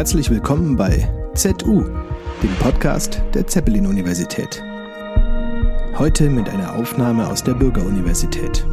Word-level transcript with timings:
Herzlich 0.00 0.30
willkommen 0.30 0.78
bei 0.78 1.06
ZU, 1.34 1.82
dem 2.42 2.54
Podcast 2.58 3.20
der 3.34 3.46
Zeppelin-Universität. 3.46 4.62
Heute 5.98 6.30
mit 6.30 6.48
einer 6.48 6.74
Aufnahme 6.74 7.28
aus 7.28 7.44
der 7.44 7.52
Bürgeruniversität. 7.52 8.64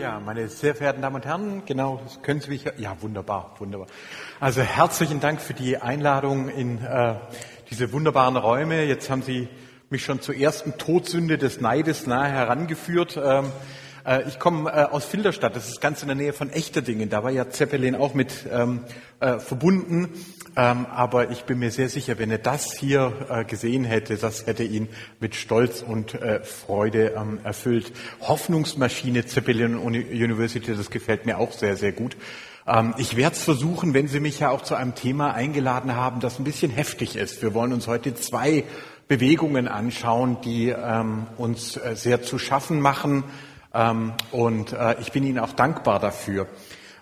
Ja, 0.00 0.20
meine 0.24 0.46
sehr 0.48 0.76
verehrten 0.76 1.02
Damen 1.02 1.16
und 1.16 1.26
Herren, 1.26 1.62
genau, 1.66 2.00
können 2.22 2.40
Sie 2.40 2.50
mich. 2.50 2.66
Ja, 2.78 2.96
wunderbar, 3.00 3.56
wunderbar. 3.58 3.88
Also 4.38 4.60
herzlichen 4.60 5.18
Dank 5.18 5.40
für 5.40 5.54
die 5.54 5.76
Einladung 5.76 6.48
in 6.48 6.78
äh, 6.84 7.14
diese 7.68 7.92
wunderbaren 7.92 8.36
Räume. 8.36 8.84
Jetzt 8.84 9.10
haben 9.10 9.22
Sie 9.22 9.48
mich 9.90 10.04
schon 10.04 10.20
zur 10.20 10.36
ersten 10.36 10.78
Todsünde 10.78 11.36
des 11.36 11.60
Neides 11.60 12.06
nahe 12.06 12.28
herangeführt. 12.28 13.20
Ähm, 13.20 13.46
äh, 14.06 14.28
ich 14.28 14.38
komme 14.38 14.70
äh, 14.70 14.84
aus 14.84 15.04
Filderstadt, 15.04 15.56
das 15.56 15.68
ist 15.68 15.80
ganz 15.80 16.02
in 16.02 16.08
der 16.08 16.16
Nähe 16.16 16.32
von 16.32 16.50
Echterdingen. 16.50 17.08
Da 17.08 17.24
war 17.24 17.30
ja 17.30 17.50
Zeppelin 17.50 17.94
auch 17.94 18.14
mit 18.14 18.46
ähm, 18.50 18.80
äh, 19.20 19.38
verbunden. 19.38 20.10
Ähm, 20.56 20.86
aber 20.86 21.30
ich 21.30 21.42
bin 21.42 21.58
mir 21.58 21.70
sehr 21.70 21.90
sicher, 21.90 22.18
wenn 22.18 22.30
er 22.30 22.38
das 22.38 22.72
hier 22.72 23.12
äh, 23.28 23.44
gesehen 23.44 23.84
hätte, 23.84 24.16
das 24.16 24.46
hätte 24.46 24.62
ihn 24.62 24.88
mit 25.20 25.34
Stolz 25.34 25.82
und 25.82 26.14
äh, 26.14 26.42
Freude 26.42 27.12
ähm, 27.16 27.40
erfüllt. 27.44 27.92
Hoffnungsmaschine 28.22 29.26
Zeppelin 29.26 29.76
University, 29.76 30.74
das 30.74 30.90
gefällt 30.90 31.26
mir 31.26 31.38
auch 31.38 31.52
sehr, 31.52 31.76
sehr 31.76 31.92
gut. 31.92 32.16
Ähm, 32.66 32.94
ich 32.96 33.16
werde 33.16 33.36
es 33.36 33.42
versuchen, 33.42 33.92
wenn 33.92 34.08
Sie 34.08 34.20
mich 34.20 34.40
ja 34.40 34.50
auch 34.50 34.62
zu 34.62 34.74
einem 34.74 34.94
Thema 34.94 35.34
eingeladen 35.34 35.94
haben, 35.94 36.20
das 36.20 36.38
ein 36.38 36.44
bisschen 36.44 36.70
heftig 36.70 37.16
ist. 37.16 37.42
Wir 37.42 37.52
wollen 37.52 37.74
uns 37.74 37.86
heute 37.86 38.14
zwei 38.14 38.64
Bewegungen 39.08 39.68
anschauen, 39.68 40.38
die 40.42 40.70
ähm, 40.70 41.26
uns 41.36 41.76
äh, 41.76 41.94
sehr 41.94 42.22
zu 42.22 42.38
schaffen 42.38 42.80
machen. 42.80 43.24
Ähm, 43.76 44.14
und 44.32 44.72
äh, 44.72 44.96
ich 45.00 45.12
bin 45.12 45.22
Ihnen 45.22 45.38
auch 45.38 45.52
dankbar 45.52 46.00
dafür. 46.00 46.46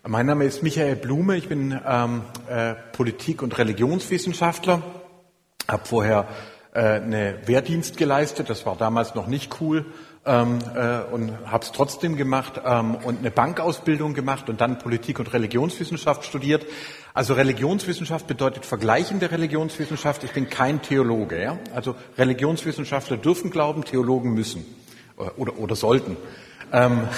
Mein 0.07 0.27
Name 0.27 0.45
ist 0.45 0.63
Michael 0.63 0.97
Blume, 0.97 1.37
ich 1.37 1.49
bin 1.49 1.81
ähm, 1.87 2.23
äh, 2.49 2.75
Politik- 2.93 3.43
und 3.43 3.57
Religionswissenschaftler, 3.57 4.83
habe 5.69 5.85
vorher 5.87 6.27
äh, 6.75 6.81
eine 6.81 7.39
Wehrdienst 7.47 7.97
geleistet, 7.97 8.51
das 8.51 8.67
war 8.67 8.77
damals 8.77 9.15
noch 9.15 9.29
nicht 9.29 9.61
cool 9.61 9.87
ähm, 10.27 10.59
äh, 10.75 10.99
und 11.13 11.33
habe 11.47 11.65
es 11.65 11.73
trotzdem 11.73 12.17
gemacht 12.17 12.61
ähm, 12.65 12.97
und 12.97 13.21
eine 13.21 13.31
Bankausbildung 13.31 14.13
gemacht 14.13 14.51
und 14.51 14.61
dann 14.61 14.79
Politik- 14.79 15.21
und 15.21 15.33
Religionswissenschaft 15.33 16.25
studiert. 16.25 16.67
Also 17.15 17.35
Religionswissenschaft 17.35 18.27
bedeutet 18.27 18.67
vergleichende 18.67 19.31
Religionswissenschaft. 19.31 20.25
Ich 20.25 20.33
bin 20.33 20.51
kein 20.51 20.83
Theologe. 20.83 21.41
Ja? 21.41 21.59
Also 21.75 21.95
Religionswissenschaftler 22.19 23.17
dürfen 23.17 23.51
glauben, 23.51 23.85
Theologen 23.85 24.35
müssen 24.35 24.65
äh, 25.19 25.23
oder, 25.37 25.59
oder 25.59 25.77
sollten. 25.77 26.17
Ähm, 26.73 27.09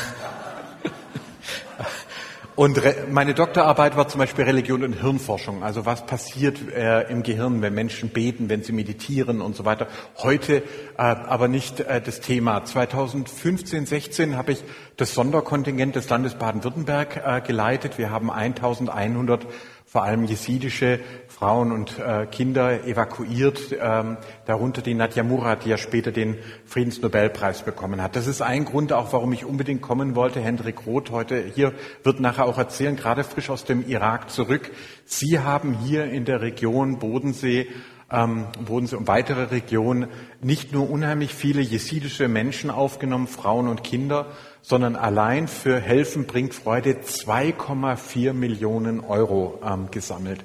und 2.57 2.81
meine 3.11 3.35
Doktorarbeit 3.35 3.99
war 3.99 4.09
zum 4.09 4.19
Beispiel 4.21 4.45
Religion 4.45 4.83
und 4.83 4.95
Hirnforschung. 4.95 5.63
Also 5.63 5.85
was 5.85 6.07
passiert 6.07 6.59
äh, 6.75 7.03
im 7.11 7.23
Gehirn, 7.23 7.61
wenn 7.61 7.75
Menschen 7.75 8.09
beten, 8.09 8.49
wenn 8.49 8.63
sie 8.63 8.73
meditieren 8.73 9.43
und 9.43 9.55
so 9.55 9.67
weiter. 9.67 9.89
Heute 10.19 10.57
äh, 10.57 10.63
aber 10.97 11.49
nicht 11.49 11.81
äh, 11.81 12.01
das 12.01 12.21
Thema. 12.21 12.65
2015, 12.65 13.85
16 13.85 14.37
habe 14.39 14.53
ich 14.53 14.65
das 14.97 15.13
Sonderkontingent 15.13 15.97
des 15.97 16.09
Landes 16.09 16.37
Baden-Württemberg 16.37 17.23
äh, 17.25 17.41
geleitet. 17.43 17.99
Wir 17.99 18.11
haben 18.11 18.31
1100 18.31 19.47
vor 19.85 20.05
allem 20.05 20.25
jesidische 20.25 21.01
Frauen 21.37 21.71
und 21.71 21.99
äh, 21.99 22.25
Kinder 22.25 22.87
evakuiert, 22.87 23.77
ähm, 23.79 24.17
darunter 24.47 24.81
die 24.81 24.95
Nadja 24.95 25.23
Murad, 25.23 25.67
die 25.67 25.69
ja 25.69 25.77
später 25.77 26.11
den 26.11 26.39
Friedensnobelpreis 26.65 27.63
bekommen 27.63 28.01
hat. 28.01 28.17
Das 28.17 28.27
ist 28.27 28.41
ein 28.41 28.65
Grund 28.65 28.95
auch, 28.95 29.13
warum 29.13 29.35
ich 29.35 29.45
unbedingt 29.45 29.83
kommen 29.83 30.15
wollte. 30.15 30.41
Hendrik 30.41 30.87
Roth 30.87 31.11
heute 31.11 31.45
hier 31.55 31.75
wird 32.05 32.21
nachher 32.21 32.47
auch 32.47 32.57
erzählen, 32.57 32.97
gerade 32.97 33.23
frisch 33.23 33.51
aus 33.51 33.67
dem 33.67 33.87
Irak 33.87 34.31
zurück. 34.31 34.71
Sie 35.05 35.39
haben 35.39 35.75
hier 35.75 36.07
in 36.07 36.25
der 36.25 36.41
Region 36.41 36.99
Bodensee 36.99 37.69
ähm, 38.11 38.47
Bodensee 38.65 38.97
und 38.97 39.09
weitere 39.09 39.45
Regionen 39.45 40.09
nicht 40.41 40.73
nur 40.73 40.89
unheimlich 40.89 41.35
viele 41.35 41.61
jesidische 41.61 42.29
Menschen 42.29 42.71
aufgenommen, 42.71 43.27
Frauen 43.27 43.69
und 43.69 43.83
Kinder, 43.83 44.27
sondern 44.63 44.97
allein 44.97 45.49
für 45.49 45.81
Helfen 45.81 46.27
bringt 46.27 46.55
Freude 46.55 46.93
2,4 47.03 48.33
Millionen 48.33 49.01
Euro 49.01 49.61
ähm, 49.65 49.91
gesammelt, 49.91 50.45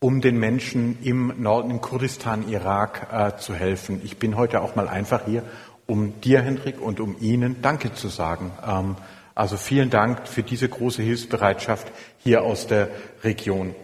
um 0.00 0.20
den 0.20 0.38
Menschen 0.38 0.98
im 1.02 1.32
Norden, 1.38 1.70
in 1.70 1.80
Kurdistan, 1.80 2.48
Irak 2.48 3.08
äh, 3.12 3.36
zu 3.36 3.54
helfen. 3.54 4.00
Ich 4.04 4.18
bin 4.18 4.36
heute 4.36 4.62
auch 4.62 4.76
mal 4.76 4.88
einfach 4.88 5.26
hier, 5.26 5.42
um 5.86 6.20
dir, 6.20 6.40
Hendrik, 6.40 6.80
und 6.80 7.00
um 7.00 7.16
Ihnen 7.20 7.62
Danke 7.62 7.92
zu 7.94 8.08
sagen. 8.08 8.52
Ähm, 8.66 8.96
also 9.34 9.56
vielen 9.56 9.90
Dank 9.90 10.28
für 10.28 10.42
diese 10.42 10.68
große 10.68 11.02
Hilfsbereitschaft 11.02 11.90
hier 12.18 12.42
aus 12.42 12.66
der 12.66 12.88
Region. 13.24 13.74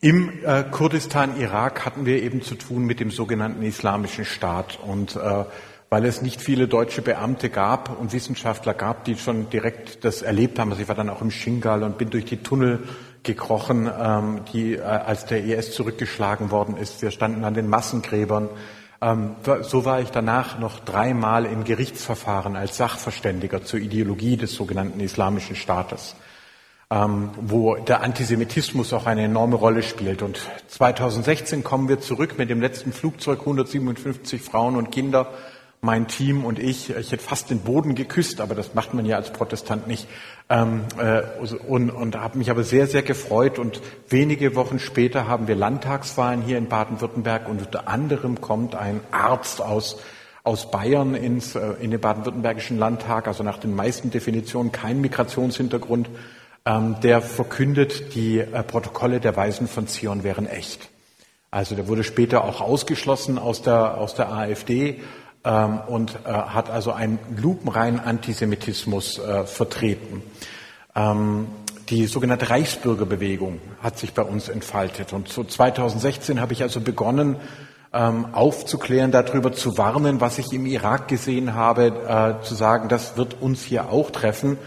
Im 0.00 0.30
äh, 0.44 0.64
Kurdistan, 0.70 1.40
Irak 1.40 1.84
hatten 1.84 2.06
wir 2.06 2.22
eben 2.22 2.42
zu 2.42 2.54
tun 2.54 2.84
mit 2.84 3.00
dem 3.00 3.10
sogenannten 3.10 3.62
Islamischen 3.62 4.24
Staat 4.24 4.78
und 4.80 5.16
äh, 5.16 5.44
weil 5.90 6.04
es 6.04 6.20
nicht 6.22 6.40
viele 6.40 6.68
deutsche 6.68 7.02
Beamte 7.02 7.48
gab 7.48 7.98
und 7.98 8.12
Wissenschaftler 8.12 8.74
gab, 8.74 9.04
die 9.04 9.16
schon 9.16 9.48
direkt 9.50 10.04
das 10.04 10.22
erlebt 10.22 10.58
haben. 10.58 10.70
Also 10.70 10.82
ich 10.82 10.88
war 10.88 10.94
dann 10.94 11.08
auch 11.08 11.22
im 11.22 11.30
Shingal 11.30 11.82
und 11.82 11.96
bin 11.96 12.10
durch 12.10 12.26
die 12.26 12.42
Tunnel 12.42 12.84
gekrochen, 13.22 13.90
ähm, 13.98 14.40
die, 14.52 14.74
äh, 14.74 14.82
als 14.82 15.26
der 15.26 15.44
IS 15.44 15.72
zurückgeschlagen 15.72 16.50
worden 16.50 16.76
ist. 16.76 17.02
Wir 17.02 17.10
standen 17.10 17.44
an 17.44 17.54
den 17.54 17.68
Massengräbern. 17.68 18.48
Ähm, 19.00 19.36
so 19.62 19.84
war 19.84 20.00
ich 20.00 20.10
danach 20.10 20.58
noch 20.58 20.80
dreimal 20.80 21.44
im 21.44 21.64
Gerichtsverfahren 21.64 22.56
als 22.56 22.76
Sachverständiger 22.76 23.62
zur 23.62 23.80
Ideologie 23.80 24.36
des 24.36 24.54
sogenannten 24.54 25.00
Islamischen 25.00 25.54
Staates, 25.54 26.16
ähm, 26.90 27.30
wo 27.40 27.76
der 27.76 28.02
Antisemitismus 28.02 28.92
auch 28.92 29.06
eine 29.06 29.24
enorme 29.24 29.56
Rolle 29.56 29.82
spielt. 29.82 30.22
Und 30.22 30.40
2016 30.68 31.62
kommen 31.62 31.88
wir 31.88 32.00
zurück 32.00 32.38
mit 32.38 32.50
dem 32.50 32.60
letzten 32.60 32.92
Flugzeug, 32.92 33.40
157 33.40 34.42
Frauen 34.42 34.76
und 34.76 34.90
Kinder 34.90 35.28
mein 35.80 36.08
Team 36.08 36.44
und 36.44 36.58
ich, 36.58 36.90
ich 36.90 37.12
hätte 37.12 37.22
fast 37.22 37.50
den 37.50 37.60
Boden 37.60 37.94
geküsst, 37.94 38.40
aber 38.40 38.54
das 38.54 38.74
macht 38.74 38.94
man 38.94 39.06
ja 39.06 39.16
als 39.16 39.32
Protestant 39.32 39.86
nicht, 39.86 40.08
ähm, 40.48 40.84
äh, 40.98 41.22
und, 41.66 41.90
und 41.90 42.16
habe 42.16 42.38
mich 42.38 42.50
aber 42.50 42.64
sehr, 42.64 42.86
sehr 42.86 43.02
gefreut. 43.02 43.58
Und 43.58 43.80
wenige 44.08 44.56
Wochen 44.56 44.78
später 44.78 45.28
haben 45.28 45.46
wir 45.46 45.54
Landtagswahlen 45.54 46.42
hier 46.42 46.58
in 46.58 46.68
Baden-Württemberg 46.68 47.48
und 47.48 47.62
unter 47.62 47.88
anderem 47.88 48.40
kommt 48.40 48.74
ein 48.74 49.00
Arzt 49.10 49.60
aus 49.60 49.98
aus 50.48 50.70
Bayern 50.70 51.14
ins, 51.14 51.54
äh, 51.54 51.72
in 51.80 51.90
den 51.90 52.00
baden-württembergischen 52.00 52.78
Landtag, 52.78 53.28
also 53.28 53.42
nach 53.42 53.58
den 53.58 53.74
meisten 53.74 54.10
Definitionen 54.10 54.72
kein 54.72 55.02
Migrationshintergrund, 55.02 56.08
ähm, 56.64 56.96
der 57.02 57.20
verkündet, 57.20 58.14
die 58.14 58.38
äh, 58.38 58.62
Protokolle 58.62 59.20
der 59.20 59.36
Weisen 59.36 59.68
von 59.68 59.86
Zion 59.88 60.22
wären 60.24 60.46
echt. 60.46 60.88
Also 61.50 61.74
der 61.74 61.86
wurde 61.86 62.02
später 62.02 62.44
auch 62.44 62.62
ausgeschlossen 62.62 63.38
aus 63.38 63.60
der, 63.60 63.98
aus 63.98 64.14
der 64.14 64.32
AfD 64.32 65.00
ähm, 65.44 65.80
und 65.86 66.14
äh, 66.24 66.32
hat 66.32 66.70
also 66.70 66.92
einen 66.92 67.18
lupenreinen 67.36 68.00
Antisemitismus 68.00 69.18
äh, 69.18 69.44
vertreten. 69.44 70.22
Ähm, 70.94 71.46
die 71.88 72.06
sogenannte 72.06 72.50
Reichsbürgerbewegung 72.50 73.60
hat 73.82 73.98
sich 73.98 74.12
bei 74.12 74.22
uns 74.22 74.48
entfaltet. 74.48 75.12
Und 75.12 75.28
so 75.28 75.42
2016 75.44 76.40
habe 76.40 76.52
ich 76.52 76.62
also 76.62 76.80
begonnen, 76.80 77.36
ähm, 77.92 78.26
aufzuklären, 78.32 79.10
darüber 79.10 79.52
zu 79.52 79.78
warnen, 79.78 80.20
was 80.20 80.38
ich 80.38 80.52
im 80.52 80.66
Irak 80.66 81.08
gesehen 81.08 81.54
habe, 81.54 82.38
äh, 82.40 82.44
zu 82.44 82.54
sagen, 82.54 82.88
das 82.88 83.16
wird 83.16 83.40
uns 83.40 83.62
hier 83.62 83.90
auch 83.90 84.10
treffen. 84.10 84.58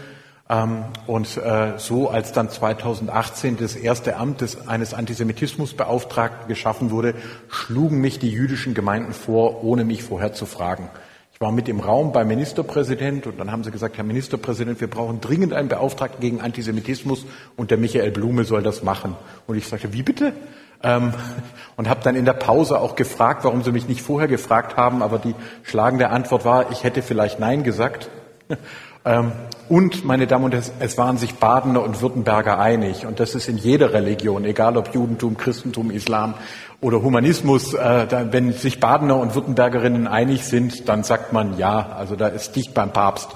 Ähm, 0.52 0.84
und 1.06 1.36
äh, 1.38 1.78
so, 1.78 2.10
als 2.10 2.32
dann 2.32 2.50
2018 2.50 3.56
das 3.56 3.74
erste 3.74 4.16
Amt 4.16 4.42
des, 4.42 4.68
eines 4.68 4.92
Antisemitismusbeauftragten 4.92 6.46
geschaffen 6.46 6.90
wurde, 6.90 7.14
schlugen 7.48 8.00
mich 8.00 8.18
die 8.18 8.30
jüdischen 8.30 8.74
Gemeinden 8.74 9.14
vor, 9.14 9.64
ohne 9.64 9.84
mich 9.84 10.02
vorher 10.02 10.34
zu 10.34 10.44
fragen. 10.44 10.90
Ich 11.32 11.40
war 11.40 11.52
mit 11.52 11.68
im 11.68 11.80
Raum 11.80 12.12
beim 12.12 12.28
Ministerpräsident 12.28 13.26
und 13.26 13.40
dann 13.40 13.50
haben 13.50 13.64
sie 13.64 13.70
gesagt, 13.70 13.96
Herr 13.96 14.04
Ministerpräsident, 14.04 14.80
wir 14.80 14.90
brauchen 14.90 15.22
dringend 15.22 15.54
einen 15.54 15.68
Beauftragten 15.68 16.20
gegen 16.20 16.40
Antisemitismus 16.42 17.24
und 17.56 17.70
der 17.70 17.78
Michael 17.78 18.10
Blume 18.10 18.44
soll 18.44 18.62
das 18.62 18.82
machen. 18.82 19.16
Und 19.46 19.56
ich 19.56 19.66
sagte, 19.66 19.94
wie 19.94 20.02
bitte? 20.02 20.34
Ähm, 20.82 21.14
und 21.76 21.88
habe 21.88 22.00
dann 22.04 22.14
in 22.14 22.26
der 22.26 22.34
Pause 22.34 22.78
auch 22.78 22.94
gefragt, 22.94 23.44
warum 23.44 23.62
sie 23.62 23.72
mich 23.72 23.88
nicht 23.88 24.02
vorher 24.02 24.28
gefragt 24.28 24.76
haben, 24.76 25.02
aber 25.02 25.18
die 25.18 25.34
schlagende 25.62 26.10
Antwort 26.10 26.44
war, 26.44 26.70
ich 26.70 26.84
hätte 26.84 27.00
vielleicht 27.00 27.40
Nein 27.40 27.64
gesagt. 27.64 28.10
Ähm, 29.04 29.32
und, 29.68 30.04
meine 30.04 30.26
Damen 30.26 30.44
und 30.44 30.54
Herren, 30.54 30.64
es 30.80 30.98
waren 30.98 31.16
sich 31.16 31.34
Badener 31.34 31.82
und 31.82 32.02
Württemberger 32.02 32.58
einig. 32.58 33.06
Und 33.06 33.20
das 33.20 33.34
ist 33.34 33.48
in 33.48 33.56
jeder 33.56 33.92
Religion, 33.92 34.44
egal 34.44 34.76
ob 34.76 34.94
Judentum, 34.94 35.36
Christentum, 35.36 35.90
Islam 35.90 36.34
oder 36.80 37.02
Humanismus. 37.02 37.74
Äh, 37.74 38.06
wenn 38.32 38.52
sich 38.52 38.80
Badener 38.80 39.16
und 39.16 39.34
Württembergerinnen 39.34 40.06
einig 40.06 40.44
sind, 40.44 40.88
dann 40.88 41.04
sagt 41.04 41.32
man 41.32 41.58
ja. 41.58 41.94
Also 41.96 42.16
da 42.16 42.28
ist 42.28 42.54
dicht 42.54 42.74
beim 42.74 42.92
Papst. 42.92 43.30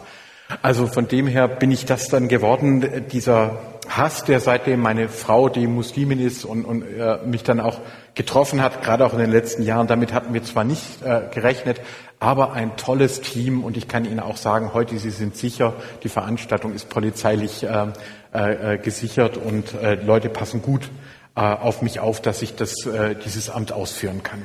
Also 0.63 0.87
von 0.87 1.09
dem 1.09 1.27
her 1.27 1.49
bin 1.49 1.73
ich 1.73 1.87
das 1.87 2.09
dann 2.09 2.29
geworden, 2.29 3.05
dieser 3.11 3.59
Hass, 3.89 4.25
der 4.25 4.41
seitdem 4.41 4.81
meine 4.81 5.09
Frau, 5.09 5.49
die 5.49 5.67
Muslimin 5.67 6.21
ist 6.21 6.45
und, 6.45 6.65
und 6.65 6.83
äh, 6.83 7.19
mich 7.25 7.43
dann 7.43 7.61
auch 7.61 7.81
getroffen 8.15 8.63
hat, 8.63 8.83
gerade 8.83 9.05
auch 9.05 9.13
in 9.13 9.19
den 9.19 9.31
letzten 9.31 9.63
Jahren. 9.63 9.87
Damit 9.87 10.13
hatten 10.13 10.35
wir 10.35 10.43
zwar 10.43 10.65
nicht 10.65 11.03
äh, 11.03 11.23
gerechnet, 11.33 11.81
aber 12.19 12.53
ein 12.53 12.77
tolles 12.77 13.21
Team 13.21 13.63
und 13.63 13.77
ich 13.77 13.89
kann 13.89 14.05
Ihnen 14.05 14.21
auch 14.21 14.37
sagen, 14.37 14.73
heute 14.73 14.99
Sie 14.99 15.11
sind 15.11 15.37
sicher, 15.37 15.75
die 16.03 16.09
Veranstaltung 16.09 16.73
ist 16.73 16.89
polizeilich 16.89 17.65
äh, 17.65 17.93
äh, 18.33 18.79
gesichert 18.79 19.37
und 19.37 19.75
äh, 19.75 19.95
Leute 19.97 20.29
passen 20.29 20.63
gut 20.63 20.91
äh, 21.35 21.41
auf 21.41 21.83
mich 21.83 22.01
auf, 22.01 22.23
dass 22.23 22.43
ich 22.43 22.55
das, 22.55 22.87
äh, 22.87 23.15
dieses 23.15 23.51
Amt 23.51 23.73
ausführen 23.73 24.23
kann. 24.23 24.43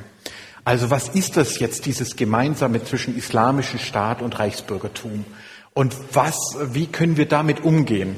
Also 0.64 0.90
was 0.90 1.08
ist 1.08 1.36
das 1.36 1.58
jetzt, 1.58 1.86
dieses 1.86 2.16
Gemeinsame 2.16 2.84
zwischen 2.84 3.16
islamischen 3.16 3.80
Staat 3.80 4.22
und 4.22 4.38
Reichsbürgertum? 4.38 5.24
Und 5.74 5.96
was, 6.12 6.36
wie 6.72 6.86
können 6.86 7.16
wir 7.16 7.26
damit 7.26 7.64
umgehen? 7.64 8.16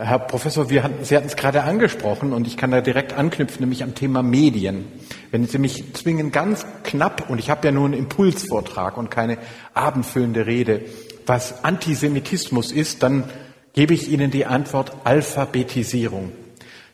Herr 0.00 0.20
Professor, 0.20 0.70
wir 0.70 0.84
hatten, 0.84 1.04
Sie 1.04 1.16
hatten 1.16 1.26
es 1.26 1.34
gerade 1.34 1.64
angesprochen 1.64 2.32
und 2.32 2.46
ich 2.46 2.56
kann 2.56 2.70
da 2.70 2.80
direkt 2.80 3.14
anknüpfen, 3.14 3.62
nämlich 3.62 3.82
am 3.82 3.96
Thema 3.96 4.22
Medien. 4.22 4.86
Wenn 5.32 5.44
Sie 5.48 5.58
mich 5.58 5.92
zwingen, 5.94 6.30
ganz 6.30 6.64
knapp, 6.84 7.28
und 7.28 7.40
ich 7.40 7.50
habe 7.50 7.66
ja 7.66 7.72
nur 7.72 7.86
einen 7.86 7.94
Impulsvortrag 7.94 8.96
und 8.96 9.10
keine 9.10 9.38
abendfüllende 9.74 10.46
Rede, 10.46 10.82
was 11.26 11.64
Antisemitismus 11.64 12.70
ist, 12.70 13.02
dann 13.02 13.24
gebe 13.72 13.92
ich 13.92 14.08
Ihnen 14.08 14.30
die 14.30 14.46
Antwort 14.46 14.92
Alphabetisierung. 15.02 16.30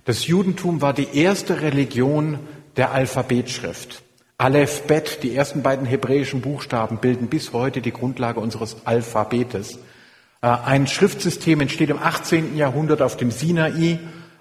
Das 0.06 0.27
Judentum 0.27 0.81
war 0.81 0.95
die 0.95 1.09
erste 1.15 1.61
Religion 1.61 2.39
der 2.79 2.93
Alphabetschrift. 2.93 4.03
Aleph, 4.39 4.85
Bet, 4.87 5.23
die 5.23 5.37
ersten 5.37 5.62
beiden 5.62 5.85
hebräischen 5.85 6.41
Buchstaben 6.41 6.97
bilden 6.97 7.29
bis 7.29 7.53
heute 7.53 7.83
die 7.83 7.93
Grundlage 7.93 8.41
unseres 8.41 8.79
Alphabetes. 8.87 9.79
Äh, 10.44 10.58
ein 10.67 10.87
Schriftsystem 10.87 11.62
entsteht 11.62 11.88
im 11.88 11.99
18. 11.99 12.55
Jahrhundert 12.55 13.00
auf 13.00 13.17
dem 13.17 13.31
Sinai 13.31 13.99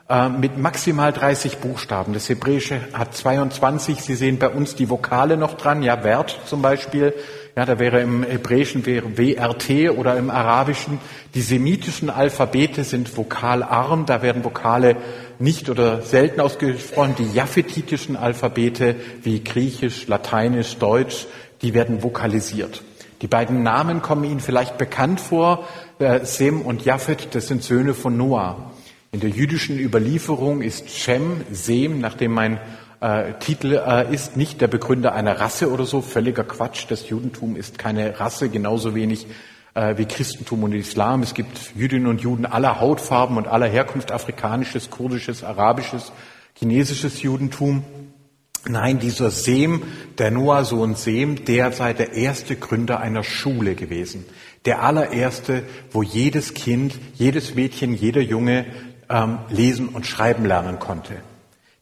äh, 0.09 0.29
mit 0.29 0.57
maximal 0.57 1.13
30 1.13 1.59
Buchstaben. 1.59 2.11
Das 2.11 2.27
Hebräische 2.27 2.81
hat 2.91 3.15
22. 3.15 4.01
Sie 4.01 4.15
sehen 4.15 4.37
bei 4.37 4.49
uns 4.49 4.75
die 4.75 4.89
Vokale 4.89 5.37
noch 5.37 5.53
dran, 5.53 5.81
ja, 5.81 6.03
Wert 6.03 6.37
zum 6.45 6.61
Beispiel. 6.61 7.13
Ja, 7.55 7.65
da 7.65 7.79
wäre 7.79 8.01
im 8.01 8.23
Hebräischen 8.23 8.85
wäre 8.85 9.17
WRT 9.17 9.97
oder 9.97 10.17
im 10.17 10.29
Arabischen. 10.29 10.99
Die 11.35 11.41
semitischen 11.41 12.09
Alphabete 12.09 12.83
sind 12.83 13.15
vokalarm, 13.15 14.05
da 14.05 14.21
werden 14.21 14.43
Vokale 14.43 14.97
nicht 15.39 15.69
oder 15.69 16.01
selten 16.01 16.41
ausgesprochen. 16.41 17.15
Die 17.17 17.31
japhetitischen 17.31 18.17
Alphabete 18.17 18.95
wie 19.21 19.41
Griechisch, 19.41 20.07
Lateinisch, 20.07 20.75
Deutsch, 20.77 21.27
die 21.61 21.73
werden 21.73 22.03
vokalisiert. 22.03 22.81
Die 23.23 23.29
beiden 23.29 23.63
Namen 23.63 24.01
kommen 24.01 24.25
Ihnen 24.25 24.41
vielleicht 24.41 24.77
bekannt 24.77 25.21
vor. 25.21 25.65
Äh, 25.97 26.25
Sem 26.25 26.61
und 26.61 26.83
Japhet, 26.83 27.33
das 27.33 27.47
sind 27.47 27.63
Söhne 27.63 27.93
von 27.93 28.17
Noah. 28.17 28.73
In 29.13 29.21
der 29.21 29.29
jüdischen 29.29 29.79
Überlieferung 29.79 30.61
ist 30.61 30.89
Shem, 30.89 31.39
Sem, 31.49 32.01
nachdem 32.01 32.33
mein 32.33 32.59
äh, 32.99 33.31
Titel 33.39 33.81
äh, 33.81 34.13
ist, 34.13 34.35
nicht 34.35 34.59
der 34.59 34.67
Begründer 34.67 35.13
einer 35.13 35.39
Rasse 35.39 35.71
oder 35.71 35.85
so. 35.85 36.01
Völliger 36.01 36.43
Quatsch. 36.43 36.83
Das 36.89 37.07
Judentum 37.07 37.55
ist 37.55 37.77
keine 37.77 38.19
Rasse, 38.19 38.49
genauso 38.49 38.93
wenig 38.93 39.25
äh, 39.73 39.95
wie 39.95 40.05
Christentum 40.05 40.63
und 40.63 40.73
Islam. 40.73 41.23
Es 41.23 41.33
gibt 41.33 41.73
Jüdinnen 41.77 42.07
und 42.07 42.19
Juden 42.19 42.45
aller 42.45 42.81
Hautfarben 42.81 43.37
und 43.37 43.47
aller 43.47 43.67
Herkunft, 43.67 44.11
afrikanisches, 44.11 44.89
kurdisches, 44.89 45.45
arabisches, 45.45 46.11
chinesisches 46.55 47.21
Judentum. 47.21 47.85
Nein, 48.65 48.99
dieser 48.99 49.29
Sem, 49.29 49.83
der 50.17 50.31
Noah-Sohn 50.31 50.95
Sem, 50.95 51.43
der 51.43 51.73
sei 51.73 51.91
der 51.91 52.13
erste 52.13 52.55
Gründer 52.55 53.01
einer 53.01 53.23
Schule 53.23 53.75
gewesen. 53.75 54.25
Der 54.63 54.83
allererste, 54.83 55.63
wo 55.91 56.01
jedes 56.01 56.53
Kind, 56.53 56.97
jedes 57.15 57.55
Mädchen, 57.55 57.93
jeder 57.93 58.21
Junge 58.21 58.65
ähm, 59.09 59.39
lesen 59.49 59.89
und 59.89 60.05
schreiben 60.07 60.45
lernen 60.45 60.79
konnte. 60.79 61.15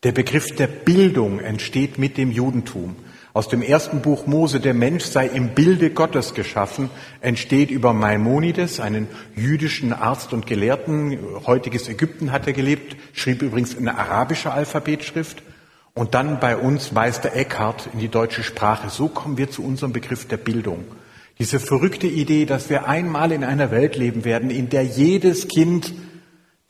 Der 0.02 0.12
Begriff 0.12 0.56
der 0.56 0.66
Bildung 0.66 1.40
entsteht 1.40 2.00
mit 2.00 2.18
dem 2.18 2.32
Judentum. 2.32 2.96
Aus 3.34 3.48
dem 3.48 3.62
ersten 3.62 4.02
Buch 4.02 4.26
Mose, 4.26 4.60
der 4.60 4.74
Mensch 4.74 5.04
sei 5.04 5.28
im 5.28 5.50
Bilde 5.50 5.92
Gottes 5.92 6.34
geschaffen, 6.34 6.90
entsteht 7.22 7.70
über 7.70 7.94
Maimonides, 7.94 8.80
einen 8.80 9.08
jüdischen 9.36 9.94
Arzt 9.94 10.34
und 10.34 10.48
Gelehrten, 10.48 11.20
heutiges 11.46 11.88
Ägypten 11.88 12.32
hat 12.32 12.48
er 12.48 12.54
gelebt, 12.54 12.98
schrieb 13.14 13.44
übrigens 13.44 13.78
eine 13.78 13.98
arabische 13.98 14.52
Alphabetschrift, 14.52 15.44
und 15.94 16.14
dann 16.14 16.40
bei 16.40 16.58
uns 16.58 16.92
Meister 16.92 17.34
Eckhart 17.36 17.90
in 17.94 18.00
die 18.00 18.08
deutsche 18.08 18.44
Sprache. 18.44 18.90
So 18.90 19.08
kommen 19.08 19.38
wir 19.38 19.50
zu 19.50 19.64
unserem 19.64 19.94
Begriff 19.94 20.28
der 20.28 20.38
Bildung. 20.38 20.86
Diese 21.40 21.60
verrückte 21.60 22.08
Idee, 22.08 22.46
dass 22.46 22.70
wir 22.70 22.88
einmal 22.88 23.32
in 23.32 23.44
einer 23.44 23.72
Welt 23.72 23.96
leben 23.96 24.26
werden, 24.26 24.50
in 24.50 24.70
der 24.70 24.84
jedes 24.84 25.48
Kind 25.48 25.94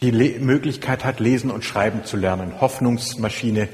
die 0.01 0.11
Le 0.11 0.39
Möglichkeit 0.39 1.05
hat, 1.05 1.19
lesen 1.19 1.51
und 1.51 1.63
schreiben 1.63 2.05
zu 2.05 2.17
lernen. 2.17 2.59
Hoffnungsmaschine, 2.59 3.67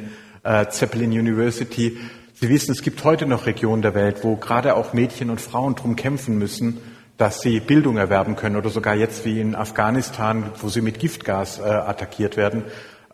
äh, 0.43 0.67
Zeppelin 0.69 1.11
University. 1.11 1.97
Sie 2.33 2.49
wissen, 2.49 2.71
es 2.71 2.81
gibt 2.81 3.03
heute 3.03 3.25
noch 3.25 3.45
Regionen 3.45 3.81
der 3.81 3.95
Welt, 3.95 4.23
wo 4.23 4.35
gerade 4.35 4.75
auch 4.75 4.93
Mädchen 4.93 5.29
und 5.29 5.39
Frauen 5.39 5.75
drum 5.75 5.95
kämpfen 5.95 6.37
müssen, 6.37 6.79
dass 7.15 7.41
sie 7.41 7.59
Bildung 7.59 7.97
erwerben 7.97 8.35
können 8.35 8.57
oder 8.57 8.69
sogar 8.69 8.95
jetzt 8.95 9.23
wie 9.23 9.39
in 9.39 9.55
Afghanistan, 9.55 10.51
wo 10.61 10.67
sie 10.67 10.81
mit 10.81 10.99
Giftgas 10.99 11.59
äh, 11.59 11.63
attackiert 11.63 12.37
werden 12.37 12.63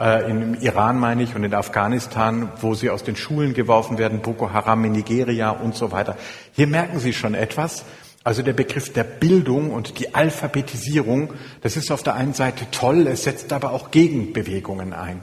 äh, 0.04 0.30
im 0.30 0.56
Iran 0.56 1.00
meine 1.00 1.24
ich 1.24 1.34
und 1.34 1.44
in 1.46 1.54
Afghanistan, 1.54 2.52
wo 2.60 2.74
sie 2.74 2.90
aus 2.90 3.04
den 3.04 3.16
Schulen 3.16 3.54
geworfen 3.54 3.98
werden, 3.98 4.22
Boko 4.22 4.52
Haram 4.52 4.84
in 4.84 4.92
Nigeria 4.92 5.52
und 5.52 5.76
so 5.76 5.92
weiter. 5.92 6.18
Hier 6.52 6.68
merken 6.68 7.00
Sie 7.00 7.14
schon 7.14 7.36
etwas. 7.36 7.86
Also 8.26 8.42
der 8.42 8.54
Begriff 8.54 8.92
der 8.92 9.04
Bildung 9.04 9.72
und 9.72 10.00
die 10.00 10.14
Alphabetisierung, 10.16 11.34
das 11.62 11.78
ist 11.78 11.92
auf 11.92 12.04
der 12.04 12.16
einen 12.16 12.34
Seite 12.34 12.66
toll, 12.72 13.08
es 13.08 13.24
setzt 13.24 13.52
aber 13.52 13.72
auch 13.72 13.92
Gegenbewegungen 13.92 14.94
ein. 14.94 15.22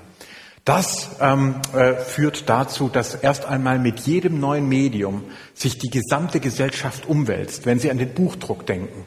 Das 0.66 1.10
ähm, 1.20 1.56
äh, 1.74 1.94
führt 1.94 2.48
dazu, 2.48 2.90
dass 2.90 3.14
erst 3.14 3.46
einmal 3.46 3.78
mit 3.78 4.00
jedem 4.00 4.38
neuen 4.38 4.68
Medium 4.68 5.24
sich 5.54 5.78
die 5.78 5.88
gesamte 5.88 6.40
Gesellschaft 6.40 7.06
umwälzt. 7.06 7.64
Wenn 7.64 7.78
Sie 7.78 7.90
an 7.90 7.96
den 7.98 8.12
Buchdruck 8.12 8.66
denken, 8.66 9.06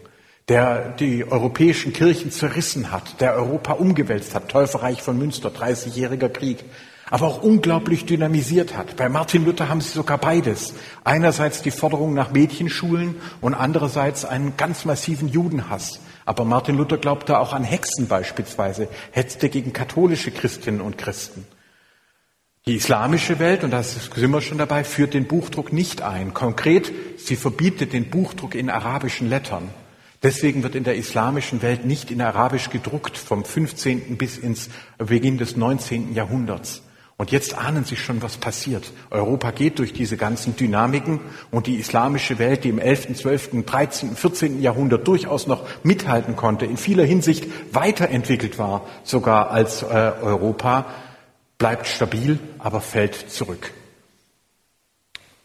der 0.50 0.90
die 0.90 1.26
europäischen 1.30 1.94
Kirchen 1.94 2.32
zerrissen 2.32 2.92
hat, 2.92 3.22
der 3.22 3.36
Europa 3.36 3.74
umgewälzt 3.74 4.36
hat, 4.36 4.50
Täuferreich 4.50 5.02
von 5.02 5.18
Münster, 5.18 5.50
30-jähriger 5.50 6.30
Krieg, 6.30 6.66
aber 7.10 7.28
auch 7.28 7.44
unglaublich 7.44 8.06
dynamisiert 8.06 8.76
hat. 8.76 8.96
Bei 8.96 9.08
Martin 9.08 9.46
Luther 9.46 9.70
haben 9.70 9.82
sie 9.82 9.92
sogar 9.92 10.18
beides. 10.18 10.74
Einerseits 11.04 11.62
die 11.62 11.72
Forderung 11.72 12.14
nach 12.14 12.32
Mädchenschulen 12.32 13.16
und 13.40 13.54
andererseits 13.54 14.26
einen 14.26 14.58
ganz 14.58 14.84
massiven 14.86 15.28
Judenhass. 15.28 16.00
Aber 16.26 16.44
Martin 16.46 16.78
Luther 16.78 16.98
glaubte 16.98 17.38
auch 17.38 17.54
an 17.54 17.64
Hexen 17.64 18.08
beispielsweise, 18.08 18.88
hetzte 19.12 19.50
gegen 19.50 19.74
katholische 19.74 20.32
Christinnen 20.32 20.82
und 20.82 20.98
Christen. 20.98 21.46
Die 22.66 22.76
islamische 22.76 23.40
Welt, 23.40 23.66
und 23.66 23.72
da 23.72 23.84
sind 23.84 24.32
wir 24.32 24.42
schon 24.42 24.58
dabei, 24.58 24.86
führt 24.86 25.14
den 25.14 25.28
Buchdruck 25.28 25.74
nicht 25.74 26.02
ein. 26.02 26.34
Konkret, 26.34 26.92
sie 27.18 27.36
verbietet 27.36 27.92
den 27.92 28.10
Buchdruck 28.10 28.56
in 28.56 28.70
arabischen 28.70 29.30
Lettern. 29.30 29.70
Deswegen 30.24 30.64
wird 30.64 30.76
in 30.76 30.86
der 30.86 30.96
islamischen 30.96 31.62
Welt 31.62 31.86
nicht 31.86 32.10
in 32.10 32.22
Arabisch 32.22 32.70
gedruckt, 32.70 33.18
vom 33.18 33.44
15. 33.44 34.18
bis 34.18 34.38
ins 34.38 34.70
Beginn 34.98 35.38
des 35.38 35.58
19. 35.58 36.14
Jahrhunderts. 36.16 36.82
Und 37.18 37.32
jetzt 37.32 37.58
ahnen 37.58 37.84
Sie 37.84 37.96
schon, 37.96 38.22
was 38.24 38.38
passiert. 38.38 38.92
Europa 39.10 39.52
geht 39.52 39.80
durch 39.80 39.94
diese 39.94 40.18
ganzen 40.18 40.56
Dynamiken 40.56 41.20
und 41.52 41.68
die 41.68 41.76
islamische 41.76 42.40
Welt, 42.40 42.64
die 42.64 42.70
im 42.70 42.80
11., 42.80 43.16
12., 43.16 43.66
13., 43.66 44.16
14. 44.16 44.62
Jahrhundert 44.62 45.08
durchaus 45.08 45.46
noch 45.46 45.66
mithalten 45.84 46.36
konnte, 46.36 46.66
in 46.66 46.78
vieler 46.78 47.04
Hinsicht 47.04 47.46
weiterentwickelt 47.72 48.58
war, 48.58 48.88
sogar 49.04 49.52
als 49.52 49.84
äh, 49.84 49.86
Europa, 49.86 50.86
bleibt 51.58 51.86
stabil, 51.86 52.40
aber 52.60 52.82
fällt 52.82 53.16
zurück. 53.30 53.72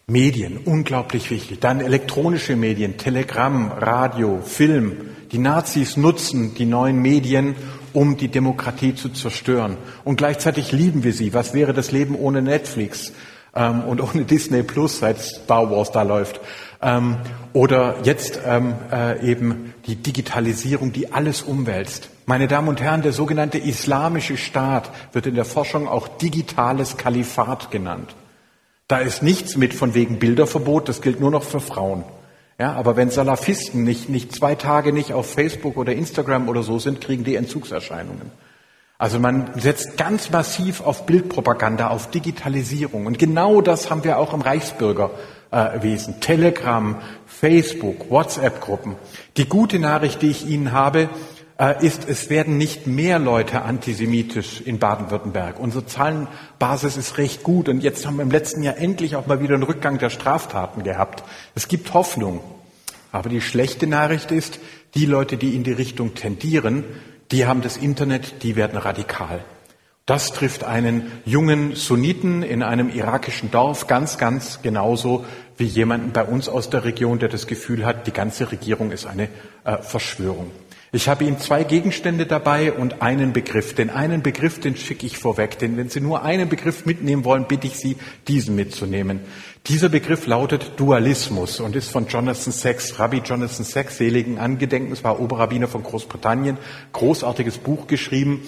Medien, 0.09 0.57
unglaublich 0.57 1.29
wichtig. 1.29 1.59
Dann 1.59 1.81
elektronische 1.81 2.55
Medien, 2.55 2.97
Telegramm, 2.97 3.71
Radio, 3.71 4.41
Film. 4.43 4.97
Die 5.31 5.37
Nazis 5.37 5.97
nutzen 5.97 6.55
die 6.55 6.65
neuen 6.65 6.99
Medien, 6.99 7.55
um 7.93 8.17
die 8.17 8.29
Demokratie 8.29 8.95
zu 8.95 9.09
zerstören. 9.09 9.77
Und 10.03 10.15
gleichzeitig 10.15 10.71
lieben 10.71 11.03
wir 11.03 11.13
sie. 11.13 11.33
Was 11.33 11.53
wäre 11.53 11.73
das 11.73 11.91
Leben 11.91 12.15
ohne 12.15 12.41
Netflix 12.41 13.13
ähm, 13.55 13.81
und 13.81 14.01
ohne 14.01 14.25
Disney 14.25 14.63
Plus, 14.63 14.99
seit 14.99 15.21
Star 15.21 15.69
Wars 15.69 15.91
da 15.91 16.01
läuft? 16.01 16.41
Ähm, 16.81 17.17
oder 17.53 17.97
jetzt 18.03 18.39
ähm, 18.45 18.73
äh, 18.91 19.23
eben 19.23 19.73
die 19.85 19.95
Digitalisierung, 19.95 20.91
die 20.91 21.11
alles 21.11 21.43
umwälzt. 21.43 22.09
Meine 22.25 22.47
Damen 22.47 22.67
und 22.67 22.81
Herren, 22.81 23.01
der 23.03 23.11
sogenannte 23.11 23.59
Islamische 23.59 24.37
Staat 24.37 24.89
wird 25.13 25.27
in 25.27 25.35
der 25.35 25.45
Forschung 25.45 25.87
auch 25.87 26.07
digitales 26.07 26.97
Kalifat 26.97 27.69
genannt. 27.69 28.15
Da 28.89 28.97
ist 28.97 29.21
nichts 29.21 29.55
mit 29.55 29.75
von 29.75 29.93
wegen 29.93 30.17
Bilderverbot, 30.17 30.89
das 30.89 31.03
gilt 31.03 31.19
nur 31.19 31.29
noch 31.29 31.43
für 31.43 31.59
Frauen. 31.59 32.03
Ja, 32.57 32.73
aber 32.73 32.97
wenn 32.97 33.11
Salafisten 33.11 33.83
nicht, 33.83 34.09
nicht 34.09 34.33
zwei 34.33 34.55
Tage 34.55 34.91
nicht 34.91 35.13
auf 35.13 35.31
Facebook 35.31 35.77
oder 35.77 35.93
Instagram 35.93 36.49
oder 36.49 36.63
so 36.63 36.79
sind, 36.79 36.99
kriegen 36.99 37.23
die 37.23 37.35
Entzugserscheinungen. 37.35 38.31
Also 38.97 39.19
man 39.19 39.51
setzt 39.59 39.95
ganz 39.95 40.31
massiv 40.31 40.81
auf 40.81 41.05
Bildpropaganda, 41.05 41.89
auf 41.89 42.09
Digitalisierung. 42.09 43.05
Und 43.05 43.19
genau 43.19 43.61
das 43.61 43.91
haben 43.91 44.03
wir 44.03 44.17
auch 44.17 44.33
im 44.33 44.41
Reichsbürgerwesen. 44.41 46.19
Telegram, 46.19 46.97
Facebook, 47.27 48.09
WhatsApp-Gruppen. 48.09 48.95
Die 49.37 49.47
gute 49.47 49.77
Nachricht, 49.77 50.23
die 50.23 50.31
ich 50.31 50.47
Ihnen 50.47 50.71
habe, 50.71 51.09
ist, 51.81 52.07
es 52.07 52.29
werden 52.29 52.57
nicht 52.57 52.87
mehr 52.87 53.19
Leute 53.19 53.63
antisemitisch 53.63 54.61
in 54.61 54.79
Baden-Württemberg. 54.79 55.59
Unsere 55.59 55.85
Zahlenbasis 55.85 56.95
ist 56.95 57.17
recht 57.17 57.43
gut 57.43 57.67
und 57.67 57.81
jetzt 57.81 58.05
haben 58.05 58.15
wir 58.15 58.23
im 58.23 58.31
letzten 58.31 58.63
Jahr 58.63 58.77
endlich 58.77 59.17
auch 59.17 59.27
mal 59.27 59.41
wieder 59.41 59.55
einen 59.55 59.63
Rückgang 59.63 59.97
der 59.97 60.09
Straftaten 60.09 60.83
gehabt. 60.83 61.23
Es 61.55 61.67
gibt 61.67 61.93
Hoffnung. 61.93 62.39
Aber 63.11 63.27
die 63.27 63.41
schlechte 63.41 63.87
Nachricht 63.87 64.31
ist, 64.31 64.59
die 64.95 65.05
Leute, 65.05 65.35
die 65.35 65.55
in 65.55 65.63
die 65.63 65.73
Richtung 65.73 66.13
tendieren, 66.13 66.85
die 67.31 67.45
haben 67.45 67.61
das 67.61 67.75
Internet, 67.75 68.41
die 68.43 68.55
werden 68.55 68.77
radikal. 68.77 69.43
Das 70.05 70.31
trifft 70.31 70.63
einen 70.63 71.11
jungen 71.25 71.75
Sunniten 71.75 72.41
in 72.41 72.63
einem 72.63 72.89
irakischen 72.89 73.51
Dorf 73.51 73.85
ganz, 73.85 74.17
ganz 74.17 74.61
genauso 74.61 75.25
wie 75.57 75.65
jemanden 75.65 76.13
bei 76.13 76.23
uns 76.23 76.47
aus 76.47 76.69
der 76.69 76.85
Region, 76.85 77.19
der 77.19 77.29
das 77.29 77.45
Gefühl 77.47 77.85
hat, 77.85 78.07
die 78.07 78.13
ganze 78.13 78.51
Regierung 78.51 78.91
ist 78.91 79.05
eine 79.05 79.29
äh, 79.65 79.77
Verschwörung. 79.77 80.51
Ich 80.91 81.07
habe 81.07 81.23
Ihnen 81.23 81.37
zwei 81.37 81.63
Gegenstände 81.63 82.25
dabei 82.25 82.73
und 82.73 83.03
einen 83.03 83.31
Begriff. 83.31 83.75
Den 83.75 83.91
einen 83.91 84.23
Begriff, 84.23 84.59
den 84.59 84.75
schicke 84.75 85.05
ich 85.05 85.19
vorweg, 85.19 85.59
denn 85.59 85.77
wenn 85.77 85.89
Sie 85.89 86.01
nur 86.01 86.23
einen 86.23 86.49
Begriff 86.49 86.87
mitnehmen 86.87 87.25
wollen, 87.25 87.45
bitte 87.47 87.67
ich 87.67 87.75
Sie, 87.75 87.95
diesen 88.27 88.55
mitzunehmen. 88.55 89.19
Dieser 89.67 89.89
Begriff 89.89 90.25
lautet 90.25 90.71
Dualismus 90.77 91.59
und 91.59 91.75
ist 91.75 91.91
von 91.91 92.07
Jonathan 92.07 92.51
Sachs, 92.51 92.97
Rabbi 92.97 93.17
Jonathan 93.17 93.63
Sachs, 93.65 93.97
seligen 93.97 94.39
Angedenkens, 94.39 95.03
war 95.03 95.19
Oberrabbiner 95.19 95.67
von 95.67 95.83
Großbritannien, 95.83 96.57
großartiges 96.93 97.59
Buch 97.59 97.85
geschrieben. 97.85 98.41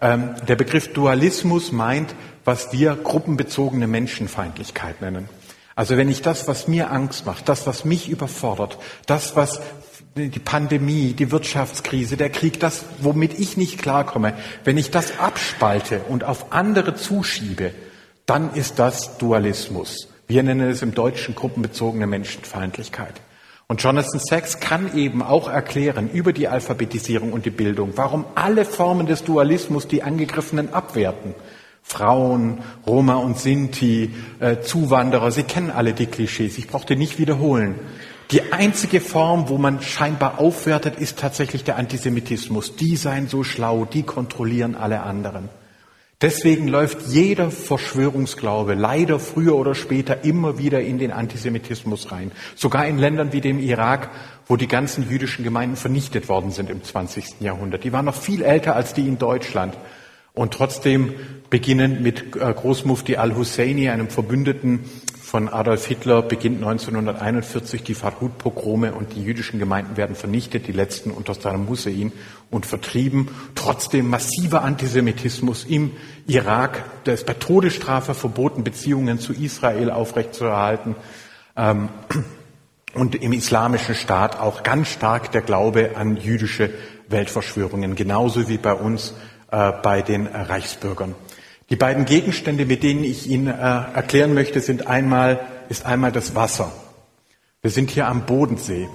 Ähm, 0.00 0.30
der 0.48 0.56
Begriff 0.56 0.94
Dualismus 0.94 1.72
meint, 1.72 2.14
was 2.46 2.72
wir 2.72 2.96
gruppenbezogene 2.96 3.86
Menschenfeindlichkeit 3.86 5.02
nennen. 5.02 5.28
Also 5.74 5.98
wenn 5.98 6.08
ich 6.08 6.22
das, 6.22 6.48
was 6.48 6.68
mir 6.68 6.90
Angst 6.90 7.26
macht, 7.26 7.50
das, 7.50 7.66
was 7.66 7.84
mich 7.84 8.08
überfordert, 8.08 8.78
das, 9.06 9.36
was 9.36 9.60
die 10.14 10.38
Pandemie, 10.38 11.14
die 11.14 11.30
Wirtschaftskrise, 11.30 12.16
der 12.16 12.30
Krieg, 12.30 12.60
das, 12.60 12.84
womit 13.00 13.38
ich 13.38 13.56
nicht 13.56 13.78
klarkomme, 13.78 14.34
wenn 14.64 14.76
ich 14.76 14.90
das 14.90 15.18
abspalte 15.18 16.00
und 16.08 16.24
auf 16.24 16.52
andere 16.52 16.94
zuschiebe, 16.94 17.72
dann 18.26 18.54
ist 18.54 18.78
das 18.78 19.18
Dualismus. 19.18 20.08
Wir 20.26 20.42
nennen 20.42 20.68
es 20.68 20.82
im 20.82 20.94
Deutschen 20.94 21.34
gruppenbezogene 21.34 22.06
Menschenfeindlichkeit. 22.06 23.20
Und 23.68 23.82
Jonathan 23.82 24.20
Sachs 24.20 24.60
kann 24.60 24.96
eben 24.96 25.22
auch 25.22 25.48
erklären 25.48 26.10
über 26.10 26.34
die 26.34 26.46
Alphabetisierung 26.46 27.32
und 27.32 27.46
die 27.46 27.50
Bildung, 27.50 27.92
warum 27.96 28.26
alle 28.34 28.66
Formen 28.66 29.06
des 29.06 29.24
Dualismus 29.24 29.88
die 29.88 30.02
Angegriffenen 30.02 30.74
abwerten. 30.74 31.34
Frauen, 31.82 32.58
Roma 32.86 33.14
und 33.14 33.38
Sinti, 33.38 34.14
äh, 34.40 34.60
Zuwanderer, 34.60 35.30
Sie 35.30 35.42
kennen 35.42 35.70
alle 35.70 35.94
die 35.94 36.06
Klischees, 36.06 36.58
ich 36.58 36.68
brauche 36.68 36.86
die 36.86 36.96
nicht 36.96 37.18
wiederholen. 37.18 37.76
Die 38.32 38.50
einzige 38.50 39.02
Form, 39.02 39.50
wo 39.50 39.58
man 39.58 39.82
scheinbar 39.82 40.38
aufwertet, 40.38 40.96
ist 40.98 41.18
tatsächlich 41.18 41.64
der 41.64 41.76
Antisemitismus. 41.76 42.76
Die 42.76 42.96
seien 42.96 43.28
so 43.28 43.44
schlau, 43.44 43.84
die 43.84 44.04
kontrollieren 44.04 44.74
alle 44.74 45.02
anderen. 45.02 45.50
Deswegen 46.22 46.66
läuft 46.66 47.08
jeder 47.08 47.50
Verschwörungsglaube 47.50 48.72
leider 48.72 49.18
früher 49.18 49.54
oder 49.56 49.74
später 49.74 50.24
immer 50.24 50.56
wieder 50.56 50.80
in 50.80 50.98
den 50.98 51.12
Antisemitismus 51.12 52.10
rein. 52.10 52.32
Sogar 52.54 52.86
in 52.86 52.96
Ländern 52.96 53.34
wie 53.34 53.42
dem 53.42 53.58
Irak, 53.58 54.08
wo 54.46 54.56
die 54.56 54.68
ganzen 54.68 55.10
jüdischen 55.10 55.44
Gemeinden 55.44 55.76
vernichtet 55.76 56.30
worden 56.30 56.52
sind 56.52 56.70
im 56.70 56.82
20. 56.82 57.40
Jahrhundert. 57.40 57.84
Die 57.84 57.92
waren 57.92 58.06
noch 58.06 58.14
viel 58.14 58.42
älter 58.42 58.76
als 58.76 58.94
die 58.94 59.06
in 59.06 59.18
Deutschland. 59.18 59.76
Und 60.32 60.54
trotzdem 60.54 61.12
beginnen 61.50 62.02
mit 62.02 62.34
äh, 62.36 62.54
Großmufti 62.54 63.16
al-Husseini, 63.16 63.90
einem 63.90 64.08
Verbündeten 64.08 64.84
von 65.32 65.48
Adolf 65.48 65.86
Hitler 65.86 66.20
beginnt 66.20 66.58
1941 66.58 67.82
die 67.82 67.94
Farhud-Pogrome 67.94 68.92
und 68.92 69.14
die 69.14 69.24
jüdischen 69.24 69.58
Gemeinden 69.58 69.96
werden 69.96 70.14
vernichtet, 70.14 70.66
die 70.66 70.72
letzten 70.72 71.10
unter 71.10 71.32
Saddam 71.32 71.70
Hussein 71.70 72.12
und 72.50 72.66
vertrieben. 72.66 73.28
Trotzdem 73.54 74.10
massiver 74.10 74.60
Antisemitismus 74.60 75.64
im 75.64 75.92
Irak. 76.26 76.84
Da 77.04 77.12
ist 77.12 77.24
bei 77.24 77.32
Todesstrafe 77.32 78.12
verboten, 78.12 78.62
Beziehungen 78.62 79.20
zu 79.20 79.32
Israel 79.32 79.90
aufrechtzuerhalten. 79.90 80.96
Ähm, 81.56 81.88
und 82.92 83.14
im 83.14 83.32
islamischen 83.32 83.94
Staat 83.94 84.38
auch 84.38 84.62
ganz 84.62 84.88
stark 84.88 85.32
der 85.32 85.40
Glaube 85.40 85.92
an 85.96 86.18
jüdische 86.18 86.68
Weltverschwörungen, 87.08 87.94
genauso 87.94 88.50
wie 88.50 88.58
bei 88.58 88.74
uns 88.74 89.14
äh, 89.50 89.72
bei 89.82 90.02
den 90.02 90.26
Reichsbürgern. 90.26 91.14
Die 91.70 91.76
beiden 91.76 92.04
Gegenstände, 92.04 92.66
mit 92.66 92.82
denen 92.82 93.04
ich 93.04 93.28
Ihnen 93.28 93.46
äh, 93.46 93.52
erklären 93.52 94.34
möchte, 94.34 94.60
sind 94.60 94.86
einmal, 94.86 95.40
ist 95.68 95.86
einmal 95.86 96.12
das 96.12 96.34
Wasser. 96.34 96.72
Wir 97.62 97.70
sind 97.70 97.90
hier 97.90 98.08
am 98.08 98.26
Bodensee. 98.26 98.88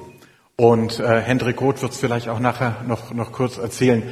Und 0.56 1.00
äh, 1.00 1.22
Hendrik 1.22 1.62
Roth 1.62 1.82
wird 1.82 1.92
es 1.92 2.00
vielleicht 2.00 2.30
auch 2.30 2.40
nachher 2.40 2.84
noch, 2.88 3.14
noch 3.14 3.32
kurz 3.32 3.58
erzählen. 3.58 4.04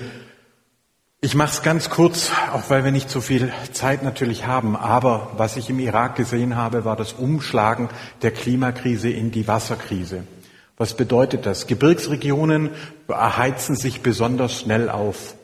Ich 1.22 1.34
mache 1.34 1.52
es 1.52 1.64
ganz 1.64 1.90
kurz, 1.90 2.32
auch 2.54 2.70
weil 2.70 2.84
wir 2.84 2.92
nicht 2.92 3.10
so 3.10 3.20
viel 3.20 3.52
Zeit 3.72 4.04
natürlich 4.04 4.46
haben. 4.46 4.76
Aber 4.76 5.32
was 5.38 5.58
ich 5.58 5.72
im 5.72 5.80
Irak 5.80 6.16
gesehen 6.16 6.56
habe, 6.56 6.86
war 6.86 6.96
das 6.96 7.14
Umschlagen 7.14 7.90
der 8.22 8.30
Klimakrise 8.30 9.10
in 9.10 9.32
die 9.32 9.48
Wasserkrise. 9.48 10.24
Was 10.78 10.96
bedeutet 10.96 11.48
das? 11.48 11.66
Gebirgsregionen 11.66 12.70
erheizen 13.08 13.76
sich 13.76 14.02
besonders 14.02 14.60
schnell 14.60 14.90
auf. 14.90 15.36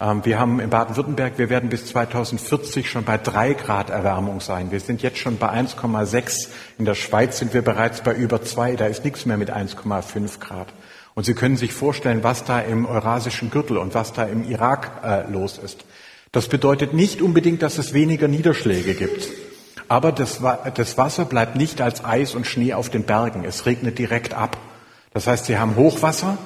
Ähm, 0.00 0.24
wir 0.24 0.38
haben 0.38 0.60
in 0.60 0.70
Baden-Württemberg, 0.70 1.38
wir 1.38 1.50
werden 1.50 1.70
bis 1.70 1.86
2040 1.86 2.88
schon 2.88 3.04
bei 3.04 3.18
drei 3.18 3.54
Grad 3.54 3.90
Erwärmung 3.90 4.40
sein. 4.40 4.70
Wir 4.70 4.80
sind 4.80 5.02
jetzt 5.02 5.18
schon 5.18 5.38
bei 5.38 5.50
1,6. 5.50 6.48
In 6.78 6.84
der 6.84 6.94
Schweiz 6.94 7.38
sind 7.38 7.52
wir 7.52 7.62
bereits 7.62 8.02
bei 8.02 8.14
über 8.14 8.42
zwei. 8.42 8.76
Da 8.76 8.86
ist 8.86 9.04
nichts 9.04 9.26
mehr 9.26 9.36
mit 9.36 9.50
1,5 9.52 10.38
Grad. 10.38 10.68
Und 11.14 11.24
Sie 11.24 11.34
können 11.34 11.56
sich 11.56 11.72
vorstellen, 11.72 12.22
was 12.22 12.44
da 12.44 12.60
im 12.60 12.86
eurasischen 12.86 13.50
Gürtel 13.50 13.76
und 13.76 13.94
was 13.94 14.12
da 14.12 14.22
im 14.22 14.48
Irak 14.48 15.02
äh, 15.04 15.28
los 15.30 15.58
ist. 15.58 15.84
Das 16.30 16.46
bedeutet 16.46 16.94
nicht 16.94 17.20
unbedingt, 17.20 17.62
dass 17.62 17.78
es 17.78 17.92
weniger 17.92 18.28
Niederschläge 18.28 18.94
gibt. 18.94 19.28
Aber 19.88 20.12
das, 20.12 20.40
das 20.74 20.98
Wasser 20.98 21.24
bleibt 21.24 21.56
nicht 21.56 21.80
als 21.80 22.04
Eis 22.04 22.34
und 22.34 22.46
Schnee 22.46 22.74
auf 22.74 22.90
den 22.90 23.04
Bergen. 23.04 23.44
Es 23.44 23.66
regnet 23.66 23.98
direkt 23.98 24.34
ab. 24.34 24.58
Das 25.12 25.26
heißt, 25.26 25.46
Sie 25.46 25.58
haben 25.58 25.74
Hochwasser 25.74 26.36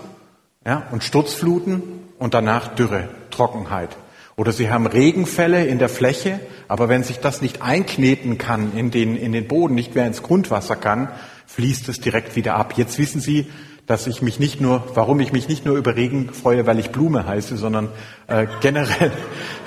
ja, 0.65 0.87
und 0.93 1.03
Sturzfluten 1.03 1.83
und 2.23 2.35
danach 2.35 2.69
Dürre, 2.77 3.09
Trockenheit. 3.33 3.91
Oder 4.37 4.53
sie 4.53 4.71
haben 4.71 4.87
Regenfälle 4.87 5.67
in 5.67 5.81
der 5.81 5.89
Fläche, 5.89 6.39
aber 6.69 6.89
wenn 6.89 7.03
sich 7.03 7.19
das 7.19 7.43
nicht 7.43 7.63
einkneten 7.63 8.39
kann 8.39 8.77
in 8.77 8.93
den, 8.93 9.17
in 9.17 9.33
den 9.33 9.49
Boden, 9.49 9.75
nicht 9.75 9.97
mehr 9.97 10.07
ins 10.07 10.23
Grundwasser 10.23 10.77
kann, 10.77 11.09
fließt 11.47 11.89
es 11.89 12.01
direkt 12.01 12.37
wieder 12.37 12.55
ab. 12.55 12.75
Jetzt 12.77 12.97
wissen 13.01 13.21
Sie, 13.21 13.51
dass 13.89 14.07
ich 14.07 14.23
mich 14.23 14.39
nicht 14.39 14.61
nur, 14.61 14.85
warum 14.95 15.19
ich 15.19 15.33
mich 15.33 15.49
nicht 15.49 15.67
nur 15.67 15.77
über 15.77 15.97
Regen 15.97 16.33
freue, 16.33 16.65
weil 16.65 16.79
ich 16.79 16.91
Blume 16.91 17.27
heiße, 17.27 17.57
sondern 17.57 17.89
äh, 18.29 18.47
generell 18.61 19.11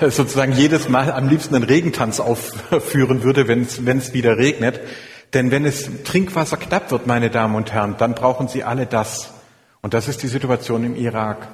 sozusagen 0.00 0.52
jedes 0.52 0.88
Mal 0.88 1.12
am 1.12 1.28
liebsten 1.28 1.54
einen 1.54 1.64
Regentanz 1.64 2.20
aufführen 2.20 3.22
würde, 3.22 3.48
wenn 3.48 3.60
es 3.60 4.14
wieder 4.14 4.38
regnet. 4.38 4.80
Denn 5.34 5.50
wenn 5.50 5.66
es 5.66 5.90
Trinkwasser 6.04 6.56
knapp 6.56 6.90
wird, 6.90 7.06
meine 7.06 7.28
Damen 7.28 7.54
und 7.54 7.70
Herren, 7.74 7.96
dann 7.98 8.14
brauchen 8.14 8.48
Sie 8.48 8.64
alle 8.64 8.86
das. 8.86 9.34
Und 9.82 9.92
das 9.92 10.08
ist 10.08 10.22
die 10.22 10.28
Situation 10.28 10.84
im 10.84 10.96
Irak. 10.96 11.48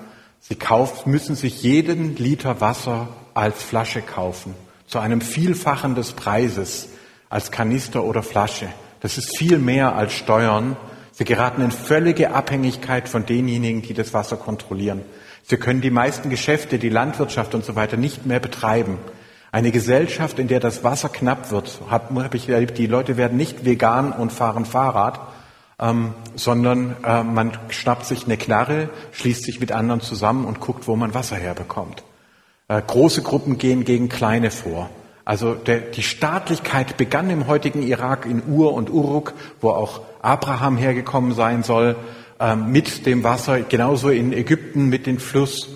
Sie 0.45 0.57
kauft, 0.57 1.07
müssen 1.07 1.37
sich 1.37 1.63
jeden 1.63 2.17
Liter 2.17 2.61
Wasser 2.61 3.07
als 3.33 3.63
Flasche 3.63 4.03
kaufen, 4.03 4.57
zu 4.89 4.99
einem 4.99 5.21
Vielfachen 5.21 5.95
des 5.95 6.15
Preises 6.15 6.89
als 7.31 7.53
Kanister 7.53 8.03
oder 8.03 8.25
Flasche. 8.25 8.67
Das 8.99 9.19
ist 9.19 9.39
viel 9.39 9.59
mehr 9.59 9.95
als 9.95 10.13
Steuern. 10.15 10.77
Sie 11.13 11.25
geraten 11.25 11.63
in 11.63 11.71
völlige 11.71 12.35
Abhängigkeit 12.35 13.09
von 13.09 13.25
denjenigen, 13.25 13.83
die 13.83 13.95
das 13.95 14.15
Wasser 14.15 14.37
kontrollieren. 14.37 15.03
Sie 15.45 15.59
können 15.59 15.81
die 15.81 15.91
meisten 15.93 16.29
Geschäfte, 16.29 16.81
die 16.81 16.89
Landwirtschaft 16.89 17.55
und 17.55 17.65
so 17.65 17.77
weiter 17.77 17.97
nicht 17.97 18.27
mehr 18.27 18.41
betreiben. 18.41 18.99
Eine 19.53 19.71
Gesellschaft, 19.71 20.41
in 20.41 20.49
der 20.49 20.59
das 20.59 20.83
Wasser 20.83 21.09
knapp 21.09 21.53
wird, 21.53 21.81
habe 21.89 22.21
hab 22.25 22.35
ich 22.35 22.49
erlebt, 22.49 22.79
die 22.79 22.89
Leute 22.89 23.17
werden 23.17 23.37
nicht 23.37 23.65
vegan 23.65 24.13
und 24.13 24.33
fahren 24.33 24.65
Fahrrad, 24.65 25.21
ähm, 25.83 26.15
sondern 26.37 26.97
äh, 27.05 27.25
man 27.25 27.59
schnappt 27.69 28.07
sich 28.07 28.25
eine 28.25 28.37
Knarre, 28.37 28.89
schließt 29.11 29.45
sich 29.45 29.59
mit 29.59 29.73
anderen 29.73 30.01
zusammen 30.01 30.45
und 30.45 30.61
guckt, 30.61 30.87
wo 30.87 30.95
man 30.95 31.13
Wasser 31.13 31.37
herbekommt. 31.37 32.05
Äh, 32.69 32.81
große 32.87 33.23
Gruppen 33.23 33.59
gehen 33.59 33.85
gegen 33.85 34.09
kleine 34.09 34.53
vor. 34.53 34.89
Also 35.25 35.55
der, 35.55 35.81
die 35.81 36.03
Staatlichkeit 36.03 36.97
begann 36.97 37.31
im 37.31 37.49
heutigen 37.49 37.83
Irak 37.83 38.27
in 38.27 38.43
Ur 38.49 38.75
und 38.75 38.91
Uruk, 38.91 39.35
wo 39.61 39.71
auch 39.71 40.03
Abraham 40.23 40.77
hergekommen 40.77 41.33
sein 41.33 41.65
soll, 41.65 41.97
äh, 42.39 42.55
mit 42.55 43.05
dem 43.05 43.25
Wasser, 43.25 43.61
genauso 43.63 44.09
in 44.09 44.33
Ägypten 44.33 44.87
mit 44.87 45.07
dem 45.07 45.19
Fluss. 45.19 45.69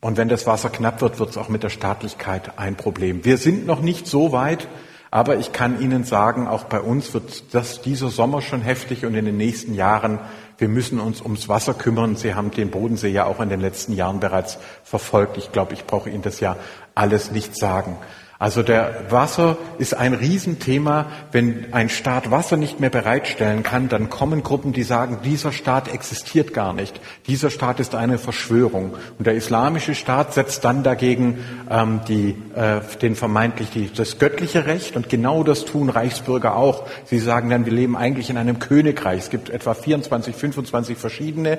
Und 0.00 0.16
wenn 0.16 0.28
das 0.28 0.46
Wasser 0.46 0.70
knapp 0.70 1.00
wird, 1.00 1.20
wird 1.20 1.30
es 1.30 1.38
auch 1.38 1.48
mit 1.48 1.62
der 1.62 1.70
Staatlichkeit 1.70 2.58
ein 2.58 2.74
Problem. 2.74 3.24
Wir 3.24 3.38
sind 3.38 3.66
noch 3.66 3.80
nicht 3.80 4.08
so 4.08 4.32
weit, 4.32 4.66
aber 5.16 5.38
ich 5.38 5.52
kann 5.52 5.80
Ihnen 5.80 6.04
sagen, 6.04 6.46
auch 6.46 6.64
bei 6.64 6.78
uns 6.78 7.14
wird 7.14 7.54
das 7.54 7.80
dieser 7.80 8.10
Sommer 8.10 8.42
schon 8.42 8.60
heftig 8.60 9.06
und 9.06 9.14
in 9.14 9.24
den 9.24 9.38
nächsten 9.38 9.72
Jahren, 9.72 10.18
wir 10.58 10.68
müssen 10.68 11.00
uns 11.00 11.22
ums 11.22 11.48
Wasser 11.48 11.72
kümmern. 11.72 12.16
Sie 12.16 12.34
haben 12.34 12.50
den 12.50 12.70
Bodensee 12.70 13.08
ja 13.08 13.24
auch 13.24 13.40
in 13.40 13.48
den 13.48 13.62
letzten 13.62 13.94
Jahren 13.94 14.20
bereits 14.20 14.58
verfolgt. 14.84 15.38
Ich 15.38 15.52
glaube, 15.52 15.72
ich 15.72 15.86
brauche 15.86 16.10
Ihnen 16.10 16.20
das 16.20 16.40
ja 16.40 16.58
alles 16.94 17.30
nicht 17.30 17.56
sagen. 17.56 17.96
Also 18.38 18.62
der 18.62 19.10
Wasser 19.10 19.56
ist 19.78 19.94
ein 19.94 20.12
Riesenthema. 20.12 21.06
Wenn 21.32 21.72
ein 21.72 21.88
Staat 21.88 22.30
Wasser 22.30 22.58
nicht 22.58 22.80
mehr 22.80 22.90
bereitstellen 22.90 23.62
kann, 23.62 23.88
dann 23.88 24.10
kommen 24.10 24.42
Gruppen, 24.42 24.74
die 24.74 24.82
sagen, 24.82 25.20
dieser 25.24 25.52
Staat 25.52 25.92
existiert 25.92 26.52
gar 26.52 26.74
nicht. 26.74 27.00
Dieser 27.26 27.48
Staat 27.48 27.80
ist 27.80 27.94
eine 27.94 28.18
Verschwörung. 28.18 28.94
Und 29.18 29.26
der 29.26 29.34
islamische 29.34 29.94
Staat 29.94 30.34
setzt 30.34 30.64
dann 30.64 30.82
dagegen 30.82 31.38
ähm, 31.70 32.00
die, 32.08 32.36
äh, 32.54 32.80
den 33.00 33.14
vermeintlich 33.14 33.70
die, 33.70 33.90
das 33.92 34.18
göttliche 34.18 34.66
Recht. 34.66 34.96
Und 34.96 35.08
genau 35.08 35.42
das 35.42 35.64
tun 35.64 35.88
Reichsbürger 35.88 36.56
auch. 36.56 36.86
Sie 37.06 37.18
sagen 37.18 37.48
dann, 37.48 37.64
wir 37.64 37.72
leben 37.72 37.96
eigentlich 37.96 38.28
in 38.28 38.36
einem 38.36 38.58
Königreich. 38.58 39.20
Es 39.20 39.30
gibt 39.30 39.48
etwa 39.48 39.72
24, 39.72 40.34
25 40.34 40.98
verschiedene 40.98 41.58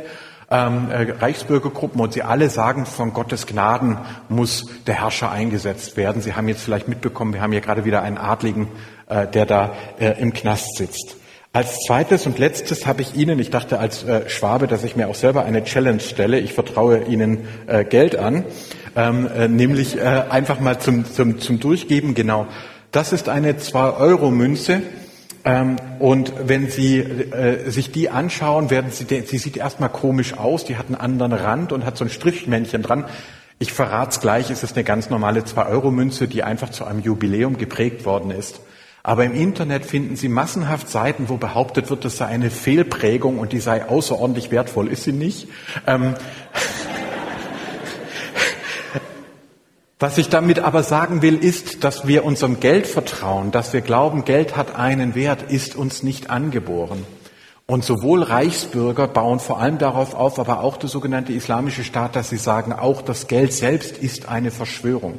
ähm, 0.50 0.90
äh, 0.90 1.12
Reichsbürgergruppen 1.12 2.00
und 2.00 2.14
sie 2.14 2.24
alle 2.24 2.50
sagen, 2.50 2.86
von 2.86 3.14
Gottes 3.14 3.48
Gnaden 3.48 3.98
muss 4.30 4.66
der 4.86 5.02
Herrscher 5.02 5.32
eingesetzt 5.32 5.98
werden. 5.98 6.22
Sie 6.22 6.36
haben 6.36 6.48
jetzt 6.48 6.62
vielleicht 6.62 6.88
mitbekommen, 6.88 7.34
wir 7.34 7.42
haben 7.42 7.52
hier 7.52 7.62
gerade 7.62 7.86
wieder 7.86 8.02
einen 8.02 8.18
Adligen, 8.18 8.70
äh, 9.08 9.28
der 9.28 9.46
da 9.46 9.74
äh, 10.00 10.22
im 10.22 10.34
Knast 10.34 10.78
sitzt. 10.78 11.18
Als 11.54 11.80
zweites 11.80 12.28
und 12.28 12.38
letztes 12.38 12.86
habe 12.86 13.02
ich 13.02 13.16
Ihnen, 13.16 13.40
ich 13.40 13.50
dachte 13.50 13.80
als 13.80 14.04
äh, 14.04 14.30
Schwabe, 14.30 14.68
dass 14.68 14.84
ich 14.84 14.96
mir 14.96 15.08
auch 15.08 15.16
selber 15.16 15.44
eine 15.44 15.64
Challenge 15.64 16.00
stelle. 16.00 16.40
Ich 16.40 16.54
vertraue 16.54 17.06
Ihnen 17.06 17.48
äh, 17.66 17.84
Geld 17.84 18.16
an, 18.16 18.46
ähm, 18.96 19.28
äh, 19.28 19.48
nämlich 19.48 19.98
äh, 19.98 20.02
einfach 20.02 20.60
mal 20.60 20.80
zum, 20.80 21.06
zum, 21.06 21.40
zum 21.40 21.60
Durchgeben. 21.60 22.14
Genau, 22.14 22.48
das 22.92 23.12
ist 23.12 23.28
eine 23.28 23.54
2-Euro-Münze. 23.54 24.82
Ähm, 25.46 25.78
und 26.00 26.34
wenn 26.48 26.70
Sie 26.70 27.00
äh, 27.00 27.70
sich 27.70 27.92
die 27.92 28.10
anschauen, 28.10 28.70
werden 28.70 28.92
Sie, 28.92 29.06
sie 29.06 29.38
sieht 29.38 29.58
erstmal 29.58 29.90
komisch 29.90 30.38
aus. 30.38 30.66
Die 30.66 30.78
hat 30.78 30.88
einen 30.88 30.96
anderen 30.96 31.34
Rand 31.34 31.72
und 31.72 31.86
hat 31.86 31.98
so 31.98 32.06
ein 32.06 32.10
Strichmännchen 32.10 32.82
dran. 32.82 33.06
Ich 33.60 33.74
verrate 33.74 34.12
es 34.12 34.20
gleich, 34.20 34.52
es 34.52 34.64
ist 34.64 34.76
eine 34.76 34.84
ganz 34.84 35.10
normale 35.10 35.42
2-Euro-Münze, 35.42 36.28
die 36.28 36.44
einfach 36.44 36.70
zu 36.70 36.86
einem 36.86 37.02
Jubiläum 37.02 37.58
geprägt 37.58 38.06
worden 38.06 38.32
ist. 38.32 38.62
Aber 39.02 39.24
im 39.24 39.34
Internet 39.34 39.86
finden 39.86 40.16
Sie 40.16 40.28
massenhaft 40.28 40.90
Seiten, 40.90 41.30
wo 41.30 41.38
behauptet 41.38 41.90
wird, 41.90 42.04
das 42.04 42.18
sei 42.18 42.26
eine 42.26 42.50
Fehlprägung 42.52 43.40
und 43.40 43.54
die 43.54 43.60
sei 43.60 43.88
außerordentlich 43.88 44.52
wertvoll. 44.52 44.90
Ist 44.90 45.04
sie 45.04 45.14
nicht? 45.14 45.48
Ähm 45.88 46.14
Was 50.00 50.20
ich 50.20 50.30
damit 50.30 50.60
aber 50.60 50.84
sagen 50.84 51.24
will, 51.24 51.44
ist, 51.44 51.84
dass 51.84 52.06
wir 52.06 52.24
unserem 52.24 52.60
Geld 52.60 52.86
vertrauen, 52.86 53.50
dass 53.50 53.74
wir 53.74 53.82
glauben, 53.82 54.26
Geld 54.26 54.56
hat 54.56 54.76
einen 54.76 55.16
Wert, 55.16 55.52
ist 55.52 55.76
uns 55.76 56.04
nicht 56.04 56.30
angeboren. 56.30 57.04
Und 57.66 57.84
sowohl 57.84 58.22
Reichsbürger 58.22 59.08
bauen 59.08 59.40
vor 59.40 59.60
allem 59.60 59.80
darauf 59.80 60.14
auf, 60.14 60.38
aber 60.38 60.62
auch 60.62 60.78
der 60.78 60.88
sogenannte 60.88 61.34
Islamische 61.34 61.84
Staat, 61.84 62.16
dass 62.16 62.30
sie 62.30 62.38
sagen, 62.38 62.74
auch 62.74 63.02
das 63.02 63.26
Geld 63.26 63.54
selbst 63.54 63.98
ist 63.98 64.30
eine 64.30 64.52
Verschwörung. 64.52 65.18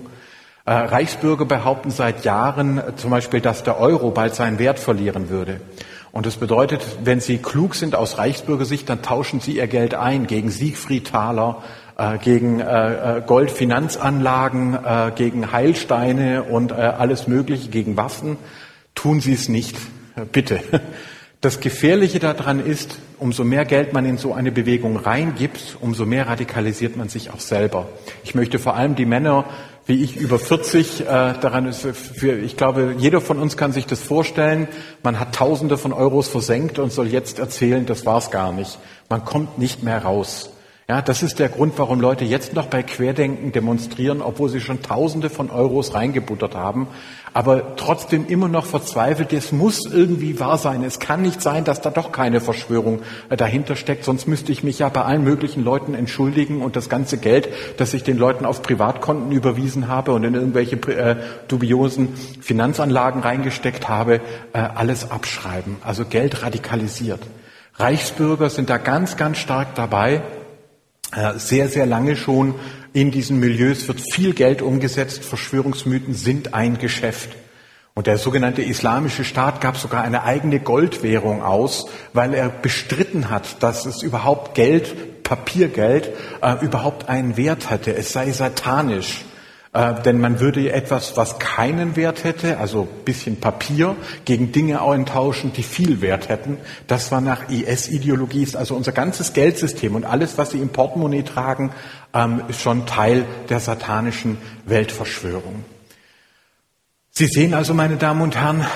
Äh, 0.65 0.73
Reichsbürger 0.73 1.45
behaupten 1.45 1.91
seit 1.91 2.25
Jahren 2.25 2.79
äh, 2.79 2.95
zum 2.95 3.11
Beispiel, 3.11 3.41
dass 3.41 3.65
der 3.65 3.81
Euro 3.81 4.13
bald 4.13 4.37
seinen 4.37 4.61
Wert 4.61 4.79
verlieren 4.79 5.29
würde. 5.29 5.61
Und 6.13 6.25
das 6.25 6.37
bedeutet, 6.37 6.87
wenn 7.03 7.21
Sie 7.21 7.39
klug 7.39 7.75
sind 7.75 7.97
aus 7.97 8.17
Reichsbürgersicht, 8.17 8.89
dann 8.89 9.03
tauschen 9.03 9.41
Sie 9.41 9.57
Ihr 9.57 9.67
Geld 9.67 9.95
ein 9.95 10.29
gegen 10.29 10.51
Siegfried 10.51 11.09
Thaler, 11.09 11.63
gegen 12.23 12.63
Goldfinanzanlagen, 13.27 14.79
gegen 15.17 15.51
Heilsteine 15.51 16.45
und 16.45 16.73
alles 16.73 17.27
Mögliche, 17.27 17.71
gegen 17.71 17.97
Waffen. 17.97 18.37
Tun 18.95 19.21
Sie 19.21 19.33
es 19.33 19.49
nicht, 19.49 19.77
bitte. 20.33 20.61
Das 21.41 21.61
Gefährliche 21.61 22.19
daran 22.19 22.59
ist, 22.65 22.99
umso 23.21 23.45
mehr 23.45 23.65
Geld 23.65 23.93
man 23.93 24.05
in 24.05 24.19
so 24.19 24.35
eine 24.35 24.51
Bewegung 24.51 24.97
reingibt, 24.97 25.77
umso 25.81 26.05
mehr 26.05 26.27
radikalisiert 26.27 26.97
man 26.97 27.09
sich 27.09 27.31
auch 27.31 27.39
selber. 27.39 27.89
Ich 28.25 28.35
möchte 28.35 28.59
vor 28.59 28.75
allem 28.75 28.97
die 28.97 29.07
Männer 29.07 29.45
wie 29.89 30.05
ich 30.05 30.17
über 30.17 30.39
40 30.39 31.01
äh, 31.01 31.05
daran 31.05 31.67
ist 31.67 31.81
für 31.81 32.39
ich 32.39 32.59
glaube 32.59 32.95
jeder 32.99 33.23
von 33.23 33.39
uns 33.39 33.57
kann 33.57 33.73
sich 33.73 33.87
das 33.87 34.03
vorstellen 34.03 34.69
man 35.03 35.19
hat 35.19 35.35
Tausende 35.35 35.79
von 35.79 35.95
Euros 35.95 36.29
versenkt 36.29 36.79
und 36.79 36.93
soll 36.93 37.09
jetzt 37.09 37.39
erzählen 37.39 37.87
das 37.87 38.05
war's 38.05 38.31
gar 38.31 38.53
nicht 38.53 38.79
man 39.09 39.25
kommt 39.25 39.59
nicht 39.59 39.83
mehr 39.83 40.03
raus 40.03 40.51
ja, 40.91 41.03
das 41.03 41.23
ist 41.23 41.39
der 41.39 41.51
Grund, 41.51 41.75
warum 41.77 42.01
Leute 42.01 42.25
jetzt 42.25 42.55
noch 42.55 42.65
bei 42.65 42.83
Querdenken 42.83 43.53
demonstrieren, 43.53 44.23
obwohl 44.23 44.49
sie 44.49 44.63
schon 44.63 44.81
Tausende 44.81 45.29
von 45.29 45.51
Euros 45.51 45.93
reingebuttert 45.93 46.55
haben, 46.55 46.89
aber 47.35 47.77
trotzdem 47.77 48.27
immer 48.27 48.49
noch 48.49 48.65
verzweifelt. 48.65 49.35
Es 49.35 49.53
muss 49.53 49.85
irgendwie 49.85 50.41
wahr 50.41 50.57
sein. 50.57 50.83
Es 50.83 50.99
kann 50.99 51.21
nicht 51.21 51.43
sein, 51.43 51.65
dass 51.65 51.83
da 51.83 51.91
doch 51.91 52.11
keine 52.11 52.41
Verschwörung 52.41 53.03
äh, 53.29 53.37
dahinter 53.37 53.77
steckt. 53.77 54.03
Sonst 54.03 54.27
müsste 54.27 54.51
ich 54.51 54.65
mich 54.65 54.79
ja 54.79 54.89
bei 54.89 55.03
allen 55.03 55.25
möglichen 55.25 55.63
Leuten 55.63 55.93
entschuldigen 55.93 56.63
und 56.63 56.75
das 56.75 56.89
ganze 56.89 57.19
Geld, 57.19 57.51
das 57.77 57.93
ich 57.93 58.03
den 58.03 58.17
Leuten 58.17 58.47
auf 58.47 58.63
Privatkonten 58.63 59.31
überwiesen 59.31 59.89
habe 59.89 60.13
und 60.13 60.25
in 60.25 60.33
irgendwelche 60.33 60.77
äh, 60.77 61.17
dubiosen 61.49 62.15
Finanzanlagen 62.41 63.21
reingesteckt 63.21 63.91
habe, 63.91 64.23
äh, 64.55 64.59
alles 64.59 65.11
abschreiben. 65.11 65.77
Also 65.85 66.07
Geld 66.07 66.43
radikalisiert. 66.43 67.21
Reichsbürger 67.75 68.49
sind 68.49 68.71
da 68.71 68.79
ganz, 68.79 69.19
ganz 69.19 69.37
stark 69.37 69.75
dabei 69.75 70.23
sehr, 71.37 71.69
sehr 71.69 71.87
lange 71.87 72.17
schon 72.17 72.55
in 72.93 73.11
diesen 73.11 73.39
Milieus 73.39 73.87
wird 73.87 74.01
viel 74.01 74.33
Geld 74.33 74.63
umgesetzt. 74.63 75.25
Verschwörungsmythen 75.25 76.15
sind 76.15 76.55
ein 76.55 76.79
Geschäft. 76.79 77.31
Und 77.95 78.07
der 78.07 78.19
sogenannte 78.19 78.63
Islamische 78.63 79.25
Staat 79.25 79.61
gab 79.61 79.77
sogar 79.77 80.03
eine 80.03 80.23
eigene 80.23 80.61
Goldwährung 80.61 81.43
aus, 81.43 81.89
weil 82.13 82.33
er 82.33 82.49
bestritten 82.49 83.29
hat, 83.29 83.63
dass 83.63 83.87
es 83.87 84.03
überhaupt 84.03 84.55
Geld, 84.55 85.23
Papiergeld, 85.25 86.11
äh, 86.41 86.65
überhaupt 86.65 87.09
einen 87.09 87.37
Wert 87.37 87.71
hatte. 87.71 87.95
Es 87.95 88.13
sei 88.13 88.31
satanisch. 88.31 89.25
Äh, 89.79 90.03
denn 90.03 90.21
man 90.21 90.41
würde 90.41 90.73
etwas, 90.73 91.17
was 91.17 91.39
keinen 91.39 91.95
Wert 91.95 92.25
hätte, 92.25 92.59
also 92.59 92.89
bisschen 93.05 93.37
Papier, 93.39 93.95
gegen 94.25 94.51
Dinge 94.51 94.83
eintauschen, 94.83 95.53
die 95.53 95.63
viel 95.63 96.01
Wert 96.01 96.29
hätten. 96.29 96.57
Das 96.89 97.13
war 97.13 97.21
nach 97.21 97.49
IS-Ideologie, 97.49 98.49
also 98.55 98.75
unser 98.75 98.91
ganzes 98.91 99.35
Geldsystem 99.35 99.95
und 99.95 100.05
alles, 100.05 100.37
was 100.37 100.51
sie 100.51 100.59
im 100.59 100.71
Portemonnaie 100.71 101.23
tragen, 101.23 101.71
ähm, 102.13 102.43
ist 102.49 102.61
schon 102.61 102.87
Teil 102.87 103.25
der 103.51 103.61
satanischen 103.61 104.39
Weltverschwörung. 104.67 105.65
Sie 107.11 107.27
sehen 107.27 107.55
also, 107.55 107.73
meine 107.73 107.99
Damen 107.99 108.23
und 108.23 108.37
Herren, 108.37 108.67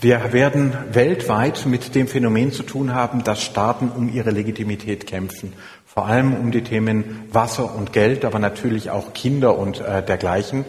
wir 0.00 0.32
werden 0.32 0.72
weltweit 0.92 1.66
mit 1.66 1.94
dem 1.94 2.08
Phänomen 2.08 2.52
zu 2.52 2.62
tun 2.62 2.94
haben, 2.94 3.24
dass 3.24 3.42
Staaten 3.42 3.90
um 3.90 4.10
ihre 4.10 4.30
Legitimität 4.30 5.06
kämpfen 5.06 5.52
vor 5.96 6.08
allem 6.08 6.34
um 6.34 6.50
die 6.50 6.60
Themen 6.60 7.22
Wasser 7.32 7.74
und 7.74 7.94
Geld, 7.94 8.26
aber 8.26 8.38
natürlich 8.38 8.90
auch 8.90 9.14
Kinder 9.14 9.56
und 9.56 9.80
äh, 9.80 10.02
dergleichen. 10.02 10.66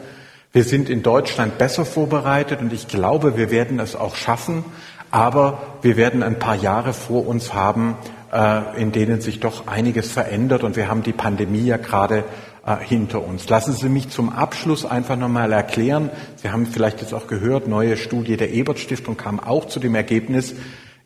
Wir 0.53 0.63
sind 0.63 0.89
in 0.89 1.03
Deutschland 1.03 1.57
besser 1.57 1.83
vorbereitet 1.83 2.61
und 2.61 2.71
ich 2.71 2.87
glaube, 2.87 3.35
wir 3.35 3.51
werden 3.51 3.81
es 3.81 3.97
auch 3.97 4.15
schaffen, 4.15 4.63
aber 5.11 5.61
wir 5.81 5.97
werden 5.97 6.23
ein 6.23 6.39
paar 6.39 6.55
Jahre 6.55 6.93
vor 6.93 7.27
uns 7.27 7.53
haben, 7.53 7.97
äh, 8.31 8.81
in 8.81 8.93
denen 8.93 9.19
sich 9.19 9.41
doch 9.41 9.67
einiges 9.67 10.09
verändert 10.09 10.63
und 10.63 10.77
wir 10.77 10.87
haben 10.87 11.03
die 11.03 11.11
Pandemie 11.11 11.65
ja 11.65 11.75
gerade 11.75 12.23
äh, 12.65 12.77
hinter 12.77 13.21
uns. 13.21 13.49
Lassen 13.49 13.73
Sie 13.73 13.89
mich 13.89 14.07
zum 14.07 14.29
Abschluss 14.29 14.85
einfach 14.85 15.17
nochmal 15.17 15.51
erklären. 15.51 16.09
Sie 16.37 16.51
haben 16.51 16.65
vielleicht 16.65 17.01
jetzt 17.01 17.13
auch 17.13 17.27
gehört, 17.27 17.67
neue 17.67 17.97
Studie 17.97 18.37
der 18.37 18.53
Ebert 18.53 18.79
Stiftung 18.79 19.17
kam 19.17 19.41
auch 19.41 19.65
zu 19.65 19.81
dem 19.81 19.95
Ergebnis, 19.95 20.55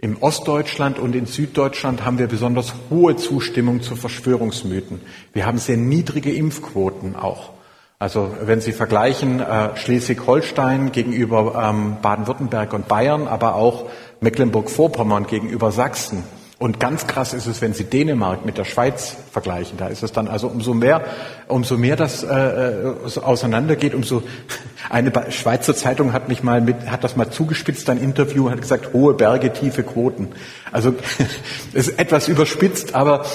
im 0.02 0.18
Ostdeutschland 0.22 0.98
und 0.98 1.16
in 1.16 1.28
Süddeutschland 1.28 2.04
haben 2.04 2.18
wir 2.18 2.28
besonders 2.28 2.74
hohe 2.90 3.16
Zustimmung 3.16 3.82
zu 3.82 3.96
Verschwörungsmythen. 3.96 5.00
Wir 5.32 5.46
haben 5.46 5.60
sehr 5.60 5.78
niedrige 5.78 6.34
Impfquoten 6.34 7.16
auch. 7.16 7.52
Also 8.00 8.32
wenn 8.44 8.62
Sie 8.62 8.72
vergleichen 8.72 9.40
äh, 9.40 9.78
Schleswig-Holstein 9.78 10.92
gegenüber 10.92 11.70
ähm, 11.70 11.98
Baden-Württemberg 12.02 12.74
und 12.74 12.88
Bayern, 12.88 13.28
aber 13.28 13.54
auch 13.54 13.90
Mecklenburg-Vorpommern 14.22 15.28
gegenüber 15.28 15.72
Sachsen, 15.72 16.24
und 16.62 16.80
ganz 16.80 17.08
krass 17.08 17.34
ist 17.34 17.48
es, 17.48 17.60
wenn 17.60 17.74
Sie 17.74 17.86
Dänemark 17.86 18.46
mit 18.46 18.60
der 18.60 18.66
Schweiz 18.66 19.16
vergleichen. 19.32 19.80
Da 19.80 19.88
ist 19.88 20.04
es 20.04 20.12
dann 20.12 20.28
also 20.28 20.48
umso 20.48 20.76
mehr, 20.76 21.04
umso 21.48 21.76
mehr 21.76 21.96
das 21.96 22.24
äh, 22.24 22.28
äh 22.28 22.96
auseinandergeht, 23.20 23.96
umso 23.96 24.22
eine 24.92 25.12
Schweizer 25.32 25.76
Zeitung 25.76 26.14
hat 26.14 26.30
mich 26.30 26.44
mal 26.44 26.62
mit, 26.62 26.92
hat 26.92 27.04
das 27.04 27.16
mal 27.16 27.32
zugespitzt, 27.32 27.90
ein 27.90 27.98
Interview, 27.98 28.52
hat 28.52 28.62
gesagt, 28.62 28.94
hohe 28.94 29.16
Berge, 29.16 29.52
tiefe 29.52 29.82
Quoten. 29.82 30.28
Also 30.72 30.94
ist 31.74 31.98
etwas 31.98 32.28
überspitzt, 32.28 32.94
aber 32.94 33.26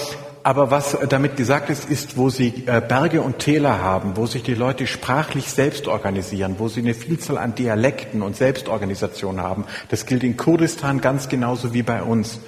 aber 0.44 0.70
was 0.70 0.96
damit 1.08 1.36
gesagt 1.36 1.70
ist, 1.70 1.90
ist, 1.90 2.16
wo 2.16 2.30
Sie 2.30 2.62
äh, 2.66 2.80
Berge 2.80 3.22
und 3.22 3.40
Täler 3.40 3.82
haben, 3.82 4.16
wo 4.16 4.26
sich 4.26 4.44
die 4.44 4.54
Leute 4.54 4.86
sprachlich 4.86 5.50
selbst 5.50 5.88
organisieren, 5.88 6.54
wo 6.58 6.68
sie 6.68 6.78
eine 6.78 6.94
Vielzahl 6.94 7.38
an 7.38 7.56
Dialekten 7.56 8.22
und 8.22 8.36
Selbstorganisation 8.36 9.40
haben. 9.40 9.64
Das 9.88 10.06
gilt 10.06 10.22
in 10.22 10.36
Kurdistan 10.36 11.00
ganz 11.00 11.28
genauso 11.28 11.74
wie 11.74 11.82
bei 11.82 12.00
uns. 12.00 12.38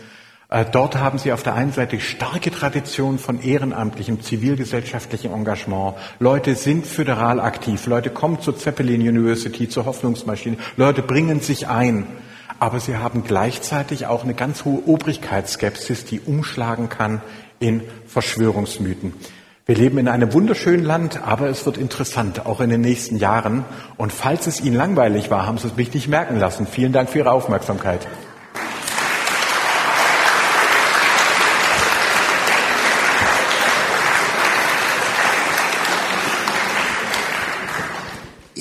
Äh, 0.51 0.65
dort 0.73 0.97
haben 0.97 1.19
Sie 1.19 1.33
auf 1.33 1.43
der 1.43 1.55
einen 1.55 1.73
Seite 1.73 2.01
starke 2.01 2.51
Tradition 2.51 3.19
von 3.19 3.43
ehrenamtlichem, 3.43 4.23
zivilgesellschaftlichem 4.23 5.33
Engagement. 5.33 5.97
Leute 6.21 6.55
sind 6.55 6.87
föderal 6.87 7.39
aktiv. 7.39 7.87
Leute 7.87 8.09
kommen 8.09 8.41
zur 8.41 8.57
Zeppelin 8.57 9.03
University, 9.03 9.69
zur 9.69 9.85
Hoffnungsmaschine. 9.85 10.57
Leute 10.77 11.03
bringen 11.03 11.41
sich 11.41 11.69
ein. 11.69 12.07
Aber 12.61 12.81
sie 12.81 12.97
haben 12.97 13.25
gleichzeitig 13.25 14.07
auch 14.07 14.25
eine 14.25 14.35
ganz 14.35 14.65
hohe 14.65 14.83
Obrigkeitsskepsis, 14.87 16.07
die 16.07 16.19
umschlagen 16.19 16.89
kann 16.89 17.21
in 17.61 17.83
Verschwörungsmythen. 18.07 19.13
Wir 19.67 19.77
leben 19.77 19.99
in 19.99 20.09
einem 20.09 20.33
wunderschönen 20.33 20.85
Land, 20.85 21.23
aber 21.25 21.51
es 21.51 21.67
wird 21.67 21.77
interessant, 21.77 22.47
auch 22.47 22.61
in 22.61 22.71
den 22.71 22.81
nächsten 22.81 23.19
Jahren. 23.19 23.67
Und 23.99 24.13
falls 24.13 24.47
es 24.47 24.63
Ihnen 24.63 24.77
langweilig 24.77 25.31
war, 25.31 25.47
haben 25.47 25.59
Sie 25.59 25.69
es 25.69 25.77
mich 25.77 25.93
nicht 25.93 26.09
merken 26.09 26.39
lassen. 26.39 26.67
Vielen 26.67 26.95
Dank 26.95 27.11
für 27.11 27.19
Ihre 27.19 27.33
Aufmerksamkeit. 27.33 28.09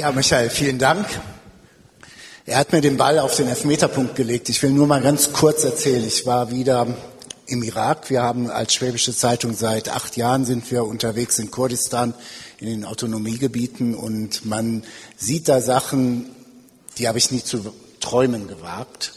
Ja, 0.07 0.13
Michael, 0.13 0.49
vielen 0.49 0.79
Dank. 0.79 1.05
Er 2.45 2.59
hat 2.59 2.71
mir 2.71 2.79
den 2.79 2.95
Ball 2.95 3.19
auf 3.19 3.35
den 3.35 3.49
Elfmeterpunkt 3.49 4.15
gelegt. 4.15 4.47
Ich 4.47 4.63
will 4.63 4.69
nur 4.69 4.87
mal 4.87 5.01
ganz 5.01 5.33
kurz 5.33 5.65
erzählen. 5.65 6.07
Ich 6.07 6.25
war 6.25 6.49
wieder 6.49 6.87
im 7.45 7.61
Irak. 7.61 8.09
Wir 8.09 8.21
haben 8.21 8.49
als 8.49 8.73
Schwäbische 8.73 9.13
Zeitung 9.13 9.53
seit 9.53 9.89
acht 9.89 10.15
Jahren 10.15 10.45
sind 10.45 10.71
wir 10.71 10.85
unterwegs 10.85 11.39
in 11.39 11.51
Kurdistan, 11.51 12.13
in 12.61 12.67
den 12.67 12.85
Autonomiegebieten 12.85 13.95
und 13.95 14.45
man 14.45 14.83
sieht 15.17 15.49
da 15.49 15.59
Sachen, 15.59 16.29
die 16.97 17.09
habe 17.09 17.17
ich 17.17 17.29
nie 17.31 17.43
zu 17.43 17.73
träumen 17.99 18.47
gewagt. 18.47 19.11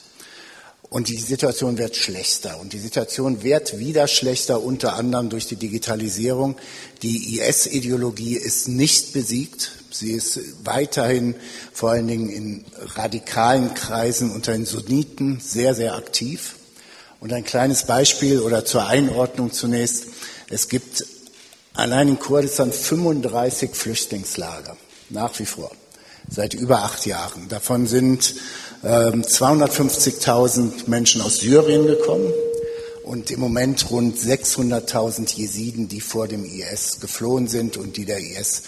Und 0.89 1.07
die 1.07 1.19
Situation 1.19 1.79
wird 1.79 1.95
schlechter. 1.95 2.59
Und 2.59 2.73
die 2.73 2.81
Situation 2.81 3.45
wird 3.45 3.79
wieder 3.79 4.09
schlechter, 4.09 4.61
unter 4.61 4.95
anderem 4.95 5.29
durch 5.29 5.47
die 5.47 5.55
Digitalisierung. 5.55 6.57
Die 7.03 7.39
IS-Ideologie 7.39 8.35
ist 8.35 8.67
nicht 8.67 9.13
besiegt. 9.13 9.71
Sie 9.93 10.13
ist 10.13 10.39
weiterhin 10.65 11.35
vor 11.73 11.91
allen 11.91 12.09
Dingen 12.09 12.31
in 12.31 12.65
radikalen 12.95 13.75
Kreisen 13.75 14.31
unter 14.31 14.53
den 14.53 14.67
Sunniten 14.67 15.41
sehr, 15.41 15.75
sehr 15.75 15.95
aktiv. 15.95 16.57
Und 17.21 17.33
ein 17.33 17.45
kleines 17.45 17.85
Beispiel 17.85 18.41
oder 18.41 18.65
zur 18.65 18.87
Einordnung 18.87 19.53
zunächst. 19.53 20.07
Es 20.49 20.69
gibt 20.69 21.05
allein 21.75 22.09
in 22.09 22.19
Kurdistan 22.19 22.73
35 22.73 23.75
Flüchtlingslager, 23.75 24.77
nach 25.11 25.39
wie 25.39 25.45
vor, 25.45 25.71
seit 26.29 26.55
über 26.55 26.83
acht 26.83 27.05
Jahren. 27.05 27.49
Davon 27.49 27.87
sind 27.87 28.35
ähm, 28.83 29.23
250.000 29.23 30.89
Menschen 30.89 31.21
aus 31.21 31.39
Syrien 31.39 31.87
gekommen 31.87 32.33
und 33.05 33.31
im 33.31 33.41
Moment 33.41 33.91
rund 33.91 34.17
600.000 34.17 35.37
Jesiden, 35.37 35.89
die 35.89 36.01
vor 36.01 36.29
dem 36.29 36.45
IS 36.45 37.01
geflohen 37.01 37.49
sind 37.49 37.77
und 37.77 37.97
die 37.97 38.05
der 38.05 38.19
IS 38.19 38.63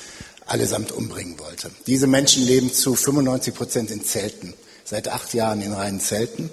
allesamt 0.46 0.92
umbringen 0.92 1.38
wollte. 1.38 1.70
Diese 1.87 2.07
Menschen 2.07 2.44
leben 2.44 2.72
zu 2.72 2.94
95 2.94 3.55
Prozent 3.55 3.90
in 3.90 4.05
Zelten, 4.05 4.55
seit 4.85 5.09
acht 5.09 5.35
Jahren 5.35 5.62
in 5.62 5.72
reinen 5.72 6.00
Zelten 6.00 6.50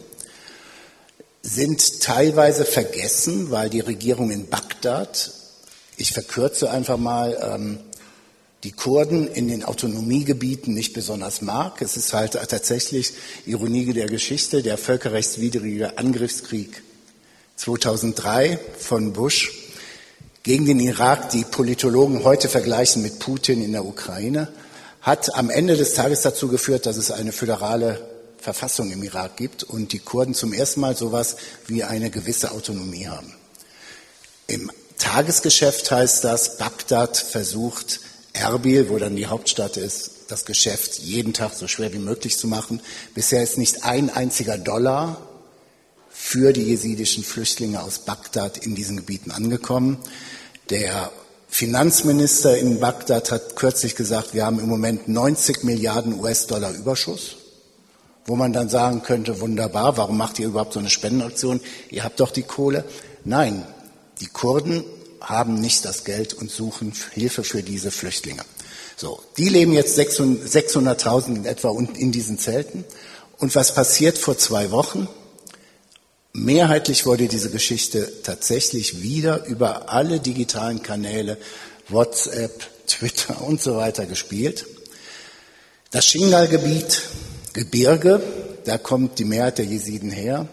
sind 1.41 2.01
teilweise 2.01 2.65
vergessen, 2.65 3.51
weil 3.51 3.69
die 3.69 3.79
Regierung 3.79 4.31
in 4.31 4.47
Bagdad, 4.49 5.31
ich 5.97 6.11
verkürze 6.11 6.69
einfach 6.69 6.97
mal, 6.97 7.37
ähm, 7.41 7.79
die 8.65 8.71
Kurden 8.73 9.29
in 9.29 9.47
den 9.47 9.63
Autonomiegebieten 9.63 10.73
nicht 10.73 10.91
besonders 10.93 11.41
mag. 11.41 11.81
Es 11.81 11.95
ist 11.95 12.11
halt 12.11 12.33
tatsächlich 12.33 13.13
Ironie 13.45 13.93
der 13.93 14.07
Geschichte, 14.07 14.61
der 14.61 14.77
völkerrechtswidrige 14.77 15.97
Angriffskrieg 15.97 16.83
2003 17.55 18.59
von 18.77 19.13
Bush 19.13 19.58
gegen 20.43 20.65
den 20.65 20.79
Irak, 20.79 21.29
die 21.29 21.43
Politologen 21.43 22.23
heute 22.23 22.49
vergleichen 22.49 23.01
mit 23.01 23.19
Putin 23.19 23.61
in 23.61 23.73
der 23.73 23.85
Ukraine, 23.85 24.47
hat 25.01 25.35
am 25.35 25.49
Ende 25.49 25.77
des 25.77 25.93
Tages 25.93 26.21
dazu 26.21 26.47
geführt, 26.47 26.85
dass 26.85 26.97
es 26.97 27.11
eine 27.11 27.31
föderale 27.31 27.99
Verfassung 28.37 28.91
im 28.91 29.03
Irak 29.03 29.37
gibt 29.37 29.63
und 29.63 29.91
die 29.91 29.99
Kurden 29.99 30.33
zum 30.33 30.53
ersten 30.53 30.79
Mal 30.79 30.95
sowas 30.95 31.35
wie 31.67 31.83
eine 31.83 32.09
gewisse 32.09 32.51
Autonomie 32.51 33.07
haben. 33.07 33.33
Im 34.47 34.71
Tagesgeschäft 34.97 35.91
heißt 35.91 36.23
das, 36.23 36.57
Bagdad 36.57 37.17
versucht, 37.17 37.99
Erbil, 38.33 38.89
wo 38.89 38.97
dann 38.97 39.15
die 39.15 39.27
Hauptstadt 39.27 39.77
ist, 39.77 40.11
das 40.27 40.45
Geschäft 40.45 40.99
jeden 40.99 41.33
Tag 41.33 41.53
so 41.53 41.67
schwer 41.67 41.91
wie 41.93 41.99
möglich 41.99 42.37
zu 42.37 42.47
machen. 42.47 42.81
Bisher 43.13 43.41
ist 43.41 43.57
nicht 43.57 43.83
ein 43.83 44.09
einziger 44.09 44.57
Dollar 44.57 45.17
für 46.09 46.53
die 46.53 46.63
jesidischen 46.63 47.23
Flüchtlinge 47.23 47.81
aus 47.81 47.99
Bagdad 47.99 48.57
in 48.57 48.75
diesen 48.75 48.97
Gebieten 48.97 49.31
angekommen. 49.31 49.97
Der 50.69 51.11
Finanzminister 51.47 52.57
in 52.57 52.79
Bagdad 52.79 53.31
hat 53.31 53.55
kürzlich 53.55 53.95
gesagt, 53.95 54.33
wir 54.33 54.45
haben 54.45 54.59
im 54.59 54.69
Moment 54.69 55.07
90 55.07 55.63
Milliarden 55.63 56.19
US-Dollar 56.19 56.71
Überschuss 56.71 57.37
wo 58.29 58.35
man 58.35 58.53
dann 58.53 58.69
sagen 58.69 59.01
könnte, 59.01 59.41
wunderbar, 59.41 59.97
warum 59.97 60.15
macht 60.15 60.37
ihr 60.37 60.47
überhaupt 60.47 60.73
so 60.73 60.79
eine 60.79 60.91
Spendenaktion? 60.91 61.59
Ihr 61.89 62.03
habt 62.03 62.19
doch 62.19 62.29
die 62.29 62.43
Kohle. 62.43 62.85
Nein, 63.25 63.65
die 64.21 64.27
Kurden 64.27 64.83
haben 65.19 65.55
nicht 65.55 65.83
das 65.83 66.03
Geld 66.03 66.35
und 66.35 66.51
suchen 66.51 66.93
Hilfe 67.11 67.43
für 67.43 67.63
diese 67.63 67.89
Flüchtlinge. 67.89 68.43
So, 68.95 69.19
die 69.37 69.49
leben 69.49 69.73
jetzt 69.73 69.97
600.000 69.97 71.35
in 71.37 71.45
etwa 71.45 71.71
in 71.71 72.11
diesen 72.11 72.37
Zelten. 72.37 72.85
Und 73.39 73.55
was 73.55 73.73
passiert 73.73 74.19
vor 74.19 74.37
zwei 74.37 74.69
Wochen? 74.69 75.07
Mehrheitlich 76.33 77.05
wurde 77.05 77.27
diese 77.27 77.49
Geschichte 77.49 78.11
tatsächlich 78.23 79.01
wieder 79.01 79.45
über 79.45 79.89
alle 79.89 80.19
digitalen 80.19 80.83
Kanäle, 80.83 81.37
WhatsApp, 81.87 82.87
Twitter 82.87 83.41
und 83.47 83.61
so 83.61 83.75
weiter 83.75 84.05
gespielt. 84.05 84.65
Das 85.91 86.05
Shingal-Gebiet 86.05 87.01
Gebirge, 87.53 88.21
da 88.65 88.77
kommt 88.77 89.17
die 89.17 89.25
Mehrheit 89.25 89.57
der 89.57 89.65
Jesiden 89.65 90.11
her. 90.11 90.47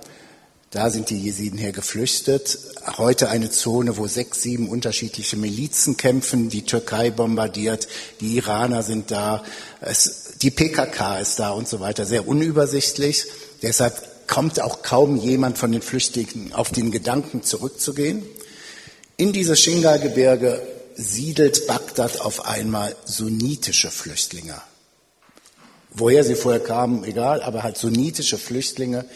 Da 0.70 0.90
sind 0.90 1.10
die 1.10 1.20
Jesiden 1.20 1.58
her 1.58 1.72
geflüchtet. 1.72 2.58
Heute 2.96 3.28
eine 3.28 3.50
Zone, 3.50 3.98
wo 3.98 4.06
sechs, 4.06 4.42
sieben 4.42 4.68
unterschiedliche 4.68 5.36
Milizen 5.36 5.96
kämpfen. 5.96 6.48
Die 6.48 6.62
Türkei 6.62 7.10
bombardiert, 7.10 7.86
die 8.20 8.36
Iraner 8.36 8.82
sind 8.82 9.10
da, 9.10 9.44
es, 9.80 10.34
die 10.40 10.50
PKK 10.50 11.18
ist 11.18 11.38
da 11.38 11.50
und 11.50 11.68
so 11.68 11.80
weiter. 11.80 12.06
Sehr 12.06 12.26
unübersichtlich. 12.26 13.26
Deshalb 13.62 13.94
kommt 14.26 14.60
auch 14.60 14.82
kaum 14.82 15.16
jemand 15.16 15.58
von 15.58 15.72
den 15.72 15.82
Flüchtlingen 15.82 16.52
auf 16.52 16.70
den 16.70 16.90
Gedanken 16.90 17.42
zurückzugehen. 17.42 18.24
In 19.16 19.32
diese 19.32 19.56
Shingal-Gebirge 19.56 20.60
siedelt 20.94 21.66
Bagdad 21.66 22.20
auf 22.20 22.46
einmal 22.46 22.94
sunnitische 23.04 23.90
Flüchtlinge 23.90 24.60
Woher 25.98 26.24
sie 26.24 26.34
vorher 26.34 26.60
kamen, 26.60 27.04
egal, 27.04 27.40
aber 27.40 27.62
halt 27.62 27.78
sunnitische 27.78 28.36
Flüchtlinge 28.36 29.06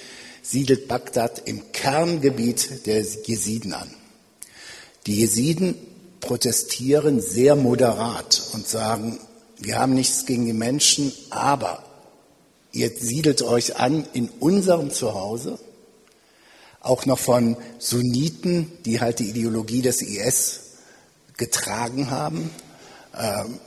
siedelt 0.43 0.89
Bagdad 0.89 1.43
im 1.45 1.73
Kerngebiet 1.73 2.87
der 2.87 3.03
Jesiden 3.03 3.75
an. 3.75 3.91
Die 5.07 5.17
Jesiden 5.17 5.75
protestieren 6.21 7.21
sehr 7.21 7.55
moderat 7.55 8.41
und 8.55 8.67
sagen, 8.67 9.21
wir 9.59 9.79
haben 9.79 9.93
nichts 9.93 10.25
gegen 10.25 10.47
die 10.47 10.55
Menschen, 10.55 11.13
aber 11.29 11.85
ihr 12.73 12.91
siedelt 12.91 13.43
euch 13.43 13.77
an 13.77 14.07
in 14.13 14.29
unserem 14.29 14.91
Zuhause, 14.91 15.59
auch 16.81 17.07
noch 17.07 17.19
von 17.19 17.57
Sunniten, 17.79 18.71
die 18.85 19.01
halt 19.01 19.19
die 19.19 19.29
Ideologie 19.31 19.83
des 19.83 20.03
IS 20.03 20.61
getragen 21.37 22.11
haben. 22.11 22.51
Ähm, 23.19 23.59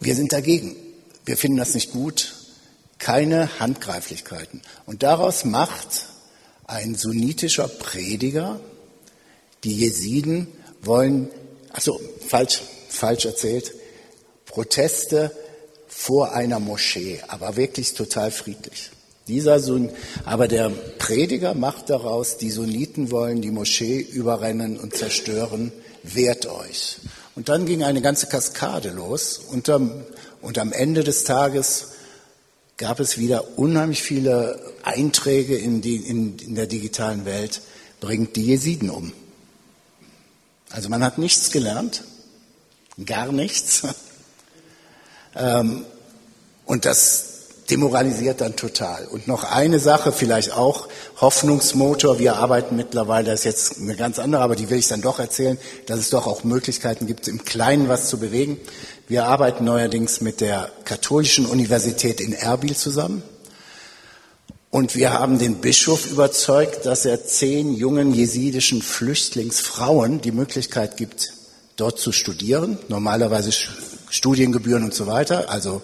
wir 0.00 0.14
sind 0.14 0.32
dagegen 0.32 0.76
wir 1.24 1.36
finden 1.36 1.58
das 1.58 1.74
nicht 1.74 1.92
gut, 1.92 2.34
keine 2.98 3.60
Handgreiflichkeiten. 3.60 4.62
Und 4.86 5.02
daraus 5.02 5.44
macht 5.44 6.06
ein 6.66 6.94
sunnitischer 6.94 7.68
Prediger, 7.68 8.60
die 9.64 9.76
Jesiden 9.76 10.48
wollen, 10.80 11.30
also 11.72 12.00
falsch, 12.26 12.62
falsch 12.88 13.24
erzählt, 13.24 13.72
Proteste 14.46 15.30
vor 15.94 16.32
einer 16.32 16.58
Moschee, 16.58 17.20
aber 17.28 17.56
wirklich 17.56 17.94
total 17.94 18.30
friedlich. 18.30 18.90
Dieser 19.28 19.60
Sun, 19.60 19.90
aber 20.24 20.48
der 20.48 20.70
Prediger 20.98 21.54
macht 21.54 21.90
daraus, 21.90 22.38
die 22.38 22.50
Sunniten 22.50 23.10
wollen 23.12 23.40
die 23.40 23.52
Moschee 23.52 24.00
überrennen 24.00 24.78
und 24.78 24.96
zerstören, 24.96 25.70
wehrt 26.02 26.46
euch. 26.46 26.96
Und 27.36 27.48
dann 27.48 27.66
ging 27.66 27.84
eine 27.84 28.02
ganze 28.02 28.26
Kaskade 28.26 28.90
los. 28.90 29.38
Unter, 29.38 29.80
und 30.40 30.58
am 30.58 30.72
Ende 30.72 31.04
des 31.04 31.24
Tages 31.24 31.88
gab 32.78 32.98
es 32.98 33.18
wieder 33.18 33.58
unheimlich 33.58 34.02
viele 34.02 34.58
Einträge 34.82 35.56
in, 35.56 35.82
die, 35.82 35.96
in, 35.96 36.38
in 36.38 36.54
der 36.56 36.66
digitalen 36.66 37.26
Welt, 37.26 37.60
bringt 38.00 38.34
die 38.34 38.46
Jesiden 38.46 38.90
um. 38.90 39.12
Also 40.70 40.88
man 40.88 41.04
hat 41.04 41.18
nichts 41.18 41.52
gelernt, 41.52 42.02
gar 43.06 43.30
nichts. 43.30 43.82
Ähm, 45.36 45.84
und 46.66 46.84
das 46.84 47.32
demoralisiert 47.70 48.40
dann 48.40 48.56
total. 48.56 49.06
Und 49.06 49.28
noch 49.28 49.44
eine 49.44 49.78
Sache, 49.78 50.12
vielleicht 50.12 50.52
auch 50.52 50.88
Hoffnungsmotor. 51.20 52.18
Wir 52.18 52.36
arbeiten 52.36 52.76
mittlerweile, 52.76 53.30
das 53.30 53.40
ist 53.40 53.44
jetzt 53.44 53.78
eine 53.78 53.96
ganz 53.96 54.18
andere, 54.18 54.42
aber 54.42 54.56
die 54.56 54.68
will 54.68 54.78
ich 54.78 54.88
dann 54.88 55.00
doch 55.00 55.18
erzählen, 55.18 55.58
dass 55.86 55.98
es 55.98 56.10
doch 56.10 56.26
auch 56.26 56.44
Möglichkeiten 56.44 57.06
gibt, 57.06 57.28
im 57.28 57.44
Kleinen 57.44 57.88
was 57.88 58.08
zu 58.08 58.18
bewegen. 58.18 58.58
Wir 59.08 59.24
arbeiten 59.26 59.64
neuerdings 59.64 60.20
mit 60.20 60.40
der 60.40 60.70
Katholischen 60.84 61.46
Universität 61.46 62.20
in 62.20 62.32
Erbil 62.32 62.76
zusammen. 62.76 63.22
Und 64.70 64.94
wir 64.94 65.12
haben 65.12 65.38
den 65.38 65.56
Bischof 65.56 66.10
überzeugt, 66.10 66.86
dass 66.86 67.04
er 67.04 67.24
zehn 67.26 67.74
jungen 67.74 68.14
jesidischen 68.14 68.80
Flüchtlingsfrauen 68.80 70.22
die 70.22 70.32
Möglichkeit 70.32 70.96
gibt, 70.96 71.34
dort 71.76 71.98
zu 71.98 72.10
studieren. 72.10 72.78
Normalerweise 72.88 73.52
Studiengebühren 74.12 74.84
und 74.84 74.94
so 74.94 75.06
weiter. 75.06 75.50
Also 75.50 75.82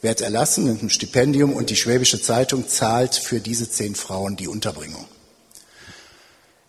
wird 0.00 0.20
erlassen 0.20 0.64
mit 0.64 0.80
einem 0.80 0.90
Stipendium 0.90 1.52
und 1.52 1.70
die 1.70 1.76
Schwäbische 1.76 2.22
Zeitung 2.22 2.68
zahlt 2.68 3.16
für 3.16 3.40
diese 3.40 3.68
zehn 3.68 3.94
Frauen 3.94 4.36
die 4.36 4.48
Unterbringung. 4.48 5.04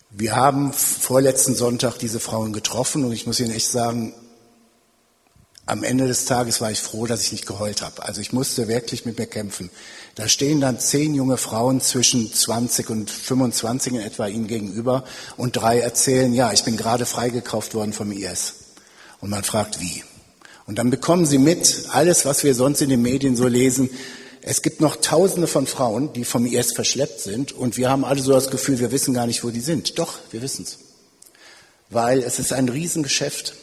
Wir 0.09 0.35
haben 0.35 0.73
vorletzten 0.73 1.55
Sonntag 1.55 1.97
diese 1.99 2.19
Frauen 2.19 2.53
getroffen 2.53 3.03
und 3.03 3.11
ich 3.11 3.27
muss 3.27 3.39
Ihnen 3.39 3.51
echt 3.51 3.69
sagen, 3.69 4.13
am 5.67 5.83
Ende 5.83 6.07
des 6.07 6.25
Tages 6.25 6.61
war 6.61 6.71
ich 6.71 6.79
froh, 6.79 7.05
dass 7.05 7.21
ich 7.21 7.31
nicht 7.31 7.45
geheult 7.45 7.81
habe. 7.81 8.03
Also 8.03 8.21
ich 8.21 8.31
musste 8.31 8.67
wirklich 8.67 9.05
mit 9.05 9.19
mir 9.19 9.25
kämpfen. 9.25 9.69
Da 10.15 10.27
stehen 10.29 10.61
dann 10.61 10.79
zehn 10.79 11.13
junge 11.13 11.37
Frauen 11.37 11.81
zwischen 11.81 12.31
20 12.31 12.89
und 12.89 13.09
25 13.09 13.93
in 13.93 13.99
etwa 13.99 14.27
ihnen 14.27 14.47
gegenüber 14.47 15.03
und 15.37 15.55
drei 15.55 15.79
erzählen, 15.79 16.33
ja, 16.33 16.51
ich 16.53 16.63
bin 16.63 16.77
gerade 16.77 17.05
freigekauft 17.05 17.73
worden 17.73 17.93
vom 17.93 18.11
IS. 18.11 18.53
Und 19.19 19.29
man 19.29 19.43
fragt, 19.43 19.81
wie? 19.81 20.03
Und 20.67 20.79
dann 20.79 20.89
bekommen 20.89 21.25
sie 21.25 21.37
mit, 21.37 21.85
alles, 21.91 22.25
was 22.25 22.43
wir 22.43 22.55
sonst 22.55 22.81
in 22.81 22.89
den 22.89 23.01
Medien 23.01 23.35
so 23.35 23.47
lesen, 23.47 23.89
es 24.41 24.61
gibt 24.61 24.79
noch 24.79 24.97
Tausende 24.97 25.47
von 25.47 25.65
Frauen, 25.65 26.13
die 26.13 26.23
vom 26.23 26.45
IS 26.45 26.73
verschleppt 26.73 27.19
sind 27.19 27.51
und 27.51 27.77
wir 27.77 27.89
haben 27.89 28.05
alle 28.05 28.21
so 28.21 28.31
das 28.31 28.51
Gefühl, 28.51 28.79
wir 28.79 28.91
wissen 28.91 29.13
gar 29.13 29.25
nicht, 29.25 29.43
wo 29.43 29.49
die 29.49 29.59
sind. 29.59 29.97
Doch, 29.97 30.19
wir 30.29 30.41
wissen 30.43 30.65
es. 30.65 30.77
Weil 31.89 32.19
es 32.19 32.37
ist 32.37 32.53
ein 32.53 32.69
Riesengeschäft. 32.69 33.55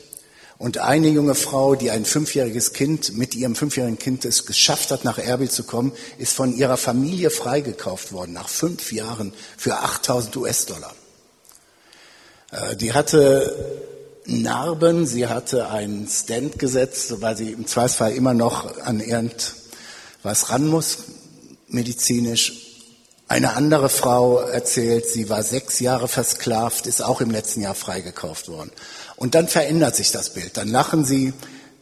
Und 0.59 0.79
eine 0.79 1.09
junge 1.09 1.35
Frau, 1.35 1.75
die 1.75 1.91
ein 1.91 2.05
fünfjähriges 2.05 2.73
Kind 2.73 3.17
mit 3.17 3.35
ihrem 3.35 3.57
fünfjährigen 3.57 3.99
Kind 3.99 4.25
es 4.25 4.47
geschafft 4.47 4.91
hat, 4.93 5.05
nach 5.05 5.19
Erbil 5.19 5.51
zu 5.51 5.65
kommen, 5.65 5.93
ist 6.19 6.35
von 6.35 6.57
ihrer 6.57 6.77
Familie 6.77 7.31
freigekauft 7.31 8.13
worden, 8.13 8.33
nach 8.33 8.49
fünf 8.49 8.93
Jahren 8.93 9.33
für 9.57 9.79
8000 9.79 10.37
US-Dollar. 10.37 10.95
Äh, 12.53 12.77
die 12.77 12.93
hatte 12.93 13.83
Narben, 14.27 15.07
sie 15.07 15.27
hatte 15.27 15.71
einen 15.71 16.07
Stand 16.09 16.59
gesetzt, 16.59 17.21
weil 17.21 17.37
sie 17.37 17.51
im 17.51 17.67
Zweifelsfall 17.67 18.13
immer 18.13 18.35
noch 18.35 18.81
an 18.83 19.01
irgendwas 19.01 20.51
ran 20.51 20.67
muss, 20.69 20.99
medizinisch. 21.69 22.53
Eine 23.29 23.57
andere 23.57 23.89
Frau 23.89 24.39
erzählt, 24.39 25.07
sie 25.07 25.29
war 25.29 25.43
sechs 25.43 25.81
Jahre 25.81 26.07
versklavt, 26.07 26.87
ist 26.87 27.03
auch 27.03 27.21
im 27.21 27.31
letzten 27.31 27.63
Jahr 27.63 27.75
freigekauft 27.75 28.49
worden. 28.49 28.71
Und 29.17 29.35
dann 29.35 29.49
verändert 29.49 29.97
sich 29.97 30.13
das 30.13 30.31
Bild. 30.35 30.57
Dann 30.57 30.69
lachen 30.69 31.05
sie 31.05 31.33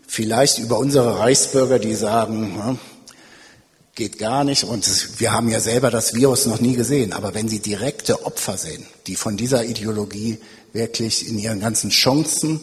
vielleicht 0.07 0.59
über 0.59 0.79
unsere 0.79 1.19
Reichsbürger, 1.19 1.79
die 1.79 1.95
sagen, 1.95 2.63
hm, 2.65 2.79
geht 3.95 4.19
gar 4.19 4.45
nicht 4.45 4.65
und 4.65 5.21
wir 5.21 5.33
haben 5.33 5.49
ja 5.51 5.61
selber 5.61 5.91
das 5.91 6.15
Virus 6.15 6.47
noch 6.47 6.61
nie 6.61 6.75
gesehen. 6.75 7.13
Aber 7.13 7.35
wenn 7.35 7.49
sie 7.49 7.61
direkte 7.61 8.25
Opfer 8.25 8.57
sehen, 8.57 8.87
die 9.07 9.17
von 9.17 9.37
dieser 9.37 9.65
Ideologie 9.65 10.39
wirklich 10.73 11.29
in 11.29 11.39
ihren 11.39 11.61
ganzen 11.61 11.91
Chancen 11.91 12.61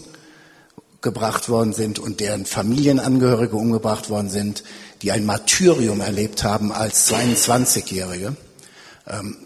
gebracht 1.01 1.49
worden 1.49 1.73
sind 1.73 1.99
und 1.99 2.19
deren 2.19 2.45
Familienangehörige 2.45 3.55
umgebracht 3.55 4.09
worden 4.09 4.29
sind, 4.29 4.63
die 5.01 5.11
ein 5.11 5.25
Martyrium 5.25 6.01
erlebt 6.01 6.43
haben 6.43 6.71
als 6.71 7.09
22-Jährige, 7.11 8.35
ähm, 9.07 9.37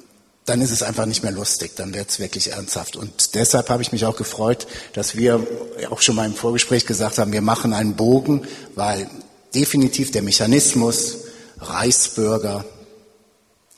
dann 0.46 0.62
ist 0.62 0.72
es 0.72 0.82
einfach 0.82 1.06
nicht 1.06 1.24
mehr 1.24 1.32
lustig, 1.32 1.76
dann 1.76 1.94
wird 1.94 2.10
es 2.10 2.20
wirklich 2.20 2.52
ernsthaft. 2.52 2.96
Und 2.96 3.36
deshalb 3.36 3.70
habe 3.70 3.84
ich 3.84 3.92
mich 3.92 4.06
auch 4.06 4.16
gefreut, 4.16 4.66
dass 4.94 5.16
wir 5.16 5.46
auch 5.90 6.02
schon 6.02 6.16
mal 6.16 6.26
im 6.26 6.34
Vorgespräch 6.34 6.86
gesagt 6.86 7.20
haben, 7.20 7.32
wir 7.32 7.42
machen 7.42 7.74
einen 7.74 7.96
Bogen, 7.96 8.48
weil 8.76 9.08
definitiv 9.54 10.12
der 10.12 10.24
Mechanismus 10.24 11.18
Reichsbürger, 11.60 12.66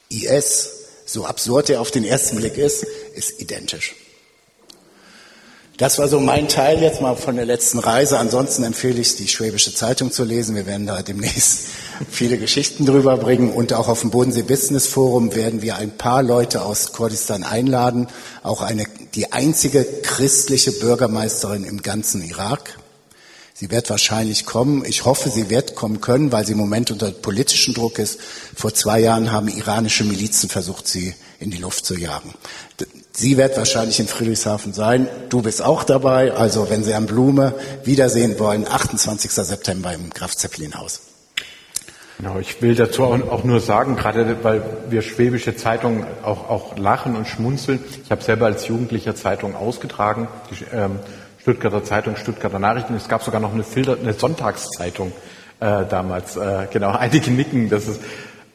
IS, 0.10 0.70
so 1.06 1.26
absurd 1.26 1.70
er 1.70 1.82
auf 1.82 1.92
den 1.92 2.06
ersten 2.06 2.38
Blick 2.38 2.58
ist, 2.58 2.84
ist 3.14 3.42
identisch. 3.42 3.96
Das 5.78 5.98
war 5.98 6.08
so 6.08 6.20
mein 6.20 6.48
Teil 6.48 6.84
jetzt 6.84 7.02
mal 7.02 7.16
von 7.16 7.36
der 7.36 7.46
letzten 7.46 7.80
Reise. 7.80 8.20
Ansonsten 8.20 8.64
empfehle 8.64 9.02
ich, 9.02 9.16
die 9.16 9.28
Schwäbische 9.28 9.74
Zeitung 9.74 10.12
zu 10.12 10.24
lesen. 10.24 10.56
Wir 10.56 10.68
werden 10.68 10.86
da 10.86 11.02
demnächst 11.02 11.62
viele 12.12 12.38
Geschichten 12.38 12.86
drüber 12.86 13.18
bringen. 13.18 13.52
Und 13.52 13.74
auch 13.74 13.88
auf 13.88 14.02
dem 14.02 14.12
Bodensee 14.12 14.44
Business 14.44 14.86
Forum 14.86 15.34
werden 15.34 15.64
wir 15.64 15.78
ein 15.78 15.98
paar 15.98 16.22
Leute 16.22 16.62
aus 16.62 16.94
Kurdistan 16.94 17.44
einladen. 17.44 18.08
Auch 18.44 18.62
eine, 18.62 18.86
die 19.16 19.32
einzige 19.32 19.84
christliche 19.84 20.74
Bürgermeisterin 20.74 21.64
im 21.64 21.82
ganzen 21.82 22.24
Irak. 22.24 22.78
Sie 23.56 23.72
wird 23.72 23.90
wahrscheinlich 23.90 24.46
kommen. 24.46 24.86
Ich 24.86 25.06
hoffe, 25.06 25.32
sie 25.32 25.50
wird 25.50 25.74
kommen 25.74 26.02
können, 26.02 26.32
weil 26.32 26.46
sie 26.46 26.52
im 26.52 26.60
Moment 26.60 26.92
unter 26.92 27.10
politischem 27.10 27.74
Druck 27.74 27.98
ist. 27.98 28.20
Vor 28.56 28.76
zwei 28.76 29.00
Jahren 29.00 29.32
haben 29.32 29.48
iranische 29.48 30.04
Milizen 30.04 30.50
versucht, 30.50 30.88
sie 30.88 31.16
in 31.40 31.50
die 31.50 31.58
Luft 31.58 31.84
zu 31.84 31.96
jagen. 31.96 32.34
Sie 33.16 33.38
wird 33.38 33.56
wahrscheinlich 33.58 34.00
in 34.00 34.08
Friedrichshafen 34.08 34.74
sein. 34.74 35.08
Du 35.30 35.44
bist 35.44 35.64
auch 35.64 35.84
dabei. 35.84 36.34
Also 36.34 36.70
wenn 36.70 36.84
Sie 36.84 36.94
Herrn 36.94 37.06
Blume 37.06 37.54
wiedersehen 37.84 38.40
wollen, 38.40 38.68
28. 38.68 39.32
September 39.32 39.94
im 39.94 40.10
Graf 40.10 40.36
Zeppelin 40.36 40.74
Haus. 40.74 41.02
Genau, 42.18 42.40
ich 42.40 42.62
will 42.62 42.74
dazu 42.74 43.04
auch 43.04 43.44
nur 43.44 43.60
sagen, 43.60 43.96
gerade 43.96 44.44
weil 44.44 44.64
wir 44.90 45.02
schwäbische 45.02 45.56
Zeitungen 45.56 46.06
auch, 46.24 46.50
auch 46.50 46.78
lachen 46.78 47.16
und 47.16 47.28
schmunzeln. 47.28 47.84
Ich 48.04 48.12
habe 48.12 48.24
selber 48.24 48.48
als 48.48 48.68
Jugendlicher 48.68 49.16
Zeitung 49.16 49.56
ausgetragen, 49.56 50.28
die 50.50 50.64
ähm, 50.76 51.00
Stuttgarter 51.42 51.84
Zeitung, 51.84 52.16
Stuttgarter 52.16 52.60
Nachrichten. 52.60 52.96
Es 52.96 53.08
gab 53.08 53.24
sogar 53.24 53.42
noch 53.42 53.54
eine, 53.54 53.64
Filter, 53.64 53.98
eine 54.00 54.14
Sonntagszeitung 54.14 55.12
äh, 55.60 55.86
damals. 55.86 56.36
Äh, 56.36 56.68
genau, 56.72 56.92
einige 56.98 57.30
nicken. 57.30 57.70
Das 57.70 57.88
ist 57.88 58.00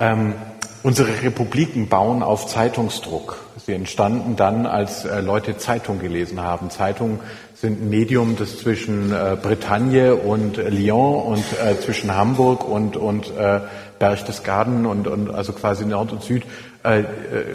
ähm, 0.00 0.34
Unsere 0.82 1.22
Republiken 1.22 1.88
bauen 1.88 2.22
auf 2.22 2.46
Zeitungsdruck. 2.46 3.36
Sie 3.68 3.74
entstanden 3.74 4.34
dann, 4.34 4.64
als 4.64 5.04
äh, 5.04 5.20
Leute 5.20 5.58
Zeitung 5.58 5.98
gelesen 5.98 6.40
haben. 6.40 6.70
Zeitungen 6.70 7.20
sind 7.52 7.82
ein 7.82 7.90
Medium, 7.90 8.34
das 8.34 8.56
zwischen 8.56 9.12
äh, 9.12 9.36
Bretagne 9.36 10.14
und 10.14 10.56
Lyon 10.56 11.22
und 11.22 11.44
äh, 11.62 11.78
zwischen 11.78 12.16
Hamburg 12.16 12.66
und, 12.66 12.96
und 12.96 13.30
äh, 13.36 13.60
Berchtesgaden 13.98 14.86
und, 14.86 15.06
und 15.06 15.28
also 15.28 15.52
quasi 15.52 15.84
Nord 15.84 16.12
und 16.12 16.22
Süd 16.22 16.44
äh, 16.82 17.00
äh, 17.00 17.04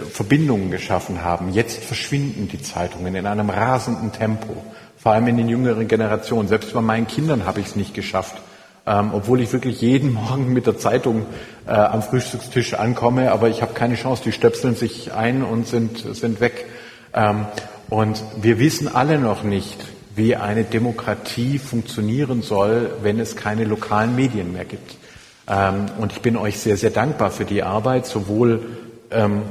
Verbindungen 0.08 0.70
geschaffen 0.70 1.24
haben. 1.24 1.52
Jetzt 1.52 1.84
verschwinden 1.84 2.48
die 2.48 2.62
Zeitungen 2.62 3.16
in 3.16 3.26
einem 3.26 3.50
rasenden 3.50 4.12
Tempo, 4.12 4.56
vor 4.96 5.14
allem 5.14 5.26
in 5.26 5.38
den 5.38 5.50
jüngeren 5.50 5.88
Generationen. 5.88 6.48
Selbst 6.48 6.76
bei 6.76 6.82
meinen 6.82 7.08
Kindern 7.08 7.48
habe 7.48 7.60
ich 7.60 7.66
es 7.66 7.76
nicht 7.76 7.96
geschafft, 7.96 8.36
ähm, 8.86 9.12
obwohl 9.14 9.42
ich 9.42 9.52
wirklich 9.54 9.82
jeden 9.82 10.14
Morgen 10.14 10.54
mit 10.54 10.68
der 10.68 10.78
Zeitung 10.78 11.26
äh, 11.66 11.72
am 11.72 12.02
Frühstückstisch 12.02 12.74
ankomme, 12.74 13.32
aber 13.32 13.50
ich 13.50 13.62
habe 13.62 13.74
keine 13.74 13.96
Chance. 13.96 14.24
Die 14.26 14.32
stöpseln 14.32 14.76
sich 14.76 15.14
ein 15.14 15.44
und 15.44 15.68
sind, 15.68 16.00
sind 16.16 16.40
weg. 16.40 16.66
Ähm, 17.14 17.46
und 17.90 18.24
wir 18.42 18.60
wissen 18.60 18.94
alle 18.94 19.20
noch 19.20 19.44
nicht, 19.44 19.78
wie 20.16 20.36
eine 20.36 20.64
Demokratie 20.64 21.60
funktionieren 21.60 22.42
soll, 22.42 22.92
wenn 23.02 23.20
es 23.20 23.36
keine 23.36 23.66
lokalen 23.66 24.16
Medien 24.16 24.54
mehr 24.54 24.66
gibt. 24.66 24.98
Ähm, 25.48 25.86
und 26.00 26.12
ich 26.12 26.22
bin 26.22 26.38
euch 26.38 26.60
sehr, 26.60 26.78
sehr 26.78 26.92
dankbar 26.92 27.32
für 27.32 27.46
die 27.46 27.64
Arbeit, 27.64 28.06
sowohl 28.06 28.62
ähm, 29.12 29.42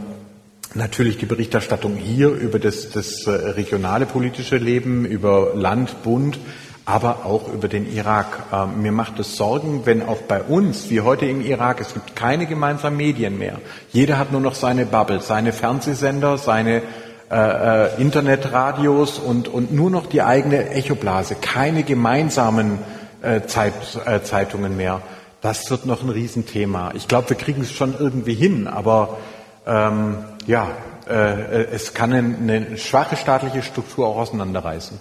natürlich 0.74 1.18
die 1.18 1.26
Berichterstattung 1.26 1.96
hier 1.96 2.28
über 2.28 2.58
das, 2.58 2.90
das 2.90 3.26
äh, 3.26 3.30
regionale 3.30 4.06
politische 4.06 4.56
Leben, 4.56 5.04
über 5.04 5.52
Land, 5.54 6.02
Bund, 6.02 6.38
aber 6.84 7.24
auch 7.24 7.52
über 7.52 7.68
den 7.68 7.90
Irak. 7.92 8.44
Ähm, 8.52 8.82
mir 8.82 8.92
macht 8.92 9.18
es 9.18 9.36
Sorgen, 9.36 9.82
wenn 9.84 10.02
auch 10.02 10.22
bei 10.22 10.42
uns, 10.42 10.90
wie 10.90 11.00
heute 11.00 11.26
im 11.26 11.40
Irak, 11.40 11.80
es 11.80 11.94
gibt 11.94 12.16
keine 12.16 12.46
gemeinsamen 12.46 12.96
Medien 12.96 13.38
mehr. 13.38 13.58
Jeder 13.92 14.18
hat 14.18 14.32
nur 14.32 14.40
noch 14.40 14.54
seine 14.54 14.86
Bubble, 14.86 15.20
seine 15.20 15.52
Fernsehsender, 15.52 16.38
seine 16.38 16.82
äh, 17.30 17.86
äh, 17.86 18.00
Internetradios 18.00 19.18
und, 19.18 19.48
und 19.48 19.72
nur 19.72 19.90
noch 19.90 20.06
die 20.06 20.22
eigene 20.22 20.70
Echoblase, 20.70 21.36
keine 21.36 21.82
gemeinsamen 21.82 22.78
äh, 23.22 23.42
Zeit, 23.42 23.72
äh, 24.04 24.22
Zeitungen 24.22 24.76
mehr. 24.76 25.00
Das 25.40 25.70
wird 25.70 25.86
noch 25.86 26.02
ein 26.02 26.08
Riesenthema. 26.08 26.92
Ich 26.94 27.08
glaube, 27.08 27.30
wir 27.30 27.36
kriegen 27.36 27.62
es 27.62 27.72
schon 27.72 27.94
irgendwie 27.98 28.34
hin, 28.34 28.66
aber 28.66 29.18
ähm, 29.66 30.18
ja, 30.46 30.68
äh, 31.08 31.64
es 31.72 31.94
kann 31.94 32.12
eine, 32.12 32.36
eine 32.36 32.76
schwache 32.76 33.16
staatliche 33.16 33.62
Struktur 33.62 34.08
auch 34.08 34.18
auseinanderreißen. 34.18 35.00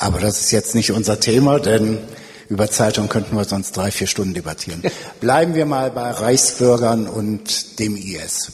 Aber 0.00 0.18
das 0.18 0.40
ist 0.40 0.50
jetzt 0.50 0.74
nicht 0.74 0.92
unser 0.92 1.20
Thema, 1.20 1.60
denn 1.60 1.98
über 2.48 2.70
Zeitung 2.70 3.10
könnten 3.10 3.36
wir 3.36 3.44
sonst 3.44 3.76
drei, 3.76 3.90
vier 3.90 4.06
Stunden 4.06 4.32
debattieren. 4.32 4.82
Bleiben 5.20 5.54
wir 5.54 5.66
mal 5.66 5.90
bei 5.90 6.10
Reichsbürgern 6.10 7.06
und 7.06 7.78
dem 7.78 7.96
IS. 7.96 8.52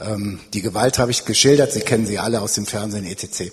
Ähm, 0.00 0.40
die 0.54 0.62
Gewalt 0.62 0.98
habe 0.98 1.10
ich 1.10 1.26
geschildert, 1.26 1.72
Sie 1.72 1.80
kennen 1.80 2.06
sie 2.06 2.18
alle 2.18 2.40
aus 2.40 2.54
dem 2.54 2.64
Fernsehen 2.64 3.04
etc. 3.04 3.52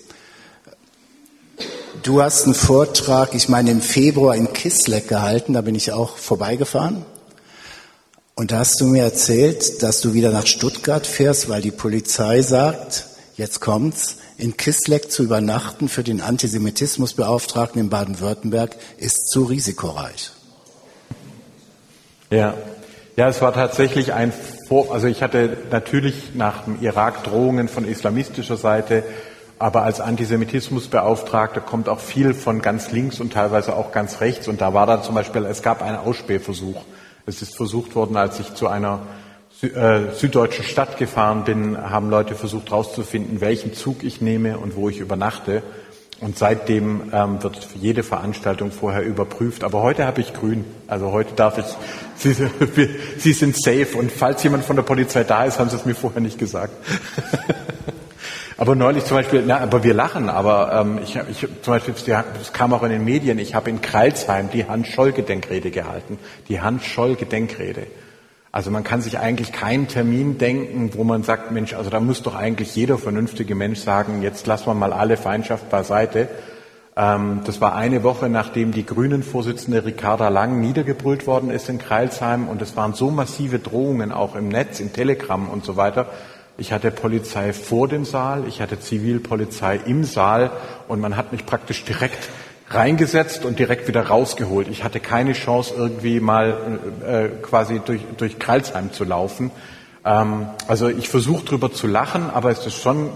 Du 2.03 2.21
hast 2.21 2.45
einen 2.45 2.53
Vortrag, 2.55 3.35
ich 3.35 3.49
meine 3.49 3.71
im 3.71 3.81
Februar 3.81 4.35
in 4.35 4.53
Kisleck 4.53 5.09
gehalten, 5.09 5.53
da 5.53 5.61
bin 5.61 5.75
ich 5.75 5.91
auch 5.91 6.17
vorbeigefahren. 6.17 7.03
Und 8.35 8.53
da 8.53 8.59
hast 8.59 8.79
du 8.79 8.85
mir 8.85 9.03
erzählt, 9.03 9.83
dass 9.83 9.99
du 9.99 10.13
wieder 10.13 10.31
nach 10.31 10.47
Stuttgart 10.47 11.05
fährst, 11.05 11.49
weil 11.49 11.61
die 11.61 11.71
Polizei 11.71 12.41
sagt, 12.41 13.07
jetzt 13.35 13.59
kommt's, 13.59 14.17
in 14.37 14.57
Kisleck 14.57 15.11
zu 15.11 15.23
übernachten 15.23 15.89
für 15.89 16.03
den 16.03 16.21
Antisemitismusbeauftragten 16.21 17.81
in 17.81 17.89
Baden-Württemberg 17.89 18.75
ist 18.97 19.29
zu 19.29 19.43
risikoreich. 19.43 20.31
Ja. 22.29 22.55
Ja, 23.17 23.29
es 23.29 23.41
war 23.41 23.53
tatsächlich 23.53 24.11
ein 24.11 24.33
Vor, 24.67 24.93
also 24.93 25.07
ich 25.07 25.23
hatte 25.23 25.57
natürlich 25.71 26.35
nach 26.35 26.65
dem 26.65 26.81
Irak 26.81 27.23
Drohungen 27.23 27.69
von 27.69 27.87
islamistischer 27.87 28.57
Seite, 28.57 29.03
aber 29.57 29.83
als 29.83 30.01
Antisemitismusbeauftragter 30.01 31.61
kommt 31.61 31.87
auch 31.87 32.01
viel 32.01 32.33
von 32.33 32.61
ganz 32.61 32.91
links 32.91 33.21
und 33.21 33.31
teilweise 33.31 33.73
auch 33.75 33.93
ganz 33.93 34.19
rechts. 34.19 34.49
Und 34.49 34.59
da 34.59 34.73
war 34.73 34.85
dann 34.85 35.01
zum 35.01 35.15
Beispiel, 35.15 35.45
es 35.45 35.61
gab 35.61 35.81
einen 35.81 35.95
Ausspähversuch. 35.95 36.83
Es 37.25 37.41
ist 37.41 37.55
versucht 37.55 37.95
worden, 37.95 38.17
als 38.17 38.39
ich 38.41 38.53
zu 38.53 38.67
einer 38.67 38.99
süddeutschen 39.61 40.65
Stadt 40.65 40.97
gefahren 40.97 41.43
bin, 41.43 41.77
haben 41.77 42.09
Leute 42.09 42.35
versucht 42.35 42.69
herauszufinden, 42.71 43.41
welchen 43.41 43.73
Zug 43.73 44.03
ich 44.03 44.21
nehme 44.21 44.57
und 44.57 44.75
wo 44.75 44.89
ich 44.89 44.99
übernachte. 44.99 45.63
Und 46.21 46.37
seitdem 46.37 47.11
ähm, 47.11 47.43
wird 47.43 47.67
jede 47.75 48.01
Veranstaltung 48.01 48.71
vorher 48.71 49.03
überprüft. 49.03 49.65
Aber 49.65 49.81
heute 49.81 50.05
habe 50.05 50.21
ich 50.21 50.33
grün. 50.33 50.63
Also 50.87 51.11
heute 51.11 51.33
darf 51.35 51.57
ich, 51.57 51.65
Sie, 52.15 52.33
Sie 53.17 53.33
sind 53.33 53.61
safe. 53.61 53.97
Und 53.97 54.11
falls 54.11 54.41
jemand 54.43 54.63
von 54.63 54.77
der 54.77 54.83
Polizei 54.83 55.25
da 55.25 55.43
ist, 55.43 55.59
haben 55.59 55.69
Sie 55.69 55.75
es 55.75 55.85
mir 55.85 55.95
vorher 55.95 56.21
nicht 56.21 56.39
gesagt. 56.39 56.71
aber 58.57 58.75
neulich 58.75 59.03
zum 59.03 59.17
Beispiel, 59.17 59.43
na, 59.45 59.59
aber 59.59 59.83
wir 59.83 59.93
lachen, 59.93 60.29
aber 60.29 60.71
ähm, 60.81 60.99
ich, 61.03 61.17
ich, 61.29 61.39
zum 61.61 61.73
Beispiel, 61.73 61.93
das 62.05 62.53
kam 62.53 62.71
auch 62.71 62.83
in 62.83 62.91
den 62.91 63.03
Medien, 63.03 63.37
ich 63.37 63.53
habe 63.53 63.69
in 63.69 63.81
Kreilsheim 63.81 64.49
die 64.49 64.65
Hans-Scholl-Gedenkrede 64.65 65.69
gehalten. 65.69 66.17
Die 66.47 66.61
Hans-Scholl-Gedenkrede. 66.61 67.87
Also 68.55 68.71
man 68.71 68.85
kann 68.85 69.01
sich 69.01 69.19
eigentlich 69.19 69.51
keinen 69.51 69.89
Termin 69.89 70.37
denken, 70.37 70.91
wo 70.93 71.03
man 71.03 71.23
sagt, 71.23 71.51
Mensch, 71.51 71.73
also 71.73 71.89
da 71.89 71.99
muss 71.99 72.23
doch 72.23 72.35
eigentlich 72.35 72.73
jeder 72.73 72.97
vernünftige 72.97 73.53
Mensch 73.53 73.79
sagen, 73.79 74.21
jetzt 74.21 74.47
lassen 74.47 74.67
wir 74.67 74.73
mal 74.73 74.93
alle 74.93 75.17
Feindschaft 75.17 75.69
beiseite. 75.69 76.29
Ähm, 76.95 77.41
das 77.45 77.59
war 77.59 77.75
eine 77.75 78.03
Woche, 78.03 78.29
nachdem 78.29 78.71
die 78.71 78.85
Grünen-Vorsitzende 78.85 79.83
Ricarda 79.83 80.29
Lang 80.29 80.61
niedergebrüllt 80.61 81.27
worden 81.27 81.49
ist 81.49 81.67
in 81.67 81.79
Kreilsheim. 81.79 82.47
Und 82.47 82.61
es 82.61 82.77
waren 82.77 82.93
so 82.93 83.11
massive 83.11 83.59
Drohungen 83.59 84.13
auch 84.13 84.37
im 84.37 84.47
Netz, 84.47 84.79
im 84.79 84.93
Telegram 84.93 85.49
und 85.49 85.65
so 85.65 85.75
weiter. 85.75 86.07
Ich 86.57 86.71
hatte 86.71 86.91
Polizei 86.91 87.51
vor 87.51 87.89
dem 87.89 88.05
Saal, 88.05 88.47
ich 88.47 88.61
hatte 88.61 88.79
Zivilpolizei 88.79 89.81
im 89.85 90.05
Saal 90.05 90.51
und 90.87 91.01
man 91.01 91.17
hat 91.17 91.33
mich 91.33 91.45
praktisch 91.45 91.83
direkt 91.83 92.29
reingesetzt 92.69 93.45
und 93.45 93.59
direkt 93.59 93.87
wieder 93.87 94.07
rausgeholt. 94.07 94.67
Ich 94.67 94.83
hatte 94.83 94.99
keine 94.99 95.33
Chance, 95.33 95.73
irgendwie 95.77 96.19
mal 96.19 96.79
äh, 97.05 97.27
quasi 97.41 97.79
durch, 97.83 98.01
durch 98.17 98.39
Kreilsheim 98.39 98.91
zu 98.91 99.03
laufen. 99.03 99.51
Ähm, 100.03 100.47
also 100.67 100.89
ich 100.89 101.09
versuche 101.09 101.45
drüber 101.45 101.71
zu 101.71 101.87
lachen, 101.87 102.29
aber 102.29 102.49
es 102.51 102.65
ist 102.65 102.81
schon, 102.81 103.09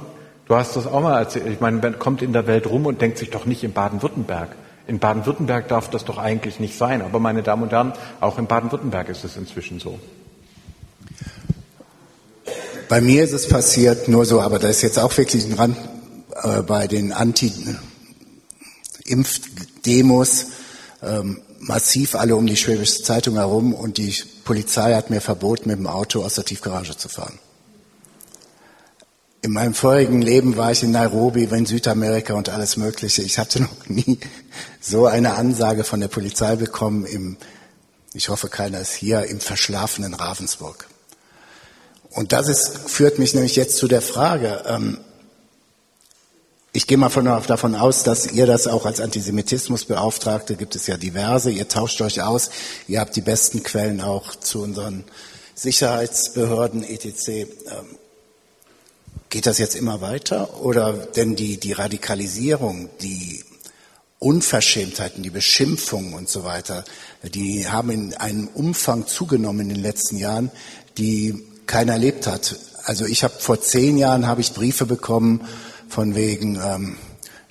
du 0.48 0.56
hast 0.56 0.76
das 0.76 0.86
auch 0.86 1.02
mal 1.02 1.18
erzählt, 1.18 1.48
ich 1.48 1.60
meine, 1.60 1.78
man 1.78 1.98
kommt 1.98 2.22
in 2.22 2.34
der 2.34 2.46
Welt 2.48 2.68
rum 2.68 2.86
und 2.86 3.02
denkt 3.02 3.18
sich 3.18 3.32
doch 3.32 3.46
nicht 3.46 3.64
in 3.64 3.74
Baden-Württemberg. 3.74 4.50
In 4.88 5.00
Baden-Württemberg 5.00 5.68
darf 5.68 5.90
das 5.90 6.06
doch 6.06 6.18
eigentlich 6.18 6.60
nicht 6.60 6.78
sein. 6.78 7.02
Aber 7.02 7.20
meine 7.20 7.44
Damen 7.44 7.64
und 7.64 7.72
Herren, 7.72 7.94
auch 8.22 8.40
in 8.40 8.48
Baden-Württemberg 8.48 9.10
ist 9.10 9.24
es 9.24 9.38
inzwischen 9.38 9.80
so. 9.80 10.00
Bei 12.88 13.02
mir 13.02 13.24
ist 13.24 13.34
es 13.34 13.48
passiert 13.48 14.08
nur 14.08 14.26
so, 14.26 14.42
aber 14.42 14.58
da 14.58 14.68
ist 14.68 14.82
jetzt 14.82 14.98
auch 14.98 15.16
wirklich 15.16 15.46
ein 15.46 15.54
Rand 15.54 15.78
äh, 16.42 16.64
bei 16.64 16.88
den 16.88 17.14
Anti 17.14 17.52
Impfdemos 19.10 20.48
ähm, 21.02 21.42
massiv 21.60 22.16
alle 22.16 22.36
um 22.36 22.48
die 22.48 22.56
Schwäbische 22.56 23.04
Zeitung 23.04 23.36
herum 23.36 23.74
und 23.74 23.98
die 23.98 24.16
Polizei 24.44 24.94
hat 24.96 25.10
mir 25.10 25.22
verboten, 25.22 25.70
mit 25.70 25.78
dem 25.78 25.88
Auto 25.88 26.24
aus 26.24 26.36
der 26.36 26.46
Tiefgarage 26.46 26.98
zu 26.98 27.10
fahren. 27.10 27.40
In 29.42 29.52
meinem 29.52 29.74
vorigen 29.74 30.22
Leben 30.22 30.58
war 30.58 30.72
ich 30.72 30.84
in 30.84 30.92
Nairobi, 30.92 31.44
in 31.46 31.66
Südamerika 31.66 32.34
und 32.34 32.50
alles 32.50 32.76
Mögliche. 32.76 33.22
Ich 33.22 33.40
hatte 33.40 33.62
noch 33.64 33.88
nie 33.88 34.20
so 34.82 35.06
eine 35.06 35.36
Ansage 35.36 35.84
von 35.84 36.00
der 36.00 36.10
Polizei 36.10 36.56
bekommen 36.56 37.06
im, 37.06 37.38
ich 38.14 38.30
hoffe 38.30 38.50
keiner 38.50 38.80
ist 38.80 38.94
hier, 38.94 39.26
im 39.26 39.40
verschlafenen 39.40 40.14
Ravensburg. 40.14 40.88
Und 42.12 42.34
das 42.34 42.48
ist, 42.48 42.90
führt 42.90 43.20
mich 43.20 43.34
nämlich 43.34 43.56
jetzt 43.56 43.78
zu 43.78 43.88
der 43.88 44.02
Frage, 44.02 44.64
ähm, 44.68 45.00
ich 46.72 46.86
gehe 46.86 46.98
mal 46.98 47.10
von, 47.10 47.26
davon 47.26 47.76
aus, 47.76 48.04
dass 48.04 48.32
ihr 48.32 48.46
das 48.46 48.68
auch 48.68 48.86
als 48.86 49.02
Antisemitismusbeauftragte, 49.02 50.56
gibt 50.56 50.76
es 50.76 50.86
ja 50.86 50.98
diverse, 50.98 51.50
ihr 51.50 51.68
tauscht 51.68 52.00
euch 52.02 52.22
aus, 52.22 52.52
ihr 52.88 53.00
habt 53.00 53.16
die 53.16 53.22
besten 53.22 53.64
Quellen 53.64 54.02
auch 54.02 54.36
zu 54.36 54.62
unseren 54.62 55.04
Sicherheitsbehörden 55.56 56.84
etc. 56.84 57.30
Ähm, 57.30 57.48
geht 59.30 59.48
das 59.48 59.58
jetzt 59.58 59.76
immer 59.76 60.02
weiter? 60.02 60.62
Oder 60.62 60.94
denn 60.94 61.36
die, 61.36 61.60
die 61.60 61.74
Radikalisierung, 61.74 62.90
die 63.02 63.44
Unverschämtheiten, 64.20 65.24
die 65.24 65.30
Beschimpfungen 65.32 66.14
und 66.14 66.30
so 66.30 66.44
weiter, 66.44 66.84
die 67.24 67.68
haben 67.68 67.90
in 67.90 68.14
einem 68.14 68.48
Umfang 68.48 69.08
zugenommen 69.08 69.62
in 69.62 69.70
den 69.70 69.82
letzten 69.82 70.18
Jahren, 70.18 70.52
die 70.98 71.46
keiner 71.66 71.94
erlebt 71.94 72.28
hat. 72.28 72.58
Also 72.84 73.06
ich 73.06 73.24
habe 73.24 73.34
vor 73.40 73.62
zehn 73.62 73.98
Jahren 73.98 74.28
habe 74.28 74.42
ich 74.42 74.54
Briefe 74.54 74.86
bekommen 74.86 75.48
von 75.90 76.16
wegen 76.16 76.60
ähm, 76.64 76.98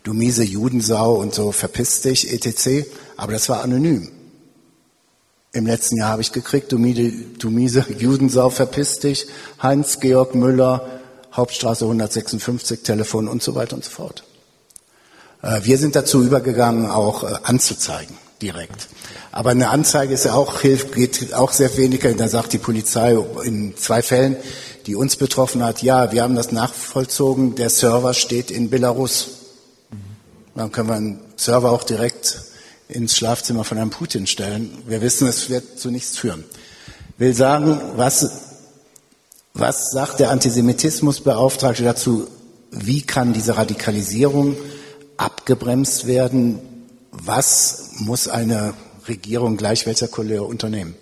du 0.05 0.15
miese 0.15 0.45
Judensau 0.45 1.15
und 1.17 1.35
so 1.35 1.53
verpiss 1.53 2.01
dich 2.01 2.33
etc. 2.33 2.89
Aber 3.17 3.33
das 3.33 3.49
war 3.49 3.63
anonym. 3.63 4.11
Im 5.53 5.67
letzten 5.67 5.97
Jahr 5.97 6.11
habe 6.11 6.23
ich 6.23 6.33
gekriegt, 6.33 6.73
du, 6.73 6.79
miese, 6.79 7.11
du 7.39 7.51
miese 7.51 7.85
Judensau 7.99 8.51
verpiss 8.51 9.01
dich, 9.01 9.27
Heinz-Georg 9.63 10.35
Müller, 10.35 11.01
Hauptstraße 11.33 11.85
156, 11.85 12.83
Telefon 12.83 13.29
und 13.29 13.43
so 13.43 13.55
weiter 13.55 13.77
und 13.77 13.85
so 13.85 13.91
fort. 13.91 14.25
Äh, 15.43 15.61
wir 15.65 15.79
sind 15.79 15.97
dazu 15.97 16.23
übergegangen, 16.23 16.91
auch 16.91 17.25
äh, 17.25 17.35
anzuzeigen, 17.43 18.17
direkt. 18.41 18.89
Aber 19.31 19.51
eine 19.51 19.69
Anzeige 19.69 20.15
ist 20.15 20.25
ja 20.25 20.35
auch, 20.35 20.61
hilft, 20.61 20.95
geht 20.95 21.35
auch 21.35 21.53
sehr 21.53 21.77
weniger. 21.77 22.13
Da 22.15 22.29
sagt 22.29 22.53
die 22.53 22.59
Polizei 22.59 23.17
in 23.45 23.77
zwei 23.77 24.03
Fällen, 24.03 24.37
die 24.89 24.97
uns 24.97 25.17
betroffen 25.17 25.63
hat, 25.63 25.83
ja, 25.83 26.13
wir 26.13 26.23
haben 26.23 26.35
das 26.35 26.51
nachvollzogen, 26.51 27.55
der 27.55 27.69
Server 27.69 28.15
steht 28.15 28.51
in 28.51 28.71
Belarus. 28.71 29.29
Dann 30.55 30.73
können 30.73 30.89
wir 30.89 30.97
einen 30.97 31.21
Server 31.37 31.71
auch 31.71 31.85
direkt 31.85 32.41
ins 32.89 33.15
Schlafzimmer 33.15 33.65
von 33.65 33.77
Herrn 33.77 33.91
Putin 33.91 34.27
stellen. 34.27 34.83
Wir 34.87 35.03
wissen, 35.03 35.29
es 35.29 35.51
wird 35.51 35.79
zu 35.79 35.91
nichts 35.91 36.17
führen. 36.17 36.43
Will 37.19 37.35
sagen, 37.35 37.79
was, 37.97 38.31
was 39.53 39.91
sagt 39.91 40.21
der 40.21 40.31
Antisemitismusbeauftragte 40.31 41.85
dazu? 41.85 42.27
Wie 42.71 43.03
kann 43.03 43.35
diese 43.35 43.59
Radikalisierung 43.59 44.57
abgebremst 45.19 46.07
werden? 46.07 46.61
Was 47.11 47.91
muss 47.99 48.27
eine 48.27 48.73
Regierung 49.07 49.59
gleich 49.59 49.85
welcher 49.85 50.09
Couleur 50.09 50.47
unternehmen? 50.47 50.95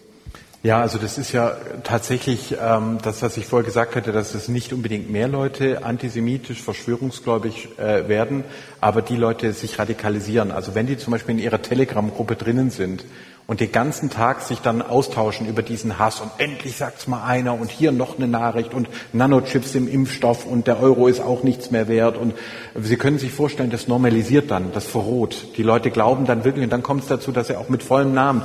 Ja, 0.66 0.81
also 0.81 0.98
das 0.98 1.16
ist 1.16 1.31
ja 1.31 1.52
tatsächlich 1.85 2.57
ähm, 2.61 2.98
das, 3.00 3.22
was 3.22 3.37
ich 3.37 3.46
vorher 3.46 3.64
gesagt 3.64 3.94
hatte, 3.94 4.11
dass 4.11 4.35
es 4.35 4.48
nicht 4.48 4.72
unbedingt 4.72 5.09
mehr 5.09 5.29
Leute 5.29 5.85
antisemitisch, 5.85 6.61
verschwörungsgläubig 6.61 7.68
äh, 7.79 8.09
werden, 8.09 8.42
aber 8.81 9.00
die 9.00 9.14
Leute 9.14 9.52
sich 9.52 9.79
radikalisieren. 9.79 10.50
Also 10.50 10.74
wenn 10.74 10.88
die 10.88 10.96
zum 10.96 11.12
Beispiel 11.12 11.37
in 11.37 11.40
ihrer 11.40 11.62
Telegram-Gruppe 11.62 12.35
drinnen 12.35 12.70
sind 12.70 13.05
und 13.46 13.61
den 13.61 13.70
ganzen 13.70 14.11
Tag 14.11 14.40
sich 14.40 14.61
dann 14.61 14.82
austauschen 14.82 15.46
über 15.46 15.62
diesen 15.62 15.98
Hass 15.98 16.20
und 16.20 16.30
endlich 16.38 16.76
sagt's 16.76 17.06
mal 17.06 17.24
einer 17.24 17.59
und 17.59 17.70
hier 17.70 17.92
noch 17.92 18.16
eine 18.16 18.26
Nachricht 18.26 18.74
und 18.74 18.88
Nanochips 19.12 19.74
im 19.76 19.88
Impfstoff 19.88 20.46
und 20.46 20.66
der 20.66 20.80
Euro 20.80 21.06
ist 21.06 21.20
auch 21.20 21.44
nichts 21.44 21.70
mehr 21.70 21.87
wert 21.87 22.16
und 22.16 22.35
Sie 22.78 22.96
können 22.96 23.18
sich 23.18 23.32
vorstellen, 23.32 23.70
das 23.70 23.88
normalisiert 23.88 24.50
dann, 24.50 24.72
das 24.72 24.87
verroht. 24.87 25.48
Die 25.56 25.62
Leute 25.62 25.90
glauben 25.90 26.26
dann 26.26 26.44
wirklich 26.44 26.64
und 26.64 26.72
dann 26.72 26.82
kommt 26.82 27.02
es 27.02 27.09
dazu, 27.09 27.32
dass 27.32 27.48
er 27.48 27.61
auch 27.61 27.68
mit 27.68 27.82
vollem 27.82 28.12
Namen, 28.14 28.42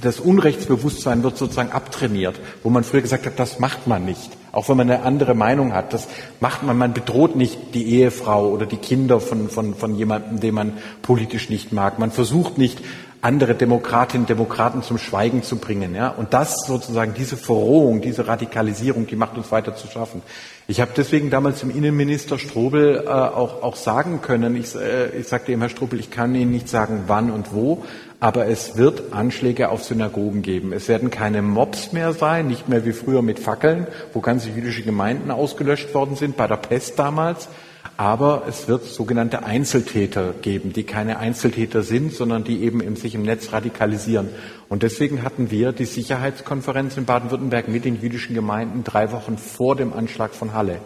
das 0.00 0.20
Unrechtsbewusstsein 0.20 1.22
wird 1.22 1.36
sozusagen 1.36 1.72
abtrainiert, 1.72 2.40
wo 2.62 2.70
man 2.70 2.84
früher 2.84 3.02
gesagt 3.02 3.26
hat, 3.26 3.38
das 3.38 3.58
macht 3.58 3.86
man 3.86 4.04
nicht. 4.04 4.30
Auch 4.52 4.68
wenn 4.68 4.76
man 4.76 4.88
eine 4.88 5.02
andere 5.02 5.34
Meinung 5.34 5.74
hat, 5.74 5.92
das 5.92 6.06
macht 6.38 6.62
man, 6.62 6.78
man 6.78 6.94
bedroht 6.94 7.34
nicht 7.34 7.74
die 7.74 7.96
Ehefrau 7.96 8.50
oder 8.50 8.66
die 8.66 8.76
Kinder 8.76 9.18
von, 9.18 9.48
von, 9.48 9.74
von 9.74 9.96
jemandem, 9.96 10.38
den 10.38 10.54
man 10.54 10.74
politisch 11.02 11.50
nicht 11.50 11.72
mag. 11.72 11.98
Man 11.98 12.12
versucht 12.12 12.56
nicht, 12.56 12.80
andere 13.24 13.54
Demokratinnen 13.54 14.24
und 14.24 14.28
Demokraten 14.28 14.82
zum 14.82 14.98
Schweigen 14.98 15.42
zu 15.42 15.56
bringen. 15.56 15.94
Ja? 15.94 16.08
Und 16.08 16.34
das 16.34 16.66
sozusagen, 16.66 17.14
diese 17.14 17.38
Verrohung, 17.38 18.02
diese 18.02 18.28
Radikalisierung, 18.28 19.06
die 19.06 19.16
macht 19.16 19.38
uns 19.38 19.50
weiter 19.50 19.74
zu 19.74 19.86
schaffen. 19.86 20.20
Ich 20.66 20.80
habe 20.80 20.90
deswegen 20.94 21.30
damals 21.30 21.60
dem 21.60 21.70
Innenminister 21.70 22.38
Strobel 22.38 23.04
äh, 23.06 23.08
auch, 23.08 23.62
auch 23.62 23.76
sagen 23.76 24.20
können, 24.20 24.54
ich, 24.56 24.74
äh, 24.74 25.08
ich 25.18 25.26
sagte 25.26 25.52
ihm, 25.52 25.60
Herr 25.60 25.70
Strobel, 25.70 26.00
ich 26.00 26.10
kann 26.10 26.34
Ihnen 26.34 26.50
nicht 26.50 26.68
sagen, 26.68 27.04
wann 27.06 27.30
und 27.30 27.54
wo, 27.54 27.84
aber 28.20 28.46
es 28.46 28.76
wird 28.76 29.14
Anschläge 29.14 29.70
auf 29.70 29.84
Synagogen 29.84 30.42
geben. 30.42 30.74
Es 30.74 30.88
werden 30.88 31.10
keine 31.10 31.40
Mobs 31.40 31.92
mehr 31.92 32.12
sein, 32.12 32.46
nicht 32.46 32.68
mehr 32.68 32.84
wie 32.84 32.92
früher 32.92 33.22
mit 33.22 33.38
Fackeln, 33.38 33.86
wo 34.12 34.20
ganze 34.20 34.50
jüdische 34.50 34.82
Gemeinden 34.82 35.30
ausgelöscht 35.30 35.94
worden 35.94 36.16
sind, 36.16 36.36
bei 36.36 36.46
der 36.46 36.56
Pest 36.56 36.98
damals, 36.98 37.48
aber 37.96 38.44
es 38.48 38.66
wird 38.66 38.84
sogenannte 38.84 39.44
Einzeltäter 39.44 40.34
geben, 40.42 40.72
die 40.72 40.84
keine 40.84 41.18
Einzeltäter 41.18 41.82
sind, 41.82 42.12
sondern 42.12 42.42
die 42.42 42.62
eben 42.62 42.80
im, 42.80 42.96
sich 42.96 43.14
im 43.14 43.22
Netz 43.22 43.52
radikalisieren. 43.52 44.28
Und 44.68 44.82
deswegen 44.82 45.22
hatten 45.22 45.50
wir 45.50 45.72
die 45.72 45.84
Sicherheitskonferenz 45.84 46.96
in 46.96 47.04
Baden-Württemberg 47.04 47.68
mit 47.68 47.84
den 47.84 48.00
jüdischen 48.00 48.34
Gemeinden 48.34 48.82
drei 48.82 49.12
Wochen 49.12 49.38
vor 49.38 49.76
dem 49.76 49.92
Anschlag 49.92 50.34
von 50.34 50.54
Halle. 50.54 50.78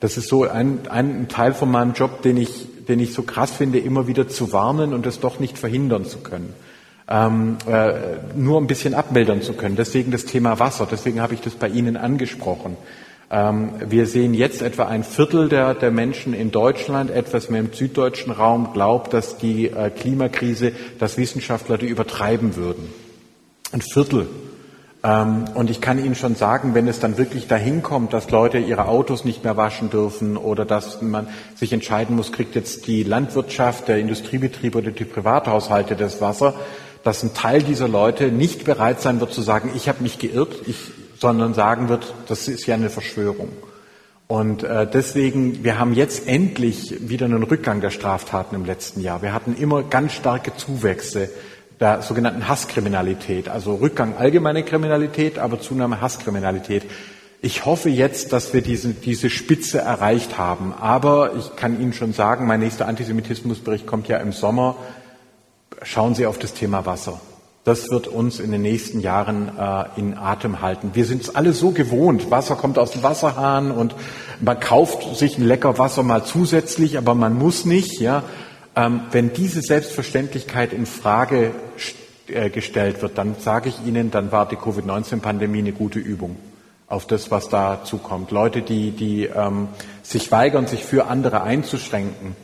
Das 0.00 0.16
ist 0.16 0.28
so 0.28 0.42
ein, 0.48 0.80
ein 0.88 1.28
Teil 1.28 1.54
von 1.54 1.70
meinem 1.70 1.92
Job, 1.92 2.22
den 2.22 2.36
ich, 2.36 2.66
den 2.88 2.98
ich 2.98 3.14
so 3.14 3.22
krass 3.22 3.52
finde, 3.52 3.78
immer 3.78 4.06
wieder 4.06 4.28
zu 4.28 4.52
warnen 4.52 4.92
und 4.92 5.06
es 5.06 5.20
doch 5.20 5.38
nicht 5.38 5.56
verhindern 5.58 6.04
zu 6.04 6.18
können. 6.18 6.52
Ähm, 7.08 7.56
äh, 7.66 7.94
nur 8.36 8.60
ein 8.60 8.66
bisschen 8.66 8.94
abmildern 8.94 9.42
zu 9.42 9.54
können. 9.54 9.76
Deswegen 9.76 10.10
das 10.10 10.24
Thema 10.24 10.58
Wasser. 10.58 10.88
Deswegen 10.90 11.20
habe 11.20 11.34
ich 11.34 11.40
das 11.40 11.54
bei 11.54 11.68
Ihnen 11.68 11.96
angesprochen. 11.96 12.76
Ähm, 13.32 13.70
wir 13.88 14.06
sehen 14.06 14.34
jetzt 14.34 14.60
etwa 14.60 14.84
ein 14.84 15.04
Viertel 15.04 15.48
der, 15.48 15.72
der, 15.72 15.90
Menschen 15.90 16.34
in 16.34 16.50
Deutschland, 16.50 17.10
etwas 17.10 17.48
mehr 17.48 17.60
im 17.60 17.72
süddeutschen 17.72 18.30
Raum, 18.30 18.74
glaubt, 18.74 19.14
dass 19.14 19.38
die 19.38 19.68
äh, 19.68 19.88
Klimakrise, 19.88 20.72
dass 20.98 21.16
Wissenschaftler 21.16 21.78
die 21.78 21.86
übertreiben 21.86 22.56
würden. 22.56 22.92
Ein 23.72 23.80
Viertel. 23.80 24.28
Ähm, 25.02 25.46
und 25.54 25.70
ich 25.70 25.80
kann 25.80 25.98
Ihnen 25.98 26.14
schon 26.14 26.34
sagen, 26.34 26.74
wenn 26.74 26.86
es 26.86 27.00
dann 27.00 27.16
wirklich 27.16 27.48
dahin 27.48 27.82
kommt, 27.82 28.12
dass 28.12 28.30
Leute 28.30 28.58
ihre 28.58 28.86
Autos 28.86 29.24
nicht 29.24 29.44
mehr 29.44 29.56
waschen 29.56 29.88
dürfen 29.88 30.36
oder 30.36 30.66
dass 30.66 31.00
man 31.00 31.26
sich 31.54 31.72
entscheiden 31.72 32.16
muss, 32.16 32.32
kriegt 32.32 32.54
jetzt 32.54 32.86
die 32.86 33.02
Landwirtschaft, 33.02 33.88
der 33.88 33.98
Industriebetrieb 33.98 34.76
oder 34.76 34.90
die 34.90 35.06
Privathaushalte 35.06 35.96
das 35.96 36.20
Wasser, 36.20 36.52
dass 37.02 37.22
ein 37.22 37.32
Teil 37.32 37.62
dieser 37.62 37.88
Leute 37.88 38.30
nicht 38.30 38.64
bereit 38.64 39.00
sein 39.00 39.20
wird 39.20 39.32
zu 39.32 39.40
sagen, 39.40 39.70
ich 39.74 39.88
habe 39.88 40.02
mich 40.02 40.18
geirrt, 40.18 40.54
ich, 40.66 40.76
sondern 41.22 41.54
sagen 41.54 41.88
wird, 41.88 42.12
das 42.26 42.48
ist 42.48 42.66
ja 42.66 42.74
eine 42.74 42.90
Verschwörung. 42.90 43.50
Und 44.26 44.64
äh, 44.64 44.88
deswegen, 44.92 45.62
wir 45.62 45.78
haben 45.78 45.94
jetzt 45.94 46.26
endlich 46.26 47.08
wieder 47.08 47.26
einen 47.26 47.44
Rückgang 47.44 47.80
der 47.80 47.90
Straftaten 47.90 48.56
im 48.56 48.64
letzten 48.64 49.00
Jahr. 49.00 49.22
Wir 49.22 49.32
hatten 49.32 49.54
immer 49.54 49.84
ganz 49.84 50.14
starke 50.14 50.56
Zuwächse 50.56 51.30
der 51.78 52.02
sogenannten 52.02 52.48
Hasskriminalität, 52.48 53.48
also 53.48 53.76
Rückgang 53.76 54.16
allgemeine 54.16 54.64
Kriminalität, 54.64 55.38
aber 55.38 55.60
Zunahme 55.60 56.00
Hasskriminalität. 56.00 56.82
Ich 57.40 57.66
hoffe 57.66 57.88
jetzt, 57.88 58.32
dass 58.32 58.52
wir 58.52 58.60
diese, 58.60 58.88
diese 58.88 59.30
Spitze 59.30 59.78
erreicht 59.78 60.38
haben. 60.38 60.74
Aber 60.80 61.34
ich 61.38 61.54
kann 61.54 61.80
Ihnen 61.80 61.92
schon 61.92 62.12
sagen, 62.12 62.46
mein 62.46 62.60
nächster 62.60 62.88
Antisemitismusbericht 62.88 63.86
kommt 63.86 64.08
ja 64.08 64.18
im 64.18 64.32
Sommer. 64.32 64.76
Schauen 65.82 66.16
Sie 66.16 66.26
auf 66.26 66.38
das 66.38 66.54
Thema 66.54 66.84
Wasser. 66.84 67.20
Das 67.64 67.90
wird 67.90 68.08
uns 68.08 68.40
in 68.40 68.50
den 68.50 68.62
nächsten 68.62 68.98
Jahren 68.98 69.52
äh, 69.56 69.84
in 69.96 70.18
Atem 70.18 70.62
halten. 70.62 70.90
Wir 70.94 71.04
sind 71.04 71.22
es 71.22 71.34
alle 71.34 71.52
so 71.52 71.70
gewohnt. 71.70 72.28
Wasser 72.30 72.56
kommt 72.56 72.76
aus 72.76 72.90
dem 72.90 73.04
Wasserhahn 73.04 73.70
und 73.70 73.94
man 74.40 74.58
kauft 74.58 75.16
sich 75.16 75.38
ein 75.38 75.44
lecker 75.44 75.78
Wasser 75.78 76.02
mal 76.02 76.24
zusätzlich, 76.24 76.98
aber 76.98 77.14
man 77.14 77.38
muss 77.38 77.64
nicht. 77.64 78.00
Ja, 78.00 78.24
ähm, 78.74 79.02
wenn 79.12 79.32
diese 79.32 79.62
Selbstverständlichkeit 79.62 80.72
in 80.72 80.86
Frage 80.86 81.52
äh, 82.26 82.50
gestellt 82.50 83.00
wird, 83.00 83.16
dann 83.16 83.36
sage 83.38 83.68
ich 83.68 83.86
Ihnen, 83.86 84.10
dann 84.10 84.32
war 84.32 84.48
die 84.48 84.56
Covid-19-Pandemie 84.56 85.58
eine 85.58 85.72
gute 85.72 86.00
Übung 86.00 86.36
auf 86.88 87.06
das, 87.06 87.30
was 87.30 87.48
da 87.48 87.84
zukommt. 87.84 88.32
Leute, 88.32 88.62
die, 88.62 88.90
die 88.90 89.26
ähm, 89.26 89.68
sich 90.02 90.32
weigern, 90.32 90.66
sich 90.66 90.84
für 90.84 91.06
andere 91.06 91.42
einzuschränken, 91.42 92.34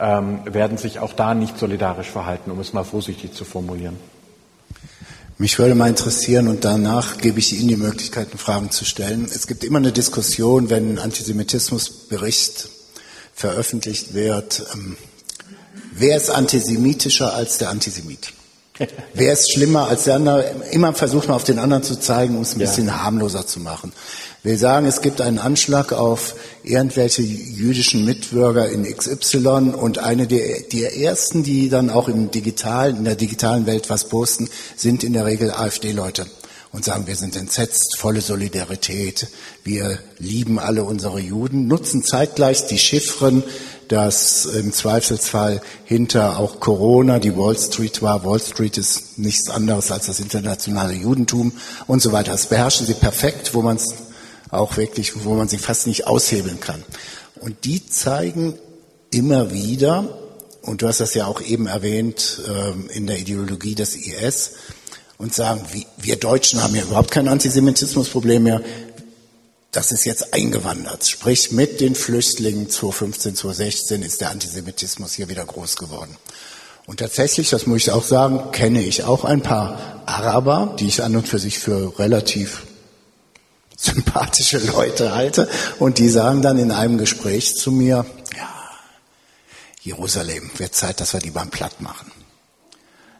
ähm, 0.00 0.40
werden 0.44 0.78
sich 0.78 0.98
auch 0.98 1.12
da 1.12 1.34
nicht 1.34 1.58
solidarisch 1.58 2.08
verhalten, 2.08 2.50
um 2.50 2.58
es 2.58 2.72
mal 2.72 2.84
vorsichtig 2.84 3.34
zu 3.34 3.44
formulieren. 3.44 3.96
Mich 5.42 5.58
würde 5.58 5.74
mal 5.74 5.88
interessieren 5.88 6.46
und 6.46 6.64
danach 6.64 7.18
gebe 7.18 7.40
ich 7.40 7.52
Ihnen 7.52 7.66
die 7.66 7.76
Möglichkeit, 7.76 8.28
Fragen 8.36 8.70
zu 8.70 8.84
stellen. 8.84 9.24
Es 9.24 9.48
gibt 9.48 9.64
immer 9.64 9.78
eine 9.78 9.90
Diskussion, 9.90 10.70
wenn 10.70 10.94
ein 10.94 10.98
Antisemitismusbericht 11.00 12.68
veröffentlicht 13.34 14.14
wird. 14.14 14.62
Ähm, 14.72 14.96
wer 15.94 16.16
ist 16.16 16.30
antisemitischer 16.30 17.34
als 17.34 17.58
der 17.58 17.70
Antisemit? 17.70 18.32
Wer 19.14 19.32
ist 19.32 19.52
schlimmer 19.52 19.88
als 19.88 20.04
der 20.04 20.14
andere? 20.14 20.54
Immer 20.70 20.94
versucht 20.94 21.26
man 21.26 21.34
auf 21.34 21.44
den 21.44 21.58
anderen 21.58 21.82
zu 21.82 21.98
zeigen, 21.98 22.36
um 22.36 22.42
es 22.42 22.54
ein 22.54 22.60
ja. 22.60 22.66
bisschen 22.66 23.02
harmloser 23.02 23.44
zu 23.44 23.58
machen. 23.58 23.92
Wir 24.44 24.58
sagen, 24.58 24.86
es 24.86 25.02
gibt 25.02 25.20
einen 25.20 25.38
Anschlag 25.38 25.92
auf 25.92 26.34
irgendwelche 26.64 27.22
jüdischen 27.22 28.04
Mitbürger 28.04 28.68
in 28.70 28.82
XY 28.82 29.74
und 29.76 29.98
eine 29.98 30.26
der, 30.26 30.62
der 30.62 30.96
ersten, 30.96 31.44
die 31.44 31.68
dann 31.68 31.90
auch 31.90 32.08
im 32.08 32.32
digitalen, 32.32 32.96
in 32.96 33.04
der 33.04 33.14
digitalen 33.14 33.66
Welt 33.66 33.88
was 33.88 34.08
posten, 34.08 34.48
sind 34.74 35.04
in 35.04 35.12
der 35.12 35.26
Regel 35.26 35.52
AfD-Leute 35.52 36.26
und 36.72 36.84
sagen, 36.84 37.06
wir 37.06 37.14
sind 37.14 37.36
entsetzt, 37.36 37.98
volle 37.98 38.20
Solidarität, 38.20 39.28
wir 39.62 40.00
lieben 40.18 40.58
alle 40.58 40.82
unsere 40.82 41.20
Juden, 41.20 41.68
nutzen 41.68 42.02
zeitgleich 42.02 42.66
die 42.66 42.78
Chiffren, 42.78 43.44
dass 43.86 44.46
im 44.46 44.72
Zweifelsfall 44.72 45.60
hinter 45.84 46.40
auch 46.40 46.58
Corona 46.58 47.20
die 47.20 47.36
Wall 47.36 47.56
Street 47.56 48.02
war. 48.02 48.24
Wall 48.24 48.40
Street 48.40 48.76
ist 48.76 49.18
nichts 49.18 49.50
anderes 49.50 49.92
als 49.92 50.06
das 50.06 50.18
internationale 50.18 50.94
Judentum 50.94 51.52
und 51.86 52.02
so 52.02 52.10
weiter. 52.10 52.32
Das 52.32 52.46
beherrschen 52.46 52.86
sie 52.86 52.94
perfekt, 52.94 53.54
wo 53.54 53.62
man 53.62 53.76
es 53.76 53.94
auch 54.52 54.76
wirklich, 54.76 55.24
wo 55.24 55.34
man 55.34 55.48
sie 55.48 55.58
fast 55.58 55.88
nicht 55.88 56.06
aushebeln 56.06 56.60
kann. 56.60 56.84
Und 57.40 57.64
die 57.64 57.84
zeigen 57.84 58.54
immer 59.10 59.52
wieder, 59.52 60.16
und 60.60 60.82
du 60.82 60.88
hast 60.88 61.00
das 61.00 61.14
ja 61.14 61.26
auch 61.26 61.40
eben 61.40 61.66
erwähnt, 61.66 62.40
ähm, 62.46 62.88
in 62.90 63.08
der 63.08 63.18
Ideologie 63.18 63.74
des 63.74 63.96
IS, 63.96 64.52
und 65.18 65.34
sagen, 65.34 65.64
wir 65.98 66.16
Deutschen 66.16 66.62
haben 66.62 66.74
ja 66.74 66.82
überhaupt 66.82 67.10
kein 67.10 67.28
Antisemitismusproblem 67.28 68.42
mehr. 68.42 68.60
Das 69.70 69.92
ist 69.92 70.04
jetzt 70.04 70.34
eingewandert. 70.34 71.06
Sprich, 71.06 71.52
mit 71.52 71.80
den 71.80 71.94
Flüchtlingen 71.94 72.68
2015, 72.68 73.36
2016 73.36 74.02
ist 74.02 74.20
der 74.20 74.30
Antisemitismus 74.30 75.14
hier 75.14 75.28
wieder 75.28 75.44
groß 75.44 75.76
geworden. 75.76 76.16
Und 76.86 76.98
tatsächlich, 76.98 77.50
das 77.50 77.66
muss 77.66 77.82
ich 77.82 77.90
auch 77.92 78.04
sagen, 78.04 78.50
kenne 78.50 78.82
ich 78.82 79.04
auch 79.04 79.24
ein 79.24 79.42
paar 79.42 80.02
Araber, 80.06 80.74
die 80.78 80.88
ich 80.88 81.02
an 81.02 81.16
und 81.16 81.28
für 81.28 81.38
sich 81.38 81.58
für 81.58 81.98
relativ 81.98 82.64
sympathische 83.82 84.58
Leute 84.58 85.14
halte 85.14 85.48
und 85.78 85.98
die 85.98 86.08
sagen 86.08 86.40
dann 86.40 86.58
in 86.58 86.70
einem 86.70 86.98
Gespräch 86.98 87.56
zu 87.56 87.72
mir, 87.72 88.06
ja, 88.36 88.48
Jerusalem, 89.82 90.50
wird 90.56 90.74
Zeit, 90.74 91.00
dass 91.00 91.12
wir 91.12 91.20
die 91.20 91.30
beim 91.30 91.50
Platt 91.50 91.80
machen. 91.80 92.12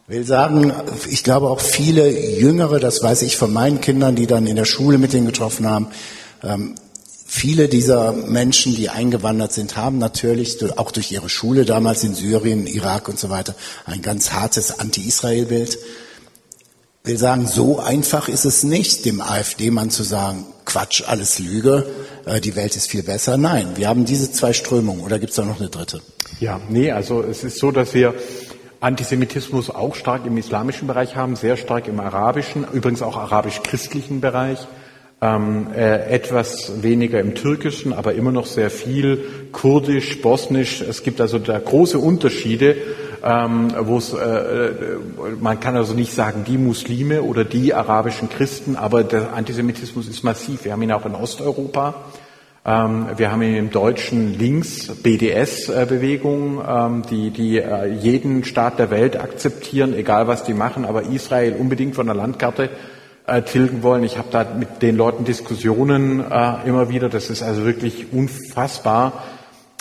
Will 0.07 0.25
sagen, 0.25 0.73
ich 1.09 1.23
glaube 1.23 1.49
auch 1.49 1.59
viele 1.59 2.09
Jüngere, 2.09 2.79
das 2.79 3.03
weiß 3.03 3.21
ich 3.23 3.35
von 3.35 3.51
meinen 3.51 3.81
Kindern, 3.81 4.15
die 4.15 4.27
dann 4.27 4.47
in 4.47 4.55
der 4.55 4.65
Schule 4.65 4.97
mit 4.97 5.13
denen 5.13 5.25
getroffen 5.25 5.67
haben, 5.67 5.87
ähm, 6.43 6.75
viele 7.25 7.67
dieser 7.67 8.13
Menschen, 8.13 8.75
die 8.75 8.89
eingewandert 8.89 9.51
sind, 9.51 9.75
haben 9.75 9.97
natürlich 9.97 10.57
auch 10.77 10.91
durch 10.91 11.11
ihre 11.11 11.29
Schule 11.29 11.65
damals 11.65 12.03
in 12.03 12.15
Syrien, 12.15 12.67
Irak 12.67 13.09
und 13.09 13.19
so 13.19 13.29
weiter 13.29 13.55
ein 13.85 14.01
ganz 14.01 14.31
hartes 14.31 14.79
Anti-Israel-Bild 14.79 15.77
will 17.05 17.17
sagen, 17.17 17.47
so 17.47 17.79
einfach 17.79 18.29
ist 18.29 18.45
es 18.45 18.63
nicht, 18.63 19.03
dem 19.03 19.19
AfD-Mann 19.19 19.89
zu 19.89 20.03
sagen, 20.03 20.45
Quatsch, 20.63 21.03
alles 21.05 21.37
Lüge, 21.37 21.85
äh, 22.25 22.39
die 22.39 22.55
Welt 22.55 22.77
ist 22.77 22.89
viel 22.89 23.03
besser. 23.03 23.35
Nein, 23.35 23.73
wir 23.75 23.89
haben 23.89 24.05
diese 24.05 24.31
zwei 24.31 24.53
Strömungen 24.53 25.01
oder 25.01 25.19
gibt 25.19 25.31
es 25.31 25.35
da 25.35 25.43
noch 25.43 25.59
eine 25.59 25.67
dritte? 25.67 25.99
Ja, 26.39 26.61
nee, 26.69 26.91
also 26.91 27.21
es 27.21 27.43
ist 27.43 27.57
so, 27.57 27.71
dass 27.71 27.93
wir 27.93 28.13
Antisemitismus 28.79 29.69
auch 29.69 29.95
stark 29.95 30.25
im 30.25 30.37
islamischen 30.37 30.87
Bereich 30.87 31.17
haben, 31.17 31.35
sehr 31.35 31.57
stark 31.57 31.89
im 31.89 31.99
arabischen, 31.99 32.65
übrigens 32.71 33.01
auch 33.01 33.17
arabisch-christlichen 33.17 34.21
Bereich, 34.21 34.59
ähm, 35.21 35.67
äh, 35.75 36.09
etwas 36.09 36.83
weniger 36.83 37.19
im 37.19 37.35
türkischen, 37.35 37.91
aber 37.91 38.13
immer 38.13 38.31
noch 38.31 38.45
sehr 38.45 38.69
viel 38.69 39.49
kurdisch, 39.51 40.21
bosnisch. 40.21 40.79
Es 40.79 41.03
gibt 41.03 41.19
also 41.19 41.37
da 41.37 41.59
große 41.59 41.99
Unterschiede 41.99 42.77
ähm, 43.23 43.73
wo 43.79 43.97
es, 43.97 44.13
äh, 44.13 44.17
äh, 44.17 44.97
man 45.39 45.59
kann 45.59 45.75
also 45.77 45.93
nicht 45.93 46.13
sagen 46.13 46.43
die 46.45 46.57
Muslime 46.57 47.23
oder 47.23 47.45
die 47.45 47.73
arabischen 47.73 48.29
Christen, 48.29 48.75
aber 48.75 49.03
der 49.03 49.33
Antisemitismus 49.33 50.07
ist 50.07 50.23
massiv. 50.23 50.65
Wir 50.65 50.73
haben 50.73 50.81
ihn 50.81 50.91
auch 50.91 51.05
in 51.05 51.15
Osteuropa. 51.15 51.95
Ähm, 52.65 53.07
wir 53.15 53.31
haben 53.31 53.41
ihn 53.41 53.55
im 53.55 53.69
deutschen 53.71 54.37
Links 54.37 54.87
BDS-Bewegung, 54.87 56.61
ähm, 56.67 57.03
die, 57.09 57.29
die 57.29 57.59
äh, 57.59 57.93
jeden 57.93 58.43
Staat 58.43 58.79
der 58.79 58.89
Welt 58.89 59.19
akzeptieren, 59.19 59.93
egal 59.93 60.27
was 60.27 60.43
die 60.43 60.53
machen, 60.53 60.85
aber 60.85 61.03
Israel 61.03 61.55
unbedingt 61.57 61.95
von 61.95 62.05
der 62.05 62.15
Landkarte 62.15 62.69
äh, 63.25 63.41
tilgen 63.41 63.83
wollen. 63.83 64.03
Ich 64.03 64.17
habe 64.17 64.27
da 64.31 64.45
mit 64.57 64.81
den 64.81 64.97
Leuten 64.97 65.23
Diskussionen 65.23 66.19
äh, 66.19 66.67
immer 66.67 66.89
wieder. 66.89 67.07
Das 67.07 67.29
ist 67.29 67.41
also 67.41 67.63
wirklich 67.63 68.11
unfassbar 68.11 69.23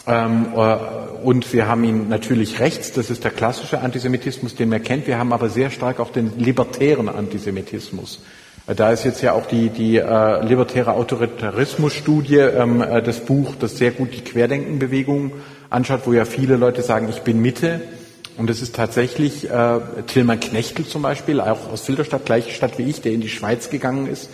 und 0.05 1.53
wir 1.53 1.69
haben 1.69 1.85
ihn 1.85 2.09
natürlich 2.09 2.59
rechts, 2.59 2.93
das 2.93 3.09
ist 3.09 3.23
der 3.23 3.31
klassische 3.31 3.81
Antisemitismus, 3.81 4.57
den 4.57 4.69
man 4.69 4.83
kennt. 4.83 5.07
Wir 5.07 5.19
haben 5.19 5.33
aber 5.33 5.49
sehr 5.49 5.71
stark 5.71 6.01
auch 6.01 6.11
den 6.11 6.39
libertären 6.39 7.09
Antisemitismus. 7.09 8.21
Äh, 8.67 8.75
da 8.75 8.91
ist 8.91 9.05
jetzt 9.05 9.23
ja 9.23 9.33
auch 9.33 9.47
die, 9.47 9.69
die 9.69 9.97
äh, 9.97 10.45
libertäre 10.45 10.93
Autoritarismusstudie, 10.93 12.37
ähm, 12.37 12.83
äh, 12.83 13.03
das 13.03 13.21
Buch, 13.21 13.55
das 13.59 13.79
sehr 13.79 13.93
gut 13.93 14.15
die 14.15 14.23
Querdenkenbewegung 14.23 15.33
anschaut, 15.71 16.01
wo 16.05 16.13
ja 16.13 16.25
viele 16.25 16.57
Leute 16.57 16.83
sagen, 16.83 17.09
ich 17.09 17.23
bin 17.23 17.41
Mitte. 17.41 17.81
Und 18.39 18.49
es 18.49 18.63
ist 18.63 18.75
tatsächlich 18.75 19.51
äh, 19.51 19.81
Tilman 20.07 20.41
Knechtel 20.41 20.87
zum 20.87 21.03
Beispiel, 21.03 21.39
auch 21.41 21.71
aus 21.71 21.83
Filderstadt, 21.83 22.25
gleiche 22.25 22.51
Stadt 22.51 22.79
wie 22.79 22.85
ich, 22.85 23.03
der 23.03 23.13
in 23.13 23.21
die 23.21 23.29
Schweiz 23.29 23.69
gegangen 23.69 24.07
ist 24.07 24.31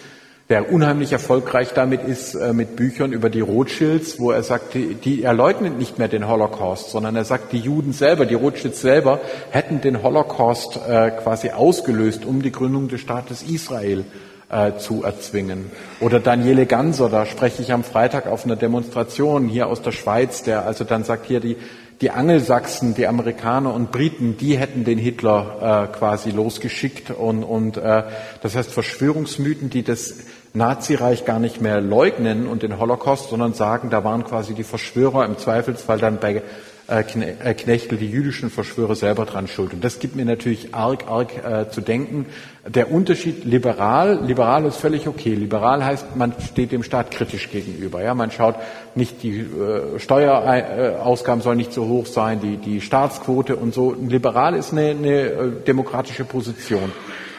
der 0.49 0.73
unheimlich 0.73 1.13
erfolgreich 1.13 1.75
damit 1.75 2.03
ist 2.05 2.35
äh, 2.35 2.55
mit 2.55 2.75
Büchern 2.75 3.13
über 3.13 3.29
die 3.29 3.41
Rothschilds, 3.41 4.19
wo 4.19 4.31
er 4.31 4.43
sagt, 4.43 4.73
die, 4.73 4.95
die, 4.95 5.23
er 5.23 5.35
leugnet 5.35 5.79
nicht 5.79 5.99
mehr 5.99 6.09
den 6.09 6.27
Holocaust, 6.27 6.91
sondern 6.91 7.17
er 7.17 7.25
sagt, 7.25 7.53
die 7.53 7.59
Juden 7.59 7.93
selber, 7.93 8.25
die 8.25 8.35
Rothschilds 8.35 8.81
selber 8.81 9.21
hätten 9.51 9.83
den 9.83 10.03
Holocaust 10.03 10.81
äh, 10.89 11.11
quasi 11.11 11.51
ausgelöst, 11.51 12.25
um 12.25 12.41
die 12.41 12.53
Gründung 12.53 12.89
des 12.89 13.03
Staates 13.03 13.43
Israel 13.43 14.07
äh, 14.49 14.79
zu 14.79 15.05
erzwingen. 15.05 15.71
Oder 16.01 16.19
Daniele 16.19 16.65
Ganser, 16.65 17.11
da 17.11 17.27
spreche 17.27 17.61
ich 17.61 17.73
am 17.75 17.85
Freitag 17.85 18.27
auf 18.27 18.47
einer 18.47 18.57
Demonstration 18.57 19.49
hier 19.49 19.67
aus 19.67 19.83
der 19.83 19.93
Schweiz, 19.93 20.45
der 20.45 20.65
also 20.65 20.85
dann 20.85 21.05
sagt, 21.05 21.27
hier 21.27 21.41
die 21.41 21.57
die 22.01 22.11
Angelsachsen, 22.11 22.95
die 22.95 23.07
Amerikaner 23.07 23.75
und 23.75 23.91
Briten, 23.91 24.37
die 24.37 24.57
hätten 24.57 24.85
den 24.85 24.99
Hitler 24.99 25.89
äh, 25.93 25.97
quasi 25.97 26.31
losgeschickt 26.31 27.11
und, 27.11 27.43
und 27.43 27.77
äh, 27.77 28.05
das 28.41 28.55
heißt 28.55 28.73
Verschwörungsmythen, 28.73 29.69
die 29.71 29.83
das 29.83 30.15
Nazireich 30.55 31.25
gar 31.25 31.39
nicht 31.39 31.61
mehr 31.61 31.81
leugnen 31.81 32.47
und 32.47 32.63
den 32.63 32.79
Holocaust, 32.79 33.31
sondern 33.31 33.55
sagen, 33.55 33.91
da 33.91 34.05
waren 34.05 34.25
quasi 34.25 34.55
die 34.55 34.65
Verschwörer 34.65 35.25
im 35.25 35.39
Zweifelsfall 35.39 35.99
dann 35.99 36.19
bei 36.19 36.43
äh, 36.89 37.01
äh, 37.01 37.53
Knechtel, 37.53 37.99
die 37.99 38.11
jüdischen 38.11 38.49
Verschwörer 38.49 38.95
selber 38.95 39.27
dran 39.27 39.47
schuld. 39.47 39.75
Und 39.75 39.85
das 39.85 39.99
gibt 39.99 40.17
mir 40.17 40.25
natürlich 40.25 40.75
arg, 40.75 41.07
arg 41.07 41.45
äh, 41.45 41.69
zu 41.69 41.83
denken. 41.83 42.25
Der 42.67 42.91
Unterschied 42.91 43.45
liberal, 43.45 44.25
liberal 44.25 44.65
ist 44.65 44.79
völlig 44.79 45.07
okay. 45.07 45.35
Liberal 45.35 45.85
heißt, 45.85 46.17
man 46.17 46.33
steht 46.41 46.73
dem 46.73 46.83
Staat 46.83 47.11
kritisch 47.11 47.51
gegenüber. 47.51 48.03
Ja, 48.03 48.15
man 48.15 48.31
schaut 48.31 48.55
nicht, 48.95 49.23
die 49.23 49.41
äh, 49.41 49.99
Steuerausgaben 49.99 51.43
sollen 51.43 51.59
nicht 51.59 51.75
so 51.75 51.87
hoch 51.89 52.07
sein, 52.07 52.41
die, 52.41 52.57
die 52.57 52.81
Staatsquote 52.81 53.57
und 53.57 53.75
so. 53.75 53.93
Liberal 53.93 54.55
ist 54.55 54.73
eine, 54.73 54.89
eine 54.89 55.21
äh, 55.21 55.51
demokratische 55.67 56.25
Position. 56.25 56.91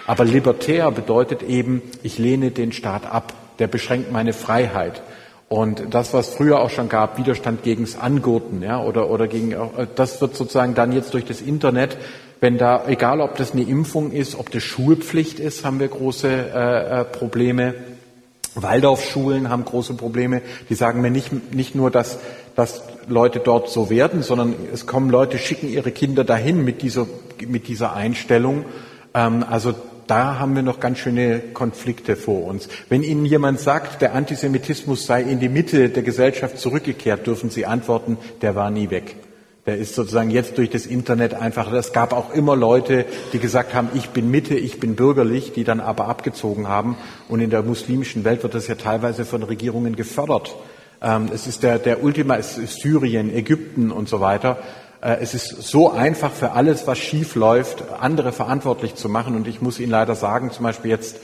Aber 0.09 0.25
libertär 0.25 0.89
bedeutet 0.89 1.43
eben, 1.43 1.83
ich 2.01 2.17
lehne 2.17 2.49
den 2.49 2.71
Staat 2.71 3.05
ab. 3.05 3.31
Der 3.59 3.67
beschränkt 3.67 4.11
meine 4.11 4.33
Freiheit. 4.33 5.03
Und 5.49 5.83
das, 5.91 6.15
was 6.15 6.29
früher 6.29 6.61
auch 6.61 6.71
schon 6.71 6.89
gab, 6.89 7.19
Widerstand 7.19 7.61
gegens 7.61 7.95
Angurten, 7.95 8.63
ja, 8.63 8.81
oder, 8.81 9.11
oder 9.11 9.27
gegen, 9.27 9.51
äh, 9.51 9.85
das 9.93 10.19
wird 10.19 10.35
sozusagen 10.35 10.73
dann 10.73 10.93
jetzt 10.93 11.13
durch 11.13 11.25
das 11.25 11.41
Internet, 11.41 11.95
wenn 12.39 12.57
da, 12.57 12.87
egal 12.87 13.21
ob 13.21 13.35
das 13.35 13.51
eine 13.51 13.61
Impfung 13.61 14.11
ist, 14.11 14.33
ob 14.33 14.49
das 14.49 14.63
Schulpflicht 14.63 15.39
ist, 15.39 15.63
haben 15.63 15.79
wir 15.79 15.89
große 15.89 16.27
äh, 16.27 17.01
äh 17.01 17.05
Probleme. 17.05 17.75
Waldorfschulen 18.55 19.49
haben 19.49 19.63
große 19.63 19.93
Probleme. 19.93 20.41
Die 20.71 20.73
sagen 20.73 21.01
mir 21.01 21.11
nicht, 21.11 21.53
nicht 21.53 21.75
nur, 21.75 21.91
dass, 21.91 22.17
dass 22.55 22.81
Leute 23.07 23.41
dort 23.41 23.69
so 23.69 23.91
werden, 23.91 24.23
sondern 24.23 24.55
es 24.73 24.87
kommen 24.87 25.11
Leute, 25.11 25.37
schicken 25.37 25.69
ihre 25.69 25.91
Kinder 25.91 26.23
dahin 26.23 26.65
mit 26.65 26.81
dieser, 26.81 27.05
mit 27.47 27.67
dieser 27.67 27.93
Einstellung. 27.93 28.65
Ähm, 29.13 29.45
also 29.47 29.75
da 30.09 30.39
haben 30.39 30.55
wir 30.55 30.63
noch 30.63 30.79
ganz 30.79 30.97
schöne 30.97 31.39
Konflikte 31.53 32.15
vor 32.15 32.45
uns. 32.45 32.67
Wenn 32.89 33.03
Ihnen 33.03 33.25
jemand 33.25 33.59
sagt, 33.59 34.01
der 34.01 34.15
Antisemitismus 34.15 35.05
sei 35.05 35.21
in 35.21 35.39
die 35.39 35.49
Mitte 35.49 35.89
der 35.89 36.01
Gesellschaft 36.01 36.57
zurückgekehrt, 36.57 37.27
dürfen 37.27 37.51
Sie 37.51 37.65
antworten, 37.65 38.17
der 38.41 38.55
war 38.55 38.71
nie 38.71 38.89
weg. 38.89 39.15
Der 39.67 39.77
ist 39.77 39.93
sozusagen 39.93 40.31
jetzt 40.31 40.57
durch 40.57 40.71
das 40.71 40.87
Internet 40.87 41.35
einfach, 41.35 41.71
es 41.71 41.93
gab 41.93 42.13
auch 42.13 42.33
immer 42.33 42.55
Leute, 42.55 43.05
die 43.33 43.39
gesagt 43.39 43.75
haben, 43.75 43.89
ich 43.93 44.09
bin 44.09 44.31
Mitte, 44.31 44.55
ich 44.55 44.79
bin 44.79 44.95
bürgerlich, 44.95 45.51
die 45.53 45.63
dann 45.63 45.79
aber 45.79 46.07
abgezogen 46.07 46.67
haben. 46.67 46.97
Und 47.27 47.39
in 47.39 47.51
der 47.51 47.61
muslimischen 47.61 48.23
Welt 48.23 48.41
wird 48.41 48.55
das 48.55 48.67
ja 48.67 48.75
teilweise 48.75 49.25
von 49.25 49.43
Regierungen 49.43 49.95
gefördert. 49.95 50.55
Ähm, 51.03 51.29
es 51.31 51.45
ist 51.45 51.61
der, 51.61 51.77
der 51.77 52.03
Ultima, 52.03 52.37
es 52.37 52.57
ist 52.57 52.81
Syrien, 52.81 53.31
Ägypten 53.31 53.91
und 53.91 54.09
so 54.09 54.19
weiter. 54.21 54.57
Äh, 55.01 55.17
es 55.21 55.33
ist 55.33 55.49
so 55.61 55.91
einfach 55.91 56.31
für 56.31 56.51
alles, 56.51 56.87
was 56.87 56.97
schief 56.97 57.35
läuft, 57.35 57.83
andere 57.99 58.31
verantwortlich 58.31 58.95
zu 58.95 59.09
machen. 59.09 59.35
Und 59.35 59.47
ich 59.47 59.61
muss 59.61 59.79
Ihnen 59.79 59.91
leider 59.91 60.15
sagen, 60.15 60.51
zum 60.51 60.63
Beispiel 60.63 60.91
jetzt 60.91 61.17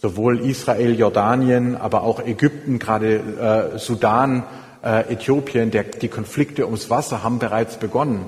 sowohl 0.00 0.40
Israel, 0.40 0.98
Jordanien, 0.98 1.76
aber 1.76 2.02
auch 2.02 2.20
Ägypten, 2.20 2.78
gerade 2.78 3.72
äh, 3.74 3.78
Sudan, 3.78 4.44
äh, 4.84 5.12
Äthiopien, 5.12 5.70
der, 5.70 5.84
die 5.84 6.08
Konflikte 6.08 6.66
ums 6.66 6.90
Wasser 6.90 7.22
haben 7.22 7.38
bereits 7.38 7.76
begonnen. 7.76 8.26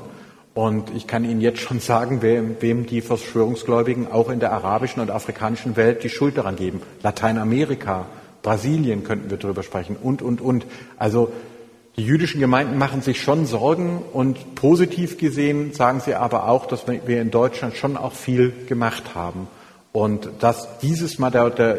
Und 0.54 0.90
ich 0.96 1.06
kann 1.06 1.24
Ihnen 1.24 1.42
jetzt 1.42 1.60
schon 1.60 1.80
sagen, 1.80 2.22
wem, 2.22 2.56
wem 2.60 2.86
die 2.86 3.02
Verschwörungsgläubigen 3.02 4.10
auch 4.10 4.30
in 4.30 4.40
der 4.40 4.52
arabischen 4.52 5.02
und 5.02 5.10
afrikanischen 5.10 5.76
Welt 5.76 6.02
die 6.02 6.08
Schuld 6.08 6.38
daran 6.38 6.56
geben. 6.56 6.80
Lateinamerika, 7.02 8.06
Brasilien 8.40 9.04
könnten 9.04 9.28
wir 9.28 9.36
darüber 9.36 9.62
sprechen 9.62 9.96
und, 10.02 10.22
und, 10.22 10.40
und. 10.40 10.64
Also 10.96 11.30
die 11.96 12.04
jüdischen 12.04 12.40
Gemeinden 12.40 12.76
machen 12.76 13.00
sich 13.00 13.22
schon 13.22 13.46
Sorgen 13.46 14.02
und 14.12 14.54
positiv 14.54 15.16
gesehen 15.16 15.72
sagen 15.72 16.00
sie 16.00 16.14
aber 16.14 16.48
auch, 16.48 16.66
dass 16.66 16.86
wir 16.86 17.20
in 17.22 17.30
Deutschland 17.30 17.74
schon 17.74 17.96
auch 17.96 18.12
viel 18.12 18.52
gemacht 18.68 19.14
haben. 19.14 19.48
Und 19.92 20.28
dass 20.40 20.78
dieses 20.80 21.18
Mal 21.18 21.30
der, 21.30 21.48
der 21.48 21.78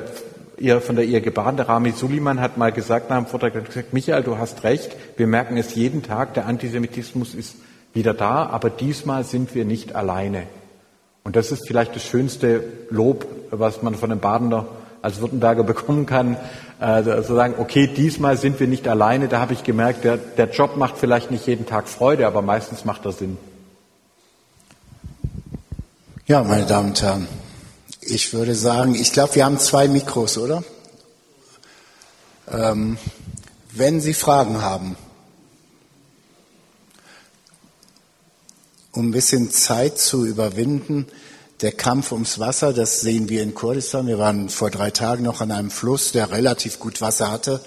ihr, 0.58 0.82
von 0.82 0.96
der 0.96 1.06
ihr 1.06 1.22
gebarene 1.22 1.68
Rami 1.68 1.92
Suleiman 1.92 2.42
hat 2.42 2.58
mal 2.58 2.72
gesagt 2.72 3.12
nach 3.12 3.18
dem 3.18 3.28
Vortrag, 3.28 3.54
hat 3.54 3.68
gesagt, 3.68 3.94
Michael, 3.94 4.24
du 4.24 4.40
hast 4.40 4.64
recht, 4.64 4.96
wir 5.18 5.28
merken 5.28 5.56
es 5.56 5.76
jeden 5.76 6.02
Tag, 6.02 6.34
der 6.34 6.48
Antisemitismus 6.48 7.36
ist 7.36 7.56
wieder 7.94 8.16
da, 8.16 8.48
aber 8.48 8.72
diesmal 8.72 9.24
sind 9.24 9.54
wir 9.54 9.66
nicht 9.66 9.96
alleine. 9.96 10.44
Und 11.24 11.36
das 11.36 11.52
ist 11.52 11.68
vielleicht 11.68 11.96
das 11.96 12.04
schönste 12.04 12.64
Lob, 12.90 13.28
was 13.52 13.84
man 13.84 13.94
von 13.94 14.12
einem 14.12 14.22
Badener 14.22 14.66
als 15.02 15.22
Württemberger 15.22 15.64
bekommen 15.64 16.06
kann, 16.06 16.38
zu 16.80 17.34
sagen, 17.36 17.56
okay, 17.58 17.88
diesmal 17.88 18.38
sind 18.38 18.60
wir 18.60 18.68
nicht 18.68 18.88
alleine, 18.88 19.28
da 19.28 19.40
habe 19.40 19.54
ich 19.54 19.64
gemerkt, 19.64 20.04
der, 20.04 20.18
der 20.18 20.50
Job 20.52 20.78
macht 20.78 20.98
vielleicht 20.98 21.32
nicht 21.32 21.48
jeden 21.48 21.66
Tag 21.66 21.90
Freude, 21.90 22.28
aber 22.28 22.44
meistens 22.44 22.86
macht 22.86 23.06
er 23.06 23.14
Sinn. 23.14 23.38
Ja, 26.28 26.44
meine 26.44 26.66
Damen 26.66 26.90
und 26.90 27.02
Herren, 27.02 27.28
ich 28.02 28.34
würde 28.34 28.54
sagen, 28.54 28.94
ich 28.94 29.12
glaube, 29.12 29.36
wir 29.36 29.46
haben 29.46 29.58
zwei 29.58 29.88
Mikros, 29.88 30.38
oder? 30.38 30.64
Ähm, 32.52 32.98
wenn 33.72 34.00
Sie 34.02 34.14
Fragen 34.14 34.62
haben, 34.62 34.96
um 38.92 39.08
ein 39.08 39.12
bisschen 39.12 39.52
Zeit 39.52 40.00
zu 40.00 40.26
überwinden, 40.26 41.08
der 41.62 41.72
Kampf 41.72 42.12
ums 42.12 42.40
Wasser, 42.40 42.72
das 42.74 43.02
sehen 43.02 43.30
wir 43.30 43.42
in 43.42 43.56
Kurdistan. 43.56 44.08
Wir 44.08 44.20
waren 44.20 44.50
vor 44.50 44.70
drei 44.70 44.92
Tagen 44.92 45.24
noch 45.24 45.42
an 45.42 45.52
einem 45.52 45.72
Fluss, 45.72 46.12
der 46.12 46.32
relativ 46.32 46.80
gut 46.80 47.02
Wasser 47.02 47.32
hatte. 47.32 47.62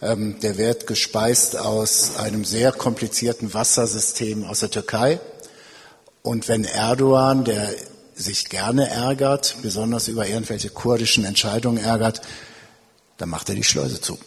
Ähm, 0.00 0.38
der 0.40 0.56
wird 0.56 0.86
gespeist 0.86 1.56
aus 1.56 2.16
einem 2.16 2.44
sehr 2.44 2.70
komplizierten 2.70 3.52
Wassersystem 3.52 4.44
aus 4.44 4.60
der 4.60 4.70
Türkei. 4.70 5.18
Und 6.22 6.48
wenn 6.48 6.64
Erdogan, 6.64 7.44
der 7.44 7.74
sich 8.14 8.48
gerne 8.48 8.88
ärgert, 8.88 9.56
besonders 9.62 10.06
über 10.06 10.28
irgendwelche 10.28 10.70
kurdischen 10.70 11.24
Entscheidungen 11.24 11.82
ärgert, 11.82 12.22
dann 13.18 13.28
macht 13.28 13.48
er 13.48 13.56
die 13.56 13.64
Schleuse 13.64 14.00
zu. 14.00 14.18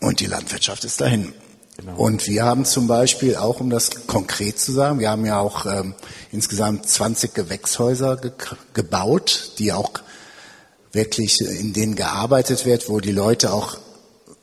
Und 0.00 0.20
die 0.20 0.26
Landwirtschaft 0.26 0.84
ist 0.84 1.00
dahin. 1.00 1.34
Genau. 1.78 1.96
Und 1.96 2.26
wir 2.26 2.44
haben 2.44 2.64
zum 2.64 2.88
Beispiel 2.88 3.36
auch, 3.36 3.60
um 3.60 3.70
das 3.70 4.06
konkret 4.08 4.58
zu 4.58 4.72
sagen, 4.72 4.98
wir 4.98 5.10
haben 5.10 5.24
ja 5.24 5.38
auch 5.38 5.64
ähm, 5.64 5.94
insgesamt 6.32 6.88
20 6.88 7.34
Gewächshäuser 7.34 8.16
ge 8.16 8.32
gebaut, 8.74 9.52
die 9.58 9.72
auch 9.72 9.92
wirklich 10.90 11.40
in 11.40 11.72
denen 11.72 11.94
gearbeitet 11.94 12.66
wird, 12.66 12.88
wo 12.88 12.98
die 12.98 13.12
Leute 13.12 13.52
auch 13.52 13.78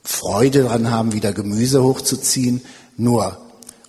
Freude 0.01 0.63
dran 0.63 0.89
haben, 0.89 1.11
wieder 1.11 1.33
Gemüse 1.33 1.83
hochzuziehen. 1.83 2.61
Nur 2.95 3.37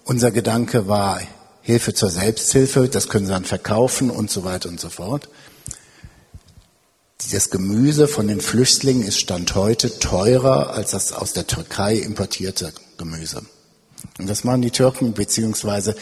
unser 0.05 0.33
Gedanke 0.33 0.89
war 0.89 1.21
Hilfe 1.63 1.95
zur 1.95 2.11
Selbsthilfe, 2.11 2.89
das 2.89 3.09
können 3.09 3.27
sie 3.27 3.33
dann 3.33 3.45
verkaufen 3.45 4.11
und 4.11 4.29
so 4.29 4.43
weiter 4.43 4.69
und 4.69 4.81
so 4.81 4.89
fort. 4.89 5.29
Das 7.31 7.51
Gemüse 7.51 8.09
von 8.09 8.27
den 8.27 8.41
Flüchtlingen 8.41 9.07
ist 9.07 9.19
Stand 9.19 9.55
heute 9.55 10.01
teurer 10.01 10.71
als 10.71 10.91
das 10.91 11.13
aus 11.13 11.33
der 11.33 11.47
Türkei 11.47 11.95
importierte 11.95 12.73
Gemüse. 12.97 13.43
Und 14.19 14.29
das 14.29 14.45
machen 14.45 14.63
die 14.63 14.71
Türken, 14.71 15.13
beziehungsweise, 15.13 15.95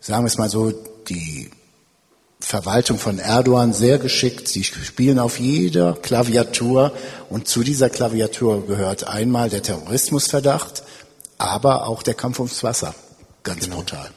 sagen 0.00 0.24
wir 0.24 0.28
es 0.28 0.38
mal 0.38 0.48
so, 0.50 0.72
die 1.08 1.50
Verwaltung 2.40 2.98
von 2.98 3.18
Erdogan 3.18 3.72
sehr 3.72 3.98
geschickt. 3.98 4.48
Sie 4.48 4.64
spielen 4.64 5.18
auf 5.18 5.38
jeder 5.38 5.94
Klaviatur 5.94 6.92
und 7.30 7.48
zu 7.48 7.62
dieser 7.62 7.88
Klaviatur 7.88 8.66
gehört 8.66 9.06
einmal 9.06 9.48
der 9.48 9.62
Terrorismusverdacht, 9.62 10.82
aber 11.38 11.86
auch 11.86 12.02
der 12.02 12.14
Kampf 12.14 12.40
ums 12.40 12.62
Wasser. 12.62 12.94
Ganz 13.42 13.64
genau. 13.64 13.76
brutal. 13.76 14.10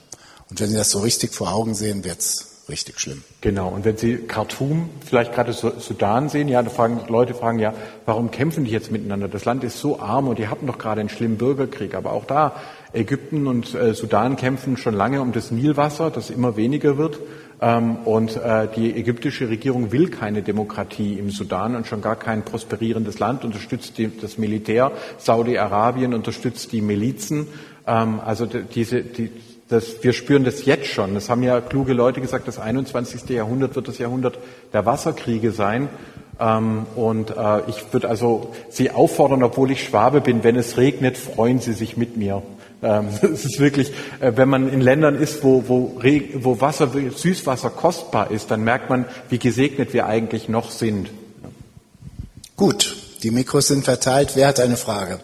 Und 0.49 0.59
wenn 0.59 0.69
Sie 0.69 0.75
das 0.75 0.91
so 0.91 0.99
richtig 0.99 1.33
vor 1.33 1.53
Augen 1.53 1.75
sehen, 1.75 2.03
wird's 2.03 2.54
richtig 2.69 2.99
schlimm. 2.99 3.23
Genau. 3.41 3.69
Und 3.69 3.85
wenn 3.85 3.97
Sie 3.97 4.17
Khartoum, 4.17 4.89
vielleicht 5.05 5.33
gerade 5.33 5.53
Sudan 5.53 6.29
sehen, 6.29 6.47
ja, 6.47 6.63
da 6.63 6.69
fragen, 6.69 7.01
Leute 7.07 7.33
fragen 7.33 7.59
ja, 7.59 7.73
warum 8.05 8.31
kämpfen 8.31 8.65
die 8.65 8.71
jetzt 8.71 8.91
miteinander? 8.91 9.27
Das 9.27 9.45
Land 9.45 9.63
ist 9.63 9.79
so 9.79 9.99
arm 9.99 10.27
und 10.27 10.39
die 10.39 10.47
hatten 10.47 10.67
doch 10.67 10.77
gerade 10.77 10.99
einen 10.99 11.09
schlimmen 11.09 11.37
Bürgerkrieg. 11.37 11.93
Aber 11.93 12.11
auch 12.11 12.25
da, 12.25 12.55
Ägypten 12.93 13.47
und 13.47 13.75
äh, 13.75 13.93
Sudan 13.93 14.35
kämpfen 14.35 14.77
schon 14.77 14.93
lange 14.93 15.21
um 15.21 15.31
das 15.31 15.51
Nilwasser, 15.51 16.09
das 16.09 16.29
immer 16.29 16.55
weniger 16.55 16.97
wird. 16.97 17.19
Ähm, 17.61 17.97
und 18.05 18.35
äh, 18.37 18.67
die 18.75 18.95
ägyptische 18.95 19.49
Regierung 19.49 19.91
will 19.91 20.09
keine 20.09 20.41
Demokratie 20.41 21.17
im 21.19 21.29
Sudan 21.29 21.75
und 21.75 21.87
schon 21.87 22.01
gar 22.01 22.15
kein 22.15 22.43
prosperierendes 22.43 23.19
Land, 23.19 23.45
unterstützt 23.45 23.97
die, 23.97 24.11
das 24.19 24.37
Militär. 24.37 24.91
Saudi-Arabien 25.17 26.13
unterstützt 26.13 26.71
die 26.71 26.81
Milizen. 26.81 27.47
Ähm, 27.87 28.19
also 28.19 28.45
diese, 28.45 29.01
die, 29.01 29.29
das, 29.67 30.03
wir 30.03 30.13
spüren 30.13 30.43
das 30.43 30.65
jetzt 30.65 30.87
schon. 30.87 31.15
Das 31.15 31.29
haben 31.29 31.41
ja 31.41 31.59
kluge 31.59 31.93
Leute 31.93 32.21
gesagt, 32.21 32.47
das 32.47 32.59
21. 32.59 33.27
Jahrhundert 33.29 33.75
wird 33.75 33.87
das 33.87 33.97
Jahrhundert 33.97 34.37
der 34.73 34.85
Wasserkriege 34.85 35.51
sein. 35.51 35.89
Ähm, 36.39 36.85
und 36.95 37.31
äh, 37.31 37.61
ich 37.67 37.91
würde 37.91 38.09
also 38.09 38.53
Sie 38.69 38.91
auffordern, 38.91 39.41
obwohl 39.41 39.71
ich 39.71 39.83
Schwabe 39.83 40.21
bin, 40.21 40.43
wenn 40.43 40.55
es 40.55 40.77
regnet, 40.77 41.17
freuen 41.17 41.59
Sie 41.59 41.73
sich 41.73 41.97
mit 41.97 42.17
mir. 42.17 42.43
Ähm, 42.83 43.07
es 43.21 43.45
ist 43.45 43.59
wirklich, 43.59 43.91
äh, 44.19 44.33
wenn 44.35 44.49
man 44.49 44.71
in 44.71 44.81
Ländern 44.81 45.15
ist, 45.15 45.43
wo, 45.43 45.63
wo, 45.67 45.99
wo 46.35 46.61
Wasser, 46.61 46.89
Süßwasser 47.15 47.69
kostbar 47.71 48.31
ist, 48.31 48.51
dann 48.51 48.63
merkt 48.63 48.89
man, 48.89 49.05
wie 49.29 49.39
gesegnet 49.39 49.93
wir 49.93 50.05
eigentlich 50.05 50.47
noch 50.47 50.69
sind. 50.69 51.09
Gut, 52.55 52.95
die 53.23 53.31
Mikros 53.31 53.67
sind 53.67 53.83
verteilt. 53.83 54.33
Wer 54.35 54.47
hat 54.47 54.59
eine 54.59 54.77
Frage? 54.77 55.19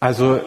Also 0.00 0.40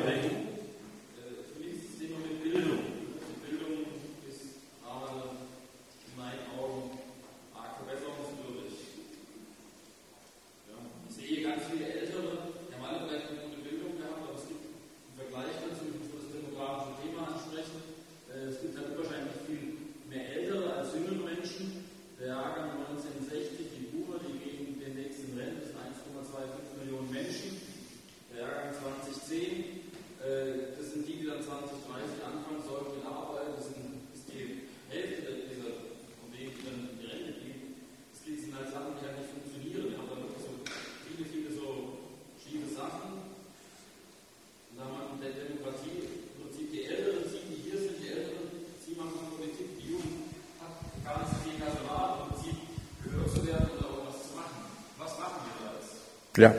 Ja, 56.36 56.56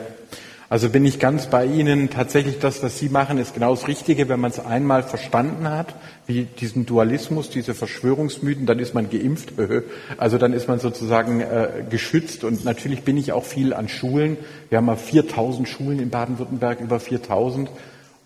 also 0.69 0.89
bin 0.89 1.05
ich 1.05 1.19
ganz 1.19 1.47
bei 1.47 1.65
Ihnen. 1.65 2.09
Tatsächlich 2.09 2.59
das, 2.59 2.81
was 2.81 2.97
Sie 2.97 3.09
machen, 3.09 3.37
ist 3.37 3.53
genau 3.53 3.75
das 3.75 3.89
Richtige. 3.89 4.29
Wenn 4.29 4.39
man 4.39 4.51
es 4.51 4.59
einmal 4.59 5.03
verstanden 5.03 5.69
hat, 5.69 5.93
wie 6.27 6.43
diesen 6.43 6.85
Dualismus, 6.85 7.49
diese 7.49 7.73
Verschwörungsmythen, 7.73 8.65
dann 8.65 8.79
ist 8.79 8.93
man 8.93 9.09
geimpft. 9.09 9.53
Also 10.17 10.37
dann 10.37 10.53
ist 10.53 10.69
man 10.69 10.79
sozusagen 10.79 11.41
äh, 11.41 11.83
geschützt. 11.89 12.45
Und 12.45 12.63
natürlich 12.63 13.03
bin 13.03 13.17
ich 13.17 13.33
auch 13.33 13.43
viel 13.43 13.73
an 13.73 13.89
Schulen. 13.89 14.37
Wir 14.69 14.77
haben 14.77 14.85
mal 14.85 14.95
4000 14.95 15.67
Schulen 15.67 15.99
in 15.99 16.09
Baden-Württemberg, 16.09 16.79
über 16.79 17.01
4000. 17.01 17.69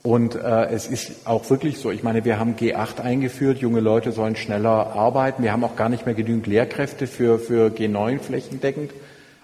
Und 0.03 0.35
äh, 0.35 0.65
es 0.67 0.85
ist 0.85 1.25
auch 1.25 1.49
wirklich 1.49 1.79
so, 1.79 1.89
ich 1.89 2.03
meine, 2.03 2.25
wir 2.25 2.39
haben 2.39 2.55
G8 2.57 3.01
eingeführt, 3.01 3.57
junge 3.57 3.79
Leute 3.79 4.11
sollen 4.11 4.35
schneller 4.35 4.93
arbeiten. 4.95 5.41
Wir 5.41 5.51
haben 5.51 5.63
auch 5.63 5.75
gar 5.75 5.89
nicht 5.89 6.05
mehr 6.05 6.15
genügend 6.15 6.45
Lehrkräfte 6.45 7.07
für, 7.07 7.39
für 7.39 7.69
G9 7.69 8.19
flächendeckend. 8.19 8.91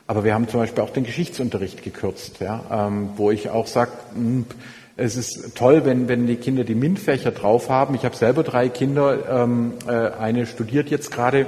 Aber 0.08 0.24
wir 0.24 0.34
haben 0.34 0.48
zum 0.48 0.60
Beispiel 0.60 0.84
auch 0.84 0.92
den 0.92 1.04
Geschichtsunterricht 1.04 1.84
gekürzt, 1.84 2.40
ja, 2.40 2.64
ähm, 2.72 3.10
wo 3.16 3.32
ich 3.32 3.50
auch 3.50 3.68
sage, 3.68 3.92
hm, 4.14 4.46
es 4.98 5.18
ist 5.18 5.56
toll, 5.56 5.84
wenn, 5.84 6.08
wenn 6.08 6.26
die 6.26 6.38
Kinder 6.38 6.64
die 6.64 6.76
MINT-Fächer 6.76 7.32
drauf 7.32 7.70
haben. 7.70 7.96
Ich 7.96 8.06
habe 8.06 8.16
selber 8.16 8.44
drei 8.44 8.70
Kinder. 8.70 9.44
Ähm, 9.44 9.74
äh, 9.88 9.92
eine 9.92 10.46
studiert 10.46 10.90
jetzt 10.90 11.12
gerade 11.12 11.48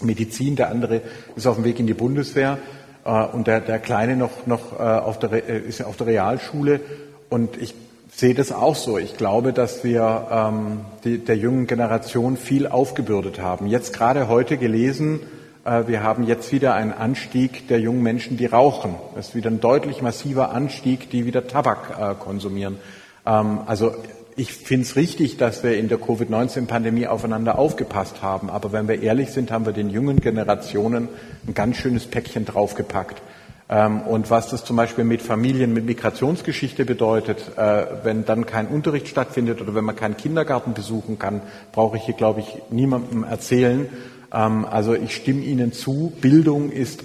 Medizin, 0.00 0.56
der 0.56 0.70
andere 0.70 1.02
ist 1.36 1.46
auf 1.46 1.56
dem 1.56 1.64
Weg 1.64 1.78
in 1.78 1.86
die 1.86 1.94
Bundeswehr 1.94 2.58
äh, 3.04 3.24
und 3.24 3.46
der, 3.46 3.60
der 3.60 3.78
Kleine 3.78 4.16
noch, 4.16 4.46
noch 4.46 4.72
äh, 4.78 4.82
auf 4.82 5.18
der, 5.18 5.32
äh, 5.32 5.58
ist 5.58 5.84
auf 5.84 5.96
der 5.96 6.06
Realschule. 6.06 6.80
Und 7.28 7.60
ich 7.60 7.74
sehe 8.10 8.34
das 8.34 8.50
auch 8.50 8.76
so. 8.76 8.96
Ich 8.96 9.16
glaube, 9.16 9.52
dass 9.52 9.84
wir 9.84 10.28
ähm, 10.30 10.80
die, 11.04 11.18
der 11.18 11.36
jungen 11.36 11.66
Generation 11.66 12.36
viel 12.36 12.66
aufgebürdet 12.66 13.40
haben. 13.40 13.66
Jetzt 13.66 13.92
gerade 13.92 14.28
heute 14.28 14.56
gelesen, 14.56 15.20
wir 15.64 16.02
haben 16.02 16.24
jetzt 16.24 16.52
wieder 16.52 16.74
einen 16.74 16.92
Anstieg 16.92 17.68
der 17.68 17.80
jungen 17.80 18.02
Menschen, 18.02 18.36
die 18.36 18.46
rauchen. 18.46 18.94
Es 19.16 19.28
ist 19.28 19.34
wieder 19.34 19.50
ein 19.50 19.60
deutlich 19.60 20.00
massiver 20.00 20.50
Anstieg, 20.52 21.10
die 21.10 21.26
wieder 21.26 21.46
Tabak 21.46 21.98
äh, 21.98 22.14
konsumieren. 22.14 22.78
Ähm, 23.26 23.60
also 23.66 23.94
ich 24.38 24.52
finde 24.52 24.86
es 24.86 24.94
richtig, 24.94 25.36
dass 25.36 25.64
wir 25.64 25.76
in 25.76 25.88
der 25.88 25.98
Covid-19-Pandemie 25.98 27.08
aufeinander 27.08 27.58
aufgepasst 27.58 28.22
haben. 28.22 28.50
Aber 28.50 28.72
wenn 28.72 28.86
wir 28.86 29.02
ehrlich 29.02 29.30
sind, 29.30 29.50
haben 29.50 29.66
wir 29.66 29.72
den 29.72 29.90
jungen 29.90 30.20
Generationen 30.20 31.08
ein 31.46 31.54
ganz 31.54 31.76
schönes 31.76 32.06
Päckchen 32.06 32.44
draufgepackt. 32.44 33.20
Ähm, 33.68 34.02
und 34.02 34.30
was 34.30 34.48
das 34.48 34.64
zum 34.64 34.76
Beispiel 34.76 35.04
mit 35.04 35.22
Familien 35.22 35.74
mit 35.74 35.84
Migrationsgeschichte 35.84 36.84
bedeutet, 36.84 37.58
äh, 37.58 37.84
wenn 38.04 38.24
dann 38.24 38.46
kein 38.46 38.68
Unterricht 38.68 39.08
stattfindet 39.08 39.60
oder 39.60 39.74
wenn 39.74 39.84
man 39.84 39.96
keinen 39.96 40.16
Kindergarten 40.16 40.72
besuchen 40.72 41.18
kann, 41.18 41.42
brauche 41.72 41.96
ich 41.96 42.04
hier, 42.04 42.14
glaube 42.14 42.40
ich, 42.40 42.46
niemandem 42.70 43.24
erzählen. 43.24 43.88
Ähm, 44.32 44.64
also 44.64 44.94
ich 44.94 45.14
stimme 45.14 45.42
Ihnen 45.42 45.72
zu, 45.72 46.12
Bildung 46.20 46.70
ist 46.70 47.04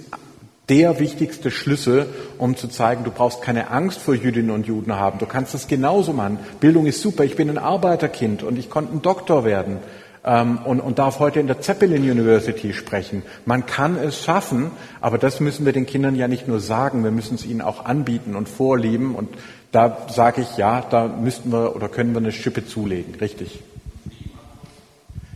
der 0.68 0.98
wichtigste 0.98 1.50
Schlüssel, 1.50 2.06
um 2.38 2.56
zu 2.56 2.68
zeigen, 2.68 3.04
du 3.04 3.10
brauchst 3.10 3.42
keine 3.42 3.70
Angst 3.70 4.00
vor 4.00 4.14
Jüdinnen 4.14 4.50
und 4.50 4.66
Juden 4.66 4.94
haben. 4.94 5.18
Du 5.18 5.26
kannst 5.26 5.52
das 5.52 5.68
genauso 5.68 6.12
machen. 6.12 6.38
Bildung 6.60 6.86
ist 6.86 7.02
super. 7.02 7.24
Ich 7.24 7.36
bin 7.36 7.50
ein 7.50 7.58
Arbeiterkind 7.58 8.42
und 8.42 8.58
ich 8.58 8.70
konnte 8.70 8.94
ein 8.94 9.02
Doktor 9.02 9.44
werden 9.44 9.78
ähm, 10.24 10.58
und, 10.64 10.80
und 10.80 10.98
darf 10.98 11.18
heute 11.18 11.38
in 11.38 11.46
der 11.46 11.60
Zeppelin 11.60 12.02
University 12.10 12.72
sprechen. 12.72 13.22
Man 13.44 13.66
kann 13.66 13.96
es 13.96 14.24
schaffen, 14.24 14.70
aber 15.02 15.18
das 15.18 15.40
müssen 15.40 15.66
wir 15.66 15.72
den 15.72 15.86
Kindern 15.86 16.16
ja 16.16 16.28
nicht 16.28 16.48
nur 16.48 16.60
sagen, 16.60 17.04
wir 17.04 17.10
müssen 17.10 17.34
es 17.34 17.44
ihnen 17.44 17.60
auch 17.60 17.84
anbieten 17.84 18.34
und 18.34 18.48
vorleben. 18.48 19.14
Und 19.14 19.28
da 19.70 20.06
sage 20.08 20.40
ich, 20.40 20.56
ja, 20.56 20.80
da 20.80 21.08
müssten 21.08 21.52
wir 21.52 21.76
oder 21.76 21.88
können 21.88 22.12
wir 22.12 22.20
eine 22.20 22.32
Schippe 22.32 22.66
zulegen. 22.66 23.16
Richtig. 23.16 23.60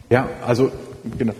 Ja, 0.08 0.26
also 0.46 0.72
genau. 1.18 1.34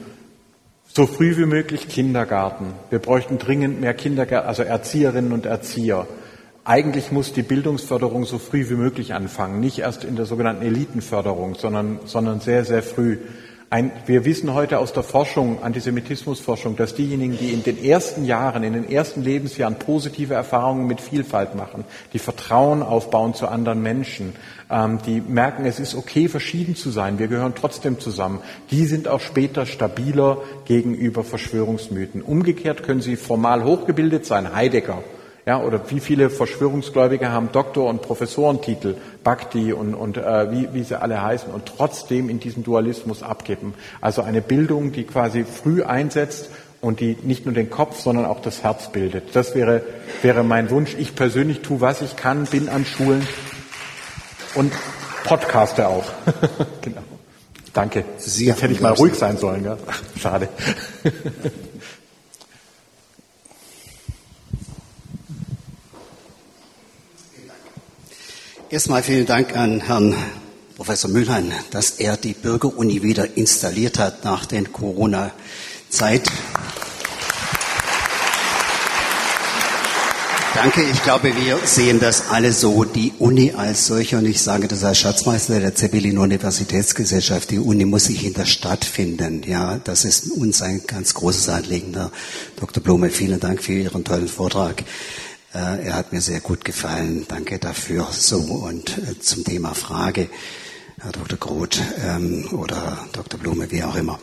So 0.98 1.06
früh 1.06 1.36
wie 1.36 1.46
möglich 1.46 1.86
Kindergarten. 1.86 2.72
Wir 2.90 2.98
bräuchten 2.98 3.38
dringend 3.38 3.80
mehr 3.80 3.94
Kindergarten, 3.94 4.48
also 4.48 4.64
Erzieherinnen 4.64 5.30
und 5.30 5.46
Erzieher. 5.46 6.08
Eigentlich 6.64 7.12
muss 7.12 7.32
die 7.32 7.44
Bildungsförderung 7.44 8.24
so 8.24 8.38
früh 8.38 8.68
wie 8.68 8.74
möglich 8.74 9.14
anfangen, 9.14 9.60
nicht 9.60 9.78
erst 9.78 10.02
in 10.02 10.16
der 10.16 10.24
sogenannten 10.24 10.66
Elitenförderung, 10.66 11.54
sondern, 11.54 12.00
sondern 12.06 12.40
sehr, 12.40 12.64
sehr 12.64 12.82
früh. 12.82 13.18
Ein, 13.70 13.92
wir 14.06 14.24
wissen 14.24 14.54
heute 14.54 14.78
aus 14.78 14.94
der 14.94 15.02
Forschung, 15.02 15.62
Antisemitismusforschung, 15.62 16.76
dass 16.76 16.94
diejenigen, 16.94 17.36
die 17.36 17.52
in 17.52 17.62
den 17.62 17.84
ersten 17.84 18.24
Jahren, 18.24 18.62
in 18.62 18.72
den 18.72 18.90
ersten 18.90 19.22
Lebensjahren 19.22 19.78
positive 19.78 20.32
Erfahrungen 20.32 20.86
mit 20.86 21.02
Vielfalt 21.02 21.54
machen, 21.54 21.84
die 22.14 22.18
Vertrauen 22.18 22.82
aufbauen 22.82 23.34
zu 23.34 23.46
anderen 23.46 23.82
Menschen, 23.82 24.32
ähm, 24.70 25.00
die 25.04 25.20
merken, 25.20 25.66
es 25.66 25.80
ist 25.80 25.94
okay, 25.96 26.28
verschieden 26.28 26.76
zu 26.76 26.88
sein, 26.88 27.18
wir 27.18 27.28
gehören 27.28 27.52
trotzdem 27.54 28.00
zusammen, 28.00 28.40
die 28.70 28.86
sind 28.86 29.06
auch 29.06 29.20
später 29.20 29.66
stabiler 29.66 30.38
gegenüber 30.64 31.22
Verschwörungsmythen. 31.22 32.22
Umgekehrt 32.22 32.82
können 32.82 33.02
sie 33.02 33.16
formal 33.16 33.64
hochgebildet 33.64 34.24
sein, 34.24 34.54
Heidegger, 34.54 35.02
ja, 35.48 35.58
oder 35.58 35.80
wie 35.88 35.98
viele 35.98 36.28
Verschwörungsgläubige 36.28 37.32
haben 37.32 37.50
Doktor- 37.52 37.88
und 37.88 38.02
Professorentitel, 38.02 38.96
Bhakti 39.24 39.72
und, 39.72 39.94
und 39.94 40.18
äh, 40.18 40.52
wie, 40.52 40.74
wie 40.74 40.82
sie 40.82 41.00
alle 41.00 41.22
heißen, 41.22 41.50
und 41.50 41.64
trotzdem 41.64 42.28
in 42.28 42.38
diesem 42.38 42.64
Dualismus 42.64 43.22
abgeben. 43.22 43.72
Also 44.02 44.20
eine 44.20 44.42
Bildung, 44.42 44.92
die 44.92 45.04
quasi 45.04 45.44
früh 45.44 45.82
einsetzt 45.82 46.50
und 46.82 47.00
die 47.00 47.16
nicht 47.22 47.46
nur 47.46 47.54
den 47.54 47.70
Kopf, 47.70 47.98
sondern 47.98 48.26
auch 48.26 48.42
das 48.42 48.62
Herz 48.62 48.92
bildet. 48.92 49.34
Das 49.34 49.54
wäre, 49.54 49.80
wäre 50.20 50.44
mein 50.44 50.68
Wunsch. 50.68 50.94
Ich 50.98 51.14
persönlich 51.14 51.60
tue, 51.60 51.80
was 51.80 52.02
ich 52.02 52.14
kann, 52.14 52.44
bin 52.44 52.68
an 52.68 52.84
Schulen 52.84 53.26
und 54.54 54.70
podcaste 55.24 55.88
auch. 55.88 56.04
genau. 56.82 57.00
Danke. 57.72 58.04
Sie 58.18 58.44
Jetzt 58.44 58.60
hätte 58.60 58.74
ich 58.74 58.82
mal 58.82 58.92
ruhig 58.92 59.14
sein 59.14 59.38
sollen. 59.38 59.64
Ja? 59.64 59.78
Schade. 60.20 60.50
Erstmal 68.70 69.02
vielen 69.02 69.24
Dank 69.24 69.56
an 69.56 69.80
Herrn 69.80 70.14
Professor 70.76 71.10
Mühlheim, 71.10 71.52
dass 71.70 71.92
er 71.92 72.18
die 72.18 72.34
Bürgeruni 72.34 73.02
wieder 73.02 73.38
installiert 73.38 73.98
hat 73.98 74.24
nach 74.24 74.44
der 74.44 74.62
Corona-Zeit. 74.64 76.30
Danke. 80.54 80.82
Ich 80.82 81.02
glaube, 81.02 81.34
wir 81.34 81.58
sehen 81.64 81.98
das 81.98 82.28
alle 82.30 82.52
so. 82.52 82.84
Die 82.84 83.14
Uni 83.18 83.54
als 83.56 83.86
solche, 83.86 84.18
und 84.18 84.26
ich 84.26 84.42
sage 84.42 84.68
das 84.68 84.84
als 84.84 84.98
Schatzmeister 84.98 85.60
der 85.60 85.74
Zeppelin 85.74 86.18
Universitätsgesellschaft, 86.18 87.50
die 87.50 87.60
Uni 87.60 87.86
muss 87.86 88.04
sich 88.04 88.26
in 88.26 88.34
der 88.34 88.44
Stadt 88.44 88.84
finden. 88.84 89.44
Ja, 89.46 89.80
das 89.82 90.04
ist 90.04 90.30
uns 90.30 90.60
ein 90.60 90.82
ganz 90.86 91.14
großes 91.14 91.48
Anliegen. 91.48 91.96
Dr. 92.56 92.82
Blume, 92.82 93.08
vielen 93.08 93.40
Dank 93.40 93.62
für 93.62 93.72
Ihren 93.72 94.04
tollen 94.04 94.28
Vortrag. 94.28 94.84
Äh, 95.54 95.86
er 95.86 95.94
hat 95.94 96.12
mir 96.12 96.20
sehr 96.20 96.40
gut 96.40 96.64
gefallen. 96.64 97.24
Danke 97.28 97.58
dafür. 97.58 98.08
So, 98.10 98.38
und 98.38 98.98
äh, 98.98 99.18
zum 99.18 99.44
Thema 99.44 99.74
Frage, 99.74 100.28
Herr 101.00 101.12
Dr. 101.12 101.38
Groth 101.38 101.80
ähm, 102.04 102.48
oder 102.52 102.98
Dr. 103.12 103.40
Blume, 103.40 103.70
wie 103.70 103.82
auch 103.82 103.96
immer. 103.96 104.18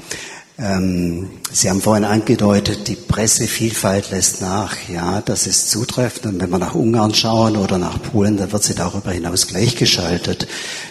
Ähm, 0.58 1.30
Sie 1.52 1.70
haben 1.70 1.82
vorhin 1.82 2.06
angedeutet, 2.06 2.88
die 2.88 2.96
Pressevielfalt 2.96 4.12
lässt 4.12 4.42
nach. 4.42 4.76
Ja, 4.88 5.22
das 5.22 5.48
ist 5.48 5.70
zutreffend. 5.70 6.26
Und 6.28 6.42
wenn 6.42 6.50
wir 6.50 6.60
nach 6.60 6.76
Ungarn 6.76 7.14
schauen 7.14 7.58
oder 7.58 7.78
nach 7.78 8.02
Polen, 8.02 8.38
dann 8.38 8.52
wird 8.52 8.64
sie 8.64 8.76
darüber 8.76 9.12
hinaus 9.12 9.48
gleichgeschaltet. 9.48 10.48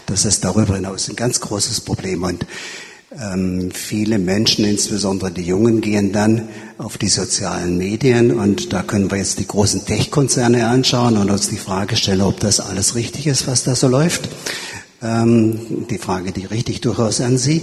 Das 0.06 0.24
ist 0.24 0.44
darüber 0.44 0.74
hinaus 0.74 1.08
ein 1.08 1.16
ganz 1.16 1.40
großes 1.40 1.80
Problem. 1.82 2.24
Und 2.24 2.44
ähm, 3.20 3.70
viele 3.72 4.18
Menschen, 4.18 4.64
insbesondere 4.64 5.30
die 5.30 5.42
Jungen, 5.42 5.80
gehen 5.80 6.12
dann 6.12 6.48
auf 6.78 6.98
die 6.98 7.08
sozialen 7.08 7.78
Medien 7.78 8.38
und 8.38 8.72
da 8.72 8.82
können 8.82 9.10
wir 9.10 9.18
jetzt 9.18 9.38
die 9.38 9.46
großen 9.46 9.84
Tech-Konzerne 9.84 10.66
anschauen 10.66 11.16
und 11.16 11.30
uns 11.30 11.48
die 11.48 11.56
Frage 11.56 11.96
stellen, 11.96 12.22
ob 12.22 12.40
das 12.40 12.60
alles 12.60 12.94
richtig 12.94 13.26
ist, 13.26 13.46
was 13.46 13.64
da 13.64 13.74
so 13.74 13.88
läuft. 13.88 14.28
Ähm, 15.02 15.86
die 15.90 15.98
Frage, 15.98 16.32
die 16.32 16.46
richtig 16.46 16.80
durchaus 16.80 17.20
an 17.20 17.38
Sie. 17.38 17.62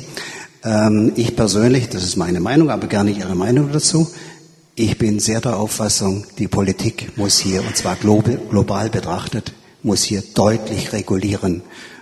Ähm, 0.64 1.14
ich 1.16 1.36
persönlich, 1.36 1.90
das 1.90 2.04
ist 2.04 2.16
meine 2.16 2.40
Meinung, 2.40 2.70
aber 2.70 2.88
gerne 2.88 3.12
Ihre 3.12 3.36
Meinung 3.36 3.72
dazu. 3.74 4.08
Ich 4.76 4.98
bin 4.98 5.20
sehr 5.20 5.42
der 5.42 5.58
Auffassung, 5.58 6.26
die 6.38 6.48
Politik 6.48 7.18
muss 7.18 7.40
hier, 7.40 7.62
und 7.62 7.76
zwar 7.76 7.98
global 7.98 8.90
betrachtet, 8.90 9.54
muss 9.84 10.04
hier 10.04 10.24
deutlich 10.34 10.94
regulieren. 10.94 11.62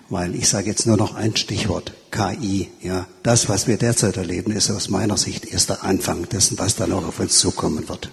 Weil 0.09 0.33
ich 0.33 0.49
sage 0.49 0.67
jetzt 0.67 0.87
nur 0.87 0.97
noch 0.97 1.15
ein 1.15 1.35
Stichwort, 1.35 1.93
KI. 2.09 2.69
Ja, 2.81 3.05
das, 3.21 3.47
was 3.47 3.67
wir 3.67 3.77
derzeit 3.77 4.17
erleben, 4.17 4.51
ist 4.51 4.71
aus 4.71 4.89
meiner 4.89 5.17
Sicht 5.17 5.45
erst 5.45 5.69
der 5.69 5.83
Anfang 5.83 6.27
dessen, 6.27 6.57
was 6.57 6.75
da 6.75 6.87
noch 6.87 7.07
auf 7.07 7.19
uns 7.19 7.37
zukommen 7.37 7.87
wird. 7.87 8.09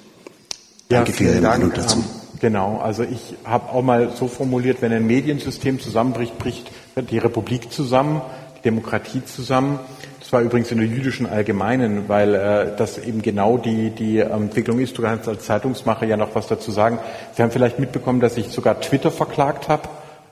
Ja, 0.90 0.98
Danke 0.98 1.12
für 1.12 1.24
Ihre 1.24 1.40
Meinung 1.40 1.72
dazu. 1.74 2.04
Genau, 2.38 2.78
also 2.78 3.02
ich 3.02 3.34
habe 3.44 3.70
auch 3.70 3.82
mal 3.82 4.10
so 4.14 4.28
formuliert, 4.28 4.82
wenn 4.82 4.92
ein 4.92 5.06
Mediensystem 5.06 5.80
zusammenbricht, 5.80 6.38
bricht 6.38 6.70
die 7.10 7.16
Republik 7.16 7.72
zusammen, 7.72 8.20
die 8.58 8.62
Demokratie 8.62 9.24
zusammen. 9.24 9.78
Das 10.20 10.32
war 10.34 10.42
übrigens 10.42 10.70
in 10.70 10.78
der 10.78 10.86
jüdischen 10.86 11.26
Allgemeinen, 11.26 12.08
weil 12.08 12.34
äh, 12.34 12.76
das 12.76 12.98
eben 12.98 13.22
genau 13.22 13.56
die, 13.56 13.90
die 13.90 14.18
Entwicklung 14.18 14.80
ist. 14.80 14.98
Du 14.98 15.02
kannst 15.02 15.28
als 15.28 15.46
Zeitungsmacher 15.46 16.04
ja 16.04 16.18
noch 16.18 16.34
was 16.34 16.46
dazu 16.46 16.72
sagen. 16.72 16.98
Sie 17.34 17.42
haben 17.42 17.50
vielleicht 17.50 17.78
mitbekommen, 17.78 18.20
dass 18.20 18.36
ich 18.36 18.48
sogar 18.48 18.80
Twitter 18.80 19.10
verklagt 19.10 19.68
habe 19.68 19.88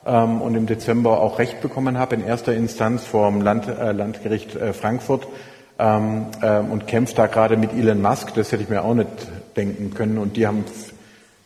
ähm, 0.07 0.41
und 0.41 0.55
im 0.55 0.67
Dezember 0.67 1.21
auch 1.21 1.39
Recht 1.39 1.61
bekommen 1.61 1.99
habe 1.99 2.15
in 2.15 2.25
erster 2.25 2.55
Instanz 2.55 3.05
vor 3.05 3.31
dem 3.31 3.41
Land, 3.41 3.69
äh, 3.69 3.93
Landgericht 3.93 4.57
äh, 4.57 4.73
Frankfurt 4.73 5.27
ähm, 5.79 6.27
ähm, 6.43 6.71
und 6.71 6.87
kämpft 6.87 7.19
da 7.19 7.27
gerade 7.27 7.57
mit 7.57 7.73
Elon 7.73 8.01
Musk. 8.01 8.35
Das 8.35 8.53
hätte 8.53 8.63
ich 8.63 8.69
mir 8.69 8.83
auch 8.85 8.95
nicht 8.95 9.09
denken 9.57 9.95
können. 9.95 10.19
Und 10.19 10.37
die 10.37 10.47
haben 10.47 10.65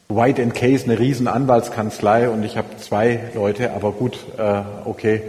White 0.09 0.43
and 0.43 0.55
Case 0.55 0.85
eine 0.85 0.99
riesen 0.99 1.29
Anwaltskanzlei 1.29 2.31
und 2.31 2.43
ich 2.43 2.57
habe 2.57 2.77
zwei 2.79 3.21
Leute, 3.35 3.73
aber 3.73 3.93
gut, 3.93 4.19
äh, 4.39 4.63
okay, 4.85 5.23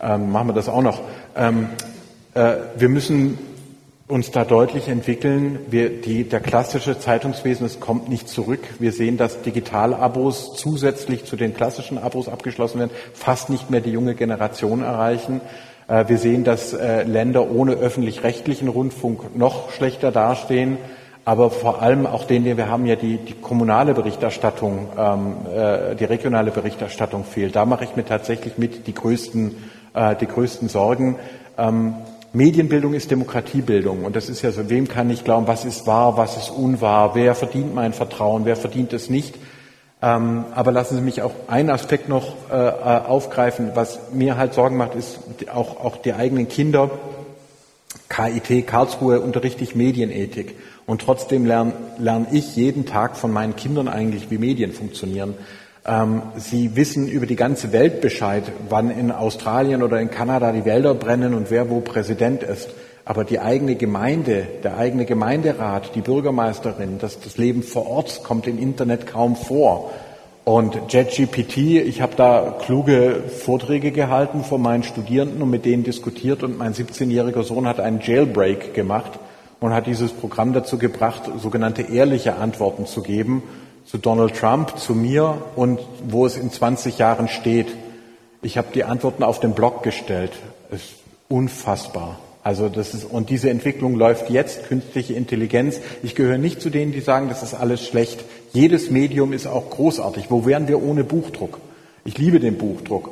ähm, 0.00 0.30
machen 0.30 0.48
wir 0.48 0.52
das 0.52 0.68
auch 0.68 0.82
noch. 0.82 1.00
Ähm, 1.34 1.68
äh, 2.34 2.56
wir 2.76 2.90
müssen 2.90 3.38
uns 4.08 4.30
da 4.30 4.44
deutlich 4.44 4.88
entwickeln. 4.88 5.58
Wir, 5.68 6.00
die, 6.00 6.24
der 6.24 6.40
klassische 6.40 6.98
Zeitungswesen, 6.98 7.66
es 7.66 7.80
kommt 7.80 8.08
nicht 8.08 8.28
zurück. 8.28 8.60
Wir 8.78 8.92
sehen, 8.92 9.16
dass 9.16 9.42
Digitalabos 9.42 10.54
zusätzlich 10.54 11.24
zu 11.24 11.36
den 11.36 11.54
klassischen 11.54 11.98
Abos 11.98 12.28
abgeschlossen 12.28 12.78
werden, 12.78 12.92
fast 13.14 13.50
nicht 13.50 13.70
mehr 13.70 13.80
die 13.80 13.90
junge 13.90 14.14
Generation 14.14 14.82
erreichen. 14.82 15.40
Äh, 15.88 16.04
wir 16.08 16.18
sehen, 16.18 16.44
dass 16.44 16.72
äh, 16.72 17.02
Länder 17.02 17.50
ohne 17.50 17.72
öffentlich-rechtlichen 17.72 18.68
Rundfunk 18.68 19.36
noch 19.36 19.72
schlechter 19.72 20.12
dastehen. 20.12 20.78
Aber 21.24 21.50
vor 21.50 21.82
allem 21.82 22.06
auch 22.06 22.24
den, 22.24 22.44
den 22.44 22.56
wir 22.56 22.70
haben, 22.70 22.86
ja 22.86 22.94
die, 22.94 23.16
die 23.16 23.32
kommunale 23.32 23.94
Berichterstattung, 23.94 24.86
ähm, 24.96 25.34
äh, 25.52 25.96
die 25.96 26.04
regionale 26.04 26.52
Berichterstattung 26.52 27.24
fehlt. 27.24 27.56
Da 27.56 27.64
mache 27.64 27.82
ich 27.82 27.96
mir 27.96 28.04
tatsächlich 28.04 28.56
mit 28.56 28.86
die 28.86 28.94
größten, 28.94 29.56
äh, 29.94 30.14
die 30.14 30.28
größten 30.28 30.68
Sorgen. 30.68 31.16
Ähm, 31.58 31.96
Medienbildung 32.36 32.92
ist 32.92 33.10
Demokratiebildung 33.10 34.04
und 34.04 34.14
das 34.14 34.28
ist 34.28 34.42
ja 34.42 34.52
so, 34.52 34.68
wem 34.68 34.88
kann 34.88 35.08
ich 35.08 35.24
glauben, 35.24 35.46
was 35.46 35.64
ist 35.64 35.86
wahr, 35.86 36.18
was 36.18 36.36
ist 36.36 36.50
unwahr, 36.50 37.14
wer 37.14 37.34
verdient 37.34 37.74
mein 37.74 37.94
Vertrauen, 37.94 38.44
wer 38.44 38.56
verdient 38.56 38.92
es 38.92 39.08
nicht. 39.08 39.36
Ähm, 40.02 40.44
aber 40.54 40.70
lassen 40.70 40.96
Sie 40.96 41.00
mich 41.00 41.22
auch 41.22 41.32
einen 41.48 41.70
Aspekt 41.70 42.10
noch 42.10 42.34
äh, 42.50 42.54
aufgreifen, 42.54 43.70
was 43.74 44.12
mir 44.12 44.36
halt 44.36 44.52
Sorgen 44.52 44.76
macht, 44.76 44.94
ist 44.94 45.18
auch, 45.50 45.82
auch 45.82 45.96
die 45.96 46.12
eigenen 46.12 46.46
Kinder. 46.48 46.90
KIT 48.10 48.66
Karlsruhe 48.66 49.20
unterrichte 49.20 49.64
ich 49.64 49.74
Medienethik 49.74 50.56
und 50.84 51.00
trotzdem 51.00 51.46
lerne, 51.46 51.72
lerne 51.98 52.26
ich 52.32 52.54
jeden 52.54 52.84
Tag 52.84 53.16
von 53.16 53.32
meinen 53.32 53.56
Kindern 53.56 53.88
eigentlich, 53.88 54.30
wie 54.30 54.36
Medien 54.36 54.72
funktionieren. 54.72 55.34
Ähm, 55.86 56.22
sie 56.36 56.74
wissen 56.74 57.06
über 57.06 57.26
die 57.26 57.36
ganze 57.36 57.72
Welt 57.72 58.00
Bescheid, 58.00 58.42
wann 58.68 58.90
in 58.90 59.12
Australien 59.12 59.82
oder 59.82 60.00
in 60.00 60.10
Kanada 60.10 60.50
die 60.50 60.64
Wälder 60.64 60.94
brennen 60.94 61.32
und 61.32 61.50
wer 61.50 61.70
wo 61.70 61.80
Präsident 61.80 62.42
ist. 62.42 62.70
Aber 63.04 63.22
die 63.22 63.38
eigene 63.38 63.76
Gemeinde, 63.76 64.48
der 64.64 64.76
eigene 64.78 65.04
Gemeinderat, 65.04 65.94
die 65.94 66.00
Bürgermeisterin, 66.00 66.98
das, 66.98 67.20
das 67.20 67.38
Leben 67.38 67.62
vor 67.62 67.86
Ort 67.86 68.24
kommt 68.24 68.48
im 68.48 68.58
Internet 68.58 69.06
kaum 69.06 69.36
vor. 69.36 69.92
Und 70.42 70.92
JetGPT, 70.92 71.56
ich 71.56 72.00
habe 72.00 72.14
da 72.16 72.56
kluge 72.60 73.22
Vorträge 73.28 73.92
gehalten 73.92 74.42
vor 74.42 74.58
meinen 74.58 74.82
Studierenden 74.82 75.40
und 75.42 75.50
mit 75.50 75.64
denen 75.64 75.84
diskutiert 75.84 76.42
und 76.42 76.58
mein 76.58 76.74
17-jähriger 76.74 77.44
Sohn 77.44 77.66
hat 77.66 77.78
einen 77.78 78.00
Jailbreak 78.00 78.74
gemacht 78.74 79.20
und 79.60 79.72
hat 79.72 79.86
dieses 79.86 80.12
Programm 80.12 80.52
dazu 80.52 80.78
gebracht, 80.78 81.22
sogenannte 81.38 81.82
ehrliche 81.82 82.36
Antworten 82.36 82.86
zu 82.86 83.02
geben 83.02 83.42
zu 83.86 83.98
Donald 83.98 84.36
Trump, 84.36 84.78
zu 84.78 84.94
mir 84.94 85.42
und 85.54 85.80
wo 86.08 86.26
es 86.26 86.36
in 86.36 86.50
20 86.50 86.98
Jahren 86.98 87.28
steht. 87.28 87.68
Ich 88.42 88.58
habe 88.58 88.68
die 88.74 88.84
Antworten 88.84 89.22
auf 89.22 89.40
den 89.40 89.52
Blog 89.52 89.82
gestellt. 89.82 90.32
Ist 90.70 90.94
unfassbar. 91.28 92.18
Also 92.42 92.68
das 92.68 92.94
ist, 92.94 93.04
und 93.04 93.30
diese 93.30 93.50
Entwicklung 93.50 93.96
läuft 93.96 94.30
jetzt, 94.30 94.68
künstliche 94.68 95.14
Intelligenz. 95.14 95.80
Ich 96.02 96.14
gehöre 96.14 96.38
nicht 96.38 96.60
zu 96.60 96.70
denen, 96.70 96.92
die 96.92 97.00
sagen, 97.00 97.28
das 97.28 97.42
ist 97.42 97.54
alles 97.54 97.84
schlecht. 97.84 98.24
Jedes 98.52 98.90
Medium 98.90 99.32
ist 99.32 99.46
auch 99.46 99.70
großartig. 99.70 100.26
Wo 100.30 100.46
wären 100.46 100.68
wir 100.68 100.82
ohne 100.82 101.02
Buchdruck? 101.02 101.58
Ich 102.04 102.18
liebe 102.18 102.38
den 102.38 102.56
Buchdruck. 102.56 103.10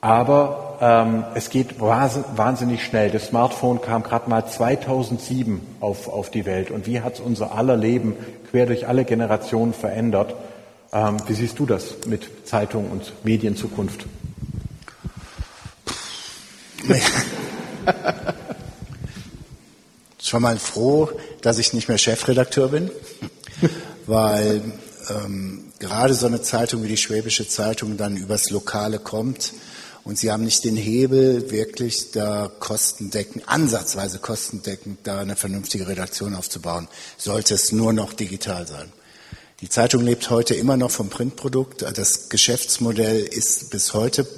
Aber 0.00 0.78
ähm, 0.80 1.24
es 1.34 1.50
geht 1.50 1.80
wahnsinnig 1.80 2.84
schnell. 2.84 3.10
Das 3.10 3.26
Smartphone 3.26 3.80
kam 3.80 4.04
gerade 4.04 4.30
mal 4.30 4.46
2007 4.46 5.60
auf, 5.80 6.08
auf 6.08 6.30
die 6.30 6.46
Welt. 6.46 6.70
Und 6.70 6.86
wie 6.86 7.00
hat 7.00 7.14
es 7.14 7.20
unser 7.20 7.56
aller 7.56 7.76
Leben 7.76 8.14
quer 8.56 8.64
durch 8.64 8.88
alle 8.88 9.04
Generationen 9.04 9.74
verändert? 9.74 10.34
Ähm, 10.90 11.18
wie 11.26 11.34
siehst 11.34 11.58
du 11.58 11.66
das 11.66 12.06
mit 12.06 12.48
Zeitung 12.48 12.90
und 12.90 13.12
Medienzukunft? 13.22 14.06
Schon 20.22 20.40
mal 20.40 20.56
froh, 20.56 21.10
dass 21.42 21.58
ich 21.58 21.74
nicht 21.74 21.88
mehr 21.88 21.98
Chefredakteur 21.98 22.68
bin, 22.68 22.90
weil 24.06 24.62
ähm, 25.10 25.64
gerade 25.78 26.14
so 26.14 26.26
eine 26.26 26.40
Zeitung 26.40 26.82
wie 26.82 26.88
die 26.88 26.96
Schwäbische 26.96 27.46
Zeitung 27.46 27.98
dann 27.98 28.16
übers 28.16 28.48
Lokale 28.48 28.98
kommt 28.98 29.52
und 30.06 30.16
sie 30.16 30.30
haben 30.30 30.44
nicht 30.44 30.62
den 30.62 30.76
Hebel, 30.76 31.50
wirklich 31.50 32.12
da 32.12 32.48
kostendeckend, 32.60 33.48
ansatzweise 33.48 34.20
kostendeckend, 34.20 35.00
da 35.02 35.18
eine 35.18 35.34
vernünftige 35.34 35.88
Redaktion 35.88 36.36
aufzubauen, 36.36 36.86
sollte 37.18 37.54
es 37.54 37.72
nur 37.72 37.92
noch 37.92 38.12
digital 38.12 38.68
sein. 38.68 38.92
Die 39.60 39.68
Zeitung 39.68 40.04
lebt 40.04 40.30
heute 40.30 40.54
immer 40.54 40.76
noch 40.76 40.92
vom 40.92 41.08
Printprodukt. 41.08 41.82
Das 41.82 42.28
Geschäftsmodell 42.28 43.20
ist 43.20 43.70
bis 43.70 43.94
heute 43.94 44.28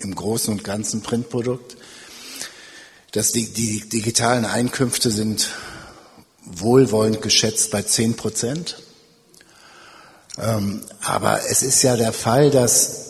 im 0.00 0.14
Großen 0.14 0.52
und 0.52 0.64
Ganzen 0.64 1.00
Printprodukt. 1.00 1.78
Das, 3.12 3.32
die, 3.32 3.50
die 3.50 3.88
digitalen 3.88 4.44
Einkünfte 4.44 5.10
sind 5.10 5.48
wohlwollend 6.44 7.22
geschätzt 7.22 7.70
bei 7.70 7.80
10 7.80 8.16
Prozent. 8.16 8.82
Ähm, 10.36 10.82
aber 11.00 11.40
es 11.48 11.62
ist 11.62 11.82
ja 11.82 11.96
der 11.96 12.12
Fall, 12.12 12.50
dass 12.50 13.06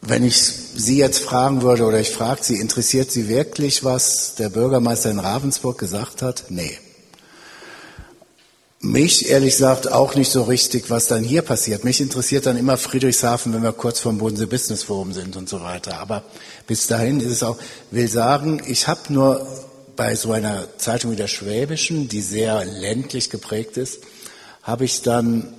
wenn 0.00 0.24
ich 0.24 0.65
Sie 0.76 0.98
jetzt 0.98 1.20
fragen 1.20 1.62
würde 1.62 1.84
oder 1.84 1.98
ich 1.98 2.10
frage 2.10 2.44
Sie, 2.44 2.60
interessiert 2.60 3.10
Sie 3.10 3.28
wirklich, 3.28 3.84
was 3.84 4.34
der 4.34 4.50
Bürgermeister 4.50 5.10
in 5.10 5.18
Ravensburg 5.18 5.78
gesagt 5.78 6.22
hat? 6.22 6.44
Nee. 6.50 6.78
Mich, 8.80 9.30
ehrlich 9.30 9.54
gesagt, 9.54 9.90
auch 9.90 10.14
nicht 10.14 10.30
so 10.30 10.42
richtig, 10.42 10.90
was 10.90 11.06
dann 11.06 11.24
hier 11.24 11.42
passiert. 11.42 11.84
Mich 11.84 12.00
interessiert 12.00 12.46
dann 12.46 12.58
immer 12.58 12.76
Friedrichshafen, 12.76 13.54
wenn 13.54 13.62
wir 13.62 13.72
kurz 13.72 14.00
vor 14.00 14.12
dem 14.12 14.18
Bodensee 14.18 14.46
Business 14.46 14.82
Forum 14.82 15.12
sind 15.12 15.34
und 15.36 15.48
so 15.48 15.62
weiter. 15.62 15.98
Aber 15.98 16.22
bis 16.66 16.86
dahin 16.86 17.20
ist 17.20 17.32
es 17.32 17.42
auch, 17.42 17.56
will 17.90 18.06
sagen, 18.06 18.62
ich 18.66 18.86
habe 18.86 19.12
nur 19.12 19.46
bei 19.96 20.14
so 20.14 20.32
einer 20.32 20.66
Zeitung 20.76 21.10
wie 21.10 21.16
der 21.16 21.26
Schwäbischen, 21.26 22.08
die 22.08 22.20
sehr 22.20 22.64
ländlich 22.64 23.30
geprägt 23.30 23.78
ist, 23.78 24.00
habe 24.62 24.84
ich 24.84 25.00
dann 25.00 25.54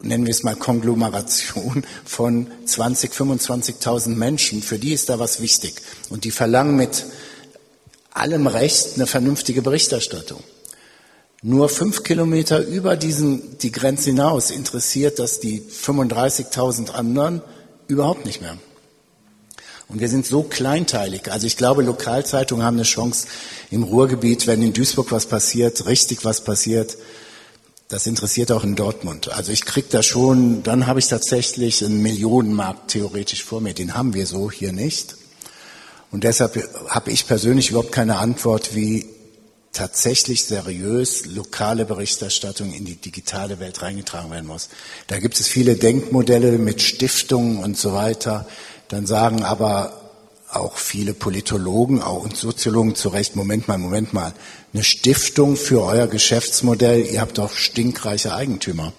nennen 0.00 0.26
wir 0.26 0.30
es 0.30 0.42
mal 0.42 0.56
Konglomeration 0.56 1.84
von 2.04 2.48
20, 2.64 3.12
25.000 3.12 4.08
Menschen. 4.10 4.62
Für 4.62 4.78
die 4.78 4.92
ist 4.92 5.08
da 5.08 5.18
was 5.18 5.40
wichtig. 5.40 5.74
Und 6.10 6.24
die 6.24 6.30
verlangen 6.30 6.76
mit 6.76 7.06
allem 8.12 8.46
Recht 8.46 8.94
eine 8.96 9.06
vernünftige 9.06 9.62
Berichterstattung. 9.62 10.42
Nur 11.42 11.68
fünf 11.68 12.02
Kilometer 12.02 12.64
über 12.64 12.96
diesen, 12.96 13.58
die 13.58 13.70
Grenze 13.70 14.10
hinaus 14.10 14.50
interessiert 14.50 15.18
das 15.18 15.38
die 15.38 15.60
35.000 15.60 16.90
anderen 16.90 17.42
überhaupt 17.88 18.24
nicht 18.24 18.40
mehr. 18.40 18.56
Und 19.88 20.00
wir 20.00 20.08
sind 20.08 20.26
so 20.26 20.42
kleinteilig. 20.42 21.30
Also 21.30 21.46
ich 21.46 21.56
glaube, 21.56 21.82
Lokalzeitungen 21.82 22.64
haben 22.64 22.76
eine 22.76 22.82
Chance 22.82 23.28
im 23.70 23.84
Ruhrgebiet, 23.84 24.46
wenn 24.46 24.62
in 24.62 24.72
Duisburg 24.72 25.12
was 25.12 25.26
passiert, 25.26 25.86
richtig 25.86 26.24
was 26.24 26.42
passiert, 26.42 26.96
das 27.88 28.06
interessiert 28.06 28.50
auch 28.50 28.64
in 28.64 28.74
Dortmund. 28.74 29.32
Also 29.32 29.52
ich 29.52 29.64
krieg 29.64 29.90
da 29.90 30.02
schon, 30.02 30.62
dann 30.62 30.86
habe 30.86 30.98
ich 30.98 31.06
tatsächlich 31.06 31.84
einen 31.84 32.02
Millionenmarkt 32.02 32.90
theoretisch 32.90 33.44
vor 33.44 33.60
mir. 33.60 33.74
Den 33.74 33.94
haben 33.94 34.12
wir 34.14 34.26
so 34.26 34.50
hier 34.50 34.72
nicht. 34.72 35.16
Und 36.10 36.24
deshalb 36.24 36.56
habe 36.88 37.10
ich 37.10 37.26
persönlich 37.26 37.70
überhaupt 37.70 37.92
keine 37.92 38.16
Antwort, 38.18 38.74
wie 38.74 39.06
tatsächlich 39.72 40.44
seriös 40.44 41.26
lokale 41.26 41.84
Berichterstattung 41.84 42.72
in 42.72 42.86
die 42.86 42.96
digitale 42.96 43.60
Welt 43.60 43.82
reingetragen 43.82 44.30
werden 44.30 44.46
muss. 44.46 44.70
Da 45.06 45.18
gibt 45.18 45.38
es 45.38 45.46
viele 45.46 45.76
Denkmodelle 45.76 46.52
mit 46.52 46.80
Stiftungen 46.80 47.62
und 47.62 47.76
so 47.76 47.92
weiter. 47.92 48.48
Dann 48.88 49.06
sagen 49.06 49.42
aber 49.42 50.05
auch 50.58 50.76
viele 50.76 51.14
Politologen 51.14 52.02
auch 52.02 52.24
und 52.24 52.36
Soziologen 52.36 52.94
zu 52.94 53.08
Recht, 53.08 53.36
Moment 53.36 53.68
mal, 53.68 53.78
Moment 53.78 54.12
mal, 54.12 54.32
eine 54.72 54.84
Stiftung 54.84 55.56
für 55.56 55.82
euer 55.82 56.06
Geschäftsmodell, 56.06 57.06
ihr 57.06 57.20
habt 57.20 57.38
doch 57.38 57.52
stinkreiche 57.54 58.34
Eigentümer. 58.34 58.92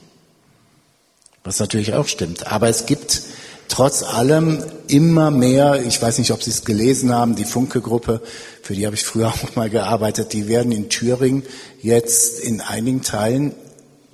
Was 1.44 1.60
natürlich 1.60 1.94
auch 1.94 2.08
stimmt. 2.08 2.48
Aber 2.48 2.68
es 2.68 2.86
gibt 2.86 3.22
trotz 3.68 4.04
allem 4.04 4.64
immer 4.88 5.32
mehr, 5.32 5.86
ich 5.86 6.02
weiß 6.02 6.18
nicht, 6.18 6.32
ob 6.32 6.44
Sie 6.44 6.52
es 6.52 6.66
gelesen 6.66 7.14
haben, 7.14 7.36
die 7.36 7.46
Funke-Gruppe, 7.46 8.22
für 8.62 8.74
die 8.74 8.86
habe 8.86 8.96
ich 8.96 9.04
früher 9.04 9.28
auch 9.34 9.56
mal 9.56 9.70
gearbeitet, 9.70 10.34
die 10.34 10.48
werden 10.48 10.72
in 10.72 10.90
Thüringen 10.90 11.44
jetzt 11.82 12.40
in 12.40 12.62
einigen 12.62 13.02
Teilen 13.02 13.54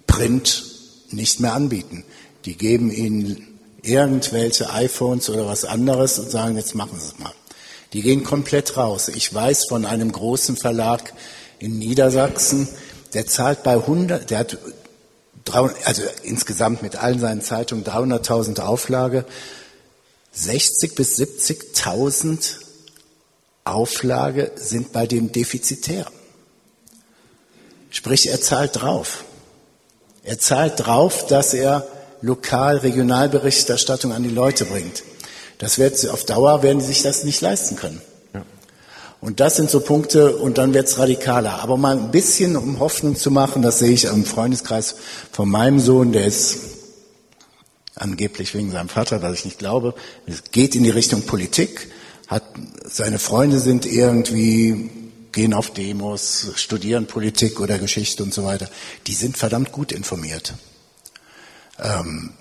Print 0.07 0.63
nicht 1.11 1.39
mehr 1.39 1.53
anbieten. 1.53 2.03
Die 2.45 2.55
geben 2.55 2.91
ihnen 2.91 3.52
irgendwelche 3.83 4.71
iPhones 4.71 5.29
oder 5.29 5.45
was 5.45 5.65
anderes 5.65 6.17
und 6.17 6.31
sagen, 6.31 6.57
jetzt 6.57 6.73
machen 6.73 6.99
Sie 6.99 7.07
es 7.07 7.19
mal. 7.19 7.33
Die 7.91 8.01
gehen 8.01 8.23
komplett 8.23 8.75
raus. 8.75 9.09
Ich 9.09 9.31
weiß 9.31 9.65
von 9.69 9.85
einem 9.85 10.11
großen 10.11 10.57
Verlag 10.57 11.13
in 11.59 11.77
Niedersachsen, 11.77 12.67
der 13.13 13.27
zahlt 13.27 13.61
bei 13.61 13.73
100, 13.73 14.29
der 14.31 14.39
hat 14.39 14.57
300, 15.45 15.85
also 15.85 16.01
insgesamt 16.23 16.81
mit 16.81 16.95
allen 16.95 17.19
seinen 17.19 17.41
Zeitungen 17.41 17.83
300.000 17.83 18.61
Auflage, 18.61 19.25
60 20.31 20.95
bis 20.95 21.19
70.000 21.19 22.55
Auflage 23.65 24.51
sind 24.55 24.91
bei 24.91 25.05
dem 25.05 25.31
defizitär. 25.31 26.07
Sprich, 27.91 28.29
er 28.29 28.41
zahlt 28.41 28.81
drauf. 28.81 29.23
Er 30.23 30.39
zahlt 30.39 30.79
drauf, 30.79 31.27
dass 31.27 31.53
er 31.53 31.87
Lokal-, 32.23 32.77
Regionalberichterstattung 32.77 34.13
an 34.13 34.23
die 34.23 34.29
Leute 34.29 34.65
bringt. 34.65 35.03
Das 35.57 35.77
wird 35.77 35.97
sie 35.97 36.09
auf 36.09 36.25
Dauer 36.25 36.63
werden 36.63 36.81
sie 36.81 36.87
sich 36.87 37.03
das 37.03 37.23
nicht 37.23 37.41
leisten 37.41 37.75
können. 37.75 38.01
Und 39.21 39.39
das 39.39 39.55
sind 39.55 39.69
so 39.69 39.79
Punkte, 39.79 40.35
und 40.35 40.57
dann 40.57 40.73
wird's 40.73 40.97
radikaler. 40.97 41.63
Aber 41.63 41.77
mal 41.77 41.97
ein 41.97 42.11
bisschen, 42.11 42.57
um 42.57 42.79
Hoffnung 42.79 43.15
zu 43.15 43.31
machen, 43.31 43.61
das 43.61 43.79
sehe 43.79 43.91
ich 43.91 44.03
im 44.03 44.25
Freundeskreis 44.25 44.95
von 45.31 45.47
meinem 45.47 45.79
Sohn, 45.79 46.11
der 46.11 46.25
ist 46.25 46.57
angeblich 47.95 48.53
wegen 48.53 48.71
seinem 48.71 48.89
Vater, 48.89 49.21
was 49.21 49.39
ich 49.39 49.45
nicht 49.45 49.59
glaube, 49.59 49.93
es 50.25 50.43
geht 50.51 50.75
in 50.75 50.83
die 50.83 50.89
Richtung 50.89 51.21
Politik, 51.21 51.89
hat, 52.27 52.43
seine 52.83 53.17
Freunde 53.17 53.59
sind 53.59 53.85
irgendwie, 53.85 54.89
gehen 55.31 55.53
auf 55.53 55.71
Demos, 55.71 56.51
studieren 56.55 57.05
Politik 57.05 57.61
oder 57.61 57.77
Geschichte 57.77 58.23
und 58.23 58.33
so 58.33 58.43
weiter. 58.43 58.67
Die 59.07 59.13
sind 59.13 59.37
verdammt 59.37 59.71
gut 59.71 59.93
informiert. 59.93 60.53
Ähm, 61.79 62.31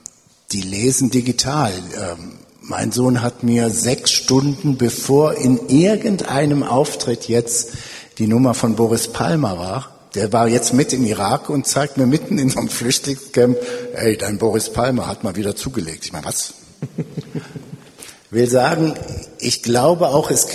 die 0.53 0.63
lesen 0.63 1.11
digital. 1.11 1.73
Ähm, 1.73 2.39
mein 2.61 2.93
Sohn 2.93 3.23
hat 3.23 3.43
mir 3.43 3.71
sechs 3.71 4.13
Stunden 4.13 4.77
bevor 4.77 5.35
in 5.35 5.69
irgendeinem 5.69 6.63
Auftritt 6.63 7.29
jetzt 7.29 7.73
die 8.19 8.27
Nummer 8.27 8.55
von 8.55 8.77
Boris 8.77 9.09
Palmer 9.09 9.59
war, 9.59 9.93
der 10.15 10.33
war 10.33 10.47
jetzt 10.47 10.75
mit 10.75 10.93
im 10.93 11.05
Irak 11.05 11.49
und 11.49 11.67
zeigt 11.67 11.97
mir 11.97 12.07
mitten 12.07 12.39
in 12.39 12.51
so 12.51 12.59
einem 12.59 12.69
Flüchtlingscamp, 12.69 13.57
ey, 13.95 14.17
dein 14.17 14.39
Boris 14.39 14.71
Palmer 14.71 15.07
hat 15.07 15.25
mal 15.25 15.37
wieder 15.37 15.57
zugelegt. 15.57 16.05
Ich 16.05 16.13
meine, 16.13 16.27
was? 16.27 16.55
Will 18.31 18.49
sagen, 18.49 18.95
ich 19.39 19.63
glaube 19.63 20.09
auch, 20.09 20.31
es 20.31 20.47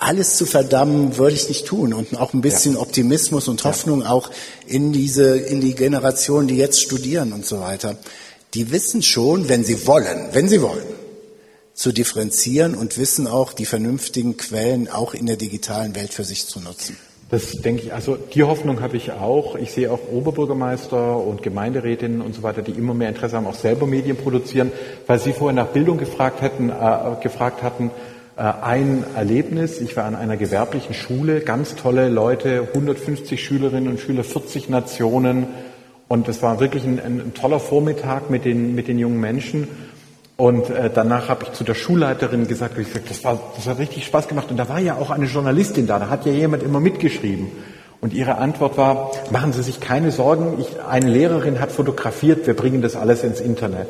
alles 0.00 0.36
zu 0.36 0.46
verdammen 0.46 1.16
würde 1.16 1.36
ich 1.36 1.48
nicht 1.48 1.66
tun 1.66 1.92
und 1.92 2.16
auch 2.18 2.32
ein 2.32 2.40
bisschen 2.40 2.74
ja. 2.74 2.80
Optimismus 2.80 3.48
und 3.48 3.64
Hoffnung 3.64 4.02
ja. 4.02 4.10
auch 4.10 4.30
in 4.66 4.92
diese 4.92 5.36
in 5.36 5.60
die 5.60 5.74
Generation, 5.74 6.48
die 6.48 6.56
jetzt 6.56 6.80
studieren 6.80 7.32
und 7.32 7.46
so 7.46 7.60
weiter. 7.60 7.96
Die 8.54 8.72
wissen 8.72 9.02
schon, 9.02 9.48
wenn 9.48 9.64
sie 9.64 9.86
wollen, 9.86 10.28
wenn 10.32 10.48
sie 10.48 10.62
wollen, 10.62 10.86
zu 11.74 11.92
differenzieren 11.92 12.74
und 12.74 12.98
wissen 12.98 13.26
auch, 13.26 13.52
die 13.52 13.64
vernünftigen 13.64 14.36
Quellen 14.36 14.88
auch 14.88 15.14
in 15.14 15.26
der 15.26 15.36
digitalen 15.36 15.94
Welt 15.94 16.12
für 16.12 16.24
sich 16.24 16.46
zu 16.46 16.60
nutzen. 16.60 16.96
Das 17.30 17.52
denke 17.52 17.82
ich, 17.82 17.94
also 17.94 18.16
die 18.16 18.42
Hoffnung 18.42 18.80
habe 18.80 18.96
ich 18.96 19.12
auch. 19.12 19.54
Ich 19.54 19.70
sehe 19.70 19.92
auch 19.92 20.00
Oberbürgermeister 20.10 21.16
und 21.16 21.44
Gemeinderätinnen 21.44 22.22
und 22.22 22.34
so 22.34 22.42
weiter, 22.42 22.60
die 22.60 22.72
immer 22.72 22.92
mehr 22.92 23.08
Interesse 23.08 23.36
haben, 23.36 23.46
auch 23.46 23.54
selber 23.54 23.86
Medien 23.86 24.16
produzieren, 24.16 24.72
weil 25.06 25.20
Sie 25.20 25.32
vorher 25.32 25.54
nach 25.54 25.68
Bildung 25.68 25.96
gefragt 25.96 26.42
hätten, 26.42 26.70
äh, 26.70 27.22
gefragt 27.22 27.62
hatten. 27.62 27.92
Äh, 28.40 28.52
ein 28.62 29.04
Erlebnis, 29.14 29.80
ich 29.80 29.96
war 29.98 30.04
an 30.04 30.16
einer 30.16 30.38
gewerblichen 30.38 30.94
Schule, 30.94 31.40
ganz 31.40 31.76
tolle 31.76 32.08
Leute, 32.08 32.66
150 32.72 33.44
Schülerinnen 33.44 33.90
und 33.90 34.00
Schüler, 34.00 34.24
40 34.24 34.70
Nationen. 34.70 35.46
Und 36.08 36.26
es 36.26 36.42
war 36.42 36.58
wirklich 36.58 36.84
ein, 36.84 36.98
ein 36.98 37.34
toller 37.34 37.60
Vormittag 37.60 38.30
mit 38.30 38.46
den, 38.46 38.74
mit 38.74 38.88
den 38.88 38.98
jungen 38.98 39.20
Menschen. 39.20 39.68
Und 40.38 40.70
äh, 40.70 40.88
danach 40.92 41.28
habe 41.28 41.44
ich 41.44 41.52
zu 41.52 41.64
der 41.64 41.74
Schulleiterin 41.74 42.48
gesagt, 42.48 42.78
ich 42.78 42.90
gesagt 42.90 43.10
das, 43.10 43.22
war, 43.24 43.38
das 43.56 43.66
hat 43.66 43.78
richtig 43.78 44.06
Spaß 44.06 44.26
gemacht. 44.26 44.50
Und 44.50 44.56
da 44.56 44.70
war 44.70 44.80
ja 44.80 44.94
auch 44.94 45.10
eine 45.10 45.26
Journalistin 45.26 45.86
da, 45.86 45.98
da 45.98 46.08
hat 46.08 46.24
ja 46.24 46.32
jemand 46.32 46.62
immer 46.62 46.80
mitgeschrieben. 46.80 47.48
Und 48.00 48.14
ihre 48.14 48.38
Antwort 48.38 48.78
war, 48.78 49.10
machen 49.30 49.52
Sie 49.52 49.62
sich 49.62 49.80
keine 49.80 50.10
Sorgen, 50.10 50.58
ich, 50.58 50.80
eine 50.80 51.10
Lehrerin 51.10 51.60
hat 51.60 51.70
fotografiert, 51.70 52.46
wir 52.46 52.56
bringen 52.56 52.80
das 52.80 52.96
alles 52.96 53.22
ins 53.22 53.40
Internet. 53.40 53.88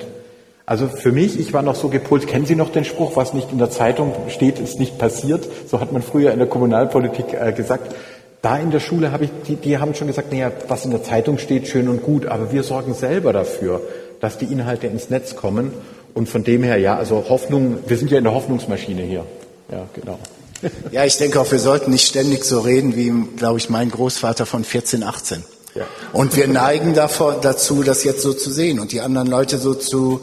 Also 0.70 0.86
für 0.86 1.10
mich, 1.10 1.36
ich 1.36 1.52
war 1.52 1.62
noch 1.62 1.74
so 1.74 1.88
gepolt, 1.88 2.28
kennen 2.28 2.46
Sie 2.46 2.54
noch 2.54 2.70
den 2.70 2.84
Spruch, 2.84 3.16
was 3.16 3.34
nicht 3.34 3.50
in 3.50 3.58
der 3.58 3.72
Zeitung 3.72 4.14
steht, 4.28 4.60
ist 4.60 4.78
nicht 4.78 4.98
passiert. 4.98 5.48
So 5.68 5.80
hat 5.80 5.90
man 5.90 6.00
früher 6.00 6.30
in 6.30 6.38
der 6.38 6.46
Kommunalpolitik 6.46 7.34
äh, 7.34 7.52
gesagt. 7.52 7.92
Da 8.40 8.56
in 8.56 8.70
der 8.70 8.78
Schule 8.78 9.10
habe 9.10 9.24
ich, 9.24 9.30
die, 9.48 9.56
die 9.56 9.78
haben 9.78 9.96
schon 9.96 10.06
gesagt, 10.06 10.30
naja, 10.30 10.52
was 10.68 10.84
in 10.84 10.92
der 10.92 11.02
Zeitung 11.02 11.38
steht, 11.38 11.66
schön 11.66 11.88
und 11.88 12.04
gut, 12.04 12.26
aber 12.26 12.52
wir 12.52 12.62
sorgen 12.62 12.94
selber 12.94 13.32
dafür, 13.32 13.82
dass 14.20 14.38
die 14.38 14.44
Inhalte 14.44 14.86
ins 14.86 15.10
Netz 15.10 15.34
kommen. 15.34 15.72
Und 16.14 16.28
von 16.28 16.44
dem 16.44 16.62
her, 16.62 16.76
ja, 16.76 16.96
also 16.96 17.24
Hoffnung, 17.28 17.78
wir 17.88 17.96
sind 17.96 18.12
ja 18.12 18.18
in 18.18 18.24
der 18.24 18.34
Hoffnungsmaschine 18.34 19.02
hier. 19.02 19.24
Ja, 19.72 19.88
genau. 19.92 20.20
Ja, 20.92 21.04
ich 21.04 21.16
denke 21.16 21.40
auch, 21.40 21.50
wir 21.50 21.58
sollten 21.58 21.90
nicht 21.90 22.06
ständig 22.06 22.44
so 22.44 22.60
reden 22.60 22.94
wie, 22.94 23.12
glaube 23.36 23.58
ich, 23.58 23.70
mein 23.70 23.90
Großvater 23.90 24.46
von 24.46 24.62
14, 24.62 25.02
18. 25.02 25.42
Ja. 25.74 25.86
Und 26.12 26.36
wir 26.36 26.46
neigen 26.46 26.94
davor, 26.94 27.40
dazu, 27.40 27.82
das 27.82 28.04
jetzt 28.04 28.22
so 28.22 28.32
zu 28.32 28.52
sehen 28.52 28.78
und 28.78 28.92
die 28.92 29.00
anderen 29.00 29.26
Leute 29.26 29.58
so 29.58 29.74
zu, 29.74 30.20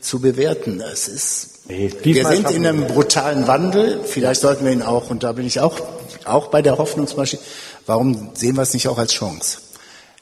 zu 0.00 0.20
bewerten. 0.20 0.80
Es 0.80 1.08
ist, 1.08 1.68
nee, 1.68 1.92
wir 2.02 2.26
sind 2.26 2.50
in 2.50 2.66
einem 2.66 2.86
brutalen 2.86 3.46
Wandel. 3.46 4.00
Vielleicht 4.04 4.40
sollten 4.40 4.64
wir 4.64 4.72
ihn 4.72 4.82
auch, 4.82 5.10
und 5.10 5.22
da 5.22 5.32
bin 5.32 5.46
ich 5.46 5.60
auch, 5.60 5.78
auch 6.24 6.48
bei 6.48 6.62
der 6.62 6.78
Hoffnungsmaschine. 6.78 7.42
Warum 7.86 8.30
sehen 8.34 8.56
wir 8.56 8.62
es 8.62 8.74
nicht 8.74 8.88
auch 8.88 8.98
als 8.98 9.12
Chance? 9.12 9.58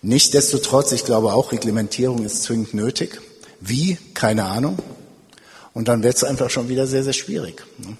Nichtsdestotrotz, 0.02 0.92
ich 0.92 1.04
glaube 1.04 1.32
auch, 1.32 1.52
Reglementierung 1.52 2.24
ist 2.24 2.44
zwingend 2.44 2.74
nötig. 2.74 3.20
Wie? 3.60 3.98
Keine 4.14 4.44
Ahnung. 4.44 4.78
Und 5.74 5.88
dann 5.88 6.02
wird 6.02 6.16
es 6.16 6.24
einfach 6.24 6.50
schon 6.50 6.68
wieder 6.68 6.86
sehr, 6.86 7.04
sehr 7.04 7.12
schwierig. 7.12 7.62
Ne? 7.78 7.96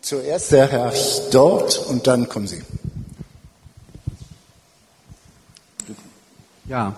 Zuerst 0.00 0.52
der 0.52 0.66
Herr 0.66 0.92
dort 1.30 1.78
und 1.78 2.06
dann 2.06 2.28
kommen 2.28 2.46
Sie. 2.46 2.62
Ja, 6.66 6.96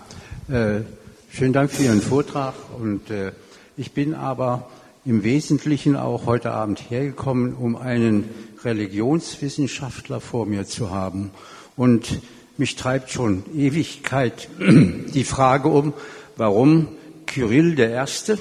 äh, 0.48 0.82
schönen 1.28 1.52
Dank 1.52 1.72
für 1.72 1.82
Ihren 1.82 2.00
Vortrag. 2.00 2.54
Und 2.78 3.10
äh, 3.10 3.32
ich 3.76 3.90
bin 3.90 4.14
aber 4.14 4.70
im 5.04 5.24
Wesentlichen 5.24 5.96
auch 5.96 6.26
heute 6.26 6.52
Abend 6.52 6.88
hergekommen, 6.88 7.52
um 7.52 7.74
einen 7.74 8.30
Religionswissenschaftler 8.62 10.20
vor 10.20 10.46
mir 10.46 10.66
zu 10.66 10.92
haben. 10.92 11.32
Und 11.76 12.20
mich 12.56 12.76
treibt 12.76 13.10
schon 13.10 13.42
Ewigkeit 13.56 14.48
die 14.60 15.24
Frage 15.24 15.66
um, 15.66 15.94
warum 16.36 16.86
Kyrill 17.26 17.74
der 17.74 17.90
Erste 17.90 18.38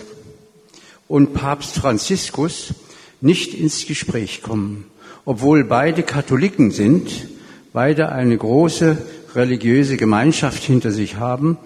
und 1.07 1.33
Papst 1.33 1.79
Franziskus 1.79 2.75
nicht 3.19 3.55
ins 3.55 3.87
Gespräch 3.87 4.43
kommen, 4.43 4.85
obwohl 5.25 5.63
beide 5.63 6.03
Katholiken 6.03 6.69
sind, 6.69 7.27
beide 7.73 8.11
eine 8.11 8.37
große 8.37 8.99
religiöse 9.35 9.97
Gemeinschaft 9.97 10.63
hinter 10.63 10.91
sich 10.91 11.17
haben 11.17 11.57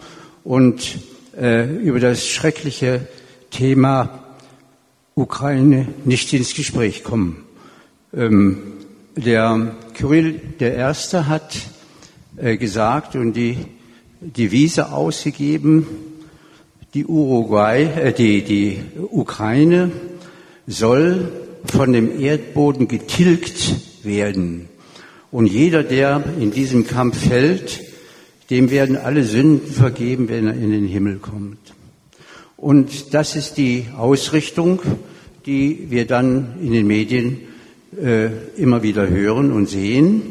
und 0.44 1.00
äh, 1.40 1.66
über 1.78 2.00
das 2.00 2.28
schreckliche 2.28 3.08
Thema 3.52 4.24
Ukraine 5.16 5.88
nicht 6.06 6.34
ins 6.34 6.54
Gespräch 6.54 7.04
kommen. 7.04 7.44
Ähm, 8.14 8.58
der 9.16 9.76
Kyrill 9.94 10.40
der 10.60 10.76
Erste 10.76 11.28
hat 11.28 11.58
äh, 12.38 12.58
gesagt 12.58 13.16
und 13.16 13.34
die 13.34 13.58
Devise 14.22 14.92
ausgegeben, 14.92 15.86
die 16.94 17.06
Uruguay, 17.06 17.84
äh, 17.84 18.14
die, 18.14 18.44
die 18.44 18.80
Ukraine 19.12 19.92
soll 20.68 21.32
von 21.66 21.92
dem 21.92 22.20
Erdboden 22.20 22.88
getilgt 22.88 23.76
werden. 24.04 24.69
Und 25.32 25.46
jeder, 25.46 25.84
der 25.84 26.24
in 26.40 26.52
diesem 26.52 26.88
Kampf 26.88 27.28
fällt, 27.28 27.82
dem 28.50 28.72
werden 28.72 28.98
alle 28.98 29.24
Sünden 29.24 29.72
vergeben, 29.72 30.28
wenn 30.28 30.48
er 30.48 30.54
in 30.54 30.72
den 30.72 30.88
Himmel 30.88 31.18
kommt. 31.18 31.60
Und 32.58 33.14
das 33.14 33.36
ist 33.36 33.58
die 33.58 33.86
Ausrichtung, 33.96 34.82
die 35.46 35.88
wir 35.90 36.06
dann 36.06 36.56
in 36.62 36.74
den 36.74 36.88
Medien 36.88 37.42
äh, 37.96 38.30
immer 38.58 38.84
wieder 38.84 39.08
hören 39.08 39.52
und 39.52 39.70
sehen. 39.70 40.22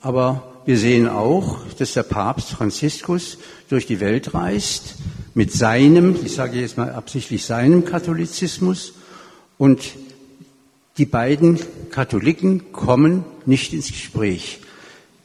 Aber 0.00 0.52
wir 0.64 0.78
sehen 0.78 1.08
auch, 1.08 1.58
dass 1.78 1.94
der 1.94 2.04
Papst 2.04 2.50
Franziskus 2.50 3.38
durch 3.68 3.86
die 3.86 4.00
Welt 4.00 4.34
reist 4.34 4.94
mit 5.34 5.52
seinem, 5.52 6.16
ich 6.24 6.32
sage 6.32 6.60
jetzt 6.60 6.78
mal 6.78 6.90
absichtlich 6.90 7.44
seinem 7.44 7.84
Katholizismus 7.84 8.94
und 9.58 9.80
die 11.02 11.06
beiden 11.06 11.58
Katholiken 11.90 12.70
kommen 12.70 13.24
nicht 13.44 13.72
ins 13.72 13.88
Gespräch. 13.88 14.60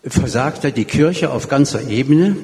Versagt 0.03 0.63
er 0.63 0.71
die 0.71 0.85
Kirche 0.85 1.29
auf 1.29 1.49
ganzer 1.49 1.87
Ebene 1.87 2.35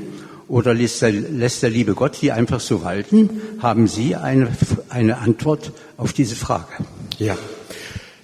oder 0.47 0.75
lässt 0.75 1.01
der, 1.01 1.11
lässt 1.13 1.63
der 1.63 1.71
liebe 1.71 1.95
Gott 1.95 2.21
die 2.21 2.31
einfach 2.31 2.59
so 2.59 2.83
walten? 2.83 3.41
Haben 3.57 3.87
Sie 3.87 4.15
eine, 4.15 4.49
eine 4.89 5.17
Antwort 5.17 5.71
auf 5.97 6.13
diese 6.13 6.35
Frage? 6.35 6.67
Ja. 7.17 7.35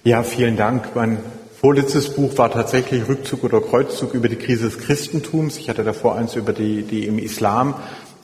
Ja, 0.04 0.22
vielen 0.22 0.58
Dank. 0.58 0.96
Man 0.96 1.18
Vorletztes 1.60 2.14
Buch 2.14 2.38
war 2.38 2.52
tatsächlich 2.52 3.10
Rückzug 3.10 3.44
oder 3.44 3.62
Kreuzzug 3.62 4.14
über 4.14 4.30
die 4.30 4.36
Krise 4.36 4.66
des 4.66 4.78
Christentums. 4.78 5.58
Ich 5.58 5.70
hatte 5.70 5.84
davor 5.84 6.16
eins 6.16 6.36
über 6.36 6.54
die, 6.54 6.84
die 6.84 7.08
im 7.08 7.18
Islam. 7.18 7.74